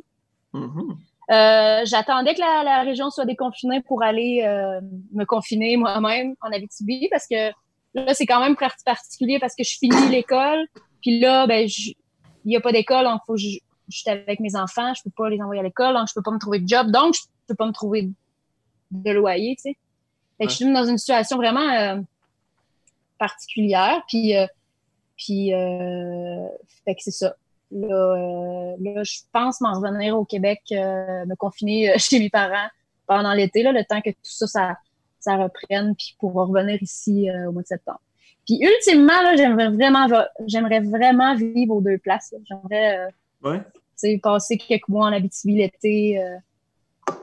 Mhm. 0.54 0.96
Euh, 1.32 1.82
J'attendais 1.86 2.34
que 2.36 2.40
la, 2.40 2.64
la 2.64 2.82
région 2.84 3.10
soit 3.10 3.26
déconfinée 3.26 3.82
pour 3.82 4.04
aller 4.04 4.44
euh, 4.46 4.80
me 5.14 5.24
confiner 5.26 5.76
moi-même 5.78 6.36
en 6.42 6.52
Abitibi 6.52 7.08
parce 7.10 7.28
que 7.28 7.50
là, 7.96 8.14
c'est 8.14 8.26
quand 8.26 8.40
même 8.42 8.56
par- 8.56 8.76
particulier 8.86 9.40
parce 9.40 9.56
que 9.56 9.64
je 9.64 9.78
finis 9.80 10.10
l'école. 10.10 10.66
Puis 11.02 11.20
là, 11.20 11.48
ben, 11.48 11.68
il 11.68 11.96
n'y 12.46 12.56
a 12.58 12.62
pas 12.62 12.72
d'école, 12.72 13.06
donc 13.06 13.22
faut 13.26 13.34
que 13.34 13.40
je, 13.40 13.58
je 13.90 13.98
suis 14.00 14.10
avec 14.10 14.40
mes 14.40 14.56
enfants, 14.56 14.94
je 14.94 15.02
peux 15.04 15.12
pas 15.16 15.30
les 15.30 15.42
envoyer 15.42 15.62
à 15.62 15.64
l'école, 15.64 15.94
donc 15.96 16.08
je 16.08 16.14
peux 16.14 16.22
pas 16.22 16.32
me 16.32 16.40
trouver 16.40 16.60
de 16.60 16.68
job, 16.68 16.92
donc 16.92 17.16
je 17.16 17.22
peux 17.50 17.56
pas 17.56 17.66
me 17.66 17.74
trouver 17.74 18.10
de 18.92 19.12
loyer, 19.12 19.56
tu 19.56 19.64
sais. 19.64 19.78
Fait 20.38 20.46
que 20.46 20.52
je 20.52 20.56
suis 20.56 20.74
dans 20.74 20.86
une 20.86 20.98
situation 20.98 21.38
vraiment 21.38 21.70
euh, 21.70 22.02
particulière. 23.18 24.02
Puis, 24.08 24.38
euh, 24.38 24.48
puis 25.18 25.54
euh, 25.54 26.48
fait 26.86 26.96
que 26.96 27.04
c'est 27.04 27.12
ça. 27.12 27.36
Là, 27.72 28.76
là, 28.80 29.04
je 29.04 29.20
pense 29.32 29.62
m'en 29.62 29.74
revenir 29.74 30.18
au 30.18 30.26
Québec, 30.26 30.62
me 30.72 31.36
confiner 31.36 31.94
chez 31.98 32.20
mes 32.20 32.30
parents 32.30 32.70
pendant 33.06 33.34
l'été, 33.34 33.64
là, 33.64 33.72
le 33.72 33.84
temps 33.84 34.02
que 34.02 34.10
tout 34.10 34.18
ça, 34.24 34.48
ça, 34.48 34.78
ça 35.20 35.36
reprenne, 35.36 35.96
puis 35.96 36.16
pour 36.20 36.34
revenir 36.34 36.82
ici 36.82 37.30
au 37.48 37.52
mois 37.52 37.62
de 37.62 37.68
septembre. 37.68 38.02
Puis 38.50 38.60
ultimement, 38.64 39.22
là, 39.22 39.36
j'aimerais 39.36 39.70
vraiment, 39.70 40.08
j'aimerais 40.48 40.80
vraiment 40.80 41.36
vivre 41.36 41.76
aux 41.76 41.82
deux 41.82 42.00
places. 42.00 42.34
J'aimerais 42.48 42.98
euh, 42.98 43.10
Ouais. 43.52 44.20
passer 44.24 44.58
quelques 44.58 44.88
mois 44.88 45.08
en 45.08 45.14
Abitibi 45.14 45.56
l'été, 45.56 46.20
euh, 46.20 46.36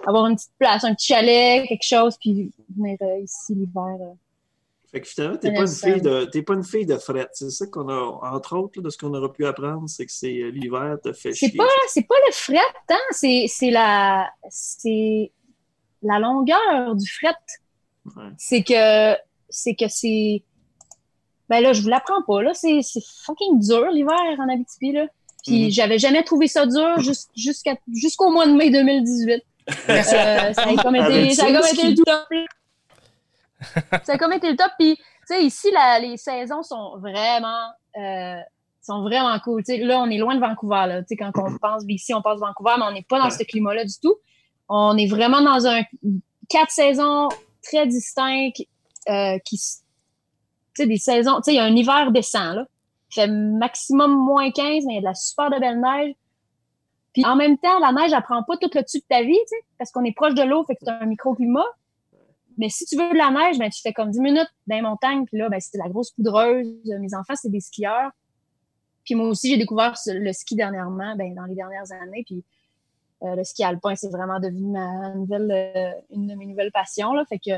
avoir 0.07 0.26
une 0.26 0.37
petite 0.37 0.53
place, 0.59 0.84
un 0.84 0.95
petit 0.95 1.07
chalet, 1.09 1.66
quelque 1.68 1.87
chose, 1.87 2.16
puis 2.20 2.51
venir 2.76 2.97
euh, 3.03 3.18
ici 3.20 3.55
l'hiver. 3.55 3.97
euh. 4.01 4.14
Fait 4.91 5.01
que 5.01 5.09
finalement, 5.09 5.37
t'es 5.37 5.53
pas, 5.53 5.62
une 5.62 5.66
fille 5.68 6.01
de, 6.01 6.24
t'es 6.26 6.43
pas 6.43 6.55
une 6.55 6.64
fille 6.64 6.87
de 6.87 6.97
fret. 6.97 7.28
C'est 7.32 7.51
ça 7.51 7.66
qu'on 7.66 7.89
a, 7.89 8.20
entre 8.34 8.57
autres, 8.57 8.74
là, 8.78 8.82
de 8.84 8.91
ce 8.91 8.97
qu'on 8.97 9.12
aurait 9.14 9.32
pu 9.32 9.45
apprendre, 9.45 9.89
c'est 9.89 10.07
que 10.07 10.12
c'est 10.12 10.32
euh, 10.43 10.51
l'hiver 10.51 10.97
te 11.03 11.12
fait 11.12 11.32
C'est 11.32 11.49
chier. 11.49 11.57
pas, 11.59 11.64
c'est 11.89 12.07
pas 12.07 12.14
le 12.26 12.32
fret, 12.32 12.59
hein? 12.91 12.95
C'est, 13.11 13.47
c'est 13.49 13.70
la, 13.70 14.30
c'est 14.49 15.32
la 16.03 16.18
longueur 16.20 16.95
du 16.95 17.07
fret. 17.11 17.34
Ouais. 18.16 18.30
C'est 18.39 18.62
que, 18.62 19.16
c'est 19.51 19.74
que 19.74 19.89
c'est, 19.89 20.45
ben 21.49 21.61
là, 21.61 21.72
je 21.72 21.82
vous 21.82 21.89
l'apprends 21.89 22.22
pas, 22.22 22.43
là. 22.43 22.55
C'est, 22.55 22.80
c'est 22.82 23.03
fucking 23.24 23.59
dur, 23.59 23.91
l'hiver 23.91 24.16
en 24.39 24.49
Abitibi, 24.49 24.93
là. 24.93 25.07
Puis 25.45 25.64
Mhm. 25.64 25.70
j'avais 25.70 25.99
jamais 25.99 26.22
trouvé 26.24 26.47
ça 26.49 26.64
dur 26.66 26.97
jusqu'à, 27.37 27.76
jusqu'au 27.93 28.30
mois 28.30 28.47
de 28.47 28.53
mai 28.53 28.70
2018. 28.70 29.43
Euh, 29.69 30.03
ça 30.03 30.62
a 30.62 30.77
comme 30.83 30.95
été, 30.97 31.05
Avec 31.07 31.33
ça 31.35 31.45
a 31.45 31.49
ça, 31.49 31.53
comme 31.55 31.62
ce 31.62 31.75
été 31.75 31.89
le 31.89 31.97
top. 32.05 32.29
ça 34.05 34.12
a 34.12 34.19
comme 34.19 34.33
été 34.33 34.51
le 34.51 34.57
top. 34.57 34.71
Puis, 34.79 34.97
tu 34.97 35.03
sais, 35.27 35.43
ici, 35.45 35.71
la- 35.73 35.99
les 35.99 36.17
saisons 36.17 36.62
sont 36.62 36.99
vraiment, 36.99 37.69
euh, 37.99 38.37
sont 38.83 39.03
vraiment 39.03 39.39
cool. 39.41 39.64
Tu 39.64 39.77
sais, 39.77 39.79
là, 39.83 39.99
on 40.01 40.09
est 40.11 40.19
loin 40.19 40.35
de 40.37 40.41
Vancouver. 40.41 40.85
Là. 40.87 41.01
Tu 41.03 41.09
sais, 41.09 41.17
quand 41.17 41.33
on 41.37 41.57
pense 41.61 41.83
ici, 41.89 42.14
on 42.14 42.23
pense 42.23 42.39
Vancouver, 42.41 42.75
mais 42.79 42.85
on 42.85 42.93
n'est 42.93 43.03
pas 43.09 43.19
dans 43.19 43.25
Ouais. 43.27 43.31
ce 43.31 43.43
climat-là 43.43 43.85
du 43.85 43.95
tout. 44.03 44.14
On 44.69 44.97
est 44.97 45.07
vraiment 45.09 45.41
dans 45.41 45.67
un 45.67 45.83
quatre 46.49 46.71
saisons 46.71 47.29
très 47.62 47.87
distinctes 47.87 48.62
euh, 49.09 49.39
qui, 49.45 49.57
s- 49.57 49.83
tu 50.77 50.83
sais, 50.83 50.87
des 50.89 50.99
saisons. 50.99 51.37
Tu 51.37 51.43
sais, 51.45 51.53
il 51.55 51.57
y 51.57 51.61
a 51.61 51.64
un 51.64 51.75
hiver 51.75 52.12
décent 52.12 52.53
là. 52.53 52.67
Il 53.11 53.14
fait 53.14 53.29
maximum 53.29 54.12
moins 54.17 54.51
15, 54.51 54.85
mais 54.87 54.95
il 54.95 54.95
y 54.95 54.99
a 54.99 55.01
de 55.01 55.05
la 55.07 55.14
super 55.14 55.49
de 55.51 55.59
belle 55.61 55.81
neige. 55.81 56.14
Puis 57.17 57.25
en 57.25 57.35
même 57.35 57.57
temps, 57.57 57.79
la 57.79 57.93
neige, 57.93 58.12
elle 58.12 58.23
prend 58.23 58.43
pas 58.43 58.59
tout 58.59 58.69
le 58.75 58.83
dessus 58.83 58.99
de 58.99 59.05
ta 59.09 59.23
vie, 59.23 59.33
tu 59.33 59.47
sais, 59.47 59.57
parce 59.79 59.91
qu'on 59.91 60.05
est 60.05 60.14
proche 60.14 60.35
de 60.35 60.43
l'eau, 60.43 60.64
fait 60.64 60.75
que 60.75 60.81
c'est 60.85 60.91
un 60.91 61.07
microclimat. 61.07 61.64
Mais 62.59 62.69
si 62.69 62.85
tu 62.85 62.95
veux 62.95 63.09
de 63.09 63.17
la 63.17 63.31
neige, 63.31 63.59
ben, 63.59 63.71
tu 63.71 63.81
fais 63.81 63.95
comme 63.95 64.11
10 64.11 64.21
minutes 64.21 64.51
dans 64.67 64.77
les 64.77 64.83
montagnes, 64.83 65.25
puis 65.25 65.39
là, 65.39 65.49
ben, 65.49 65.59
c'est 65.59 65.79
la 65.79 65.89
grosse 65.89 66.11
poudreuse. 66.11 66.69
Mes 66.85 67.14
enfants, 67.14 67.33
c'est 67.35 67.49
des 67.49 67.61
skieurs. 67.61 68.11
Puis 69.07 69.14
moi 69.14 69.29
aussi, 69.29 69.49
j'ai 69.49 69.57
découvert 69.57 69.95
le 70.07 70.33
ski 70.35 70.57
dernièrement, 70.57 71.17
ben, 71.17 71.35
dans 71.35 71.47
les 71.47 71.55
dernières 71.55 71.91
années. 72.03 72.23
Puis 72.27 72.45
euh, 73.23 73.35
le 73.35 73.45
ski 73.45 73.64
alpin, 73.64 73.95
c'est 73.97 74.11
vraiment 74.11 74.39
devenu 74.39 74.73
ma 74.73 75.14
nouvelle, 75.14 75.51
euh, 75.51 75.91
une 76.14 76.27
de 76.27 76.35
mes 76.35 76.45
nouvelles 76.45 76.71
passions. 76.71 77.14
Là. 77.14 77.25
Fait 77.25 77.39
que 77.39 77.53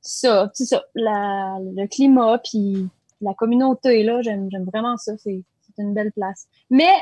ça, 0.00 0.50
c'est 0.54 0.64
ça, 0.64 0.82
le 0.94 1.86
climat, 1.86 2.38
puis 2.38 2.88
la 3.20 3.34
communauté, 3.34 4.04
là, 4.04 4.22
j'aime, 4.22 4.48
vraiment 4.72 4.96
ça. 4.96 5.18
C'est 5.18 5.44
une 5.76 5.92
belle 5.92 6.12
place. 6.12 6.46
Mais 6.70 6.94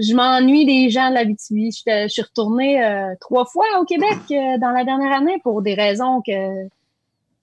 je 0.00 0.14
m'ennuie 0.14 0.64
des 0.66 0.90
gens 0.90 1.08
de 1.10 1.14
la 1.14 1.24
BTV. 1.24 1.70
Je, 1.70 1.82
fais- 1.82 2.08
je 2.08 2.12
suis 2.12 2.22
retournée 2.22 2.82
euh, 2.84 3.14
trois 3.20 3.44
fois 3.46 3.64
au 3.80 3.84
Québec 3.84 4.18
euh, 4.30 4.58
dans 4.58 4.70
la 4.70 4.84
dernière 4.84 5.12
année 5.12 5.38
pour 5.42 5.62
des 5.62 5.74
raisons 5.74 6.20
que, 6.22 6.64
tu 6.64 6.70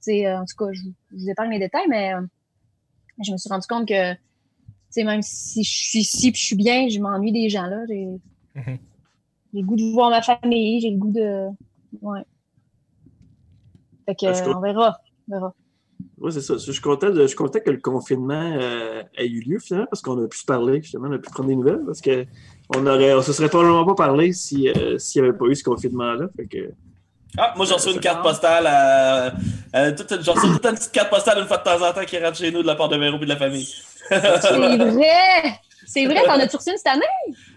sais, 0.01 0.25
euh, 0.27 0.39
en 0.39 0.45
tout 0.45 0.55
cas, 0.57 0.71
je, 0.71 0.81
je 1.11 1.17
vous 1.23 1.29
épargne 1.29 1.51
les 1.51 1.59
détails, 1.59 1.87
mais 1.89 2.13
euh, 2.13 2.21
je 3.23 3.31
me 3.31 3.37
suis 3.37 3.49
rendu 3.49 3.65
compte 3.67 3.87
que, 3.87 4.13
tu 4.13 4.19
sais, 4.89 5.03
même 5.03 5.21
si 5.21 5.63
je 5.63 5.71
suis 5.71 5.99
ici 5.99 6.31
puis 6.31 6.39
je 6.41 6.45
suis 6.45 6.55
bien, 6.55 6.87
je 6.89 6.99
m'ennuie 6.99 7.31
des 7.31 7.49
gens 7.49 7.65
là. 7.65 7.83
J'ai, 7.87 8.07
Mhm. 8.55 8.77
j'ai 9.53 9.61
le 9.61 9.65
goût 9.65 9.75
de 9.75 9.91
voir 9.93 10.09
ma 10.11 10.21
famille, 10.21 10.79
j'ai 10.81 10.91
le 10.91 10.97
goût 10.97 11.11
de, 11.11 11.47
ouais. 12.01 12.21
Fait 14.05 14.15
que, 14.15 14.33
je 14.33 14.41
trouve- 14.43 14.57
on 14.57 14.61
verra, 14.61 14.97
on 15.27 15.31
verra. 15.33 15.53
Oui, 16.23 16.31
c'est 16.31 16.41
ça. 16.41 16.53
Je 16.55 16.71
suis 16.71 16.81
content, 16.81 17.09
de- 17.09 17.21
je 17.21 17.27
suis 17.27 17.35
content 17.35 17.59
que 17.59 17.69
le 17.69 17.77
confinement 17.79 18.57
euh, 18.59 19.03
ait 19.17 19.27
eu 19.27 19.41
lieu, 19.41 19.59
finalement, 19.59 19.87
parce 19.91 20.01
qu'on 20.01 20.23
a 20.23 20.27
pu 20.27 20.37
se 20.37 20.45
parler, 20.45 20.81
justement, 20.81 21.07
on 21.09 21.13
a 21.13 21.17
pu 21.17 21.29
prendre 21.29 21.49
des 21.49 21.55
nouvelles, 21.55 21.81
parce 21.85 21.99
que 21.99 22.25
on 22.75 22.87
aurait, 22.87 23.13
on 23.13 23.21
se 23.21 23.33
serait 23.33 23.49
probablement 23.49 23.85
pas 23.85 24.05
parlé 24.05 24.31
si, 24.31 24.69
euh, 24.69 24.97
s'il 24.97 25.21
n'y 25.21 25.27
avait 25.27 25.37
pas 25.37 25.45
eu 25.47 25.55
ce 25.55 25.63
confinement-là. 25.65 26.27
Que, 26.49 26.71
Ah, 27.37 27.53
moi, 27.57 27.65
j'en 27.65 27.75
reçois 27.75 27.91
une 27.91 27.99
carte 27.99 28.23
postale 28.23 28.65
à. 28.67 29.33
à 29.73 29.91
toute 29.91 30.09
une- 30.11 30.23
J'en 30.23 30.33
reçois 30.33 30.49
toute 30.51 30.65
une 30.65 30.75
petite 30.75 30.91
carte 30.93 31.09
postale 31.09 31.39
une 31.39 31.45
fois 31.47 31.57
de 31.57 31.63
temps 31.63 31.81
en 31.85 31.91
temps 31.91 32.05
qui 32.05 32.17
rentre 32.17 32.37
chez 32.37 32.51
nous 32.51 32.61
de 32.61 32.67
la 32.67 32.75
part 32.75 32.87
de 32.89 32.95
Véro 32.97 33.17
et 33.17 33.19
de 33.19 33.25
la 33.25 33.35
famille. 33.37 33.67
C'est 34.09 34.17
vrai! 34.19 35.59
C'est 35.85 36.05
vrai, 36.05 36.23
t'en 36.25 36.39
as-tu 36.39 36.55
reçu 36.55 36.69
une 36.71 36.77
cette 36.77 36.87
année? 36.87 37.01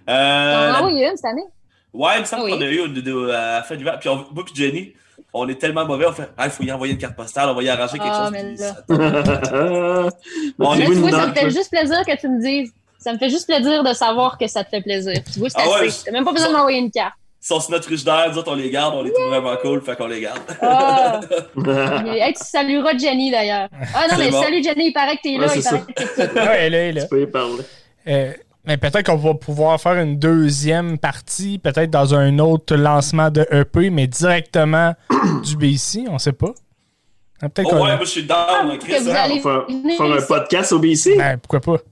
T'en 0.07 0.13
Euh, 0.13 0.73
as 0.73 0.79
envoyé 0.81 1.07
une 1.09 1.17
cette 1.17 1.27
année? 1.27 1.45
Ouais, 1.93 2.17
il 2.17 2.21
me 2.23 2.25
semble 2.25 2.43
Oui. 2.45 2.51
qu'on 2.51 2.61
a 2.61 2.67
eu 2.67 3.31
à 3.31 3.57
la 3.59 3.63
fin 3.63 3.77
d'hiver. 3.77 3.97
Puis 4.01 4.09
on- 4.09 4.27
moi 4.35 4.45
puis 4.45 4.53
Jenny, 4.55 4.93
on 5.33 5.49
est 5.49 5.57
tellement 5.61 5.85
mauvais, 5.85 6.07
on 6.07 6.13
fait 6.13 6.29
Ah, 6.37 6.47
il 6.47 6.51
faut 6.51 6.63
y 6.63 6.73
envoyer 6.73 6.93
une 6.95 6.99
carte 6.99 7.17
postale, 7.17 7.49
on 7.51 7.55
va 7.55 7.63
y 7.63 7.69
arranger 7.69 7.99
quelque 7.99 8.11
Ah, 8.11 8.25
chose. 8.25 8.33
mais 8.33 8.55
là. 8.57 8.75
tu 8.89 10.55
vois, 10.59 10.77
une 10.77 11.11
ça 11.11 11.27
me 11.27 11.35
fait 11.35 11.51
juste 11.51 11.71
plaisir 11.71 12.05
que 12.07 12.17
tu 12.19 12.29
me 12.29 12.41
dises. 12.41 12.73
Ça 12.99 13.13
me 13.13 13.19
fait 13.19 13.29
juste 13.31 13.47
plaisir 13.47 13.85
de 13.85 13.93
savoir 13.93 14.37
que 14.39 14.47
ça 14.49 14.65
te 14.65 14.71
fait 14.71 14.81
plaisir. 14.81 15.15
Tu 15.33 15.39
vois, 15.39 15.49
c'est 15.51 15.59
Ah 15.61 15.69
ouais, 15.69 15.87
assez. 15.87 16.05
T'as 16.07 16.11
même 16.13 16.25
pas 16.25 16.33
besoin 16.33 16.49
de 16.49 16.55
m'envoyer 16.55 16.79
une 16.79 16.91
carte. 16.91 17.15
Sont 17.41 17.61
sur 17.61 17.71
notre 17.71 17.85
frigidaire, 17.85 18.29
nous 18.33 18.39
autres, 18.39 18.51
on 18.51 18.57
les 18.57 18.71
garde, 18.71 18.95
on 18.97 19.03
les 19.05 19.13
trouve 19.13 19.29
vraiment 19.29 19.55
cool, 19.63 19.81
fait 19.81 19.95
qu'on 19.95 20.09
les 20.09 20.21
garde. 20.21 20.41
Ah! 20.61 21.21
Hey, 22.07 22.33
tu 22.33 22.43
salueras 22.45 22.97
Jenny 22.99 23.31
d'ailleurs. 23.31 23.69
Ah 23.95 24.07
non, 24.11 24.17
mais 24.19 24.31
bon. 24.31 24.43
salut 24.43 24.63
Jenny, 24.65 24.87
il 24.89 24.93
paraît 24.93 25.17
que 25.19 25.23
t'es 25.23 25.37
là. 25.39 25.47
Ouais, 25.47 25.55
il 25.57 25.95
que 25.95 26.03
t'es 26.27 26.35
là. 26.35 26.45
Ouais, 26.45 26.57
elle 26.63 26.75
est 26.75 26.93
là. 26.93 27.03
tu 27.03 27.09
peux 27.09 27.23
y 27.23 27.27
parler. 27.27 27.63
Euh, 28.09 28.33
mais 28.67 28.77
peut-être 28.77 29.07
qu'on 29.07 29.17
va 29.17 29.35
pouvoir 29.35 29.81
faire 29.81 29.95
une 30.01 30.19
deuxième 30.19 30.99
partie, 30.99 31.59
peut-être 31.59 31.91
dans 31.91 32.15
un 32.15 32.39
autre 32.39 32.75
lancement 32.77 33.31
de 33.31 33.47
EP, 33.51 33.91
mais 33.91 34.07
directement 34.07 34.95
du 35.45 35.57
BC, 35.57 36.05
on 36.11 36.19
sait 36.19 36.33
pas. 36.33 36.53
Ah, 37.43 37.49
Peut-être 37.49 37.69
Oh 37.69 37.77
qu'on- 37.77 37.85
ouais, 37.85 37.97
moi 37.97 38.05
je 38.05 38.11
suis 38.11 38.25
down, 38.25 38.79
que 38.79 38.85
Chris. 38.85 39.05
Faire, 39.05 39.67
faire 39.97 40.13
un 40.13 40.23
podcast 40.27 40.73
au 40.73 40.79
BC? 40.79 41.17
Ben, 41.17 41.39
pourquoi 41.39 41.61
pas? 41.61 41.83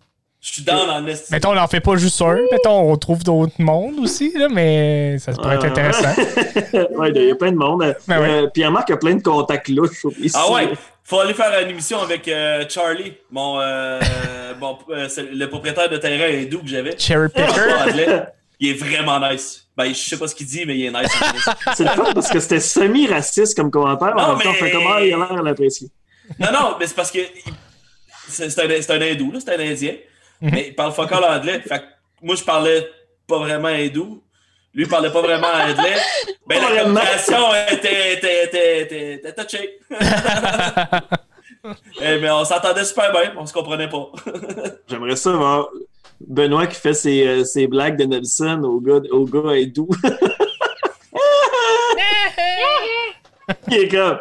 Je 0.47 0.53
suis 0.53 0.63
down 0.63 0.91
en 0.91 1.07
esti. 1.07 1.33
Mettons, 1.33 1.53
on 1.53 1.55
n'en 1.55 1.67
fait 1.67 1.81
pas 1.81 1.97
juste 1.97 2.21
un. 2.21 2.37
Mettons, 2.53 2.93
on 2.93 2.97
trouve 2.99 3.25
d'autres 3.25 3.55
mondes 3.59 3.99
aussi, 4.01 4.31
là, 4.37 4.49
mais 4.51 5.17
ça 5.19 5.33
pourrait 5.33 5.55
être 5.55 5.65
Ah. 5.65 5.69
intéressant. 5.69 6.09
ouais, 6.99 7.13
il 7.15 7.29
y 7.29 7.31
a 7.31 7.35
plein 7.35 7.53
de 7.53 7.57
monde. 7.57 7.97
Ben 8.07 8.21
ouais. 8.21 8.29
Euh, 8.31 8.47
Pierre-Marc 8.49 8.91
a 8.91 8.99
plein 8.99 9.15
de 9.15 9.23
contacts 9.23 9.69
louches 9.71 10.05
BC. 10.05 10.33
Ah 10.35 10.53
ouais, 10.53 10.69
faut 11.03 11.19
aller 11.21 11.33
faire 11.33 11.51
une 11.63 11.71
émission 11.71 11.99
avec 12.03 12.29
euh, 12.29 12.63
Charlie, 12.69 13.15
mon, 13.31 13.59
euh, 13.59 13.99
euh, 14.91 15.09
c'est 15.09 15.33
le 15.33 15.49
propriétaire 15.49 15.89
de 15.89 15.97
terrain 15.97 16.31
hindou 16.31 16.59
que 16.61 16.69
j'avais. 16.69 16.95
Cherry 16.99 17.31
Picker. 17.31 18.27
Il 18.61 18.69
est 18.69 18.75
vraiment 18.75 19.19
nice. 19.19 19.67
Ben, 19.77 19.89
je 19.89 19.95
sais 19.95 20.19
pas 20.19 20.29
ce 20.29 20.35
qu'il 20.35 20.47
dit, 20.47 20.65
mais 20.67 20.77
il 20.77 20.85
est 20.85 20.91
nice. 20.91 21.11
C'est 21.75 21.85
le 21.85 21.91
fun 21.91 22.13
parce 22.15 22.29
que 22.29 22.39
c'était 22.39 22.61
semi-raciste 22.61 23.57
comme 23.57 23.71
commentaire. 23.71 24.15
Non, 24.15 24.23
en 24.23 24.35
temps, 24.39 24.43
on 24.45 24.53
mais- 24.53 24.55
fait 24.59 24.71
comment 24.71 24.99
il 24.99 25.13
a 25.15 25.17
l'air 25.17 25.33
à 25.33 25.43
l'apprécier. 25.43 25.89
Non, 26.39 26.53
non, 26.53 26.77
mais 26.79 26.87
c'est 26.87 26.95
parce 26.95 27.11
que 27.11 27.19
c'est 28.29 28.45
un, 28.45 28.51
c'est 28.83 28.91
un 28.93 29.01
hindou, 29.03 29.33
là, 29.33 29.39
c'est 29.45 29.55
un 29.55 29.59
indien. 29.61 29.95
Mais 30.53 30.69
il 30.69 30.75
parle 30.75 30.93
fuck 30.93 31.11
all 31.13 31.25
anglais. 31.25 31.61
Fait 31.61 31.79
que 31.81 31.85
moi, 32.23 32.35
je 32.35 32.45
parlais 32.45 32.87
pas 33.27 33.39
vraiment 33.39 33.69
hindou. 33.69 34.23
Lui, 34.75 34.85
il 34.85 34.89
parlait 34.89 35.11
pas 35.11 35.23
vraiment 35.23 35.49
anglais. 35.49 35.97
Ben, 36.47 36.61
la 36.61 36.83
communication 36.83 37.55
était, 37.71 38.15
était, 38.15 38.45
était, 38.45 38.83
était, 38.83 39.15
était 39.15 39.33
touchée. 39.33 39.79
Eh, 42.01 42.19
mais 42.19 42.31
on 42.31 42.45
s'entendait 42.45 42.85
super 42.85 43.11
bien, 43.11 43.33
on 43.39 43.47
se 43.47 43.53
comprenait 43.55 43.89
pas. 43.89 44.11
J'aimerais 44.87 45.17
ça 45.17 45.33
voir 45.33 45.69
Benoît 46.21 46.67
qui 46.67 46.79
fait 46.79 46.93
ses, 46.93 47.27
euh, 47.27 47.43
ses 47.45 47.67
blagues 47.67 47.97
de 47.97 48.05
Nelson 48.05 48.63
au 48.65 48.81
gars, 48.81 49.01
au 49.11 49.25
gars 49.25 49.51
hindou. 49.53 49.89
Il 53.69 53.75
est 53.75 53.89
comme 53.89 54.19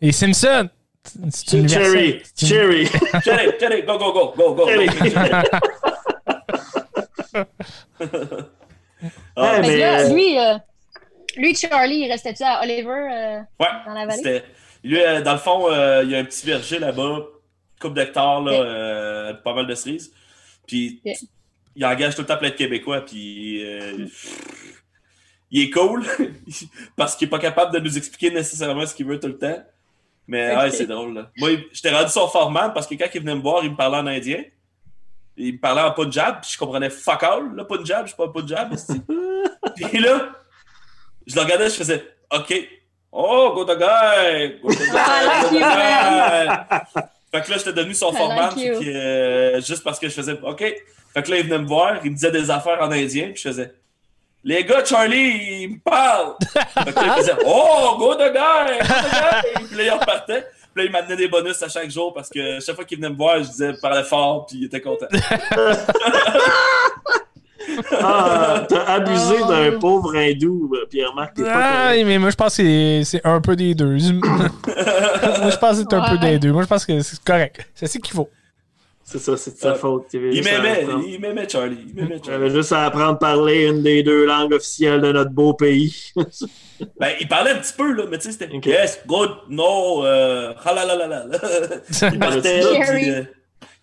Et 0.00 0.12
Simpson. 0.12 0.68
C'est. 1.04 1.66
Cherry, 1.68 2.22
Cherry, 2.36 2.86
Cherry, 3.24 3.52
Cherry, 3.58 3.82
go, 3.82 3.98
go, 3.98 4.12
go, 4.12 4.34
go, 4.36 4.54
go. 4.54 4.66
Cherry. 4.66 4.88
Ah, 9.36 9.56
que 9.56 9.60
mais, 9.62 9.76
là, 9.78 10.08
lui, 10.12 10.38
euh, 10.38 10.58
lui, 11.36 11.54
Charlie, 11.54 12.00
il 12.00 12.10
restait-tu 12.10 12.42
à 12.42 12.60
Oliver 12.62 12.88
euh, 12.90 13.40
Ouais, 13.58 13.68
dans 13.86 13.94
la 13.94 14.06
vallée? 14.06 14.42
Lui, 14.84 15.00
euh, 15.00 15.22
dans 15.22 15.32
le 15.32 15.38
fond, 15.38 15.70
euh, 15.70 16.02
il 16.04 16.10
y 16.10 16.14
a 16.14 16.18
un 16.18 16.24
petit 16.24 16.44
verger 16.46 16.78
là-bas, 16.78 17.20
coupe 17.80 17.94
d'hectares, 17.94 18.42
là, 18.42 18.52
euh, 18.52 19.34
pas 19.34 19.54
mal 19.54 19.66
de 19.66 19.74
cerises. 19.74 20.12
Puis, 20.66 21.02
il 21.76 21.84
engage 21.84 22.14
tout 22.14 22.22
le 22.22 22.26
temps 22.26 22.36
plein 22.36 22.50
de 22.50 22.54
Québécois, 22.54 23.00
puis. 23.04 23.64
euh, 23.64 24.06
il 25.50 25.62
est 25.64 25.70
cool, 25.70 26.06
parce 26.96 27.16
qu'il 27.16 27.26
est 27.26 27.30
pas 27.30 27.38
capable 27.40 27.72
de 27.74 27.80
nous 27.80 27.96
expliquer 27.98 28.30
nécessairement 28.30 28.86
ce 28.86 28.94
qu'il 28.94 29.06
veut 29.06 29.18
tout 29.18 29.26
le 29.28 29.38
temps. 29.38 29.60
Mais 30.30 30.56
ouais, 30.56 30.70
c'est 30.70 30.86
drôle. 30.86 31.12
Là. 31.14 31.30
Moi, 31.38 31.50
j'étais 31.72 31.90
rendu 31.90 32.08
son 32.08 32.28
format 32.28 32.68
parce 32.68 32.86
que 32.86 32.94
quand 32.94 33.06
il 33.12 33.20
venait 33.20 33.34
me 33.34 33.42
voir, 33.42 33.64
il 33.64 33.72
me 33.72 33.76
parlait 33.76 33.96
en 33.96 34.06
indien. 34.06 34.44
Il 35.36 35.54
me 35.54 35.58
parlait 35.58 35.82
en 35.82 35.90
punjab, 35.90 36.40
puis 36.40 36.52
je 36.52 36.58
comprenais 36.58 36.88
fuck 36.88 37.22
all, 37.24 37.50
le 37.52 37.66
punjab, 37.66 38.02
je 38.04 38.12
suis 38.12 38.16
pas 38.16 38.28
punjab. 38.28 38.72
puis 39.74 39.98
là, 39.98 40.28
je 41.26 41.34
le 41.34 41.40
regardais, 41.40 41.68
je 41.68 41.74
faisais 41.74 42.04
OK. 42.32 42.54
Oh, 43.10 43.52
go 43.56 43.64
the 43.64 43.76
guy! 43.76 44.60
Go 44.62 44.72
the 44.72 44.92
guy! 44.92 45.50
Go 45.50 45.58
guy! 45.58 47.02
Fait 47.32 47.42
que 47.42 47.50
là, 47.50 47.58
j'étais 47.58 47.72
devenu 47.72 47.94
son 47.94 48.12
format, 48.12 48.50
like 48.54 48.86
euh, 48.86 49.60
juste 49.60 49.82
parce 49.82 49.98
que 49.98 50.08
je 50.08 50.14
faisais 50.14 50.38
OK. 50.44 50.60
Fait 50.60 51.22
que 51.24 51.30
là, 51.30 51.38
il 51.38 51.44
venait 51.44 51.58
me 51.58 51.66
voir, 51.66 51.98
il 52.04 52.10
me 52.12 52.14
disait 52.14 52.30
des 52.30 52.50
affaires 52.52 52.80
en 52.80 52.92
indien, 52.92 53.30
puis 53.30 53.42
je 53.42 53.48
faisais 53.48 53.72
Les 54.42 54.64
gars, 54.64 54.82
Charlie, 54.84 55.62
il 55.64 55.68
me 55.74 55.78
parle! 55.80 56.34
fait 56.84 56.92
que 56.92 56.98
là, 56.98 57.14
il 57.16 57.20
faisait 57.20 57.36
Oh, 57.46 57.96
go 57.98 58.14
the 58.14 58.32
guy! 58.32 58.78
Go 58.78 58.84
the 58.86 59.10
guy! 59.12 59.64
Puis 59.66 59.76
là, 59.76 59.82
il 59.84 59.90
repartait. 59.90 60.46
Puis 60.74 60.82
là, 60.82 60.84
il 60.84 60.90
m'amenait 60.92 61.16
des 61.16 61.28
bonus 61.28 61.62
à 61.62 61.68
chaque 61.68 61.90
jour 61.90 62.14
parce 62.14 62.28
que 62.30 62.58
chaque 62.60 62.74
fois 62.76 62.84
qu'il 62.84 62.96
venait 62.98 63.10
me 63.10 63.16
voir, 63.16 63.38
je 63.42 63.48
disais 63.48 63.72
parlais 63.82 64.04
fort, 64.04 64.46
puis 64.46 64.58
il 64.58 64.64
était 64.66 64.80
content. 64.80 65.06
Ah, 68.02 68.64
t'as 68.68 68.84
abusé 68.94 69.36
Oh. 69.42 69.46
d'un 69.48 69.78
pauvre 69.78 70.16
hindou, 70.16 70.72
euh, 70.74 70.86
Pierre-Marc. 70.90 71.34
Ah, 71.46 71.92
mais 72.04 72.18
moi, 72.18 72.30
je 72.30 72.34
pense 72.36 72.56
que 72.56 72.62
c'est- 72.62 73.04
c'est 73.04 73.20
un 73.24 73.40
peu 73.40 73.54
des 73.54 73.74
deux. 73.74 73.96
moi, 74.24 74.48
je 74.66 75.56
pense 75.56 75.78
que 75.78 75.84
c'est 75.88 75.94
un 75.94 76.08
peu 76.10 76.18
des 76.18 76.38
deux. 76.38 76.52
Moi, 76.52 76.62
je 76.62 76.66
pense 76.68 76.84
que 76.84 77.00
c'est 77.00 77.22
correct. 77.22 77.68
C'est 77.74 77.86
ce 77.86 77.98
qu'il 77.98 78.12
faut. 78.14 78.28
C'est 79.10 79.18
ça, 79.18 79.36
c'est 79.36 79.54
de 79.54 79.58
sa 79.58 79.72
Ouais. 79.72 79.78
faute. 79.78 80.06
Il 80.12 80.20
m'aimait, 80.44 80.86
il 81.06 81.18
m'aimait 81.20 81.48
Charlie. 81.48 81.78
Il 81.88 81.94
m'aimait 81.94 82.16
il 82.18 82.24
Charlie. 82.24 82.44
avait 82.44 82.54
juste 82.54 82.70
à 82.72 82.84
apprendre 82.86 83.14
à 83.14 83.18
parler 83.18 83.66
une 83.66 83.82
des 83.82 84.02
deux 84.04 84.24
langues 84.24 84.52
officielles 84.52 85.00
de 85.00 85.10
notre 85.12 85.32
beau 85.32 85.54
pays. 85.54 86.12
Ben, 86.98 87.10
il 87.20 87.28
parlait 87.28 87.50
un 87.50 87.58
petit 87.58 87.74
peu, 87.76 87.92
là, 87.92 88.04
mais 88.10 88.16
tu 88.16 88.24
sais, 88.24 88.32
c'était 88.32 88.48
Ok. 88.56 88.64
Yes, 88.64 89.02
good, 89.06 89.30
no, 89.50 90.02
euh, 90.06 90.54
halalalala. 90.64 91.26
Il 92.12 92.18
partait, 92.18 92.62
Cherry. 92.62 93.00
puis, 93.02 93.10
euh, 93.10 93.22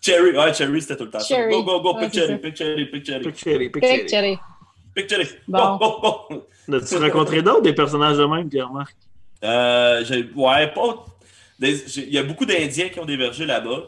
Cherry, 0.00 0.36
ouais, 0.36 0.52
Cherry, 0.52 0.82
c'était 0.82 0.96
tout 0.96 1.04
le 1.04 1.10
temps. 1.10 1.20
Cherry. 1.20 1.52
Go, 1.52 1.62
go, 1.62 1.80
go, 1.80 1.94
Ouais, 1.94 2.06
pick 2.06 2.14
Cherry, 2.14 2.32
ça. 2.32 2.38
pick 2.38 2.56
Cherry, 2.56 2.86
pick 2.86 3.06
Cherry, 3.06 3.22
Pictionary, 3.24 3.68
Pic, 3.70 3.82
Pictionary. 3.82 4.08
Cherry. 4.08 4.38
pick 4.96 5.08
Cherry. 5.08 5.28
Bon. 5.46 5.76
Go, 5.78 6.00
go, 6.02 6.24
go. 6.68 6.76
As-tu 6.76 6.96
rencontré 6.96 7.40
d'autres 7.42 7.62
des 7.62 7.72
personnages 7.72 8.16
de 8.18 8.24
même, 8.24 8.48
Pierre-Marc? 8.48 8.96
Euh, 9.44 10.02
ouais, 10.34 10.66
pas. 10.74 11.04
des- 11.60 11.98
Il 11.98 12.12
y 12.14 12.18
a 12.18 12.24
beaucoup 12.24 12.46
d'Indiens 12.46 12.88
qui 12.88 12.98
ont 12.98 13.04
dévergé 13.06 13.46
là-bas, 13.46 13.84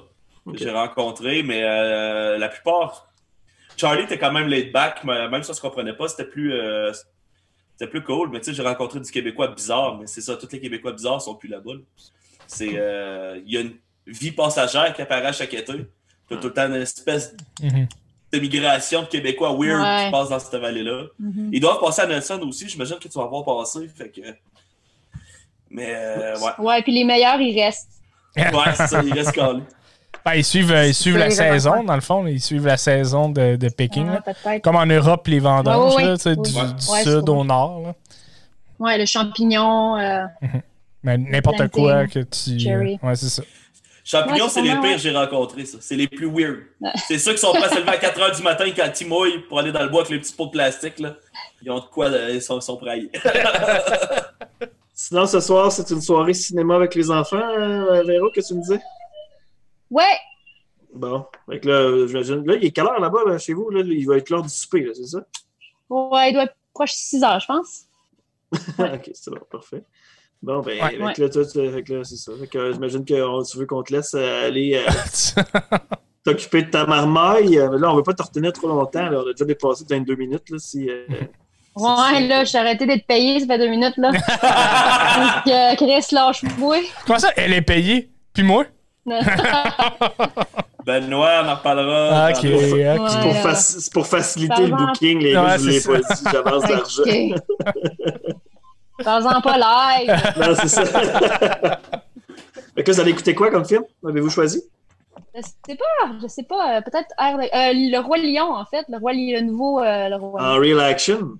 que 0.47 0.59
j'ai 0.59 0.71
rencontrés, 0.71 1.43
mais 1.43 1.63
euh, 1.65 2.39
la 2.39 2.49
plupart. 2.49 3.09
Charlie 3.77 4.03
était 4.03 4.19
quand 4.19 4.33
même 4.33 4.47
laid 4.49 4.71
back, 4.73 5.05
mais 5.05 5.29
même 5.29 5.43
si 5.43 5.51
on 5.51 5.55
se 5.55 5.61
comprenait 5.61 5.95
pas, 5.95 6.09
c'était 6.09 6.25
plus. 6.25 6.53
euh, 6.53 6.93
c'était 7.77 7.91
plus 7.91 8.03
cool, 8.03 8.29
mais 8.31 8.41
tu 8.41 8.47
sais, 8.47 8.55
j'ai 8.55 8.63
rencontré 8.63 9.01
du 9.01 9.11
Québécois 9.11 9.49
bizarre, 9.49 9.97
mais 9.99 10.07
c'est 10.07 10.21
ça, 10.21 10.37
tous 10.37 10.49
les 10.53 10.61
Québécois 10.61 10.93
bizarres 10.93 11.23
sont 11.23 11.35
plus 11.35 11.49
là-bas. 11.49 11.73
là. 11.75 11.81
C'est. 12.47 12.73
euh, 12.75 13.41
Il 13.47 13.53
y 13.53 13.57
a 13.57 13.61
une 13.61 13.77
vie 14.07 14.33
passagère 14.33 14.93
qui 14.93 15.01
apparaît 15.03 15.27
à 15.29 15.33
chaque 15.33 15.55
été. 15.55 15.73
T'as 16.29 16.37
tout 16.37 16.49
le 16.49 16.53
temps 16.53 16.67
une 16.67 16.75
espèce 16.75 17.35
Mhm. 17.63 17.89
de 18.33 18.39
migration 18.39 19.03
de 19.03 19.07
Québécois 19.07 19.53
weird 19.59 19.81
Ouais. 19.83 20.05
qui 20.07 20.11
passe 20.13 20.29
dans 20.29 20.39
cette 20.39 20.61
vallée-là. 20.61 21.05
Mhm. 21.19 21.51
Ils 21.53 21.61
doivent 21.61 21.81
passer 21.81 22.03
à 22.03 22.07
Nelson 22.07 22.41
aussi, 22.47 22.69
j'imagine 22.69 22.99
que 22.99 23.09
tu 23.09 23.19
vas 23.19 23.27
voir 23.27 23.45
passer, 23.45 23.89
fait 23.89 24.11
que. 24.11 24.21
Mais 25.71 25.95
euh, 25.95 26.39
ouais. 26.39 26.51
Ouais, 26.59 26.83
puis 26.83 26.93
les 26.93 27.05
meilleurs, 27.05 27.41
ils 27.41 27.59
restent. 27.59 27.89
Ouais, 28.37 28.75
c'est 28.75 28.87
ça, 28.89 29.03
il 29.03 29.13
reste 29.13 29.33
calé. 29.33 29.63
Ben, 30.25 30.35
ils 30.35 30.45
suivent, 30.45 30.73
euh, 30.73 30.87
ils 30.87 30.95
suivent 30.95 31.17
la 31.17 31.31
saison, 31.31 31.83
dans 31.85 31.95
le 31.95 32.01
fond. 32.01 32.27
Ils 32.27 32.41
suivent 32.41 32.67
la 32.67 32.77
saison 32.77 33.29
de, 33.31 33.57
de 33.57 33.69
Pékin. 33.69 34.21
Peut-être. 34.25 34.63
Comme 34.63 34.77
en 34.77 34.87
Europe, 34.87 35.27
les 35.29 35.39
vendanges, 35.39 35.95
Ouais, 35.97 36.03
ouais, 36.05 36.09
là, 36.11 36.17
du, 36.17 36.29
Ouais. 36.29 36.37
du 36.37 36.91
Ouais, 36.93 37.03
sud 37.03 37.29
au 37.29 37.45
nord. 37.45 37.81
là. 37.83 37.95
Ouais, 38.79 38.99
le 38.99 39.07
champignon. 39.07 39.97
euh, 39.99 40.25
Mais 41.03 41.17
n'importe 41.19 41.69
quoi 41.69 42.07
que 42.07 42.21
tu. 42.21 42.59
cherry. 42.59 42.99
Ouais, 43.03 43.17
c'est 43.17 43.29
ça. 43.29 43.43
Champignons, 44.05 44.45
Ouais, 44.45 44.51
c'est 44.51 44.63
les 44.63 44.71
pires 44.71 44.83
ouais. 44.83 44.93
que 44.95 44.99
j'ai 44.99 45.11
rencontrés, 45.17 45.65
ça. 45.67 45.79
C'est 45.81 45.95
les 45.97 46.09
plus 46.09 46.27
weird. 46.31 46.59
C'est 47.07 47.19
ceux 47.19 47.33
qui 47.33 47.39
sont 47.39 47.53
pas 47.53 47.67
à 47.67 47.69
se 47.69 47.79
lever 47.79 47.91
à 47.91 47.97
4 47.99 48.19
h 48.21 48.37
du 48.37 48.43
matin 48.43 48.65
quand 48.77 49.01
ils 49.01 49.07
mouillent 49.09 49.39
pour 49.49 49.59
aller 49.61 49.73
dans 49.73 49.83
le 49.83 49.89
bois 49.89 50.01
avec 50.01 50.11
les 50.13 50.19
petits 50.19 50.33
pots 50.35 50.47
de 50.47 50.51
plastique, 50.53 50.99
là. 50.99 51.15
Ils 51.63 51.71
ont 51.71 51.79
de 51.79 51.85
quoi, 51.85 52.07
euh, 52.07 52.31
ils 52.35 52.43
sont, 52.43 52.61
sont 52.61 52.77
prêts 52.77 52.91
à 52.91 52.97
y- 52.97 53.11
Sinon, 54.95 55.27
ce 55.27 55.41
soir, 55.41 55.71
c'est 55.73 55.89
une 55.91 56.01
soirée 56.01 56.35
cinéma 56.35 56.77
avec 56.77 56.95
les 56.95 57.11
enfants, 57.11 57.41
euh, 57.59 58.03
Véro, 58.03 58.31
que 58.35 58.41
tu 58.47 58.55
me 58.55 58.61
disais? 58.61 58.81
Ouais, 59.91 60.05
Bon. 60.93 61.25
Fait 61.49 61.61
que 61.61 61.69
là, 61.69 62.07
j'imagine. 62.09 62.45
Là, 62.47 62.57
il 62.57 62.65
est 62.65 62.71
quelle 62.73 62.87
heure 62.87 62.99
là-bas, 63.01 63.21
là, 63.27 63.39
chez 63.39 63.53
vous? 63.55 63.71
Là, 63.71 63.83
il 63.85 64.05
va 64.07 64.17
être 64.17 64.29
l'heure 64.31 64.43
du 64.43 64.49
souper, 64.49 64.81
là, 64.81 64.93
c'est 64.95 65.07
ça? 65.07 65.21
ouais, 65.89 66.31
il 66.31 66.33
doit 66.35 66.45
être 66.45 66.57
proche 66.75 66.91
de 66.91 66.97
6 66.97 67.23
heures, 67.25 67.39
je 67.41 67.47
pense. 67.47 67.85
ok, 68.79 69.11
c'est 69.15 69.31
bon, 69.31 69.39
parfait. 69.51 69.85
Bon, 70.43 70.61
ben, 70.61 70.81
Ouais. 70.83 71.13
que 71.15 71.23
là, 71.23 71.29
là, 71.29 72.05
c'est 72.05 72.17
ça. 72.17 72.33
Fait 72.41 72.47
que 72.49 72.59
euh, 72.59 72.73
j'imagine 72.73 73.05
que 73.05 73.23
on- 73.23 73.43
tu 73.43 73.59
veux 73.59 73.67
qu'on 73.67 73.83
te 73.85 73.93
laisse 73.93 74.15
euh, 74.15 74.47
aller 74.49 74.83
euh, 74.85 74.91
t'occuper 76.25 76.63
de 76.63 76.71
ta 76.71 76.87
marmaille. 76.87 77.59
Euh, 77.59 77.79
Là, 77.79 77.93
on 77.93 77.97
veut 77.97 78.03
pas 78.03 78.15
te 78.15 78.23
retenir 78.23 78.53
trop 78.53 78.69
longtemps. 78.69 79.09
Là. 79.11 79.23
On 79.25 79.29
a 79.29 79.33
déjà 79.33 79.45
dépassé 79.45 79.85
22 79.89 80.15
minutes. 80.17 80.49
Là, 80.51 80.59
si, 80.59 80.89
euh, 80.91 81.07
Ouais, 81.77 82.27
là, 82.27 82.45
j'ai 82.45 82.59
arrêté 82.59 82.85
d'être 82.87 83.07
payé, 83.07 83.39
ça 83.41 83.47
fait 83.47 83.59
deux 83.59 83.69
minutes, 83.69 83.97
là. 83.97 84.11
Donc, 84.11 85.55
euh, 85.55 85.75
Chris, 85.77 86.07
lâche-moi. 86.13 86.79
Comment 87.07 87.19
ça, 87.21 87.31
elle 87.37 87.53
est 87.53 87.63
payée? 87.63 88.11
Puis 88.33 88.43
moi? 88.43 88.65
Benoît, 90.87 91.43
on 91.45 91.49
en 91.49 91.55
reparlera. 91.57 92.27
Ah, 92.27 92.35
c'est 92.35 92.51
pour, 92.51 92.61
Ouais. 92.73 93.43
faci- 93.43 93.81
c'est 93.81 93.93
pour 93.93 94.07
faciliter 94.07 94.67
le 94.67 94.77
booking. 94.77 95.19
Les 95.21 95.29
Ouais, 95.37 95.43
gars, 95.43 95.57
je 95.59 95.87
pas 95.87 95.99
dit. 95.99 96.05
J'avance. 96.31 96.99
Ok. 98.99 99.05
Parle-en 99.05 99.41
pas 99.41 99.57
live. 99.57 100.11
Non, 100.39 100.55
c'est 100.57 100.69
ça. 100.69 100.85
fait 102.75 102.85
que 102.85 102.91
vous 102.93 103.01
allez 103.01 103.13
écouter 103.13 103.35
quoi 103.35 103.51
comme 103.51 103.65
film? 103.65 103.83
Avez-vous 104.07 104.29
choisi? 104.31 104.63
Je 105.35 105.41
sais 105.41 105.77
pas, 105.77 106.11
je 106.21 106.27
sais 106.29 106.43
pas. 106.43 106.77
euh, 106.77 106.81
Peut-être 106.83 107.09
R- 107.19 107.41
euh, 107.41 107.73
Le 107.73 107.99
Roi 107.99 108.19
Lion, 108.19 108.53
en 108.55 108.65
fait. 108.67 108.85
Le, 108.89 108.99
roi, 108.99 109.13
Li- 109.13 109.33
le 109.33 109.41
nouveau 109.41 109.81
euh, 109.81 110.09
le 110.11 110.17
Roi 110.17 110.43
En 110.43 110.57
Lion. 110.59 110.61
real 110.77 110.81
action? 110.81 111.31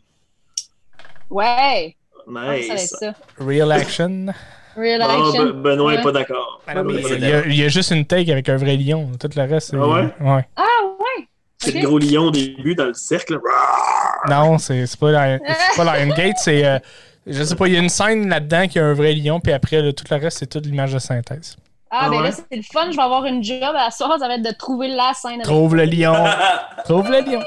Ouais. 1.29 1.97
ça 2.27 2.55
Nice. 2.55 2.95
ça. 2.99 3.13
Real 3.39 3.73
action. 3.73 4.27
Real 4.77 5.03
Ah, 5.03 5.13
action. 5.15 5.45
Ben- 5.47 5.53
Benoît 5.63 5.91
n'est 5.93 5.97
Ouais. 5.99 6.03
pas 6.03 6.13
d'accord. 6.13 6.61
Ah 6.67 6.73
il, 6.77 7.03
pas 7.03 7.09
y 7.09 7.15
a, 7.15 7.19
d'accord. 7.19 7.47
il 7.51 7.57
y 7.57 7.65
a 7.65 7.69
juste 7.69 7.91
une 7.91 8.05
take 8.05 8.31
avec 8.31 8.49
un 8.49 8.57
vrai 8.57 8.77
lion. 8.77 9.11
Tout 9.19 9.29
le 9.37 9.43
reste, 9.43 9.71
c'est. 9.71 9.77
Ah 9.77 9.87
ouais? 9.89 10.03
Ouais. 10.21 10.47
Ah, 10.57 10.63
ouais. 10.87 11.27
C'est 11.59 11.73
le 11.73 11.87
gros 11.87 11.99
lion 11.99 12.25
au 12.27 12.31
début 12.31 12.75
dans 12.75 12.87
le 12.87 12.95
cercle. 12.95 13.39
Non, 14.29 14.59
c'est 14.59 14.85
pas, 14.99 15.11
Lion- 15.13 15.39
Liongate, 15.79 16.37
c'est. 16.39 16.65
euh, 16.65 16.79
je 17.27 17.43
sais 17.43 17.55
pas, 17.57 17.67
il 17.67 17.75
y 17.75 17.77
a 17.77 17.81
une 17.81 17.89
scène 17.89 18.29
là-dedans 18.29 18.67
qui 18.69 18.79
a 18.79 18.85
un 18.87 18.95
vrai 18.95 19.13
lion, 19.15 19.41
puis 19.41 19.53
après, 19.53 19.81
là, 19.83 19.93
tout 19.93 20.05
le 20.11 20.17
reste, 20.17 20.39
c'est 20.39 20.47
toute 20.47 20.67
l'image 20.67 20.93
de 20.93 20.99
synthèse. 20.99 21.57
Ah, 21.91 22.03
Ah 22.03 22.09
ben 22.11 22.19
ouais? 22.19 22.23
là, 22.25 22.33
c'est 22.33 22.57
le 22.57 22.63
fun. 22.63 22.91
Je 22.93 22.97
vais 22.97 23.03
avoir 23.03 23.25
une 23.27 23.43
job 23.43 23.75
à 23.77 23.91
soir. 23.91 24.17
Ça 24.21 24.29
va 24.29 24.37
être 24.37 24.43
de 24.45 24.53
trouver 24.57 24.89
la 24.89 25.13
scène. 25.15 25.33
avec- 25.33 25.45
Trouve 25.45 25.75
le 25.75 25.85
lion. 25.85 26.15
Trouve 26.85 27.11
le 27.11 27.21
lion. 27.21 27.41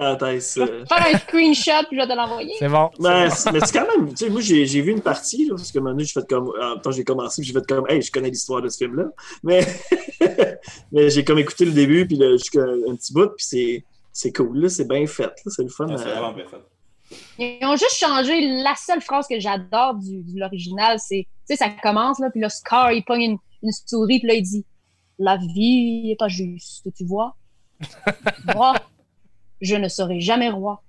Est-ce, 0.00 0.60
euh, 0.60 0.84
Faire 0.86 1.06
un 1.14 1.18
screenshot, 1.18 1.86
puis 1.88 1.96
je 1.98 2.02
vais 2.02 2.08
te 2.08 2.16
l'envoyer. 2.16 2.52
C'est 2.58 2.68
bon. 2.68 2.90
Ben, 3.00 3.30
c'est- 3.30 3.50
mais 3.52 3.60
c'est 3.60 3.78
quand 3.78 3.86
même, 3.96 4.08
tu 4.10 4.16
sais, 4.16 4.30
moi 4.30 4.40
j'ai 4.40 4.64
j'ai 4.66 4.80
vu 4.80 4.92
une 4.92 5.00
partie, 5.00 5.46
là, 5.46 5.54
parce 5.56 5.72
que 5.72 5.78
maintenant 5.78 5.98
j'ai 6.04 6.12
fait 6.20 6.28
comme, 6.28 6.48
en 6.60 6.70
même 6.74 6.80
temps 6.82 6.90
j'ai 6.90 7.04
commencé, 7.04 7.42
puis 7.42 7.48
j'ai 7.52 7.58
fait 7.58 7.66
comme, 7.66 7.84
hey, 7.88 8.00
je 8.02 8.10
connais 8.12 8.30
l'histoire 8.30 8.62
de 8.62 8.68
ce 8.68 8.78
film-là, 8.78 9.04
mais, 9.42 9.60
mais 10.92 11.10
j'ai 11.10 11.24
comme 11.24 11.38
écouté 11.38 11.64
le 11.64 11.72
début, 11.72 12.06
puis 12.06 12.16
le- 12.16 12.36
jusqu'à 12.36 12.62
un 12.62 12.94
petit 12.96 13.12
bout, 13.12 13.28
puis 13.36 13.44
c'est 13.46 13.84
c'est 14.12 14.32
cool, 14.32 14.58
là, 14.58 14.68
c'est 14.68 14.88
bien 14.88 15.06
fait, 15.06 15.24
là, 15.24 15.32
c'est 15.46 15.62
le 15.62 15.68
fun. 15.68 15.86
Ah, 15.90 15.96
c'est 15.96 16.08
euh, 16.08 16.12
vraiment 16.14 16.32
bien 16.32 16.44
fait. 16.46 17.16
Ils 17.38 17.64
ont 17.64 17.76
juste 17.76 17.94
changé 17.96 18.62
la 18.62 18.74
seule 18.76 19.00
phrase 19.00 19.26
que 19.28 19.38
j'adore 19.38 19.94
du, 19.94 20.22
de 20.22 20.40
l'original, 20.40 20.98
c'est, 20.98 21.26
tu 21.48 21.54
sais, 21.54 21.56
ça 21.56 21.70
commence, 21.70 22.18
là, 22.18 22.28
puis 22.30 22.40
là, 22.40 22.48
Scar, 22.48 22.92
il 22.92 23.04
pogne 23.04 23.22
une, 23.22 23.38
une 23.62 23.70
souris, 23.86 24.18
puis 24.18 24.28
là, 24.28 24.34
il 24.34 24.42
dit, 24.42 24.64
la 25.20 25.36
vie 25.36 26.10
est 26.10 26.16
pas 26.18 26.28
juste, 26.28 26.88
tu 26.96 27.04
vois. 27.04 27.36
Moi, 28.54 28.74
je 29.60 29.76
ne 29.76 29.88
serai 29.88 30.20
jamais 30.20 30.50
roi. 30.50 30.82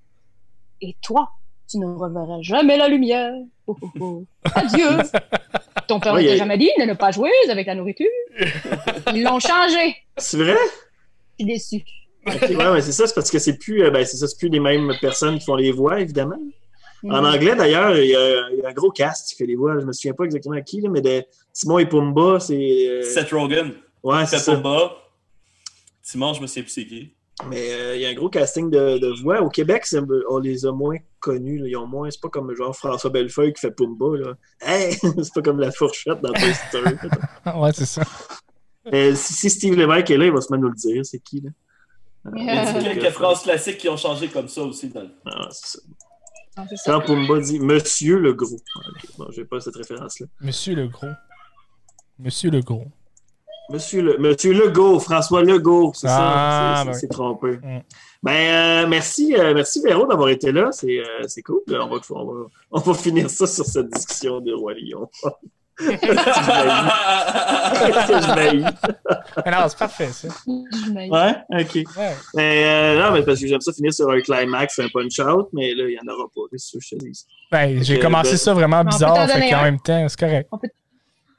Et 0.82 0.96
toi, 1.02 1.30
tu 1.70 1.78
ne 1.78 1.86
reverras 1.86 2.42
jamais 2.42 2.78
la 2.78 2.88
lumière. 2.88 3.34
Oh, 3.68 3.78
oh, 3.82 3.90
oh. 4.00 4.26
Adieu. 4.56 4.88
Ton 5.88 6.00
père 6.00 6.14
ne 6.16 6.22
t'a 6.26 6.34
a- 6.34 6.38
jamais 6.38 6.58
dit 6.58 6.70
de 6.80 6.84
ne 6.86 6.94
pas 6.94 7.12
jouer 7.12 7.30
avec 7.50 7.68
la 7.68 7.76
nourriture. 7.76 8.08
Ils 9.14 9.24
l'ont 9.24 9.40
changé. 9.40 9.96
C'est 10.18 10.38
vrai? 10.38 10.56
Je 11.40 11.46
suis 11.46 11.46
déçu. 11.46 11.86
Ouais, 12.26 12.74
mais 12.74 12.82
c'est 12.82 12.92
ça, 12.92 13.08
c'est 13.08 13.14
parce 13.16 13.32
que 13.32 13.40
c'est 13.40 13.58
plus, 13.58 13.84
euh, 13.84 13.90
ben, 13.92 14.06
c'est 14.06 14.18
ça, 14.18 14.28
c'est 14.28 14.38
plus 14.38 14.50
les 14.50 14.60
mêmes 14.60 14.94
personnes 15.02 15.40
qui 15.40 15.46
font 15.46 15.56
les 15.56 15.72
voix, 15.72 16.00
évidemment. 16.00 16.38
En 17.06 17.22
Mhm. 17.22 17.26
anglais, 17.26 17.56
d'ailleurs, 17.56 17.98
il 17.98 18.10
y, 18.10 18.16
a, 18.16 18.50
il 18.52 18.60
y 18.60 18.62
a 18.66 18.68
un 18.70 18.74
gros 18.74 18.92
cast 18.92 19.30
qui 19.30 19.36
fait 19.36 19.46
les 19.46 19.56
voix, 19.56 19.80
je 19.80 19.86
me 19.86 19.94
souviens 19.94 20.14
pas 20.14 20.26
exactement 20.26 20.56
à 20.56 20.62
qui, 20.62 20.82
là, 20.82 20.90
mais 20.90 21.02
de 21.02 21.24
Timon 21.54 21.80
et 21.80 21.86
Pumba, 21.88 22.40
c'est. 22.42 22.56
euh, 22.90 23.04
Seth 23.04 23.32
Rogen, 23.32 23.72
ouais, 24.04 24.26
c'est 24.26 24.36
Seth 24.38 24.46
ça. 24.46 24.52
Pumba. 24.56 24.92
Simon, 26.02 26.34
je 26.34 26.42
me 26.42 26.48
souviens 26.48 26.64
plus 26.64 26.72
c'est 26.72 26.86
qui. 26.86 27.14
Mais 27.48 27.72
euh, 27.74 27.96
il 27.96 28.02
y 28.02 28.06
a 28.06 28.10
un 28.10 28.14
gros 28.14 28.30
casting 28.30 28.70
de, 28.70 28.98
de 28.98 29.22
voix. 29.22 29.42
Au 29.42 29.50
Québec, 29.50 29.86
c'est- 29.86 30.02
on 30.30 30.40
les 30.40 30.66
a 30.66 30.72
moins 30.74 30.98
connus. 31.20 31.60
là. 31.60 31.68
Ils 31.68 31.78
ont 31.78 31.88
moins. 31.88 32.10
C'est 32.12 32.20
pas 32.22 32.28
comme 32.30 32.54
genre 32.56 32.76
François 32.76 33.10
Bellefeuille 33.10 33.54
qui 33.54 33.62
fait 33.62 33.72
Pumba. 33.72 34.18
Là. 34.18 34.34
Hey! 34.62 34.94
c'est 35.02 35.34
pas 35.34 35.42
comme 35.42 35.60
la 35.60 35.72
fourchette 35.72 36.22
dans 36.22 36.34
Toy 36.34 36.54
Story. 36.54 36.96
Ouais, 37.60 37.72
c'est 37.74 37.86
ça. 37.86 38.04
Euh, 38.94 39.16
si, 39.16 39.34
si 39.34 39.50
Steve 39.50 39.76
Lévesque 39.76 40.10
est 40.12 40.18
là, 40.18 40.26
il 40.26 40.32
va 40.32 40.42
se 40.42 40.52
mettre 40.52 40.64
nous 40.64 40.70
le 40.70 40.76
dire. 40.76 41.06
C'est 41.06 41.20
qui, 41.20 41.42
là? 41.42 41.50
Il 42.36 42.44
y 42.46 42.50
a 42.50 42.74
quelques 42.96 43.12
phrases 43.14 43.44
classiques 43.44 43.78
qui 43.78 43.88
ont 43.88 43.96
changé 43.98 44.28
comme 44.28 44.50
ça 44.50 44.62
aussi. 44.64 44.90
Dans 44.90 45.02
le... 45.02 45.10
Ah, 45.26 45.48
c'est 45.52 45.78
ça. 45.78 45.80
Ça. 46.76 46.92
Quand 46.92 47.02
Pumba 47.06 47.40
dit 47.40 47.60
Monsieur 47.60 48.20
le 48.20 48.34
Gros. 48.34 48.56
Ok, 48.58 49.06
Bon, 49.18 49.28
j'ai 49.32 49.46
pas 49.46 49.62
cette 49.62 49.78
référence-là. 49.78 50.28
Monsieur 50.42 50.76
le 50.76 50.88
gros. 50.90 51.08
Monsieur 52.20 52.52
le 52.52 52.60
gros. 52.60 52.86
Monsieur, 53.70 54.02
le, 54.02 54.18
Monsieur 54.18 54.54
Legault, 54.54 55.00
François 55.00 55.44
Legault, 55.44 55.92
c'est 55.94 56.08
Ah, 56.10 56.84
ça. 56.86 56.94
C'est- 56.94 57.08
ben 57.08 57.14
trompé. 57.14 57.48
Mm. 57.62 57.80
Ben, 58.24 58.32
euh, 58.32 58.88
merci, 58.88 59.36
euh, 59.38 59.54
merci 59.54 59.82
Véro 59.82 60.06
d'avoir 60.08 60.30
été 60.30 60.52
là. 60.52 60.70
C'est 60.72 61.00
euh, 61.00 61.24
c'est 61.28 61.42
cool. 61.42 61.62
On 61.70 61.88
va, 61.88 62.00
on, 62.10 62.26
va, 62.26 62.34
on 62.72 62.80
va 62.80 62.94
finir 62.94 63.30
ça 63.30 63.48
sur 63.48 63.66
cette 63.66 63.90
discussion 63.92 64.42
de 64.42 64.52
Roi 64.54 64.74
Lion. 64.74 65.10
Je 65.80 65.86
non, 69.50 69.70
c'est 69.70 69.78
parfait, 69.78 70.08
ça. 70.08 70.28
Ouais, 70.46 71.36
ok. 71.62 71.76
Ouais. 71.98 72.14
Mais 72.36 72.64
euh, 72.66 73.02
non, 73.02 73.12
mais 73.14 73.24
parce 73.24 73.40
que 73.40 73.48
j'aime 73.48 73.62
ça 73.62 73.72
finir 73.72 73.94
sur 73.94 74.10
un 74.10 74.20
climax, 74.20 74.78
un 74.80 74.90
punch-out, 74.90 75.48
mais 75.54 75.74
là, 75.74 75.86
il 75.88 75.92
n'y 75.92 76.00
en 76.00 76.14
aura 76.14 76.28
pas. 76.36 76.42
Qu'est-ce 76.52 76.74
que 76.78 76.84
je 76.84 76.96
te 76.96 76.96
dis? 77.06 77.26
Ben, 77.52 77.82
j'ai 77.82 78.00
commencé 78.00 78.32
ben- 78.32 78.38
ça 78.38 78.54
vraiment 78.54 78.84
bizarre, 78.84 79.28
fait 79.30 79.50
qu'en 79.50 79.64
même 79.64 79.80
temps, 79.80 80.06
c'est 80.10 80.20
correct. 80.20 80.50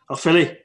Alors, 0.09 0.21
fais-les. 0.21 0.59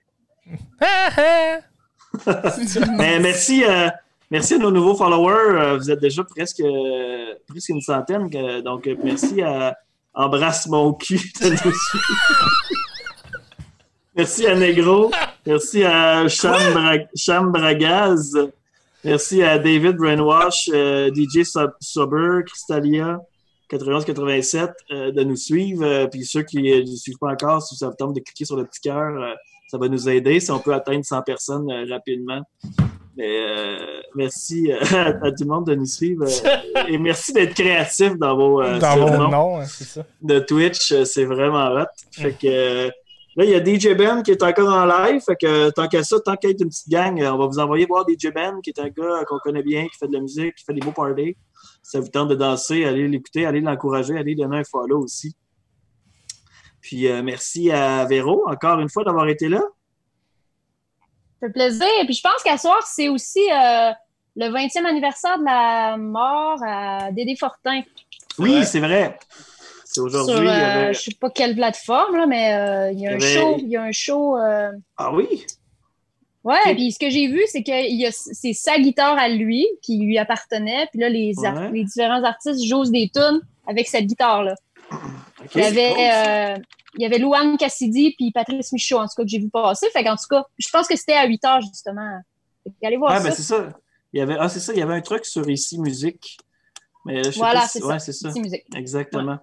Mais 2.98 3.20
merci, 3.20 3.64
euh, 3.66 3.90
Merci 4.32 4.56
à 4.56 4.58
nos 4.58 4.72
nouveaux 4.72 4.96
followers. 4.96 5.56
Euh, 5.62 5.78
Vous 5.78 5.92
êtes 5.92 6.00
déjà 6.00 6.24
presque, 6.24 6.60
euh, 6.60 7.34
presque 7.48 7.70
une 7.70 7.82
centaine. 7.82 8.28
Donc, 8.64 8.90
merci 9.04 9.42
à 9.42 9.76
Embrasse 10.14 10.68
mon 10.68 10.94
cul. 10.94 11.20
Merci 14.16 14.48
à 14.48 14.56
Negro. 14.56 15.12
Merci 15.46 15.84
à 15.84 16.26
Cham, 16.30 16.56
Bra- 16.74 17.06
Cham 17.18 17.52
Bragaz. 17.52 18.32
Merci 19.04 19.44
à 19.44 19.60
David 19.60 19.98
Brainwash, 19.98 20.70
DJ 20.70 21.44
Sober, 21.82 22.44
Crystalia, 22.48 23.20
91-87 23.70 24.72
euh, 24.92 25.12
de 25.12 25.24
nous 25.24 25.36
suivre. 25.36 26.06
Puis 26.06 26.26
ceux 26.26 26.44
qui 26.44 26.62
ne 26.62 26.86
suivent 26.96 27.18
pas 27.20 27.32
encore, 27.34 27.62
si 27.62 27.76
ça 27.76 27.90
vous 27.90 27.96
tente 27.96 28.14
de 28.16 28.22
cliquer 28.22 28.46
sur 28.46 28.56
le 28.56 28.64
petit 28.66 28.80
cœur, 28.80 29.36
ça 29.68 29.78
va 29.78 29.88
nous 29.88 30.10
aider 30.10 30.40
si 30.40 30.52
on 30.52 30.60
peut 30.60 30.74
atteindre 30.74 31.04
100 31.04 31.22
personnes 31.24 31.70
euh, 31.72 31.86
rapidement. 31.90 32.42
Mais 33.18 33.40
euh, 33.46 34.02
merci 34.16 34.72
euh, 34.72 34.80
à, 34.92 35.26
à 35.28 35.32
tout 35.32 35.44
le 35.44 35.48
monde 35.48 35.68
de 35.68 35.76
nous 35.76 35.86
suivre. 35.86 36.26
euh, 36.26 36.84
et 36.88 36.98
merci 36.98 37.32
d'être 37.34 37.54
créatif 37.54 38.18
dans 38.18 38.36
vos, 38.36 38.62
Dans 38.80 38.98
vos 38.98 39.28
noms, 39.30 39.60
hein, 39.62 39.66
ça. 39.66 40.04
de 40.22 40.40
Twitch. 40.40 40.94
C'est 41.04 41.26
vraiment 41.26 41.68
hot. 41.74 41.86
Fait 42.12 42.34
que 42.34 42.88
là, 43.38 43.44
il 43.46 43.50
y 43.50 43.56
a 43.56 43.64
DJ 43.64 43.96
Ben 43.98 44.22
qui 44.22 44.32
est 44.32 44.44
encore 44.44 44.70
en 44.74 44.86
live. 44.86 45.22
Fait 45.22 45.38
que 45.40 45.70
tant 45.72 45.88
qu'à 45.88 46.04
ça, 46.04 46.20
tant 46.20 46.36
qu'à 46.36 46.50
être 46.50 46.62
une 46.62 46.70
petite 46.70 46.90
gang, 46.90 47.18
on 47.22 47.38
va 47.38 47.48
vous 47.48 47.60
envoyer 47.60 47.86
voir 47.86 48.06
DJ 48.08 48.34
Ben, 48.34 48.60
qui 48.62 48.72
est 48.72 48.80
un 48.80 48.90
gars 48.90 49.24
qu'on 49.28 49.40
connaît 49.40 49.64
bien, 49.64 49.88
qui 49.88 49.98
fait 49.98 50.08
de 50.08 50.14
la 50.14 50.20
musique, 50.22 50.56
qui 50.56 50.66
fait 50.66 50.74
des 50.74 50.82
beaux 50.82 50.92
parties. 50.92 51.38
Si 51.82 51.92
ça 51.92 52.00
vous 52.00 52.10
tente 52.10 52.30
de 52.30 52.36
danser, 52.36 52.84
allez 52.84 53.08
l'écouter, 53.08 53.46
allez 53.46 53.62
l'encourager, 53.62 54.18
allez 54.18 54.36
donner 54.36 54.58
un 54.58 54.64
follow 54.64 55.00
aussi. 55.04 55.36
Puis 56.86 57.08
euh, 57.08 57.24
merci 57.24 57.72
à 57.72 58.06
Véro, 58.06 58.48
encore 58.48 58.80
une 58.80 58.90
fois, 58.90 59.04
d'avoir 59.04 59.28
été 59.28 59.50
là. 59.50 59.60
Ça 61.42 61.48
fait 61.48 61.54
plaisir. 61.54 61.88
Et 62.00 62.06
puis 62.06 62.14
je 62.14 62.22
pense 62.22 62.44
qu'à 62.44 62.60
soir, 62.60 62.78
c'est 62.86 63.10
aussi 63.10 63.40
euh, 63.52 63.92
le 64.36 64.46
20e 64.50 64.86
anniversaire 64.86 65.40
de 65.40 65.46
la 65.46 65.98
mort 65.98 66.60
à 66.64 67.12
Dédé 67.12 67.36
Fortin. 67.36 67.82
Oui, 68.38 68.58
Ouais. 68.60 68.66
c'est 68.66 68.80
vrai. 68.80 69.18
C'est 69.84 70.00
aujourd'hui. 70.00 70.48
Euh, 70.48 70.52
avait- 70.52 70.94
je 70.94 71.00
sais 71.00 71.16
pas 71.20 71.32
quelle 71.32 71.56
plateforme, 71.56 72.18
là, 72.18 72.28
mais 72.28 72.54
euh, 72.54 72.92
il 72.92 73.00
y 73.00 73.08
avait- 73.08 73.20
show. 73.20 73.56
Il 73.58 73.68
y 73.70 73.78
a 73.78 73.82
un 73.82 73.92
show. 73.92 74.38
euh, 74.38 74.72
Ah 74.98 75.12
oui? 75.12 75.44
Ouais, 76.44 76.76
puis 76.76 76.92
ce 76.92 77.00
que 77.00 77.10
j'ai 77.10 77.28
vu, 77.28 77.42
c'est 77.48 77.64
que 77.64 77.72
c'est 78.12 78.54
sa 78.54 78.78
guitare 78.78 79.18
à 79.18 79.28
lui 79.28 79.66
qui 79.82 79.98
lui 79.98 80.20
appartenait. 80.20 80.88
Puis 80.92 81.00
là, 81.00 81.10
les, 81.10 81.34
ar- 81.44 81.56
Ouais. 81.56 81.72
les 81.72 81.84
différents 81.84 82.24
artistes 82.24 82.64
jouent 82.64 82.84
des 82.92 83.10
tunes 83.12 83.42
avec 83.66 83.88
cette 83.88 84.06
guitare-là. 84.06 84.54
Ok, 84.92 85.52
Il 85.56 85.62
y 85.62 85.66
avait, 85.66 85.94
euh, 85.98 86.58
il 86.98 87.02
y 87.04 87.06
avait 87.06 87.18
Louane 87.20 87.58
Cassidy 87.58 88.14
puis 88.18 88.32
Patrice 88.32 88.72
Michaud, 88.72 88.98
en 89.00 89.06
tout 89.08 89.14
cas, 89.18 89.24
que 89.24 89.30
j'ai 89.30 89.40
vu 89.40 89.50
passer. 89.50 89.88
Fait 89.92 90.04
qu'en 90.04 90.16
tout 90.16 90.28
cas, 90.30 90.44
je 90.58 90.68
pense 90.72 90.88
que 90.88 90.96
c'était 90.96 91.14
à 91.14 91.26
8 91.28 91.44
heures, 91.46 91.62
justement. 91.62 92.20
Qu'allez 92.82 92.98
voir 92.98 93.12
Ah, 93.14 93.20
ça. 93.20 93.24
ben 93.30 93.36
c'est 93.36 93.42
ça. 93.44 93.70
Il 94.14 94.20
y 94.20 94.22
avait, 94.22 94.38
ah, 94.40 94.50
c'est 94.50 94.60
ça, 94.60 94.74
il 94.74 94.80
y 94.80 94.82
avait 94.82 94.94
un 94.96 95.02
truc 95.02 95.26
sur 95.26 95.48
Ici 95.50 95.80
Musique. 95.80 96.38
Mais 97.06 97.24
je 97.24 97.32
sais 97.32 97.38
voilà, 97.40 97.62
si- 97.68 97.78
c'est 97.80 97.84
ouais, 97.86 97.94
ça. 97.94 98.00
c'est 98.00 98.14
ça. 98.14 98.32
C'est 98.32 98.40
musique. 98.40 98.64
Exactement. 98.76 99.38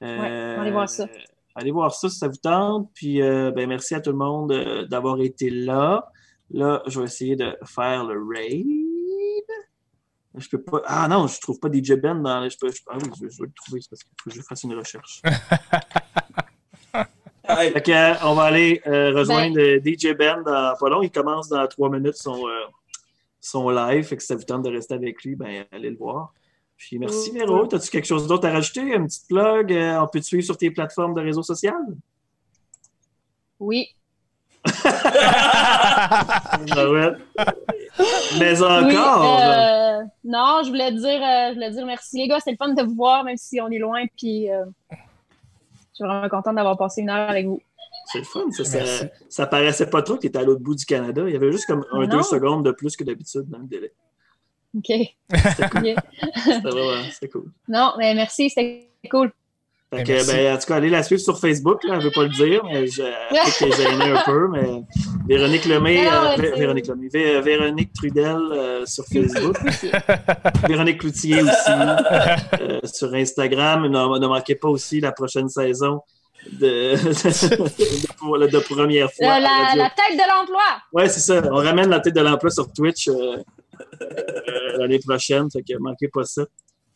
Ouais, 0.00 0.08
allez 0.08 0.70
voir 0.70 0.88
ça. 0.88 1.06
Allez 1.54 1.70
voir 1.70 1.94
ça 1.94 2.08
si 2.08 2.18
ça 2.18 2.28
vous 2.28 2.36
tente. 2.36 2.90
Puis, 2.94 3.22
euh, 3.22 3.50
ben, 3.50 3.68
merci 3.68 3.94
à 3.94 4.00
tout 4.00 4.10
le 4.10 4.16
monde 4.18 4.52
euh, 4.52 4.86
d'avoir 4.86 5.20
été 5.20 5.48
là. 5.50 6.10
Là, 6.50 6.82
je 6.86 6.98
vais 7.00 7.06
essayer 7.06 7.36
de 7.36 7.56
faire 7.64 8.04
le 8.04 8.22
raid. 8.22 8.64
Je 10.36 10.48
peux 10.48 10.62
pas. 10.62 10.82
Ah 10.86 11.08
non, 11.08 11.26
je 11.26 11.40
trouve 11.40 11.58
pas 11.58 11.68
DJ 11.72 11.92
Ben 11.94 12.22
dans. 12.22 12.40
les- 12.40 12.50
Je 12.50 12.58
peux... 12.58 12.70
Ah 12.90 12.96
oui, 13.02 13.10
je, 13.18 13.24
vais 13.26 13.46
le 13.46 13.52
trouver 13.52 13.80
c'est 13.80 13.88
parce 13.90 14.02
qu'il 14.04 14.12
faut 14.22 14.30
que 14.30 14.36
je 14.36 14.42
fasse 14.42 14.62
une 14.62 14.74
recherche. 14.74 15.20
Hey, 17.48 17.70
Fait 17.72 17.80
que, 17.82 17.90
euh, 17.92 18.14
on 18.24 18.34
va 18.34 18.42
aller 18.44 18.82
euh, 18.86 19.10
rejoindre 19.14 19.58
euh, 19.58 19.80
DJ 19.82 20.14
Ben 20.14 20.42
dans 20.42 20.74
pas 20.78 20.88
long. 20.90 21.00
Il 21.02 21.10
commence 21.10 21.48
dans 21.48 21.66
trois 21.66 21.88
minutes 21.88 22.16
son, 22.16 22.46
euh, 22.46 22.66
son 23.40 23.70
live. 23.70 24.04
Fait 24.04 24.16
que 24.16 24.22
si 24.22 24.28
ça 24.28 24.36
vous 24.36 24.44
tente 24.44 24.62
de 24.64 24.70
rester 24.70 24.94
avec 24.94 25.22
lui, 25.24 25.34
ben, 25.34 25.64
allez 25.72 25.90
le 25.90 25.96
voir. 25.96 26.32
Puis 26.76 26.98
merci 26.98 27.32
Mm. 27.32 27.38
Véro. 27.38 27.74
As-tu 27.74 27.90
quelque 27.90 28.06
chose 28.06 28.26
d'autre 28.26 28.46
à 28.46 28.52
rajouter? 28.52 28.82
Une 28.82 29.06
petite 29.06 29.26
plug? 29.28 29.72
On 29.72 30.06
peut 30.06 30.20
te 30.20 30.24
suivre 30.26 30.44
sur 30.44 30.56
tes 30.58 30.70
plateformes 30.70 31.14
de 31.14 31.22
réseaux 31.22 31.42
sociaux? 31.42 31.72
Oui. 33.58 33.88
Ouais. 36.76 37.12
Mais 38.38 38.62
encore! 38.62 39.20
Oui, 39.22 39.42
euh, 39.42 40.02
non, 40.24 40.60
je 40.64 40.68
voulais 40.68 40.92
dire, 40.92 41.00
je 41.00 41.54
voulais 41.54 41.70
dire 41.70 41.86
merci 41.86 42.18
les 42.18 42.28
gars, 42.28 42.38
c'est 42.40 42.50
le 42.52 42.56
fun 42.56 42.72
de 42.74 42.82
vous 42.82 42.94
voir, 42.94 43.24
même 43.24 43.36
si 43.36 43.60
on 43.60 43.68
est 43.68 43.78
loin. 43.78 44.04
Puis, 44.16 44.48
suis 45.98 46.04
vraiment 46.04 46.28
contente 46.28 46.56
d'avoir 46.56 46.76
passé 46.76 47.02
une 47.02 47.10
heure 47.10 47.28
avec 47.30 47.46
vous. 47.46 47.60
C'est 48.06 48.18
le 48.18 48.24
fun. 48.24 48.50
Ça, 48.50 48.64
ça, 49.28 49.46
paraissait 49.46 49.90
pas 49.90 50.02
trop 50.02 50.16
que 50.16 50.22
tu 50.22 50.26
étais 50.28 50.38
à 50.38 50.42
l'autre 50.42 50.62
bout 50.62 50.74
du 50.74 50.84
Canada. 50.84 51.22
Il 51.26 51.32
y 51.32 51.36
avait 51.36 51.52
juste 51.52 51.66
comme 51.66 51.84
un, 51.92 52.00
Non. 52.00 52.06
deux 52.06 52.22
secondes 52.22 52.64
de 52.64 52.70
plus 52.70 52.96
que 52.96 53.04
d'habitude 53.04 53.48
dans 53.48 53.58
le 53.58 53.66
délai. 53.66 53.92
Ok. 54.76 54.86
C'était 54.86 55.68
cool. 55.70 55.88
Ok. 55.88 56.04
C'était 56.44 56.60
vraiment 56.60 57.02
c'était 57.10 57.28
cool. 57.28 57.52
Non, 57.68 57.92
mais 57.98 58.14
merci, 58.14 58.48
c'était 58.48 58.88
cool. 59.10 59.32
Fait 59.90 60.00
Eh, 60.02 60.04
que, 60.04 60.26
ben, 60.26 60.54
en 60.54 60.58
tout 60.58 60.66
cas, 60.66 60.76
allez 60.76 60.90
la 60.90 61.02
suivre 61.02 61.22
sur 61.22 61.38
Facebook. 61.40 61.82
Là, 61.84 61.94
elle 61.94 62.00
ne 62.00 62.04
veut 62.04 62.10
pas 62.10 62.24
le 62.24 62.28
dire, 62.28 62.62
mais 62.64 62.86
je, 62.86 63.02
est 63.64 63.72
gênée 63.76 64.12
un 64.12 64.22
peu. 64.22 64.48
Mais 64.48 64.82
Véronique 65.26 65.64
Lemay, 65.64 66.06
euh, 66.06 66.36
Vé- 66.36 66.58
Véronique 66.58 66.86
Lemay, 66.88 67.08
Vé- 67.08 67.40
Véronique 67.40 67.92
Trudel 67.94 68.36
euh, 68.52 68.84
sur 68.84 69.04
Facebook. 69.06 69.56
Véronique 70.68 70.98
Cloutier 71.00 71.40
aussi 71.42 71.70
euh, 71.70 72.80
sur 72.84 73.14
Instagram. 73.14 73.86
Ne, 73.86 74.18
ne 74.18 74.26
manquez 74.26 74.56
pas 74.56 74.68
aussi 74.68 75.00
la 75.00 75.12
prochaine 75.12 75.48
saison 75.48 76.02
de, 76.52 76.92
de, 76.94 78.46
de 78.52 78.58
première 78.58 79.10
fois. 79.10 79.36
Euh, 79.36 79.40
la, 79.40 79.88
tête 79.90 80.16
de 80.18 80.28
l'emploi. 80.38 80.62
Ouais, 80.92 81.08
c'est 81.08 81.20
ça. 81.20 81.42
On 81.50 81.56
ramène 81.56 81.88
la 81.88 82.00
tête 82.00 82.14
de 82.14 82.20
l'emploi 82.20 82.50
sur 82.50 82.70
Twitch 82.72 83.08
euh, 83.08 83.36
euh, 84.02 84.78
l'année 84.78 84.98
prochaine. 84.98 85.50
Fait 85.50 85.62
que 85.62 85.78
manquez 85.78 86.08
pas 86.08 86.24
ça. 86.24 86.42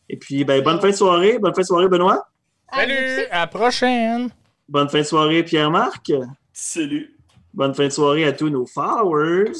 Et 0.09 0.17
puis, 0.17 0.43
ben, 0.45 0.61
bonne 0.61 0.79
fin 0.79 0.89
de 0.89 0.95
soirée. 0.95 1.39
Bonne 1.39 1.55
fin 1.55 1.61
de 1.61 1.65
soirée, 1.67 1.87
Benoît. 1.87 2.23
Salut, 2.73 3.25
à 3.31 3.39
la 3.41 3.47
prochaine. 3.47 4.29
Bonne 4.67 4.89
fin 4.89 4.99
de 4.99 5.03
soirée, 5.03 5.43
Pierre-Marc. 5.43 6.11
salut. 6.51 7.15
Bonne 7.53 7.73
fin 7.75 7.83
de 7.85 7.89
soirée 7.91 8.25
à 8.25 8.31
tous 8.33 8.49
nos 8.49 8.65
followers. 8.65 9.51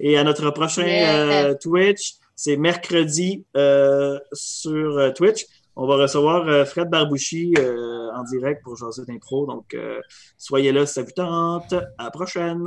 Et 0.00 0.16
à 0.18 0.24
notre 0.24 0.50
prochain 0.50 0.86
Yeah. 0.86 1.16
euh, 1.46 1.54
Twitch, 1.60 2.14
c'est 2.36 2.56
mercredi 2.56 3.44
euh, 3.56 4.18
sur 4.32 4.98
euh, 4.98 5.10
Twitch. 5.10 5.46
On 5.76 5.86
va 5.86 5.96
recevoir 5.96 6.46
euh, 6.48 6.64
Fred 6.64 6.88
Barbouchi 6.88 7.54
euh, 7.58 8.10
en 8.14 8.22
direct 8.24 8.62
pour 8.62 8.76
jaser 8.76 9.02
d'impro. 9.06 9.46
Donc, 9.46 9.74
euh, 9.74 10.00
soyez 10.38 10.70
là 10.72 10.86
si 10.86 10.94
ça 10.94 11.02
vous 11.02 11.10
tente. 11.10 11.72
À 11.98 12.04
la 12.04 12.10
prochaine. 12.10 12.64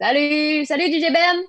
Salut, 0.00 0.64
salut 0.66 0.84
DJ 0.86 1.12
Ben. 1.12 1.42